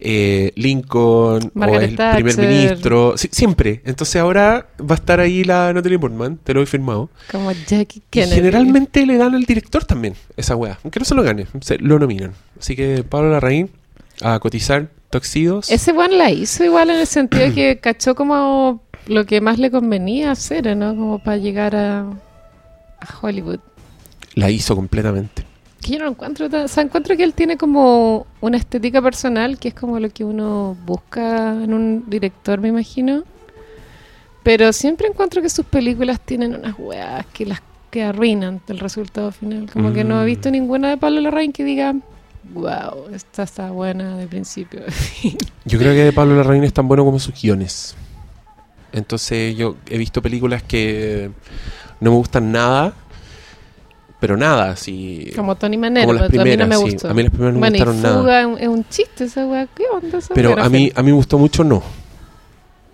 eh, 0.01 0.53
Lincoln, 0.55 1.45
o 1.55 1.59
Margaret 1.59 1.99
el 1.99 2.25
primer 2.25 2.39
ministro. 2.39 3.15
Sí, 3.17 3.29
siempre. 3.33 3.83
Entonces 3.85 4.17
ahora 4.17 4.69
va 4.81 4.95
a 4.95 4.99
estar 4.99 5.21
ahí 5.21 5.45
la 5.45 5.73
Natalie 5.73 5.99
Portman, 5.99 6.39
te 6.43 6.55
lo 6.55 6.63
he 6.63 6.67
firmado. 6.67 7.11
Como 7.31 7.51
Jackie 7.53 7.99
Y 7.99 8.03
Kennedy. 8.11 8.35
generalmente 8.37 9.05
le 9.07 9.17
dan 9.17 9.35
al 9.35 9.45
director 9.45 9.85
también 9.85 10.15
esa 10.37 10.57
weá. 10.57 10.79
Aunque 10.85 10.99
no 11.01 11.05
se 11.05 11.15
lo 11.15 11.23
gane, 11.23 11.47
se 11.61 11.79
lo 11.79 11.99
nominan. 11.99 12.33
Así 12.59 12.77
que 12.77 13.03
Pablo 13.03 13.31
Larraín 13.31 13.71
a 14.21 14.39
cotizar 14.39 14.89
Toxidos. 15.11 15.71
Ese 15.71 15.93
one 15.93 16.17
la 16.17 16.31
hizo 16.31 16.65
igual 16.65 16.91
en 16.91 16.97
el 17.01 17.07
sentido 17.07 17.45
de 17.45 17.53
que 17.55 17.79
cachó 17.83 18.15
como 18.15 18.83
lo 19.07 19.25
que 19.25 19.41
más 19.41 19.59
le 19.59 19.71
convenía 19.71 20.31
hacer, 20.33 20.77
¿no? 20.77 20.95
Como 20.95 21.19
para 21.19 21.39
llegar 21.39 21.75
a, 21.75 22.01
a 22.01 23.19
Hollywood. 23.23 23.61
La 24.35 24.51
hizo 24.51 24.77
completamente. 24.77 25.48
Que 25.81 25.93
yo 25.93 25.99
no 26.01 26.09
encuentro 26.09 26.49
tan... 26.51 26.65
O 26.65 26.69
sea, 26.69 26.83
encuentro 26.83 27.17
que 27.17 27.23
él 27.25 27.35
tiene 27.35 27.57
como 27.57 28.27
una 28.41 28.57
estética 28.57 29.01
personal 29.01 29.59
que 29.59 29.69
es 29.69 29.75
como 29.75 29.99
lo 30.01 30.11
que 30.11 30.25
uno 30.25 30.77
busca 30.85 31.53
en 31.63 31.73
un 31.73 32.05
director, 32.09 32.61
me 32.61 32.69
imagino. 32.69 33.23
Pero 34.43 34.73
siempre 34.73 35.09
encuentro 35.09 35.43
que 35.43 35.49
sus 35.51 35.67
películas 35.67 36.21
tienen 36.21 36.55
unas 36.55 36.75
weas 36.79 37.25
que 37.27 37.47
las 37.47 37.61
que 37.91 38.03
arruinan 38.03 38.61
el 38.69 38.79
resultado 38.79 39.31
final. 39.33 39.71
Como 39.73 39.93
que 39.93 40.05
no 40.05 40.21
he 40.21 40.25
Mm. 40.25 40.27
visto 40.27 40.51
ninguna 40.51 40.91
de 40.91 40.97
Pablo 40.97 41.21
Larraín 41.21 41.53
que 41.53 41.65
diga, 41.65 41.95
wow, 42.53 43.07
esta 43.15 43.45
está 43.45 43.71
buena 43.71 44.17
de 44.19 44.27
principio. 44.27 44.81
a 44.87 44.91
fin". 44.91 45.37
Yo 45.65 45.79
creo 45.79 45.93
que 45.95 46.13
Pablo 46.13 46.35
Larraín 46.37 46.65
es 46.65 46.73
tan 46.73 46.87
bueno 46.89 47.05
como 47.05 47.19
sus 47.19 47.41
guiones. 47.41 47.95
Entonces 48.93 49.57
yo 49.57 49.77
he 49.89 49.99
visto 49.99 50.21
películas 50.23 50.63
que 50.63 51.31
no 52.01 52.11
me 52.11 52.17
gustan 52.17 52.53
nada, 52.53 52.95
pero 54.21 54.37
nada, 54.37 54.71
así... 54.71 55.31
como 55.37 55.55
Tony 55.57 55.77
Manero, 55.77 56.07
como 56.07 56.19
las 56.21 56.31
pero 56.31 56.43
a 56.43 56.45
mí 56.45 56.51
no 56.51 56.57
me 56.57 56.65
primeras, 56.67 56.79
sí. 56.79 56.91
gustó. 56.95 57.09
A 57.11 57.15
mí 57.15 57.23
las 57.23 57.31
primeras 57.31 57.55
no 57.55 57.61
me 57.61 57.69
bueno, 57.71 57.77
y 57.77 57.79
gustaron 57.79 58.03
nada. 58.03 58.19
Fuga 58.21 58.41
es 58.41 58.47
un- 58.47 58.59
es 58.59 58.69
un 58.69 58.89
chiste 58.89 59.25
esa 59.25 59.47
wea. 59.47 59.67
¿Qué 59.75 59.85
onda 59.93 60.19
esa 60.19 60.35
Pero 60.35 60.59
a 60.59 60.69
mí, 60.69 60.91
a 60.95 61.03
mí 61.03 61.11
me 61.11 61.17
gustó 61.17 61.39
mucho 61.39 61.63
No. 61.65 61.83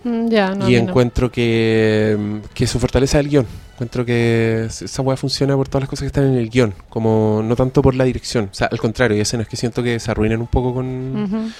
Mm, 0.03 0.27
Ya, 0.29 0.53
no, 0.53 0.69
y 0.69 0.73
no. 0.73 0.79
encuentro 0.89 1.31
que, 1.31 2.39
que 2.53 2.67
su 2.67 2.79
fortaleza 2.79 3.17
es 3.19 3.25
el 3.25 3.31
guion. 3.31 3.47
Encuentro 3.73 4.05
que 4.05 4.67
esa 4.69 5.01
weá 5.01 5.17
funciona 5.17 5.55
por 5.55 5.67
todas 5.67 5.81
las 5.81 5.89
cosas 5.89 6.01
que 6.03 6.07
están 6.07 6.25
en 6.25 6.35
el 6.37 6.49
guion, 6.49 6.73
como 6.89 7.41
no 7.43 7.55
tanto 7.55 7.81
por 7.81 7.95
la 7.95 8.03
dirección. 8.03 8.49
O 8.51 8.53
sea, 8.53 8.67
al 8.67 8.77
contrario, 8.79 9.15
hay 9.15 9.21
escenas 9.21 9.47
que 9.47 9.57
siento 9.57 9.81
que 9.83 9.99
se 9.99 10.11
arruinan 10.11 10.39
un 10.41 10.47
poco 10.47 10.73
con 10.75 11.51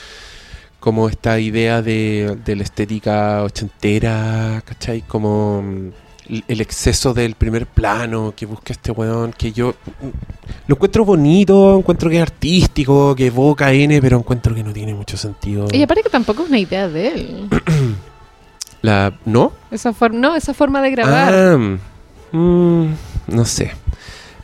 como 0.80 1.09
esta 1.09 1.39
idea 1.39 1.82
de, 1.82 2.38
de 2.45 2.55
la 2.55 2.61
estética 2.63 3.41
ochentera, 3.43 4.61
¿cachai? 4.63 5.01
Como 5.01 5.63
el- 6.47 6.61
exceso 6.61 7.13
del 7.13 7.36
primer 7.36 7.65
plano 7.67 8.34
que 8.36 8.45
busca 8.45 8.73
este 8.73 8.91
weón, 8.91 9.32
que 9.34 9.51
yo 9.51 9.76
lo 10.67 10.76
encuentro 10.76 11.05
bonito, 11.05 11.78
encuentro 11.78 12.09
que 12.09 12.17
es 12.17 12.21
artístico, 12.21 13.15
que 13.15 13.28
evoca 13.28 13.71
N, 13.71 14.01
pero 14.01 14.17
encuentro 14.17 14.53
que 14.55 14.63
no 14.63 14.73
tiene 14.73 14.93
mucho 14.93 15.17
sentido. 15.17 15.67
Y 15.71 15.82
aparte 15.84 16.03
que 16.03 16.09
tampoco 16.09 16.43
es 16.43 16.49
una 16.49 16.59
idea 16.59 16.88
de 16.88 17.07
él. 17.07 17.49
La, 18.82 19.17
¿No? 19.26 19.51
Esa 19.71 19.93
forma, 19.93 20.19
no, 20.19 20.36
esa 20.36 20.53
forma 20.53 20.82
de 20.82 20.91
grabar. 20.91 21.34
Ah, 21.34 21.57
mm, 22.32 22.86
no 23.28 23.45
sé. 23.45 23.71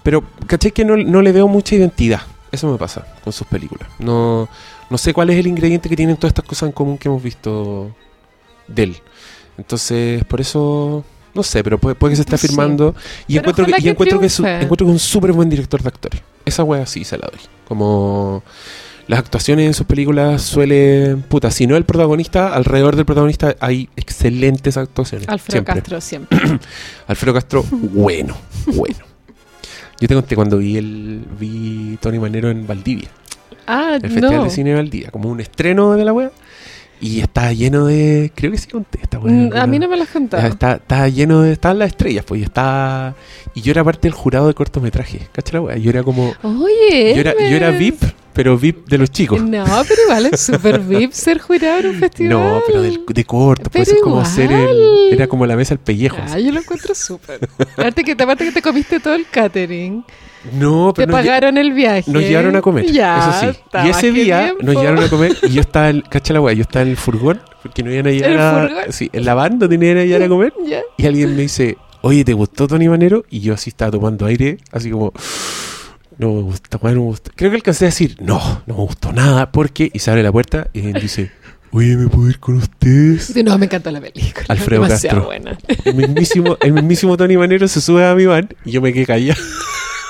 Pero, 0.02 0.24
¿cachai? 0.48 0.72
Que 0.72 0.84
no, 0.84 0.98
no 0.98 1.22
le 1.22 1.32
veo 1.32 1.48
mucha 1.48 1.76
identidad. 1.76 2.22
Eso 2.52 2.72
me 2.72 2.78
pasa 2.78 3.06
con 3.24 3.32
sus 3.32 3.46
películas. 3.46 3.88
No, 4.00 4.50
no 4.90 4.98
sé 4.98 5.14
cuál 5.14 5.30
es 5.30 5.38
el 5.38 5.46
ingrediente 5.48 5.88
que 5.90 5.96
tienen 5.96 6.18
todas 6.18 6.32
estas 6.32 6.46
cosas 6.46 6.68
en 6.68 6.74
común 6.74 6.98
que 6.98 7.08
hemos 7.08 7.22
visto 7.22 7.96
de 8.68 8.84
él. 8.84 8.98
Entonces, 9.60 10.24
por 10.26 10.42
eso, 10.42 11.04
no 11.34 11.44
sé, 11.44 11.64
pero 11.64 11.78
puede, 11.78 11.96
puede 11.96 12.12
que 12.12 12.16
se 12.18 12.22
esté 12.24 12.38
Sí. 12.38 12.46
afirmando. 12.48 12.96
Y 13.28 13.34
Pero 13.36 13.40
encuentro 13.42 13.66
que, 13.66 13.72
ojalá 13.72 13.80
y 13.80 13.84
que 13.84 13.90
encuentro 13.90 14.20
que, 14.20 14.30
su- 14.30 14.46
encuentro 14.46 14.86
que 14.88 14.92
es 14.92 14.96
un 14.96 15.00
súper 15.00 15.32
buen 15.32 15.50
director 15.50 15.82
de 15.82 15.88
actores. 15.90 16.22
Esa 16.46 16.64
wea 16.64 16.86
sí 16.86 17.04
se 17.04 17.18
la 17.18 17.28
doy. 17.32 17.40
Como 17.68 18.44
las 19.08 19.20
actuaciones 19.20 19.66
en 19.68 19.74
sus 19.74 19.86
películas 19.86 20.42
suelen. 20.42 21.22
Puta, 21.24 21.52
si 21.52 21.68
no 21.68 21.76
el 21.78 21.84
protagonista, 21.86 22.54
alrededor 22.54 22.96
del 22.96 23.06
protagonista 23.06 23.56
hay 23.60 23.90
excelentes 23.96 24.78
actuaciones. 24.78 25.28
Alfredo 25.30 25.52
siempre. 25.64 25.74
Castro 25.76 26.02
siempre. 26.02 26.40
Alfredo 27.08 27.34
Castro, 27.34 27.66
bueno, 27.72 28.36
bueno. 28.68 28.98
Yo 30.00 30.08
te 30.08 30.16
conté 30.16 30.36
cuando 30.36 30.58
vi 30.58 30.78
el 30.78 31.24
vi 31.40 31.98
Tony 32.02 32.18
Manero 32.20 32.50
en 32.50 32.66
Valdivia, 32.66 33.10
Ah, 33.68 33.94
el 33.96 34.02
Festival 34.02 34.36
no. 34.38 34.44
de 34.46 34.50
Cine 34.50 34.72
de 34.72 34.76
Valdivia, 34.78 35.12
como 35.12 35.30
un 35.30 35.40
estreno 35.40 35.94
de 35.96 36.04
la 36.06 36.12
wea. 36.14 36.32
Y 37.02 37.20
estaba 37.20 37.52
lleno 37.52 37.86
de. 37.88 38.32
Creo 38.36 38.52
que 38.52 38.58
sí 38.60 38.70
conté 38.70 39.00
esta. 39.02 39.20
Mm, 39.20 39.50
A 39.56 39.66
mí 39.66 39.80
¿no? 39.80 39.90
me 39.90 39.98
lo 39.98 40.04
has 40.04 40.10
contado. 40.10 40.48
Está, 40.48 40.74
estaba 40.74 41.08
lleno 41.10 41.42
de. 41.42 41.52
Estaban 41.54 41.80
las 41.80 41.90
estrellas, 41.90 42.24
pues. 42.28 42.42
Y 42.42 42.44
estaba. 42.44 43.16
Y 43.56 43.62
yo 43.62 43.72
era 43.72 43.84
parte 43.84 44.02
del 44.08 44.14
jurado 44.14 44.48
de 44.48 44.54
cortometraje. 44.54 45.28
¿Cachai 45.32 45.54
la 45.56 45.62
wea? 45.62 45.78
Yo 45.78 45.90
era 45.90 46.04
como. 46.04 46.34
Oye, 46.44 47.14
Yo 47.16 47.22
era, 47.22 47.34
yo 47.40 47.56
era. 47.56 47.72
VIP, 47.72 48.04
pero 48.34 48.58
VIP 48.58 48.88
de 48.88 48.98
los 48.98 49.10
chicos. 49.12 49.42
No, 49.42 49.64
pero 49.88 50.02
igual 50.06 50.26
es 50.28 50.40
súper 50.42 50.80
VIP 50.88 51.12
ser 51.12 51.40
jurado 51.40 51.80
en 51.80 51.88
un 51.88 51.96
festival. 51.96 52.30
No, 52.34 52.62
pero 52.68 52.82
del- 52.82 53.02
de 53.06 53.24
corto. 53.26 53.70
Pues 53.70 53.86
Pero 53.88 53.98
es 53.98 54.04
como 54.04 54.26
ser 54.26 54.52
el. 54.52 55.10
Era 55.12 55.28
como 55.28 55.46
la 55.46 55.56
mesa 55.56 55.76
del 55.76 55.84
pellejo. 55.84 56.18
Ah, 56.30 56.40
yo 56.40 56.52
lo 56.52 56.60
encuentro 56.60 56.96
súper. 56.96 57.40
Aparte 57.78 58.04
que, 58.04 58.12
aparte 58.14 58.46
que 58.46 58.52
te 58.52 58.62
comiste 58.62 59.00
todo 59.00 59.14
el 59.16 59.26
catering. 59.30 60.04
No, 60.54 60.92
Te 60.92 61.04
pero. 61.06 61.14
lle- 61.18 61.22
pagaron 61.22 61.58
el 61.58 61.72
viaje. 61.72 62.10
Nos 62.12 62.24
llevaron 62.24 62.56
a 62.56 62.62
comer, 62.62 62.86
Ya, 62.92 63.42
eso 63.44 63.54
sí. 63.54 63.60
Y 63.86 63.90
ese 63.90 64.12
día 64.12 64.54
nos 64.60 64.76
llevaron 64.76 65.04
a 65.04 65.08
comer 65.10 65.38
y 65.44 65.50
yo 65.50 65.62
estaba, 65.62 65.90
en, 65.90 66.02
cacha 66.02 66.34
la 66.34 66.42
weá, 66.42 66.54
yo 66.56 66.64
estaba 66.64 66.82
en 66.82 66.90
el 66.90 66.98
furgón, 66.98 67.40
porque 67.62 67.84
no 67.84 67.92
iban 67.92 68.08
a 68.08 68.10
llegar 68.12 68.32
¿El 68.32 68.40
a... 68.40 68.62
furgón? 68.68 68.84
Sí, 68.92 69.10
en 69.14 69.26
la 69.26 69.36
banda 69.36 69.70
tenían 69.70 69.98
a 69.98 70.04
llegar 70.04 70.24
a 70.24 70.28
comer. 70.28 70.52
Ya. 70.66 70.82
Y 70.98 71.06
alguien 71.06 71.36
me 71.36 71.44
dice, 71.44 71.78
oye, 72.02 72.26
¿te 72.26 72.34
gustó 72.34 72.68
Tony 72.68 72.90
Manero? 72.90 73.24
Y 73.30 73.42
yo 73.42 73.54
así 73.54 73.70
estaba 73.70 73.92
tomando 73.92 74.26
aire, 74.26 74.58
así 74.72 74.90
como, 74.90 75.14
no 76.22 76.34
me 76.36 76.42
gusta, 76.44 76.78
weón, 76.82 76.96
no 76.96 77.02
me 77.02 77.08
gusta. 77.08 77.32
Creo 77.36 77.50
que 77.52 77.58
alcancé 77.58 77.86
a 77.86 77.88
decir, 77.90 78.16
no, 78.22 78.40
no 78.68 78.76
me 78.76 78.82
gustó 78.84 79.12
nada, 79.12 79.52
porque, 79.52 79.90
y 79.94 80.00
se 80.00 80.10
abre 80.12 80.24
la 80.24 80.32
puerta 80.32 80.68
y 80.72 80.80
él 80.88 80.94
dice, 80.94 81.32
oye, 81.72 81.98
¿me 81.98 82.08
puedo 82.08 82.30
ir 82.30 82.40
con 82.40 82.56
ustedes? 82.58 83.28
Dice, 83.28 83.44
No, 83.44 83.58
me 83.58 83.66
encantó 83.66 83.90
la 83.92 84.00
película. 84.02 84.46
Alfredo 84.48 84.84
demasiado 84.84 85.28
Castro. 85.30 85.44
buena. 85.44 85.58
El 85.84 85.96
mismísimo, 85.96 86.58
el 86.62 86.74
mismísimo 86.74 87.18
Tony 87.18 87.38
Manero 87.38 87.68
se 87.68 87.82
sube 87.82 88.06
a 88.06 88.14
mi 88.16 88.26
van 88.26 88.50
y 88.66 88.72
yo 88.72 88.82
me 88.82 88.94
quedé 88.94 89.06
callado. 89.06 89.42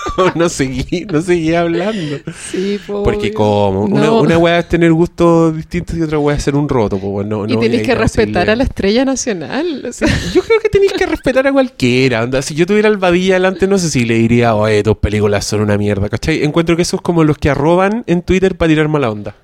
no 0.36 0.50
seguí, 0.50 1.06
no 1.12 1.22
seguí 1.22 1.54
hablando. 1.54 2.18
Sí, 2.52 2.80
po, 2.86 3.04
Porque 3.04 3.34
como, 3.34 3.84
una, 3.84 4.06
No. 4.06 4.22
una 4.22 4.38
weá 4.38 4.60
es 4.60 4.70
tener 4.70 4.92
gustos 4.94 5.56
distintos 5.56 5.98
y 5.98 6.02
otra 6.02 6.18
weá 6.20 6.36
es 6.38 6.44
ser 6.44 6.56
un 6.56 6.68
roto, 6.68 6.98
pues 7.00 7.26
no, 7.28 7.46
y 7.46 7.54
no 7.54 7.58
voy 7.58 7.82
que 7.82 7.96
respetar 7.96 8.50
a 8.50 8.56
la 8.56 8.64
estrella 8.64 9.06
nacional. 9.06 9.86
o 9.88 9.94
sea, 9.94 10.08
Yo 10.34 10.42
creo 10.42 10.60
que 10.60 10.70
tenéis 10.70 10.94
que 10.94 11.06
respetar 11.06 11.48
a 11.48 11.52
cualquiera. 11.52 12.24
onda. 12.24 12.42
Si 12.42 12.56
yo 12.56 12.66
tuviera 12.66 12.88
al 12.90 12.98
Badilla 12.98 13.36
delante, 13.36 13.68
no 13.68 13.78
sé 13.78 13.90
si 13.90 14.06
le 14.06 14.16
diría, 14.16 14.56
oye, 14.56 14.84
tus 14.84 14.98
películas 14.98 15.46
son 15.46 15.62
una 15.62 15.78
mierda, 15.78 16.10
¿cachai? 16.10 16.44
Encuentro 16.44 16.76
que 16.76 16.82
esos 16.82 17.00
es 17.00 17.02
como 17.02 17.24
los 17.24 17.38
que 17.38 17.50
arroban 17.50 18.04
en 18.08 18.22
Twitter 18.22 18.56
para 18.58 18.70
tirar 18.70 18.88
mala 18.88 19.10
onda. 19.12 19.36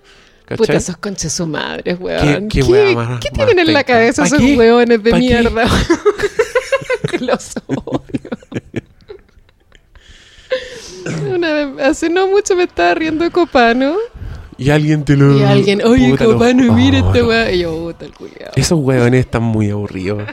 ¿Cachai? 0.45 0.57
Puta, 0.57 0.73
esos 0.77 0.97
conches 0.97 1.33
su 1.33 1.45
madre, 1.45 1.93
weón. 1.95 2.47
qué 2.47 2.61
¿Qué, 2.61 2.95
más- 2.95 3.19
qué 3.19 3.29
más 3.31 3.45
tienen 3.47 3.59
en 3.67 3.73
la 3.73 3.83
cabeza 3.83 4.21
¿Pa 4.21 4.27
esos 4.27 4.41
weones 4.41 5.03
de 5.03 5.13
mierda? 5.13 5.65
Los 7.19 7.53
odio. 7.67 8.36
Una 11.33 11.85
hace 11.85 12.09
no 12.09 12.27
mucho 12.27 12.55
me 12.55 12.63
estaba 12.63 12.93
riendo 12.93 13.23
de 13.23 13.31
Copano. 13.31 13.95
Y 14.57 14.69
alguien 14.71 15.03
te 15.05 15.15
lo. 15.15 15.37
Y 15.37 15.43
alguien, 15.43 15.83
oye, 15.85 16.09
Puta, 16.09 16.25
Copano, 16.25 16.73
mira 16.73 17.01
Oh, 17.03 17.07
este 17.07 17.19
no. 17.21 17.27
weón. 17.27 17.53
Y 17.53 17.59
yo, 17.59 17.71
puta 17.77 18.05
el 18.05 18.13
culiao. 18.13 18.51
Esos 18.55 18.79
weones 18.79 19.19
están 19.21 19.43
muy 19.43 19.69
aburridos. 19.69 20.23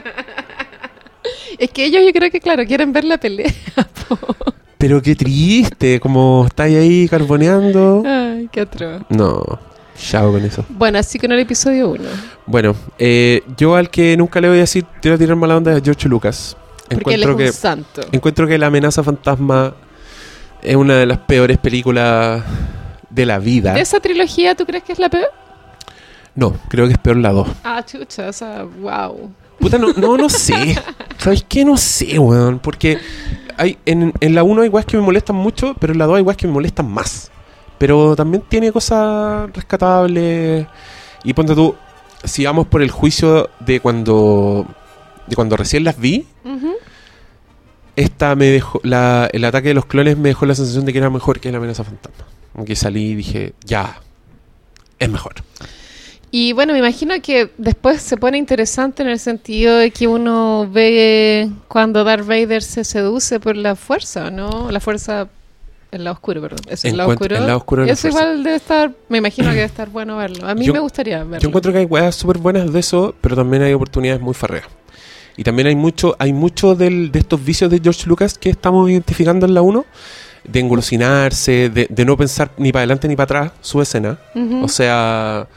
Es 1.57 1.71
que 1.71 1.85
ellos, 1.85 2.01
yo 2.05 2.11
creo 2.11 2.29
que, 2.29 2.39
claro, 2.41 2.65
quieren 2.65 2.91
ver 2.91 3.05
la 3.05 3.17
pelea. 3.17 3.49
po. 4.09 4.17
Pero 4.77 5.01
qué 5.01 5.15
triste, 5.15 5.99
como 6.01 6.43
estáis 6.47 6.77
ahí 6.77 7.07
carboneando. 7.07 8.03
Ay, 8.05 8.49
qué 8.51 8.61
atroz. 8.61 9.03
No, 9.09 9.41
chao 9.97 10.33
con 10.33 10.43
eso. 10.43 10.65
Bueno, 10.69 10.99
así 10.99 11.17
con 11.17 11.31
el 11.31 11.39
episodio 11.39 11.89
1. 11.91 12.03
Bueno, 12.45 12.75
eh, 12.99 13.41
yo 13.57 13.75
al 13.75 13.89
que 13.89 14.17
nunca 14.17 14.41
le 14.41 14.49
voy 14.49 14.57
a 14.57 14.61
decir, 14.61 14.85
te 15.01 15.07
voy 15.09 15.15
a 15.15 15.17
tirar 15.17 15.37
mala 15.37 15.55
onda 15.55 15.71
es 15.71 15.81
a 15.81 15.83
George 15.83 16.09
Lucas. 16.09 16.57
Porque 16.89 17.13
él 17.15 17.21
es 17.23 17.27
Encuentro 17.27 17.31
un 17.31 17.37
que, 17.37 17.51
santo. 17.53 18.01
encuentro 18.11 18.47
que 18.47 18.57
La 18.57 18.67
amenaza 18.67 19.01
fantasma 19.01 19.73
es 20.65 20.75
una 20.75 20.95
de 20.95 21.05
las 21.05 21.19
peores 21.19 21.57
películas 21.57 22.43
de 23.09 23.25
la 23.25 23.39
vida. 23.39 23.73
¿De 23.73 23.81
esa 23.81 23.99
trilogía 23.99 24.55
tú 24.55 24.65
crees 24.65 24.83
que 24.83 24.93
es 24.93 24.99
la 24.99 25.09
peor? 25.09 25.31
No, 26.33 26.53
creo 26.67 26.87
que 26.87 26.93
es 26.93 26.97
peor 26.99 27.17
la 27.17 27.31
2. 27.31 27.47
Ah, 27.63 27.83
chucha, 27.85 28.29
o 28.29 28.33
sea, 28.33 28.63
wow. 28.63 29.31
Puta, 29.59 29.77
no, 29.77 29.93
no, 29.93 30.17
no 30.17 30.27
sé. 30.29 30.77
¿Sabes 31.17 31.45
qué? 31.47 31.63
No 31.63 31.77
sé, 31.77 32.19
weón. 32.19 32.59
Porque 32.59 32.97
hay, 33.57 33.77
en, 33.85 34.11
en 34.19 34.35
la 34.35 34.43
1 34.43 34.63
hay 34.63 34.69
weas 34.69 34.85
que 34.85 34.97
me 34.97 35.03
molestan 35.03 35.35
mucho, 35.35 35.75
pero 35.79 35.93
en 35.93 35.99
la 35.99 36.05
2 36.05 36.17
hay 36.17 36.23
weas 36.23 36.37
que 36.37 36.47
me 36.47 36.53
molestan 36.53 36.91
más. 36.91 37.31
Pero 37.77 38.15
también 38.15 38.43
tiene 38.47 38.71
cosas 38.71 39.49
rescatables. 39.53 40.67
Y 41.23 41.33
ponte 41.33 41.55
tú, 41.55 41.75
si 42.23 42.45
vamos 42.45 42.67
por 42.67 42.81
el 42.81 42.91
juicio 42.91 43.49
de 43.59 43.79
cuando, 43.79 44.65
de 45.27 45.35
cuando 45.35 45.55
recién 45.55 45.83
las 45.83 45.97
vi, 45.97 46.25
esta 47.95 48.35
me 48.35 48.45
dejó, 48.47 48.79
la, 48.83 49.29
el 49.31 49.43
ataque 49.45 49.69
de 49.69 49.73
los 49.73 49.85
clones 49.85 50.17
me 50.17 50.29
dejó 50.29 50.45
la 50.45 50.55
sensación 50.55 50.85
de 50.85 50.91
que 50.93 50.99
era 50.99 51.09
mejor 51.09 51.39
que 51.39 51.51
la 51.51 51.57
amenaza 51.57 51.83
fantasma. 51.83 52.25
Aunque 52.55 52.75
salí 52.75 53.11
y 53.11 53.15
dije, 53.15 53.53
ya, 53.65 53.99
es 54.99 55.09
mejor. 55.09 55.35
Y 56.31 56.51
bueno, 56.53 56.73
me 56.73 56.79
imagino 56.79 57.13
que 57.21 57.51
después 57.57 58.01
se 58.01 58.17
pone 58.17 58.37
interesante 58.37 59.03
en 59.03 59.09
el 59.09 59.19
sentido 59.19 59.77
de 59.77 59.91
que 59.91 60.07
uno 60.07 60.67
ve 60.69 61.49
cuando 61.69 62.03
Darth 62.03 62.25
Vader 62.27 62.61
se 62.61 62.83
seduce 62.83 63.39
por 63.39 63.55
la 63.55 63.75
fuerza, 63.75 64.29
¿no? 64.31 64.69
La 64.69 64.81
fuerza, 64.81 65.29
el 65.91 66.03
lado 66.03 66.15
oscuro, 66.15 66.41
perdón. 66.41 66.59
Eso, 66.67 66.87
el 66.89 66.97
lado 66.97 67.13
Encuentro- 67.13 67.25
oscuro. 67.35 67.37
el 67.37 67.47
lado 67.47 67.57
oscuro 67.59 67.81
de 67.83 67.87
la 67.87 67.93
Eso 67.93 68.01
fuerza. 68.09 68.19
igual 68.21 68.43
debe 68.43 68.55
estar, 68.57 68.91
me 69.07 69.17
imagino 69.19 69.47
que 69.49 69.55
debe 69.55 69.65
estar 69.67 69.89
bueno 69.89 70.17
verlo. 70.17 70.45
A 70.47 70.55
mí 70.55 70.65
Yo- 70.65 70.73
me 70.73 70.79
gustaría 70.79 71.19
verlo. 71.23 71.39
Yo 71.39 71.47
encuentro 71.47 71.71
que 71.71 71.77
hay 71.79 71.85
weas 71.85 72.15
súper 72.15 72.37
buenas 72.39 72.71
de 72.73 72.79
eso, 72.79 73.15
pero 73.21 73.35
también 73.37 73.63
hay 73.63 73.71
oportunidades 73.73 74.21
muy 74.21 74.33
farreas. 74.33 74.65
Y 75.37 75.43
también 75.43 75.67
hay 75.67 75.75
mucho, 75.75 76.15
hay 76.19 76.31
mucho 76.33 76.75
del- 76.75 77.11
de 77.11 77.19
estos 77.19 77.43
vicios 77.43 77.69
de 77.69 77.79
George 77.83 78.07
Lucas 78.07 78.37
que 78.37 78.49
estamos 78.49 78.89
identificando 78.89 79.45
en 79.45 79.53
la 79.53 79.61
1, 79.61 79.85
de 80.45 80.59
engolosinarse, 80.59 81.69
de, 81.69 81.87
de 81.89 82.05
no 82.05 82.15
pensar 82.15 82.51
ni 82.57 82.71
para 82.71 82.81
adelante 82.81 83.07
ni 83.07 83.15
para 83.15 83.23
atrás 83.25 83.51
su 83.61 83.81
escena. 83.81 84.17
O 84.63 84.67
sea, 84.67 85.47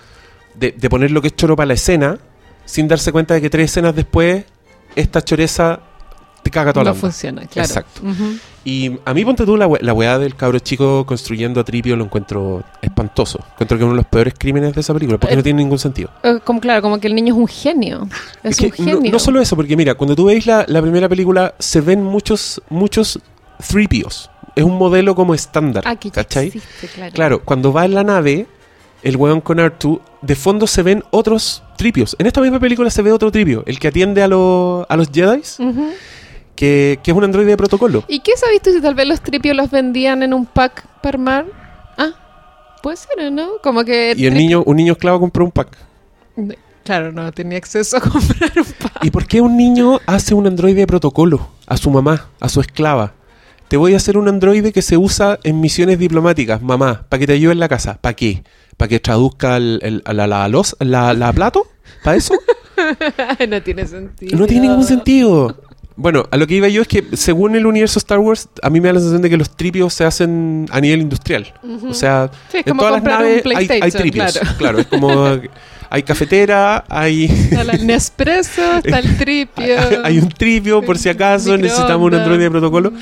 de, 0.55 0.73
de 0.73 0.91
poner 0.91 1.11
lo 1.11 1.21
que 1.21 1.29
es 1.29 1.37
choro 1.37 1.55
para 1.57 1.67
la 1.69 1.75
escena, 1.75 2.19
sin 2.65 2.89
darse 2.89 3.13
cuenta 3.13 3.35
de 3.35 3.41
que 3.43 3.51
tres 3.51 3.71
escenas 3.71 3.95
después, 3.95 4.45
esta 4.97 5.23
choreza 5.23 5.81
te 6.49 6.55
caga 6.55 6.73
toda 6.73 6.85
la 6.85 6.91
no 6.91 6.97
funciona, 6.97 7.47
claro. 7.47 7.67
Exacto. 7.67 8.01
Y 8.65 8.93
a 9.05 9.15
mí, 9.15 9.25
ponte 9.25 9.45
tú, 9.47 9.57
la, 9.57 9.69
la 9.81 9.93
weá 9.95 10.19
del 10.19 10.35
cabro 10.35 10.59
chico 10.59 11.07
construyendo 11.07 11.61
a 11.61 11.65
Tripio 11.65 11.97
lo 11.97 12.05
encuentro 12.05 12.63
espantoso. 12.83 13.39
Encuentro 13.53 13.79
que 13.79 13.83
es 13.85 13.87
uno 13.87 13.93
de 13.95 13.97
los 14.03 14.07
peores 14.07 14.35
crímenes 14.37 14.75
de 14.75 14.81
esa 14.83 14.93
película, 14.93 15.19
porque 15.19 15.33
Eh, 15.33 15.37
no 15.37 15.43
tiene 15.43 15.63
ningún 15.63 15.79
sentido. 15.79 16.11
Eh, 16.23 16.39
Como 16.45 16.61
claro, 16.61 16.83
como 16.83 17.01
que 17.01 17.07
el 17.07 17.15
niño 17.15 17.35
es 17.35 17.41
un 17.41 17.49
genio. 17.49 18.09
Es, 18.43 18.59
Es 18.59 18.61
un 18.65 18.71
que 18.73 18.83
no, 18.83 18.89
genio. 18.97 19.13
no 19.13 19.19
solo 19.19 19.41
eso, 19.41 19.57
porque 19.57 19.77
mira, 19.77 19.95
cuando 19.95 20.15
tú 20.15 20.27
veis 20.27 20.47
la, 20.47 20.65
la 20.69 20.83
primera 20.83 21.09
película, 21.09 21.55
se 21.59 21.81
ven 21.81 22.03
muchos, 22.03 22.61
muchos 22.69 23.21
Threepios. 23.67 24.31
Es 24.55 24.65
un 24.65 24.77
modelo 24.77 25.15
como 25.15 25.35
estándar. 25.35 25.85
Ah, 25.87 25.97
que 25.97 26.11
¿Cachai? 26.11 26.49
existe, 26.49 26.89
claro. 26.89 27.13
Claro, 27.13 27.43
cuando 27.45 27.73
va 27.73 27.85
en 27.85 27.95
la 27.95 28.05
nave, 28.05 28.47
el 29.03 29.17
weón 29.17 29.41
con 29.41 29.61
Artu, 29.61 30.01
de 30.21 30.35
fondo 30.35 30.67
se 30.67 30.83
ven 30.83 31.05
otros 31.11 31.63
tripios. 31.77 32.17
En 32.19 32.27
esta 32.27 32.41
misma 32.41 32.59
película 32.59 32.91
se 32.91 33.01
ve 33.03 33.13
otro 33.13 33.31
tripio, 33.31 33.63
el 33.67 33.79
que 33.79 33.89
atiende 33.89 34.23
a, 34.23 34.29
los 34.29 34.85
a 34.89 34.97
los 34.97 35.09
Jedi, 35.13 35.43
Ujú. 35.61 35.91
Que, 36.59 36.99
que 37.05 37.13
es 37.13 37.17
un 37.17 37.23
androide 37.23 37.51
de 37.51 37.57
protocolo. 37.57 38.03
¿Y 38.09 38.19
qué 38.19 38.33
sabes 38.37 38.61
tú 38.61 38.73
si 38.73 38.81
tal 38.81 38.95
vez 38.97 39.07
los 39.07 39.21
tripios 39.21 39.57
los 39.57 39.71
vendían 39.71 40.25
en 40.25 40.35
un 40.35 40.45
pack 40.45 40.85
para 41.01 41.15
armar? 41.17 41.47
Ah, 41.97 42.11
puede 42.83 42.97
ser, 42.97 43.31
¿no? 43.31 43.59
Como 43.63 43.85
que... 43.85 44.15
Y 44.17 44.27
el 44.27 44.35
niño, 44.35 44.65
un 44.67 44.77
niño 44.77 44.95
esclavo 44.95 45.21
compró 45.21 45.45
un 45.45 45.53
pack. 45.53 45.69
Claro, 46.85 47.13
no 47.13 47.31
tenía 47.31 47.59
acceso 47.59 47.99
a 47.99 48.01
comprar 48.11 48.51
un 48.57 48.65
pack. 48.65 49.05
¿Y 49.05 49.11
por 49.13 49.27
qué 49.27 49.41
un 49.41 49.57
niño 49.57 50.01
hace 50.07 50.35
un 50.35 50.49
androide 50.49 50.81
de 50.81 50.87
protocolo 50.89 51.49
a 51.69 51.77
su 51.77 51.91
mamá, 51.91 52.27
a 52.41 52.49
su 52.49 52.61
esclava? 52.61 53.13
Te 53.69 53.77
voy 53.77 53.95
a 53.95 53.99
hacer 53.99 54.17
un 54.19 54.27
androide 54.29 54.73
que 54.73 54.83
se 54.83 54.97
usa 54.97 55.39
en 55.45 55.61
misiones 55.61 55.99
diplomáticas, 56.01 56.61
mamá, 56.61 57.05
para 57.09 57.21
que 57.21 57.27
te 57.29 57.35
ayude 57.35 57.53
en 57.53 57.61
la 57.61 57.69
casa. 57.69 57.99
¿Para 58.01 58.15
qué? 58.15 58.43
¿Para 58.77 58.89
que 58.89 58.99
traduzca 58.99 59.59
el- 59.59 59.79
el- 59.83 60.03
la, 60.17 60.27
la, 60.27 60.49
los- 60.49 60.75
la, 60.81 61.15
la 61.15 61.33
plato? 61.33 61.69
¿Para 62.03 62.17
eso? 62.17 62.35
no 63.49 63.63
tiene 63.63 63.87
sentido. 63.87 64.37
No 64.39 64.47
tiene 64.47 64.67
ningún 64.69 64.85
sentido. 64.85 65.61
Bueno, 66.01 66.29
a 66.31 66.37
lo 66.37 66.47
que 66.47 66.55
iba 66.55 66.69
yo 66.69 66.81
es 66.83 66.87
que 66.87 67.05
según 67.15 67.57
el 67.57 67.67
universo 67.67 67.99
Star 67.99 68.21
Wars, 68.21 68.49
a 68.63 68.71
mí 68.71 68.81
me 68.81 68.87
da 68.87 68.93
la 68.95 69.01
sensación 69.01 69.21
de 69.21 69.31
que 69.31 69.37
los 69.37 69.51
tripios 69.57 69.93
se 69.93 70.05
hacen 70.05 70.67
a 70.71 70.81
nivel 70.81 71.01
industrial. 71.01 71.53
O 71.89 71.93
sea, 71.93 72.31
Sí, 72.53 72.59
en 72.65 72.77
todas 72.77 72.93
las 72.93 73.03
naves 73.03 73.43
hay, 73.45 73.91
tripios. 73.91 74.33
claro. 74.39 74.57
Claro, 74.59 74.79
es 74.79 74.87
como 74.87 75.27
hay 75.91 76.03
cafetera, 76.05 76.85
hay... 76.89 77.25
Está 77.25 77.65
la 77.65 77.73
Nespresso, 77.73 78.77
está 78.77 79.01
el 79.01 79.17
tripio. 79.17 79.65
Hay 80.05 80.19
un 80.19 80.29
tripio 80.29 80.83
por 80.83 80.99
si 80.99 81.09
acaso 81.09 81.57
necesitamos 81.59 82.07
un 82.07 82.15
androide 82.15 82.45
de 82.45 82.51
protocolo. 82.53 82.93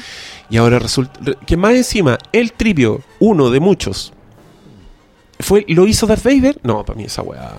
Y 0.49 0.57
ahora 0.57 0.79
resulta 0.79 1.19
re- 1.21 1.37
que 1.45 1.57
más 1.59 1.75
encima, 1.75 2.17
el 2.33 2.53
tripio, 2.53 3.03
uno 3.19 3.51
de 3.51 3.61
muchos, 3.61 4.13
fue 5.41 5.67
¿lo 5.69 5.87
hizo 5.87 6.07
Darth 6.07 6.23
Vader? 6.25 6.59
No, 6.63 6.83
para 6.85 6.97
mí 6.97 7.05
esa 7.05 7.21
weá. 7.23 7.53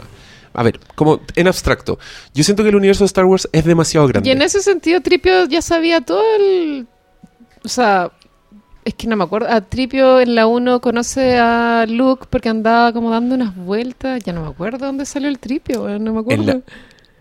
A 0.58 0.64
ver, 0.64 0.80
como 0.96 1.22
en 1.36 1.48
abstracto. 1.48 2.00
Yo 2.34 2.44
siento 2.44 2.64
que 2.64 2.70
el 2.70 2.76
universo 2.76 3.04
de 3.04 3.08
Star 3.08 3.26
Wars 3.26 3.48
es 3.52 3.64
demasiado 3.64 4.08
grande. 4.08 4.28
Y 4.28 4.32
en 4.32 4.42
ese 4.42 4.62
sentido, 4.62 5.00
Tripio 5.02 5.46
ya 5.46 5.62
sabía 5.62 6.02
todo 6.02 6.24
el. 6.36 6.88
O 7.64 7.70
sea, 7.70 8.12
es 8.84 8.96
que 8.96 9.06
no 9.08 9.16
me 9.16 9.24
acuerdo. 9.24 9.48
A 9.50 9.62
Tripio 9.62 10.20
en 10.20 10.34
la 10.34 10.48
1 10.48 10.82
conoce 10.82 11.38
a 11.38 11.86
Luke 11.88 12.26
porque 12.30 12.50
andaba 12.50 12.92
como 12.92 13.12
dando 13.12 13.36
unas 13.36 13.56
vueltas. 13.56 14.24
Ya 14.24 14.34
no 14.34 14.42
me 14.42 14.48
acuerdo 14.50 14.86
dónde 14.88 15.06
salió 15.06 15.30
el 15.30 15.38
Tripio, 15.40 15.88
no 16.00 16.14
me 16.14 16.20
acuerdo. 16.22 16.42
En 16.42 16.48
la- 16.48 16.62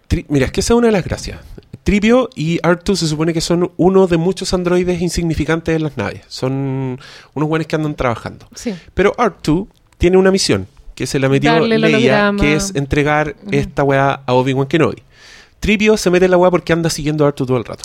Tri- 0.08 0.24
Mira, 0.28 0.46
es 0.46 0.52
que 0.52 0.60
esa 0.60 0.72
es 0.72 0.78
una 0.78 0.86
de 0.86 0.92
las 0.92 1.04
gracias. 1.04 1.38
Tripio 1.84 2.30
y 2.34 2.58
R2 2.62 2.96
se 2.96 3.06
supone 3.06 3.32
que 3.34 3.40
son 3.40 3.70
uno 3.76 4.06
de 4.06 4.16
muchos 4.16 4.54
androides 4.54 5.00
insignificantes 5.02 5.76
en 5.76 5.82
las 5.82 5.96
naves. 5.96 6.22
Son 6.28 6.98
unos 7.34 7.48
buenos 7.48 7.66
que 7.68 7.76
andan 7.76 7.94
trabajando. 7.94 8.48
Sí. 8.54 8.74
Pero 8.94 9.14
R2 9.16 9.66
tiene 9.98 10.16
una 10.16 10.30
misión 10.30 10.66
que 10.96 11.06
se 11.06 11.20
la 11.20 11.28
metió 11.28 11.60
Leia, 11.60 12.32
que 12.40 12.54
es 12.54 12.74
entregar 12.74 13.36
esta 13.52 13.84
weá 13.84 14.22
a 14.26 14.32
Obi-Wan 14.32 14.66
Kenobi. 14.66 15.02
Tripio 15.60 15.96
se 15.96 16.10
mete 16.10 16.24
en 16.24 16.32
la 16.32 16.38
weá 16.38 16.50
porque 16.50 16.72
anda 16.72 16.90
siguiendo 16.90 17.24
a 17.24 17.34
R2 17.34 17.46
todo 17.46 17.56
el 17.56 17.64
rato. 17.64 17.84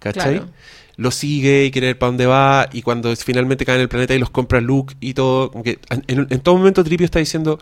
¿Cachai? 0.00 0.38
Claro. 0.38 0.50
Lo 0.96 1.10
sigue 1.10 1.66
y 1.66 1.70
quiere 1.70 1.88
ver 1.88 1.98
para 1.98 2.08
dónde 2.08 2.26
va. 2.26 2.68
Y 2.72 2.82
cuando 2.82 3.14
finalmente 3.14 3.64
cae 3.64 3.76
en 3.76 3.82
el 3.82 3.88
planeta 3.88 4.14
y 4.14 4.18
los 4.18 4.30
compra 4.30 4.60
Luke 4.60 4.94
y 5.00 5.12
todo. 5.12 5.50
como 5.50 5.62
que 5.62 5.78
en, 5.90 6.40
todo 6.40 6.56
momento 6.56 6.82
Tripio 6.82 7.04
está 7.04 7.18
diciendo: 7.18 7.60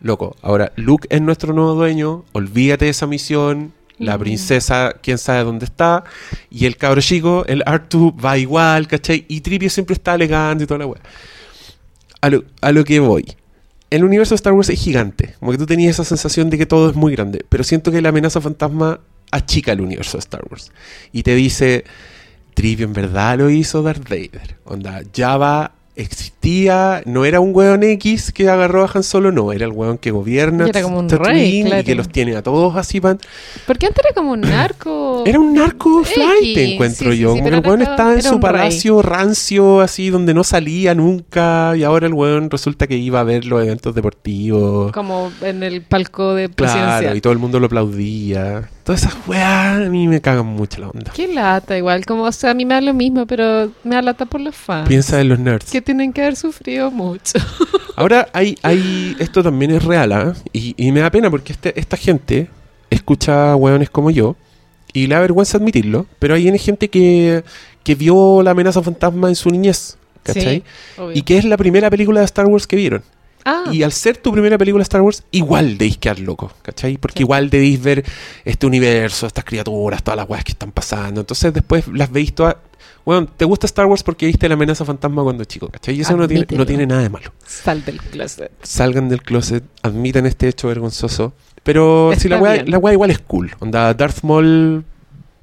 Loco, 0.00 0.36
ahora 0.42 0.72
Luke 0.76 1.08
es 1.10 1.22
nuestro 1.22 1.54
nuevo 1.54 1.74
dueño. 1.74 2.24
Olvídate 2.32 2.84
de 2.84 2.90
esa 2.90 3.06
misión. 3.06 3.72
La 3.96 4.18
princesa, 4.18 4.96
quién 5.00 5.18
sabe 5.18 5.44
dónde 5.44 5.64
está. 5.64 6.04
Y 6.50 6.66
el 6.66 6.76
cabro 6.76 7.00
chico, 7.00 7.44
el 7.46 7.64
R2, 7.64 8.22
va 8.22 8.36
igual, 8.36 8.88
¿cachai? 8.88 9.24
Y 9.28 9.40
Tripio 9.40 9.70
siempre 9.70 9.94
está 9.94 10.12
alegando 10.12 10.64
y 10.64 10.66
toda 10.66 10.78
la 10.78 10.86
weá 10.86 11.00
a 12.24 12.30
lo, 12.30 12.44
a 12.62 12.72
lo 12.72 12.84
que 12.84 13.00
voy. 13.00 13.24
El 13.94 14.02
universo 14.02 14.34
de 14.34 14.36
Star 14.36 14.54
Wars 14.54 14.70
es 14.70 14.80
gigante. 14.80 15.36
Como 15.38 15.52
que 15.52 15.58
tú 15.58 15.66
tenías 15.66 15.94
esa 15.94 16.02
sensación 16.02 16.50
de 16.50 16.58
que 16.58 16.66
todo 16.66 16.90
es 16.90 16.96
muy 16.96 17.12
grande. 17.12 17.44
Pero 17.48 17.62
siento 17.62 17.92
que 17.92 18.02
la 18.02 18.08
amenaza 18.08 18.40
fantasma 18.40 18.98
achica 19.30 19.70
el 19.70 19.80
universo 19.80 20.16
de 20.16 20.18
Star 20.18 20.42
Wars. 20.50 20.72
Y 21.12 21.22
te 21.22 21.36
dice, 21.36 21.84
Trivio 22.54 22.86
en 22.86 22.92
verdad 22.92 23.38
lo 23.38 23.50
hizo 23.50 23.84
Darth 23.84 24.02
Vader. 24.08 24.56
Onda, 24.64 25.00
Java 25.14 25.76
existía, 25.96 27.02
no 27.06 27.24
era 27.24 27.40
un 27.40 27.54
weón 27.54 27.82
X 27.82 28.32
que 28.32 28.48
agarró 28.48 28.84
a 28.84 28.90
Han 28.92 29.02
Solo, 29.02 29.30
no, 29.32 29.52
era 29.52 29.64
el 29.66 29.72
weón 29.72 29.98
que 29.98 30.10
gobierna 30.10 30.66
Y 30.66 30.70
era 30.70 30.82
como 30.82 30.98
un 30.98 31.08
rey, 31.08 31.60
y 31.60 31.64
claro. 31.64 31.84
que 31.84 31.94
los 31.94 32.08
tiene 32.08 32.36
a 32.36 32.42
todos 32.42 32.76
así 32.76 33.00
pan. 33.00 33.18
Porque 33.66 33.86
antes 33.86 34.04
era 34.04 34.14
como 34.14 34.32
un 34.32 34.40
narco. 34.42 35.22
Era 35.26 35.38
un 35.40 35.54
narco 35.54 36.04
flight, 36.04 36.56
encuentro 36.56 37.10
sí, 37.10 37.16
sí, 37.16 37.22
yo. 37.22 37.34
sí, 37.34 37.40
pero 37.42 37.56
el 37.58 37.66
weón 37.66 37.82
estaba 37.82 38.14
en 38.14 38.22
su 38.22 38.40
palacio 38.40 39.02
rancio, 39.02 39.80
así, 39.80 40.10
donde 40.10 40.34
no 40.34 40.44
salía 40.44 40.94
nunca. 40.94 41.74
Y 41.76 41.82
ahora 41.84 42.06
el 42.06 42.14
weón 42.14 42.50
resulta 42.50 42.86
que 42.86 42.96
iba 42.96 43.20
a 43.20 43.24
ver 43.24 43.44
los 43.44 43.62
eventos 43.62 43.94
deportivos. 43.94 44.92
Como 44.92 45.30
en 45.42 45.62
el 45.62 45.82
palco 45.82 46.34
de 46.34 46.48
Claro, 46.48 46.72
presidencial. 46.72 47.16
y 47.16 47.20
todo 47.20 47.32
el 47.32 47.38
mundo 47.38 47.60
lo 47.60 47.66
aplaudía. 47.66 48.68
Todas 48.84 49.02
esas 49.02 49.16
weas 49.26 49.86
a 49.86 49.88
mí 49.88 50.06
me 50.06 50.20
cagan 50.20 50.44
mucho 50.44 50.80
la 50.80 50.88
onda. 50.88 51.10
Qué 51.14 51.26
lata, 51.26 51.76
igual. 51.76 52.04
Como, 52.04 52.24
o 52.24 52.32
sea, 52.32 52.50
a 52.50 52.54
mí 52.54 52.66
me 52.66 52.74
da 52.74 52.82
lo 52.82 52.92
mismo, 52.92 53.26
pero 53.26 53.72
me 53.82 53.94
da 53.94 54.02
lata 54.02 54.26
por 54.26 54.42
los 54.42 54.54
fans. 54.54 54.86
Piensa 54.86 55.20
en 55.20 55.30
los 55.30 55.38
nerds. 55.38 55.70
Que 55.70 55.80
tienen 55.80 56.12
que 56.12 56.20
haber 56.20 56.36
sufrido 56.36 56.90
mucho. 56.90 57.38
Ahora 57.96 58.28
hay, 58.34 58.56
hay, 58.62 59.16
esto 59.18 59.42
también 59.42 59.70
es 59.70 59.84
real, 59.84 60.12
¿ah? 60.12 60.34
y, 60.52 60.74
y 60.76 60.92
me 60.92 61.00
da 61.00 61.10
pena 61.10 61.30
porque 61.30 61.54
este, 61.54 61.78
esta 61.80 61.96
gente 61.96 62.50
escucha 62.90 63.52
a 63.52 63.56
hueones 63.56 63.88
como 63.88 64.10
yo 64.10 64.36
y 64.92 65.06
le 65.06 65.14
da 65.14 65.20
vergüenza 65.20 65.58
admitirlo, 65.58 66.06
pero 66.18 66.34
hay 66.34 66.58
gente 66.58 66.88
que, 66.88 67.42
que 67.82 67.94
vio 67.94 68.42
la 68.42 68.52
amenaza 68.52 68.82
fantasma 68.82 69.28
en 69.28 69.34
su 69.34 69.50
niñez, 69.50 69.96
¿cachai? 70.22 70.62
Sí. 70.96 71.02
Y 71.14 71.22
que 71.22 71.36
es 71.36 71.44
la 71.44 71.56
primera 71.56 71.90
película 71.90 72.20
de 72.20 72.26
Star 72.26 72.46
Wars 72.46 72.66
que 72.66 72.76
vieron. 72.76 73.02
Ah, 73.44 73.64
Y 73.72 73.82
al 73.82 73.92
ser 73.92 74.16
tu 74.16 74.32
primera 74.32 74.56
película 74.56 74.82
Star 74.82 75.02
Wars, 75.02 75.22
igual 75.30 75.76
debéis 75.78 75.98
quedar 75.98 76.18
loco, 76.18 76.50
¿cachai? 76.62 76.96
Porque 76.96 77.18
Sí. 77.18 77.22
igual 77.24 77.50
debéis 77.50 77.82
ver 77.82 78.04
este 78.44 78.66
universo, 78.66 79.26
estas 79.26 79.44
criaturas, 79.44 80.02
todas 80.02 80.16
las 80.16 80.28
weas 80.28 80.44
que 80.44 80.52
están 80.52 80.72
pasando. 80.72 81.20
Entonces 81.20 81.52
después 81.52 81.86
las 81.88 82.10
veis 82.10 82.34
todas. 82.34 82.56
Bueno, 83.04 83.26
te 83.26 83.44
gusta 83.44 83.66
Star 83.66 83.84
Wars 83.86 84.02
porque 84.02 84.24
viste 84.26 84.48
la 84.48 84.54
amenaza 84.54 84.84
fantasma 84.86 85.22
cuando 85.22 85.44
chico, 85.44 85.68
¿cachai? 85.68 85.94
Y 85.94 86.00
eso 86.00 86.16
no 86.16 86.26
tiene, 86.26 86.46
no 86.50 86.64
tiene 86.64 86.86
nada 86.86 87.02
de 87.02 87.10
malo 87.10 87.32
sal 87.46 87.84
del 87.84 88.00
closet. 88.00 88.50
salgan 88.62 89.10
del 89.10 89.22
closet, 89.22 89.62
admitan 89.82 90.24
este 90.24 90.48
hecho 90.48 90.68
vergonzoso. 90.68 91.34
Pero 91.62 92.12
si 92.16 92.28
la 92.28 92.40
bien. 92.40 92.70
la 92.70 92.92
igual 92.92 93.10
es 93.10 93.18
cool. 93.18 93.52
Onda, 93.60 93.92
Darth 93.92 94.22
Maul 94.22 94.84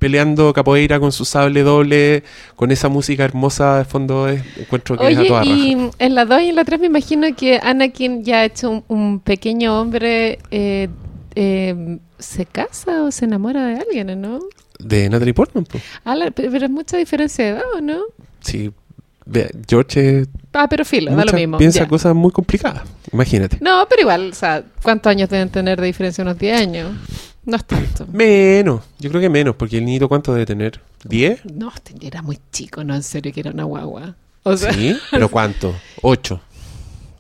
peleando 0.02 0.52
capoeira 0.52 1.00
con 1.00 1.12
su 1.12 1.26
sable 1.26 1.62
doble, 1.62 2.24
con 2.56 2.72
esa 2.72 2.90
música 2.90 3.24
hermosa 3.24 3.78
de 3.78 3.86
fondo, 3.86 4.28
es- 4.28 4.42
encuentro 4.58 4.98
que 4.98 5.12
es 5.12 5.18
a 5.20 5.24
toda 5.24 5.42
raja. 5.42 5.52
y 5.54 5.78
en 6.00 6.16
la 6.16 6.26
2 6.26 6.42
y 6.42 6.50
en 6.50 6.56
la 6.56 6.66
3 6.66 6.80
me 6.80 6.88
imagino 6.88 7.28
que 7.36 7.60
Anakin 7.62 8.24
ya 8.24 8.40
ha 8.40 8.46
hecho 8.46 8.72
un, 8.72 8.84
un 8.88 9.20
pequeño 9.20 9.80
hombre. 9.80 10.40
eh, 10.50 10.90
eh, 11.36 12.00
¿Se 12.18 12.46
casa 12.48 13.04
o 13.04 13.12
se 13.12 13.26
enamora 13.26 13.64
de 13.68 13.76
alguien, 13.80 14.20
no? 14.20 14.40
De 14.80 15.08
Natalie 15.08 15.36
Portman, 15.36 15.66
pues. 15.66 15.84
Ah, 16.04 16.16
la- 16.16 16.32
pero, 16.32 16.66
es 16.66 16.70
mucha 16.72 16.98
diferencia 16.98 17.46
de 17.46 17.52
edad, 17.52 17.64
¿o 17.76 17.80
no? 17.82 18.00
Sí, 18.42 18.72
George 19.70 20.22
eh, 20.22 20.26
Ah, 20.54 20.68
pero 20.68 20.84
filo, 20.84 21.16
da 21.16 21.26
lo 21.26 21.32
mismo. 21.34 21.58
piensa 21.60 21.82
ya. 21.82 21.88
cosas 21.88 22.16
muy 22.16 22.32
complicadas, 22.32 22.84
imagínate. 23.14 23.60
No, 23.62 23.86
pero 23.88 24.02
igual, 24.02 24.32
o 24.32 24.36
sea, 24.36 24.64
¿cuántos 24.82 25.12
años 25.12 25.30
deben 25.30 25.50
tener 25.50 25.80
de 25.80 25.86
diferencia? 25.88 26.24
Unos 26.24 26.38
10 26.40 26.60
años. 26.60 26.92
No 27.46 27.58
es 27.58 27.66
tanto. 27.66 28.06
Menos, 28.12 28.82
yo 29.00 29.10
creo 29.10 29.22
que 29.22 29.30
menos, 29.30 29.56
porque 29.56 29.78
el 29.78 29.86
niñito 29.86 30.08
¿cuánto 30.08 30.32
debe 30.34 30.46
tener? 30.46 30.80
¿10? 31.06 31.44
No, 31.54 31.72
este 31.74 31.96
era 32.06 32.22
muy 32.22 32.40
chico, 32.52 32.84
no, 32.84 32.94
en 32.94 33.04
serio, 33.04 33.34
que 33.34 33.40
era 33.40 33.52
una 33.52 33.64
guagua. 33.64 34.16
O 34.44 34.56
sea, 34.56 34.72
Sí, 34.74 34.96
pero 35.10 35.30
¿cuánto? 35.30 35.74
¿8? 36.02 36.40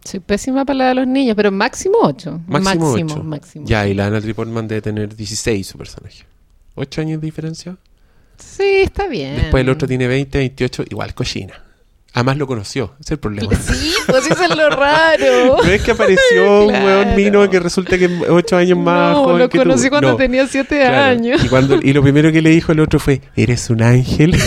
soy 0.03 0.19
pésima 0.19 0.65
para 0.65 0.77
la 0.77 0.87
de 0.89 0.95
los 0.95 1.07
niños, 1.07 1.35
pero 1.35 1.51
máximo 1.51 1.97
8. 2.01 2.41
Máximo 2.47 2.89
Máximo, 2.91 3.13
8. 3.13 3.23
máximo. 3.23 3.65
Ya, 3.67 3.87
y 3.87 3.93
la 3.93 4.09
Natalie 4.09 4.33
Portman 4.33 4.67
debe 4.67 4.81
tener 4.81 5.15
16 5.15 5.67
su 5.67 5.77
personaje. 5.77 6.25
¿8 6.75 7.01
años 7.01 7.21
de 7.21 7.25
diferencia? 7.25 7.77
Sí, 8.37 8.81
está 8.83 9.07
bien. 9.07 9.35
Después 9.35 9.61
el 9.61 9.69
otro 9.69 9.87
tiene 9.87 10.07
20, 10.07 10.37
28, 10.39 10.85
igual 10.89 11.13
cochina. 11.13 11.53
Además 12.13 12.35
lo 12.37 12.45
conoció, 12.45 12.95
ese 12.99 13.01
es 13.05 13.11
el 13.11 13.19
problema. 13.19 13.49
Sí, 13.61 13.93
pues 14.05 14.29
eso 14.29 14.43
es 14.43 14.55
lo 14.55 14.69
raro. 14.69 15.57
No 15.63 15.69
es 15.69 15.81
que 15.81 15.91
apareció 15.91 16.65
un 16.67 16.73
weón 16.73 17.15
mino 17.15 17.49
que 17.49 17.59
resulta 17.59 17.97
que 17.97 18.05
es 18.05 18.11
8 18.29 18.57
años 18.57 18.77
más 18.77 19.13
no, 19.15 19.23
joven 19.23 19.39
lo 19.39 19.49
que 19.49 19.57
tú. 19.57 19.63
conocí 19.63 19.89
cuando 19.89 20.09
No, 20.11 20.15
tenía 20.17 20.45
7 20.45 20.67
claro. 20.77 20.97
años. 21.11 21.43
Y, 21.43 21.47
cuando, 21.47 21.79
y 21.81 21.93
lo 21.93 22.01
primero 22.03 22.31
que 22.31 22.41
le 22.41 22.49
dijo 22.49 22.73
el 22.73 22.81
otro 22.81 22.99
fue, 22.99 23.21
¿eres 23.35 23.69
un 23.69 23.81
ángel? 23.81 24.35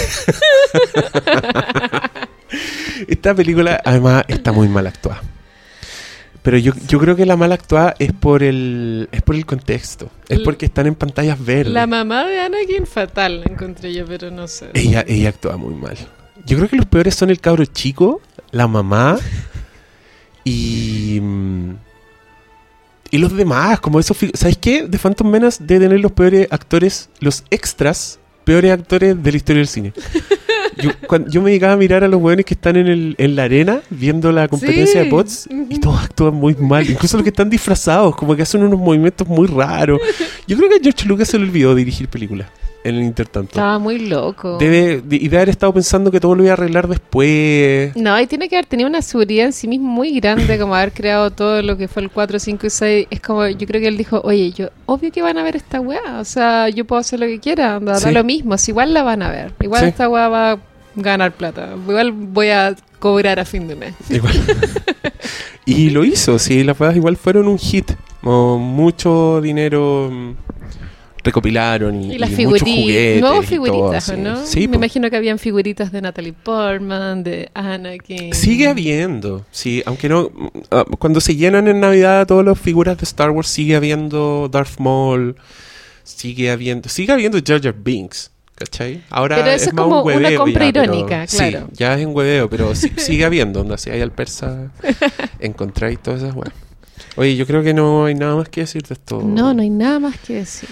Esta 3.09 3.35
película 3.35 3.81
además 3.85 4.25
está 4.29 4.53
muy 4.53 4.69
mal 4.69 4.87
actuada. 4.87 5.23
Pero 6.43 6.59
yo, 6.59 6.73
yo 6.87 6.99
creo 7.01 7.17
que 7.17 7.25
la 7.25 7.37
mal 7.37 7.53
actuada 7.53 7.95
es 7.99 8.13
por 8.13 8.43
el 8.43 9.09
es 9.11 9.23
por 9.23 9.35
el 9.35 9.47
contexto. 9.47 10.11
Es 10.29 10.41
porque 10.41 10.67
están 10.67 10.87
en 10.87 10.95
pantallas 10.95 11.43
verdes. 11.43 11.73
La 11.73 11.87
mamá 11.87 12.27
de 12.27 12.39
Anakin 12.41 12.87
fatal 12.87 13.41
la 13.41 13.47
encontré 13.47 13.95
yo, 13.95 14.05
pero 14.05 14.31
no 14.31 14.47
sé. 14.47 14.69
Ella, 14.75 15.03
ella 15.09 15.31
actúa 15.31 15.57
muy 15.57 15.75
mal. 15.75 15.97
Yo 16.47 16.57
creo 16.57 16.69
que 16.69 16.77
los 16.77 16.87
peores 16.87 17.15
son 17.15 17.31
el 17.31 17.41
cabro 17.41 17.65
chico, 17.65 18.21
la 18.51 18.67
mamá 18.69 19.19
y. 20.45 21.19
mm, 21.23 21.71
Y 23.11 23.19
los 23.19 23.37
demás, 23.37 23.81
como 23.81 24.01
esos. 24.01 24.17
¿Sabes 24.35 24.59
qué? 24.59 24.87
The 24.91 24.99
Phantom 24.99 25.29
Menace 25.31 25.63
debe 25.65 25.87
tener 25.87 26.01
los 26.01 26.13
peores 26.13 26.49
actores, 26.51 27.09
los 27.21 27.45
extras, 27.51 28.19
peores 28.45 28.73
actores 28.73 29.23
de 29.23 29.31
la 29.31 29.37
historia 29.37 29.61
del 29.61 29.69
cine. 29.69 29.93
Yo, 30.77 30.91
cuan- 31.07 31.31
yo 31.31 31.41
me 31.41 31.51
dedicaba 31.51 31.75
a 31.75 31.77
mirar 31.77 32.03
a 32.03 32.09
los 32.09 32.21
weones 32.21 32.45
que 32.45 32.55
están 32.55 32.75
en, 32.75 32.89
el, 32.89 33.15
en 33.19 33.37
la 33.37 33.45
arena 33.45 33.81
viendo 33.91 34.33
la 34.33 34.49
competencia 34.49 34.99
Sí. 35.03 35.05
de 35.05 35.05
pots 35.05 35.49
y 35.71 35.79
todos 35.79 36.03
actúan 36.03 36.35
muy 36.35 36.53
mal. 36.57 36.85
Incluso 36.91 37.17
los 37.17 37.23
que 37.23 37.31
están 37.31 37.49
disfrazados, 37.49 38.17
como 38.17 38.35
que 38.35 38.43
hacen 38.43 38.61
unos 38.65 38.81
movimientos 38.81 39.29
muy 39.29 39.47
raros. 39.47 40.01
Yo 40.49 40.57
creo 40.57 40.69
que 40.69 40.75
a 40.75 40.79
George 40.83 41.07
Lucas 41.07 41.29
se 41.29 41.39
le 41.39 41.45
olvidó 41.45 41.77
dirigir 41.77 42.09
películas 42.09 42.49
en 42.85 42.95
el 42.97 43.03
intertanto. 43.03 43.51
Estaba 43.53 43.79
muy 43.79 43.99
loco. 43.99 44.59
Debe, 44.59 45.01
de- 45.03 45.17
y 45.17 45.29
de 45.29 45.37
haber 45.37 45.49
estado 45.49 45.73
pensando 45.73 46.11
que 46.11 46.21
todo 46.21 46.35
lo 46.35 46.43
iba 46.43 46.53
a 46.53 46.55
arreglar 46.55 46.87
después. 46.87 47.97
No, 47.97 48.21
y 48.21 48.27
tiene 48.27 48.49
que 48.49 48.57
haber 48.57 48.67
tenido 48.67 48.89
una 48.89 49.01
seguridad 49.03 49.47
en 49.47 49.53
sí 49.53 49.67
mismo 49.67 49.89
muy 49.89 50.21
grande, 50.21 50.59
como 50.59 50.75
haber 50.75 50.93
creado 50.93 51.31
todo 51.31 51.63
lo 51.63 51.77
que 51.77 51.89
fue 51.89 52.03
el 52.03 52.11
4, 52.11 52.39
5 52.39 52.67
y 52.67 52.71
6. 52.71 53.07
Es 53.11 53.21
como, 53.21 53.47
yo 53.49 53.67
creo 53.67 53.81
que 53.81 53.89
él 53.89 53.97
dijo, 53.97 54.21
oye, 54.23 54.53
yo, 54.53 54.69
obvio 54.87 55.11
que 55.11 55.23
van 55.23 55.39
a 55.39 55.43
ver 55.43 55.57
esta 55.57 55.81
weá. 55.81 56.21
O 56.21 56.25
sea, 56.25 56.69
yo 56.69 56.85
puedo 56.85 57.01
hacer 57.01 57.19
lo 57.21 57.27
que 57.27 57.41
quiera, 57.41 57.81
da 57.81 57.97
Sí. 57.97 58.13
lo 58.13 58.23
mismo. 58.23 58.57
Si 58.59 58.71
igual 58.71 58.93
la 58.95 59.03
van 59.03 59.23
a 59.23 59.31
ver. 59.31 59.53
Igual 59.61 59.81
Sí. 59.83 59.89
esta 59.89 60.09
weá 60.09 60.29
va 60.29 60.53
a 60.53 60.59
ganar 60.97 61.33
plata. 61.33 61.71
Igual 61.89 62.13
voy 62.13 62.51
a 62.51 62.77
cobrar 62.99 63.41
a 63.41 63.45
fin 63.45 63.67
de 63.67 63.77
mes. 63.77 63.95
Igual. 64.11 64.35
y 65.65 65.91
lo 65.91 66.05
hizo, 66.05 66.39
sí, 66.39 66.63
las 66.65 66.79
weas 66.79 66.97
igual 66.97 67.17
fueron 67.17 67.49
un 67.49 67.59
hit. 67.59 67.93
Como 68.23 68.59
mucho 68.59 69.41
dinero 69.43 70.09
mm, 70.11 70.33
recopilaron 71.25 72.03
y, 72.05 72.15
Y 72.15 72.19
las 72.19 72.31
y 72.31 72.47
muchos 72.47 72.61
figuritas, 72.61 72.83
juguetes. 72.83 73.21
nuevas 73.21 73.45
y 73.45 73.47
figuritas, 73.49 74.07
todo, 74.07 74.17
¿o 74.17 74.21
¿no? 74.21 74.47
Sí, 74.47 74.61
Me 74.61 74.69
po. 74.69 74.75
imagino 74.77 75.11
que 75.11 75.17
habían 75.17 75.39
figuritas 75.39 75.91
de 75.91 76.03
Natalie 76.03 76.33
Portman, 76.35 77.25
de 77.25 77.51
Anakin. 77.55 78.35
Sigue 78.35 78.69
habiendo, 78.69 79.45
sí, 79.51 79.83
aunque 79.87 80.09
no. 80.09 80.31
ah, 80.71 80.85
Cuando 80.99 81.21
se 81.21 81.35
llenan 81.35 81.67
en 81.67 81.81
Navidad 81.81 82.27
todas 82.27 82.45
las 82.45 82.59
figuras 82.59 82.97
de 82.99 83.05
Star 83.05 83.31
Wars, 83.31 83.49
sigue 83.49 83.75
habiendo 83.75 84.49
Darth 84.53 84.79
Maul, 84.79 85.37
sigue 86.03 86.51
habiendo. 86.51 86.89
Sigue 86.89 87.13
habiendo 87.13 87.39
Jar 87.45 87.61
Jar 87.63 87.75
Binks. 87.75 88.31
¿Cachai? 88.57 89.03
Ahora 89.11 89.35
Pero 89.35 89.51
eso 89.51 89.71
es 89.71 89.75
más 89.75 89.83
como 89.83 90.03
un 90.03 90.13
una 90.13 90.17
hueveo 90.29 90.39
compra 90.43 90.67
ya, 90.67 90.73
pero- 90.75 90.85
irónica, 90.95 91.27
claro. 91.27 91.67
Sí, 91.71 91.73
ya 91.77 91.99
es 91.99 92.07
un 92.07 92.15
hueveo, 92.15 92.49
pero 92.49 92.73
sí- 92.77 92.93
sigue 92.99 93.25
habiendo. 93.25 93.63
Onda, 93.63 93.77
si 93.79 93.91
hay 93.91 94.01
al 94.01 94.13
persa, 94.13 94.71
encontráis 95.41 95.99
todas 96.01 96.23
esas 96.23 96.37
weas. 96.37 96.53
Oye, 97.17 97.35
yo 97.35 97.47
creo 97.47 97.65
que 97.65 97.75
no 97.75 98.05
hay 98.05 98.15
nada 98.15 98.37
más 98.37 98.49
que 98.49 98.61
decir 98.61 98.83
de 98.85 98.95
esto. 98.95 99.21
No, 99.25 99.55
no 99.55 99.63
hay 99.63 99.71
nada 99.71 99.99
más 99.99 100.19
que 100.21 100.35
decir. 100.35 100.69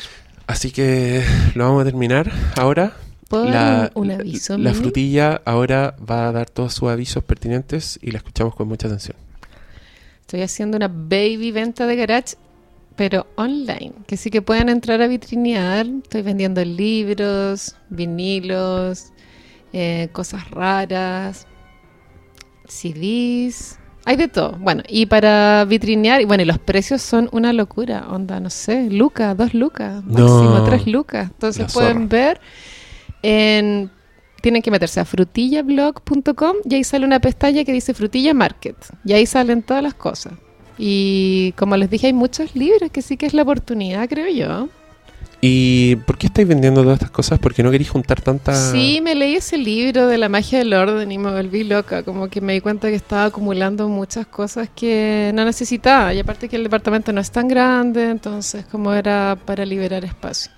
Así 0.52 0.70
que 0.70 1.24
lo 1.54 1.64
vamos 1.64 1.80
a 1.80 1.84
terminar 1.86 2.30
ahora. 2.58 2.92
¿Puedo 3.26 3.46
dar 3.46 3.90
un, 3.94 4.10
aviso? 4.10 4.58
la 4.58 4.74
frutilla 4.74 5.40
ahora 5.46 5.96
va 5.98 6.28
a 6.28 6.32
dar 6.32 6.50
todos 6.50 6.74
sus 6.74 6.90
avisos 6.90 7.24
pertinentes 7.24 7.98
y 8.02 8.10
la 8.10 8.18
escuchamos 8.18 8.54
con 8.54 8.68
mucha 8.68 8.86
atención. 8.86 9.16
Estoy 10.20 10.42
haciendo 10.42 10.76
una 10.76 10.88
baby 10.88 11.52
venta 11.52 11.86
de 11.86 11.96
garage, 11.96 12.36
pero 12.96 13.26
online. 13.36 13.92
Que 14.06 14.18
sí 14.18 14.28
que 14.28 14.42
pueden 14.42 14.68
entrar 14.68 15.00
a 15.00 15.06
vitrinear. 15.06 15.86
Estoy 15.86 16.20
vendiendo 16.20 16.62
libros, 16.62 17.74
vinilos, 17.88 19.06
eh, 19.72 20.10
cosas 20.12 20.50
raras, 20.50 21.46
CDs. 22.68 23.78
Hay 24.04 24.16
de 24.16 24.28
todo. 24.28 24.56
Bueno, 24.58 24.82
y 24.88 25.06
para 25.06 25.64
vitrinear, 25.64 26.20
y 26.20 26.24
bueno, 26.24 26.42
y 26.42 26.46
los 26.46 26.58
precios 26.58 27.02
son 27.02 27.28
una 27.32 27.52
locura. 27.52 28.06
Onda, 28.10 28.40
no 28.40 28.50
sé, 28.50 28.90
lucas, 28.90 29.36
dos 29.36 29.54
lucas, 29.54 30.02
No. 30.04 30.20
máximo 30.20 30.64
tres 30.64 30.86
lucas. 30.86 31.30
Entonces 31.30 31.72
pueden 31.72 32.08
ver 32.08 32.40
en 33.22 33.90
tienen 34.40 34.60
que 34.60 34.72
meterse 34.72 34.98
a 34.98 35.04
frutillablog.com 35.04 36.56
y 36.68 36.74
ahí 36.74 36.82
sale 36.82 37.06
una 37.06 37.20
pestaña 37.20 37.62
que 37.62 37.72
dice 37.72 37.94
Frutilla 37.94 38.34
Market. 38.34 38.76
Y 39.04 39.12
ahí 39.12 39.24
salen 39.24 39.62
todas 39.62 39.84
las 39.84 39.94
cosas. 39.94 40.32
Y 40.78 41.52
como 41.56 41.76
les 41.76 41.88
dije, 41.88 42.08
hay 42.08 42.12
muchos 42.12 42.56
libros 42.56 42.90
que 42.90 43.02
sí 43.02 43.16
que 43.16 43.26
es 43.26 43.34
la 43.34 43.42
oportunidad, 43.42 44.08
creo 44.08 44.28
yo. 44.28 44.68
¿Y 45.44 45.96
por 45.96 46.18
qué 46.18 46.28
estáis 46.28 46.46
vendiendo 46.46 46.82
todas 46.82 46.98
estas 46.98 47.10
cosas? 47.10 47.40
Porque 47.40 47.64
no 47.64 47.72
queréis 47.72 47.90
juntar 47.90 48.20
tanta... 48.20 48.54
Sí, 48.54 49.00
me 49.02 49.16
leí 49.16 49.34
ese 49.34 49.58
libro 49.58 50.06
de 50.06 50.16
la 50.16 50.28
magia 50.28 50.60
del 50.60 50.72
orden 50.72 51.10
y 51.10 51.18
me 51.18 51.32
volví 51.32 51.64
loca. 51.64 52.04
Como 52.04 52.28
que 52.28 52.40
me 52.40 52.52
di 52.52 52.60
cuenta 52.60 52.88
que 52.88 52.94
estaba 52.94 53.24
acumulando 53.24 53.88
muchas 53.88 54.24
cosas 54.28 54.68
que 54.72 55.32
no 55.34 55.44
necesitaba. 55.44 56.14
Y 56.14 56.20
aparte 56.20 56.48
que 56.48 56.54
el 56.54 56.62
departamento 56.62 57.12
no 57.12 57.20
es 57.20 57.32
tan 57.32 57.48
grande, 57.48 58.08
entonces 58.08 58.64
como 58.70 58.94
era 58.94 59.36
para 59.44 59.66
liberar 59.66 60.04
espacio. 60.04 60.52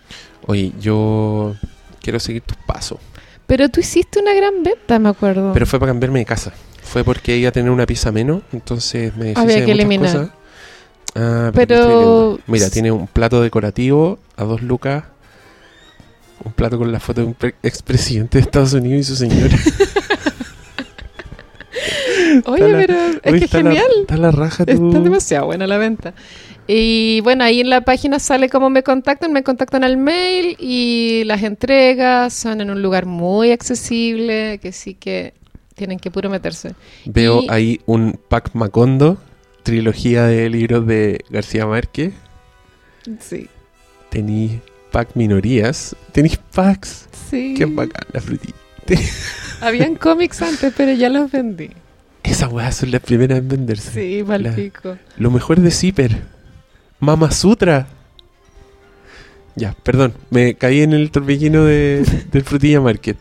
Oye, 0.46 0.72
yo 0.78 1.54
quiero 2.02 2.20
seguir 2.20 2.42
tus 2.42 2.58
pasos. 2.66 2.98
Pero 3.46 3.70
tú 3.70 3.80
hiciste 3.80 4.20
una 4.20 4.34
gran 4.34 4.62
venta, 4.62 4.98
me 4.98 5.08
acuerdo. 5.08 5.54
Pero 5.54 5.64
fue 5.64 5.80
para 5.80 5.92
cambiarme 5.92 6.18
de 6.18 6.26
casa. 6.26 6.52
Fue 6.82 7.04
porque 7.04 7.38
iba 7.38 7.48
a 7.48 7.52
tener 7.52 7.70
una 7.70 7.86
pieza 7.86 8.12
menos, 8.12 8.42
entonces 8.52 9.16
me 9.16 9.28
deshice 9.28 9.40
Había 9.40 9.56
de 9.56 9.60
que 9.64 9.72
muchas 9.72 9.80
eliminar. 9.86 10.12
cosas. 10.12 10.30
Ah, 11.14 11.50
Pero-. 11.54 12.38
Mira, 12.46 12.70
tiene 12.70 12.90
un 12.90 13.06
plato 13.06 13.40
decorativo 13.40 14.18
a 14.36 14.44
dos 14.44 14.62
lucas. 14.62 15.04
Un 16.44 16.52
plato 16.52 16.76
con 16.78 16.90
la 16.92 17.00
foto 17.00 17.20
de 17.22 17.26
un 17.28 17.34
pre- 17.34 17.54
expresidente 17.62 18.38
de 18.38 18.42
Estados 18.42 18.72
Unidos 18.74 19.00
y 19.00 19.04
su 19.04 19.16
señora. 19.16 19.56
Oye, 22.46 22.68
la- 22.68 22.78
pero 22.78 22.94
es 23.22 23.50
que 23.50 23.62
la- 23.62 23.70
genial. 23.70 23.86
está 24.00 24.16
la 24.16 24.30
raja 24.30 24.64
tú. 24.66 24.88
Está 24.88 25.00
demasiado 25.00 25.46
buena 25.46 25.66
la 25.66 25.78
venta. 25.78 26.14
Y 26.66 27.20
bueno, 27.20 27.44
ahí 27.44 27.60
en 27.60 27.68
la 27.70 27.82
página 27.82 28.18
sale 28.18 28.48
cómo 28.48 28.70
me 28.70 28.82
contactan. 28.82 29.32
Me 29.32 29.42
contactan 29.42 29.84
al 29.84 29.96
mail 29.96 30.56
y 30.58 31.22
las 31.26 31.42
entregas 31.42 32.32
son 32.32 32.60
en 32.60 32.70
un 32.70 32.82
lugar 32.82 33.06
muy 33.06 33.52
accesible, 33.52 34.58
que 34.62 34.72
sí 34.72 34.94
que 34.94 35.34
tienen 35.74 35.98
que 35.98 36.10
puro 36.10 36.30
meterse. 36.30 36.74
Veo 37.04 37.42
Y- 37.42 37.46
ahí 37.50 37.80
un 37.86 38.18
pack 38.28 38.50
Macondo, 38.54 39.18
trilogía 39.64 40.26
de 40.26 40.48
libros 40.48 40.86
de 40.86 41.24
García 41.28 41.66
Márquez. 41.66 42.14
Sí. 43.18 43.48
Tenéis 44.10 44.60
pack 44.92 45.16
minorías. 45.16 45.96
Tenéis 46.12 46.38
packs. 46.54 47.08
Sí. 47.30 47.54
Qué 47.56 47.64
bacán 47.64 48.06
la 48.12 48.20
frutilla. 48.20 48.54
Habían 49.60 49.96
cómics 49.96 50.40
antes, 50.42 50.72
pero 50.76 50.92
ya 50.92 51.08
los 51.08 51.32
vendí. 51.32 51.70
Esas 52.22 52.52
weas 52.52 52.76
son 52.76 52.90
las 52.90 53.00
primeras 53.00 53.38
en 53.38 53.48
venderse. 53.48 53.90
Sí, 53.90 54.22
palpico. 54.22 54.96
Lo 55.18 55.30
mejor 55.30 55.60
de 55.60 55.70
Zipper. 55.70 56.22
Mama 57.00 57.30
Sutra. 57.32 57.88
Ya, 59.56 59.74
perdón. 59.82 60.14
Me 60.30 60.54
caí 60.54 60.82
en 60.82 60.92
el 60.92 61.10
torbellino 61.10 61.64
de, 61.64 62.04
del 62.32 62.42
Frutilla 62.44 62.80
Market. 62.80 63.16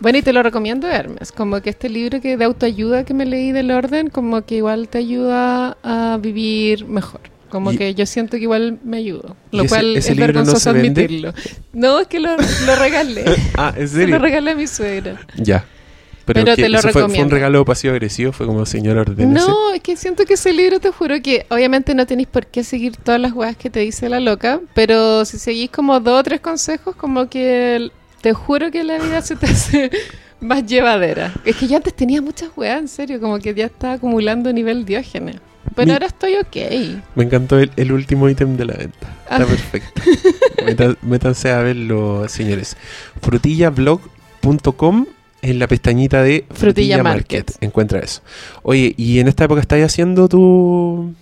Bueno, 0.00 0.18
y 0.18 0.22
te 0.22 0.32
lo 0.32 0.42
recomiendo, 0.42 0.88
Hermes. 0.88 1.30
Como 1.32 1.60
que 1.60 1.70
este 1.70 1.88
libro 1.88 2.20
que 2.20 2.36
de 2.36 2.44
autoayuda 2.44 3.04
que 3.04 3.12
me 3.14 3.26
leí 3.26 3.52
del 3.52 3.70
orden, 3.70 4.08
como 4.08 4.42
que 4.46 4.56
igual 4.56 4.88
te 4.88 4.98
ayuda 4.98 5.76
a 5.82 6.18
vivir 6.20 6.86
mejor. 6.86 7.20
Como 7.50 7.72
Y- 7.72 7.76
que 7.78 7.94
yo 7.94 8.06
siento 8.06 8.36
que 8.36 8.44
igual 8.44 8.78
me 8.84 8.96
ayudo. 8.98 9.36
Lo 9.50 9.62
¿Y 9.62 9.66
ese- 9.66 9.74
cual 9.74 9.96
ese 9.96 10.12
es 10.12 10.16
no 10.18 10.26
vergonzoso 10.26 10.70
admitirlo. 10.70 11.34
No, 11.72 12.00
es 12.00 12.06
que 12.06 12.20
lo, 12.20 12.36
lo 12.36 12.76
regalé. 12.78 13.24
Ah, 13.56 13.74
¿en 13.76 13.88
Se 13.88 13.94
lo 13.96 14.00
serio? 14.02 14.18
regalé 14.20 14.50
a 14.52 14.54
mi 14.54 14.66
suegra. 14.66 15.20
Ya. 15.36 15.64
Pero, 16.24 16.44
Pero 16.44 16.54
que 16.56 16.62
te 16.62 16.68
lo 16.68 16.78
eso 16.78 16.82
fue, 16.88 16.92
fue 16.92 17.02
un 17.02 17.08
recomiendo. 17.08 17.34
regalo 17.34 17.64
pasivo-agresivo. 17.64 18.30
Fue 18.30 18.46
como, 18.46 18.64
señor, 18.64 18.98
ordénese. 18.98 19.46
No, 19.48 19.72
es 19.74 19.80
que 19.80 19.96
siento 19.96 20.24
que 20.26 20.34
ese 20.34 20.52
libro 20.52 20.78
te 20.78 20.90
juro 20.92 21.20
que 21.20 21.44
obviamente 21.50 21.92
no 21.94 22.06
tenéis 22.06 22.28
por 22.28 22.46
qué 22.46 22.62
seguir 22.62 22.96
todas 22.96 23.20
las 23.20 23.32
weas 23.32 23.56
que 23.56 23.68
te 23.68 23.80
dice 23.80 24.08
la 24.08 24.20
loca, 24.20 24.60
pero 24.74 25.24
si 25.24 25.38
seguís 25.38 25.70
como 25.70 25.98
dos 25.98 26.20
o 26.20 26.22
tres 26.22 26.40
consejos, 26.40 26.94
como 26.94 27.28
que 27.28 27.90
te 28.20 28.32
juro 28.32 28.70
que 28.70 28.84
la 28.84 28.98
vida 28.98 29.22
se 29.22 29.36
te 29.36 29.46
hace 29.46 29.90
más 30.40 30.64
llevadera. 30.66 31.32
Es 31.44 31.56
que 31.56 31.66
yo 31.68 31.76
antes 31.76 31.94
tenía 31.94 32.20
muchas 32.22 32.50
weas, 32.56 32.78
en 32.80 32.88
serio, 32.88 33.20
como 33.20 33.38
que 33.38 33.54
ya 33.54 33.66
estaba 33.66 33.94
acumulando 33.94 34.52
nivel 34.52 34.84
diógenes. 34.84 35.36
Pero 35.74 35.86
Mi- 35.86 35.92
ahora 35.92 36.06
estoy 36.06 36.34
ok. 36.36 36.56
Me 37.14 37.24
encantó 37.24 37.58
el, 37.58 37.70
el 37.76 37.92
último 37.92 38.28
ítem 38.28 38.56
de 38.56 38.64
la 38.64 38.74
venta. 38.74 39.14
Está 39.22 39.36
Ah. 39.36 39.46
perfecto. 39.46 40.02
Meta- 40.64 40.96
métanse 41.02 41.50
a 41.50 41.58
verlo, 41.62 42.28
señores. 42.28 42.76
Frutillablog.com 43.22 45.06
en 45.42 45.58
la 45.58 45.66
pestañita 45.68 46.22
de 46.22 46.44
Frutilla 46.50 47.02
Market. 47.02 47.52
Encuentra 47.60 48.00
eso. 48.00 48.20
Oye, 48.62 48.94
¿y 48.96 49.20
en 49.20 49.28
esta 49.28 49.44
época 49.44 49.60
estáis 49.60 49.84
haciendo 49.84 50.28
tu, 50.28 51.14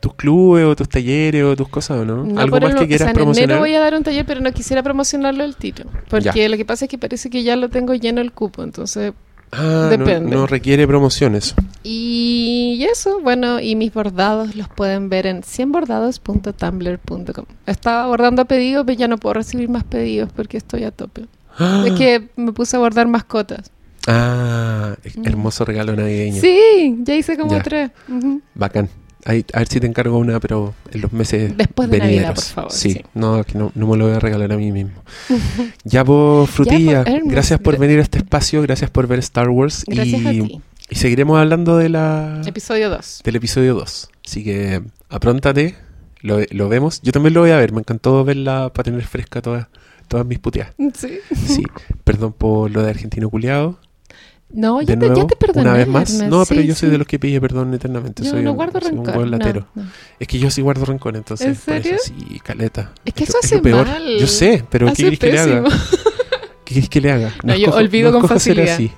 tus 0.00 0.14
clubes 0.14 0.64
o 0.66 0.74
tus 0.76 0.88
talleres 0.88 1.42
o 1.44 1.56
tus 1.56 1.68
cosas 1.68 1.98
o 2.00 2.04
no? 2.04 2.24
No 2.24 2.40
¿Algo 2.40 2.60
más 2.60 2.70
el- 2.72 2.78
que 2.78 2.84
o 2.84 2.86
quieras 2.86 3.04
sea, 3.06 3.10
en 3.10 3.14
promocionar? 3.14 3.50
enero 3.50 3.60
voy 3.60 3.74
a 3.74 3.80
dar 3.80 3.94
un 3.94 4.02
taller, 4.02 4.26
pero 4.26 4.40
no 4.40 4.52
quisiera 4.52 4.82
promocionarlo 4.82 5.44
el 5.44 5.56
tiro. 5.56 5.84
Porque 6.08 6.30
Ya. 6.34 6.48
lo 6.48 6.56
que 6.56 6.64
pasa 6.64 6.84
es 6.84 6.90
que 6.90 6.98
parece 6.98 7.30
que 7.30 7.42
ya 7.42 7.56
lo 7.56 7.68
tengo 7.70 7.94
lleno 7.94 8.20
el 8.20 8.32
cupo, 8.32 8.62
entonces... 8.62 9.12
Ah, 9.52 9.86
depende. 9.90 10.34
No, 10.34 10.46
requiere 10.48 10.86
promoción 10.88 11.36
eso. 11.36 11.54
Y 11.84 12.84
eso, 12.90 13.20
bueno, 13.20 13.60
y 13.60 13.76
mis 13.76 13.92
bordados 13.94 14.56
los 14.56 14.68
pueden 14.68 15.08
ver 15.08 15.26
en 15.26 15.42
100bordados.tumblr.com. 15.42 17.44
Estaba 17.66 18.06
bordando 18.06 18.42
a 18.42 18.44
pedido, 18.46 18.84
pero 18.84 18.98
ya 18.98 19.06
no 19.08 19.18
puedo 19.18 19.34
recibir 19.34 19.68
más 19.68 19.84
pedidos 19.84 20.30
porque 20.34 20.56
estoy 20.56 20.82
a 20.84 20.90
tope. 20.90 21.26
Es 21.86 21.92
que 21.92 22.28
me 22.36 22.52
puse 22.52 22.76
a 22.76 22.80
bordar 22.80 23.06
mascotas. 23.06 23.70
Ah, 24.08 24.94
hermoso 25.24 25.64
regalo 25.64 25.94
navideño. 25.96 26.40
Sí, 26.40 26.96
ya 27.02 27.14
hice 27.14 27.36
como 27.36 27.52
Ya. 27.52 27.62
tres. 27.62 27.90
Bacán. 28.54 28.88
Ahí, 29.28 29.44
a 29.52 29.58
ver 29.58 29.66
si 29.68 29.80
te 29.80 29.86
encargo 29.88 30.16
una, 30.18 30.38
pero 30.38 30.72
en 30.92 31.00
los 31.00 31.12
meses 31.12 31.56
Después 31.56 31.90
de 31.90 31.98
Navidad, 31.98 32.14
venideros. 32.14 32.44
por 32.44 32.54
favor, 32.54 32.72
Sí, 32.72 32.92
sí. 32.92 33.04
No, 33.14 33.42
que 33.42 33.58
no, 33.58 33.72
no 33.74 33.86
me 33.88 33.96
lo 33.96 34.06
voy 34.06 34.14
a 34.14 34.20
regalar 34.20 34.52
a 34.52 34.56
mí 34.56 34.70
mismo. 34.70 34.92
ya, 35.84 36.04
vos, 36.04 36.48
Frutilla, 36.48 37.02
pues, 37.04 37.22
gracias 37.24 37.58
por 37.58 37.76
venir 37.76 37.98
a 37.98 38.02
este 38.02 38.18
espacio, 38.18 38.62
gracias 38.62 38.88
por 38.90 39.08
ver 39.08 39.18
Star 39.18 39.48
Wars. 39.48 39.84
Gracias 39.88 40.22
y, 40.22 40.26
a 40.26 40.30
ti. 40.30 40.60
y 40.90 40.94
seguiremos 40.94 41.38
hablando 41.40 41.76
de 41.76 41.88
la, 41.88 42.40
Episodio 42.46 42.88
2. 42.88 43.22
del 43.24 43.36
episodio 43.36 43.74
2. 43.74 44.08
Así 44.24 44.44
que 44.44 44.82
apróntate, 45.08 45.74
lo, 46.20 46.38
lo 46.50 46.68
vemos. 46.68 47.00
Yo 47.02 47.10
también 47.10 47.34
lo 47.34 47.40
voy 47.40 47.50
a 47.50 47.56
ver, 47.56 47.72
me 47.72 47.80
encantó 47.80 48.24
verla 48.24 48.70
para 48.72 48.84
tener 48.84 49.02
fresca 49.04 49.42
todas, 49.42 49.66
todas 50.06 50.24
mis 50.24 50.38
puteadas. 50.38 50.72
Sí. 50.94 51.18
Sí, 51.34 51.62
perdón 52.04 52.32
por 52.32 52.70
lo 52.70 52.82
de 52.82 52.90
argentino 52.90 53.28
culiado. 53.28 53.78
No, 54.48 54.80
ya 54.80 54.96
te, 54.98 55.08
ya 55.08 55.26
te 55.26 55.36
perdoné. 55.36 55.62
una 55.68 55.72
vez 55.76 55.88
más. 55.88 56.14
Hermes. 56.14 56.30
No, 56.30 56.44
pero 56.46 56.60
Sí, 56.62 56.66
yo 56.68 56.74
soy 56.74 56.86
sí. 56.88 56.92
de 56.92 56.98
los 56.98 57.06
que 57.06 57.18
pide 57.18 57.40
perdón 57.40 57.74
eternamente. 57.74 58.22
Yo 58.22 58.30
soy 58.30 58.42
no 58.42 58.50
un- 58.52 58.56
guardo 58.56 58.80
soy 58.80 58.92
un 58.92 59.04
rencor. 59.04 59.24
no, 59.24 59.26
latero. 59.26 59.66
no. 59.74 59.84
Es 60.20 60.28
que 60.28 60.38
yo 60.38 60.50
sí 60.50 60.62
guardo 60.62 60.84
rencor, 60.84 61.16
entonces. 61.16 61.46
¿En 61.48 61.54
por 61.56 61.74
eso 61.74 61.82
serio? 61.82 61.98
sí, 62.30 62.40
caleta. 62.40 62.92
Es 63.04 63.12
que 63.12 63.24
eso 63.24 63.34
lo 63.34 63.38
hace 63.40 63.58
peor. 63.58 63.86
mal. 63.86 64.18
Yo 64.18 64.26
sé, 64.26 64.64
pero 64.70 64.88
Hace 64.88 65.10
¿qué 65.10 65.18
querés 65.18 65.18
que 65.18 65.32
le 65.32 65.38
haga? 65.58 65.68
¿Qué 66.64 66.74
querés 66.74 66.88
que 66.88 67.00
le 67.00 67.12
haga? 67.12 67.32
No, 67.44 67.54
yo 67.56 67.70
olvido 67.72 68.12
con 68.12 68.26
facilidad. 68.28 68.74
así. 68.74 68.90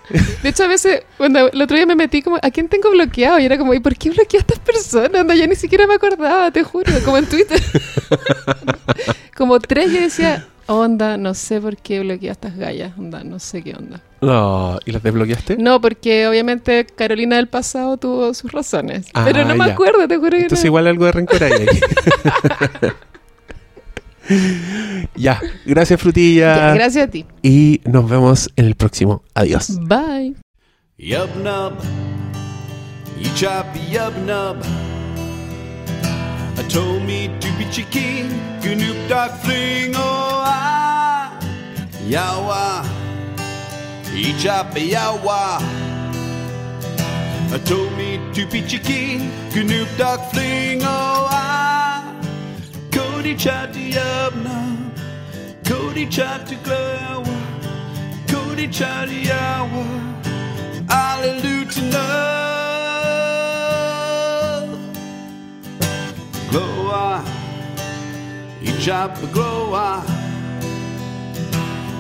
De 0.42 0.48
hecho, 0.50 0.64
a 0.64 0.68
veces, 0.68 1.02
cuando 1.16 1.50
el 1.50 1.60
otro 1.62 1.76
día 1.76 1.84
me 1.86 1.96
metí 1.96 2.22
como, 2.22 2.36
¿a 2.40 2.50
quién 2.50 2.68
tengo 2.68 2.90
bloqueado? 2.90 3.38
Y 3.38 3.44
era 3.44 3.58
como, 3.58 3.74
¿y 3.74 3.80
por 3.80 3.94
qué 3.96 4.10
bloqueé 4.10 4.38
a 4.38 4.40
estas 4.40 4.58
personas? 4.58 5.14
Anda, 5.20 5.34
yo 5.34 5.46
ni 5.46 5.54
siquiera 5.56 5.86
me 5.86 5.94
acordaba, 5.94 6.50
te 6.50 6.62
juro, 6.62 6.92
como 7.04 7.18
en 7.18 7.26
Twitter. 7.26 7.60
como 9.36 9.58
tres, 9.60 9.92
yo 9.92 10.00
decía, 10.00 10.46
onda, 10.66 11.16
no 11.16 11.34
sé 11.34 11.60
por 11.60 11.76
qué 11.76 12.00
bloqueé 12.00 12.30
a 12.30 12.32
estas 12.32 12.56
gallas, 12.56 12.92
onda, 12.98 13.22
no 13.24 13.38
sé 13.38 13.62
qué 13.62 13.74
onda. 13.74 14.00
No, 14.20 14.78
¿y 14.84 14.90
las 14.92 15.02
desbloqueaste? 15.02 15.56
No, 15.58 15.80
porque 15.80 16.26
obviamente 16.26 16.84
Carolina 16.86 17.36
del 17.36 17.46
pasado 17.48 17.96
tuvo 17.98 18.34
sus 18.34 18.50
razones. 18.50 19.06
Ah, 19.14 19.22
pero 19.24 19.44
no 19.44 19.54
me 19.54 19.64
acuerdo, 19.70 20.08
te 20.08 20.16
juro 20.16 20.30
que 20.30 20.42
Entonces 20.42 20.64
no. 20.64 20.68
igual 20.68 20.86
algo 20.88 21.04
de 21.06 21.12
rencor 21.12 21.42
hay 21.44 21.52
aquí. 21.52 21.80
ya, 25.16 25.40
gracias 25.64 26.00
Frutilla. 26.00 26.56
Ya, 26.56 26.74
gracias 26.74 27.08
a 27.08 27.10
ti. 27.10 27.26
y 27.42 27.80
nos 27.84 28.08
vemos 28.08 28.50
en 28.56 28.66
el 28.66 28.74
próximo. 28.74 29.22
Adiós. 29.34 29.78
Bye. 29.82 30.34
Yub 30.98 31.28
nub, 31.44 31.74
you 33.20 33.30
choppy 33.36 33.80
yub 33.90 34.12
nub. 34.26 34.56
I 36.58 36.62
told 36.68 37.04
me 37.04 37.28
to 37.40 37.48
be 37.56 37.64
cheeky, 37.70 38.24
gnoop 38.60 38.96
dog 39.08 39.30
fling, 39.42 39.94
oh 39.94 40.42
ah, 40.44 41.38
yawa, 42.08 42.82
you 44.18 44.38
choppy 44.38 44.90
yawa. 44.90 45.60
I 47.50 47.58
told 47.64 47.92
me 47.96 48.20
to 48.34 48.46
be 48.46 48.62
cheeky, 48.62 49.18
gnoop 49.54 49.88
dog 49.96 50.20
fling, 50.30 50.82
oh 50.82 51.28
ah, 51.30 52.14
Cody 52.90 53.34
chatty 53.36 53.92
yub 53.92 54.34
nub, 54.42 54.98
Cody 55.64 56.06
chatty 56.06 56.56
glowa, 56.56 57.36
Cody 58.28 58.68
chatty 58.68 59.24
yawa. 59.24 59.84
Hallelujah, 60.90 61.92
love. 61.92 62.38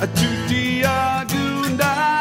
A 0.00 0.06
Tutti 0.06 0.80
gundai 1.26 2.17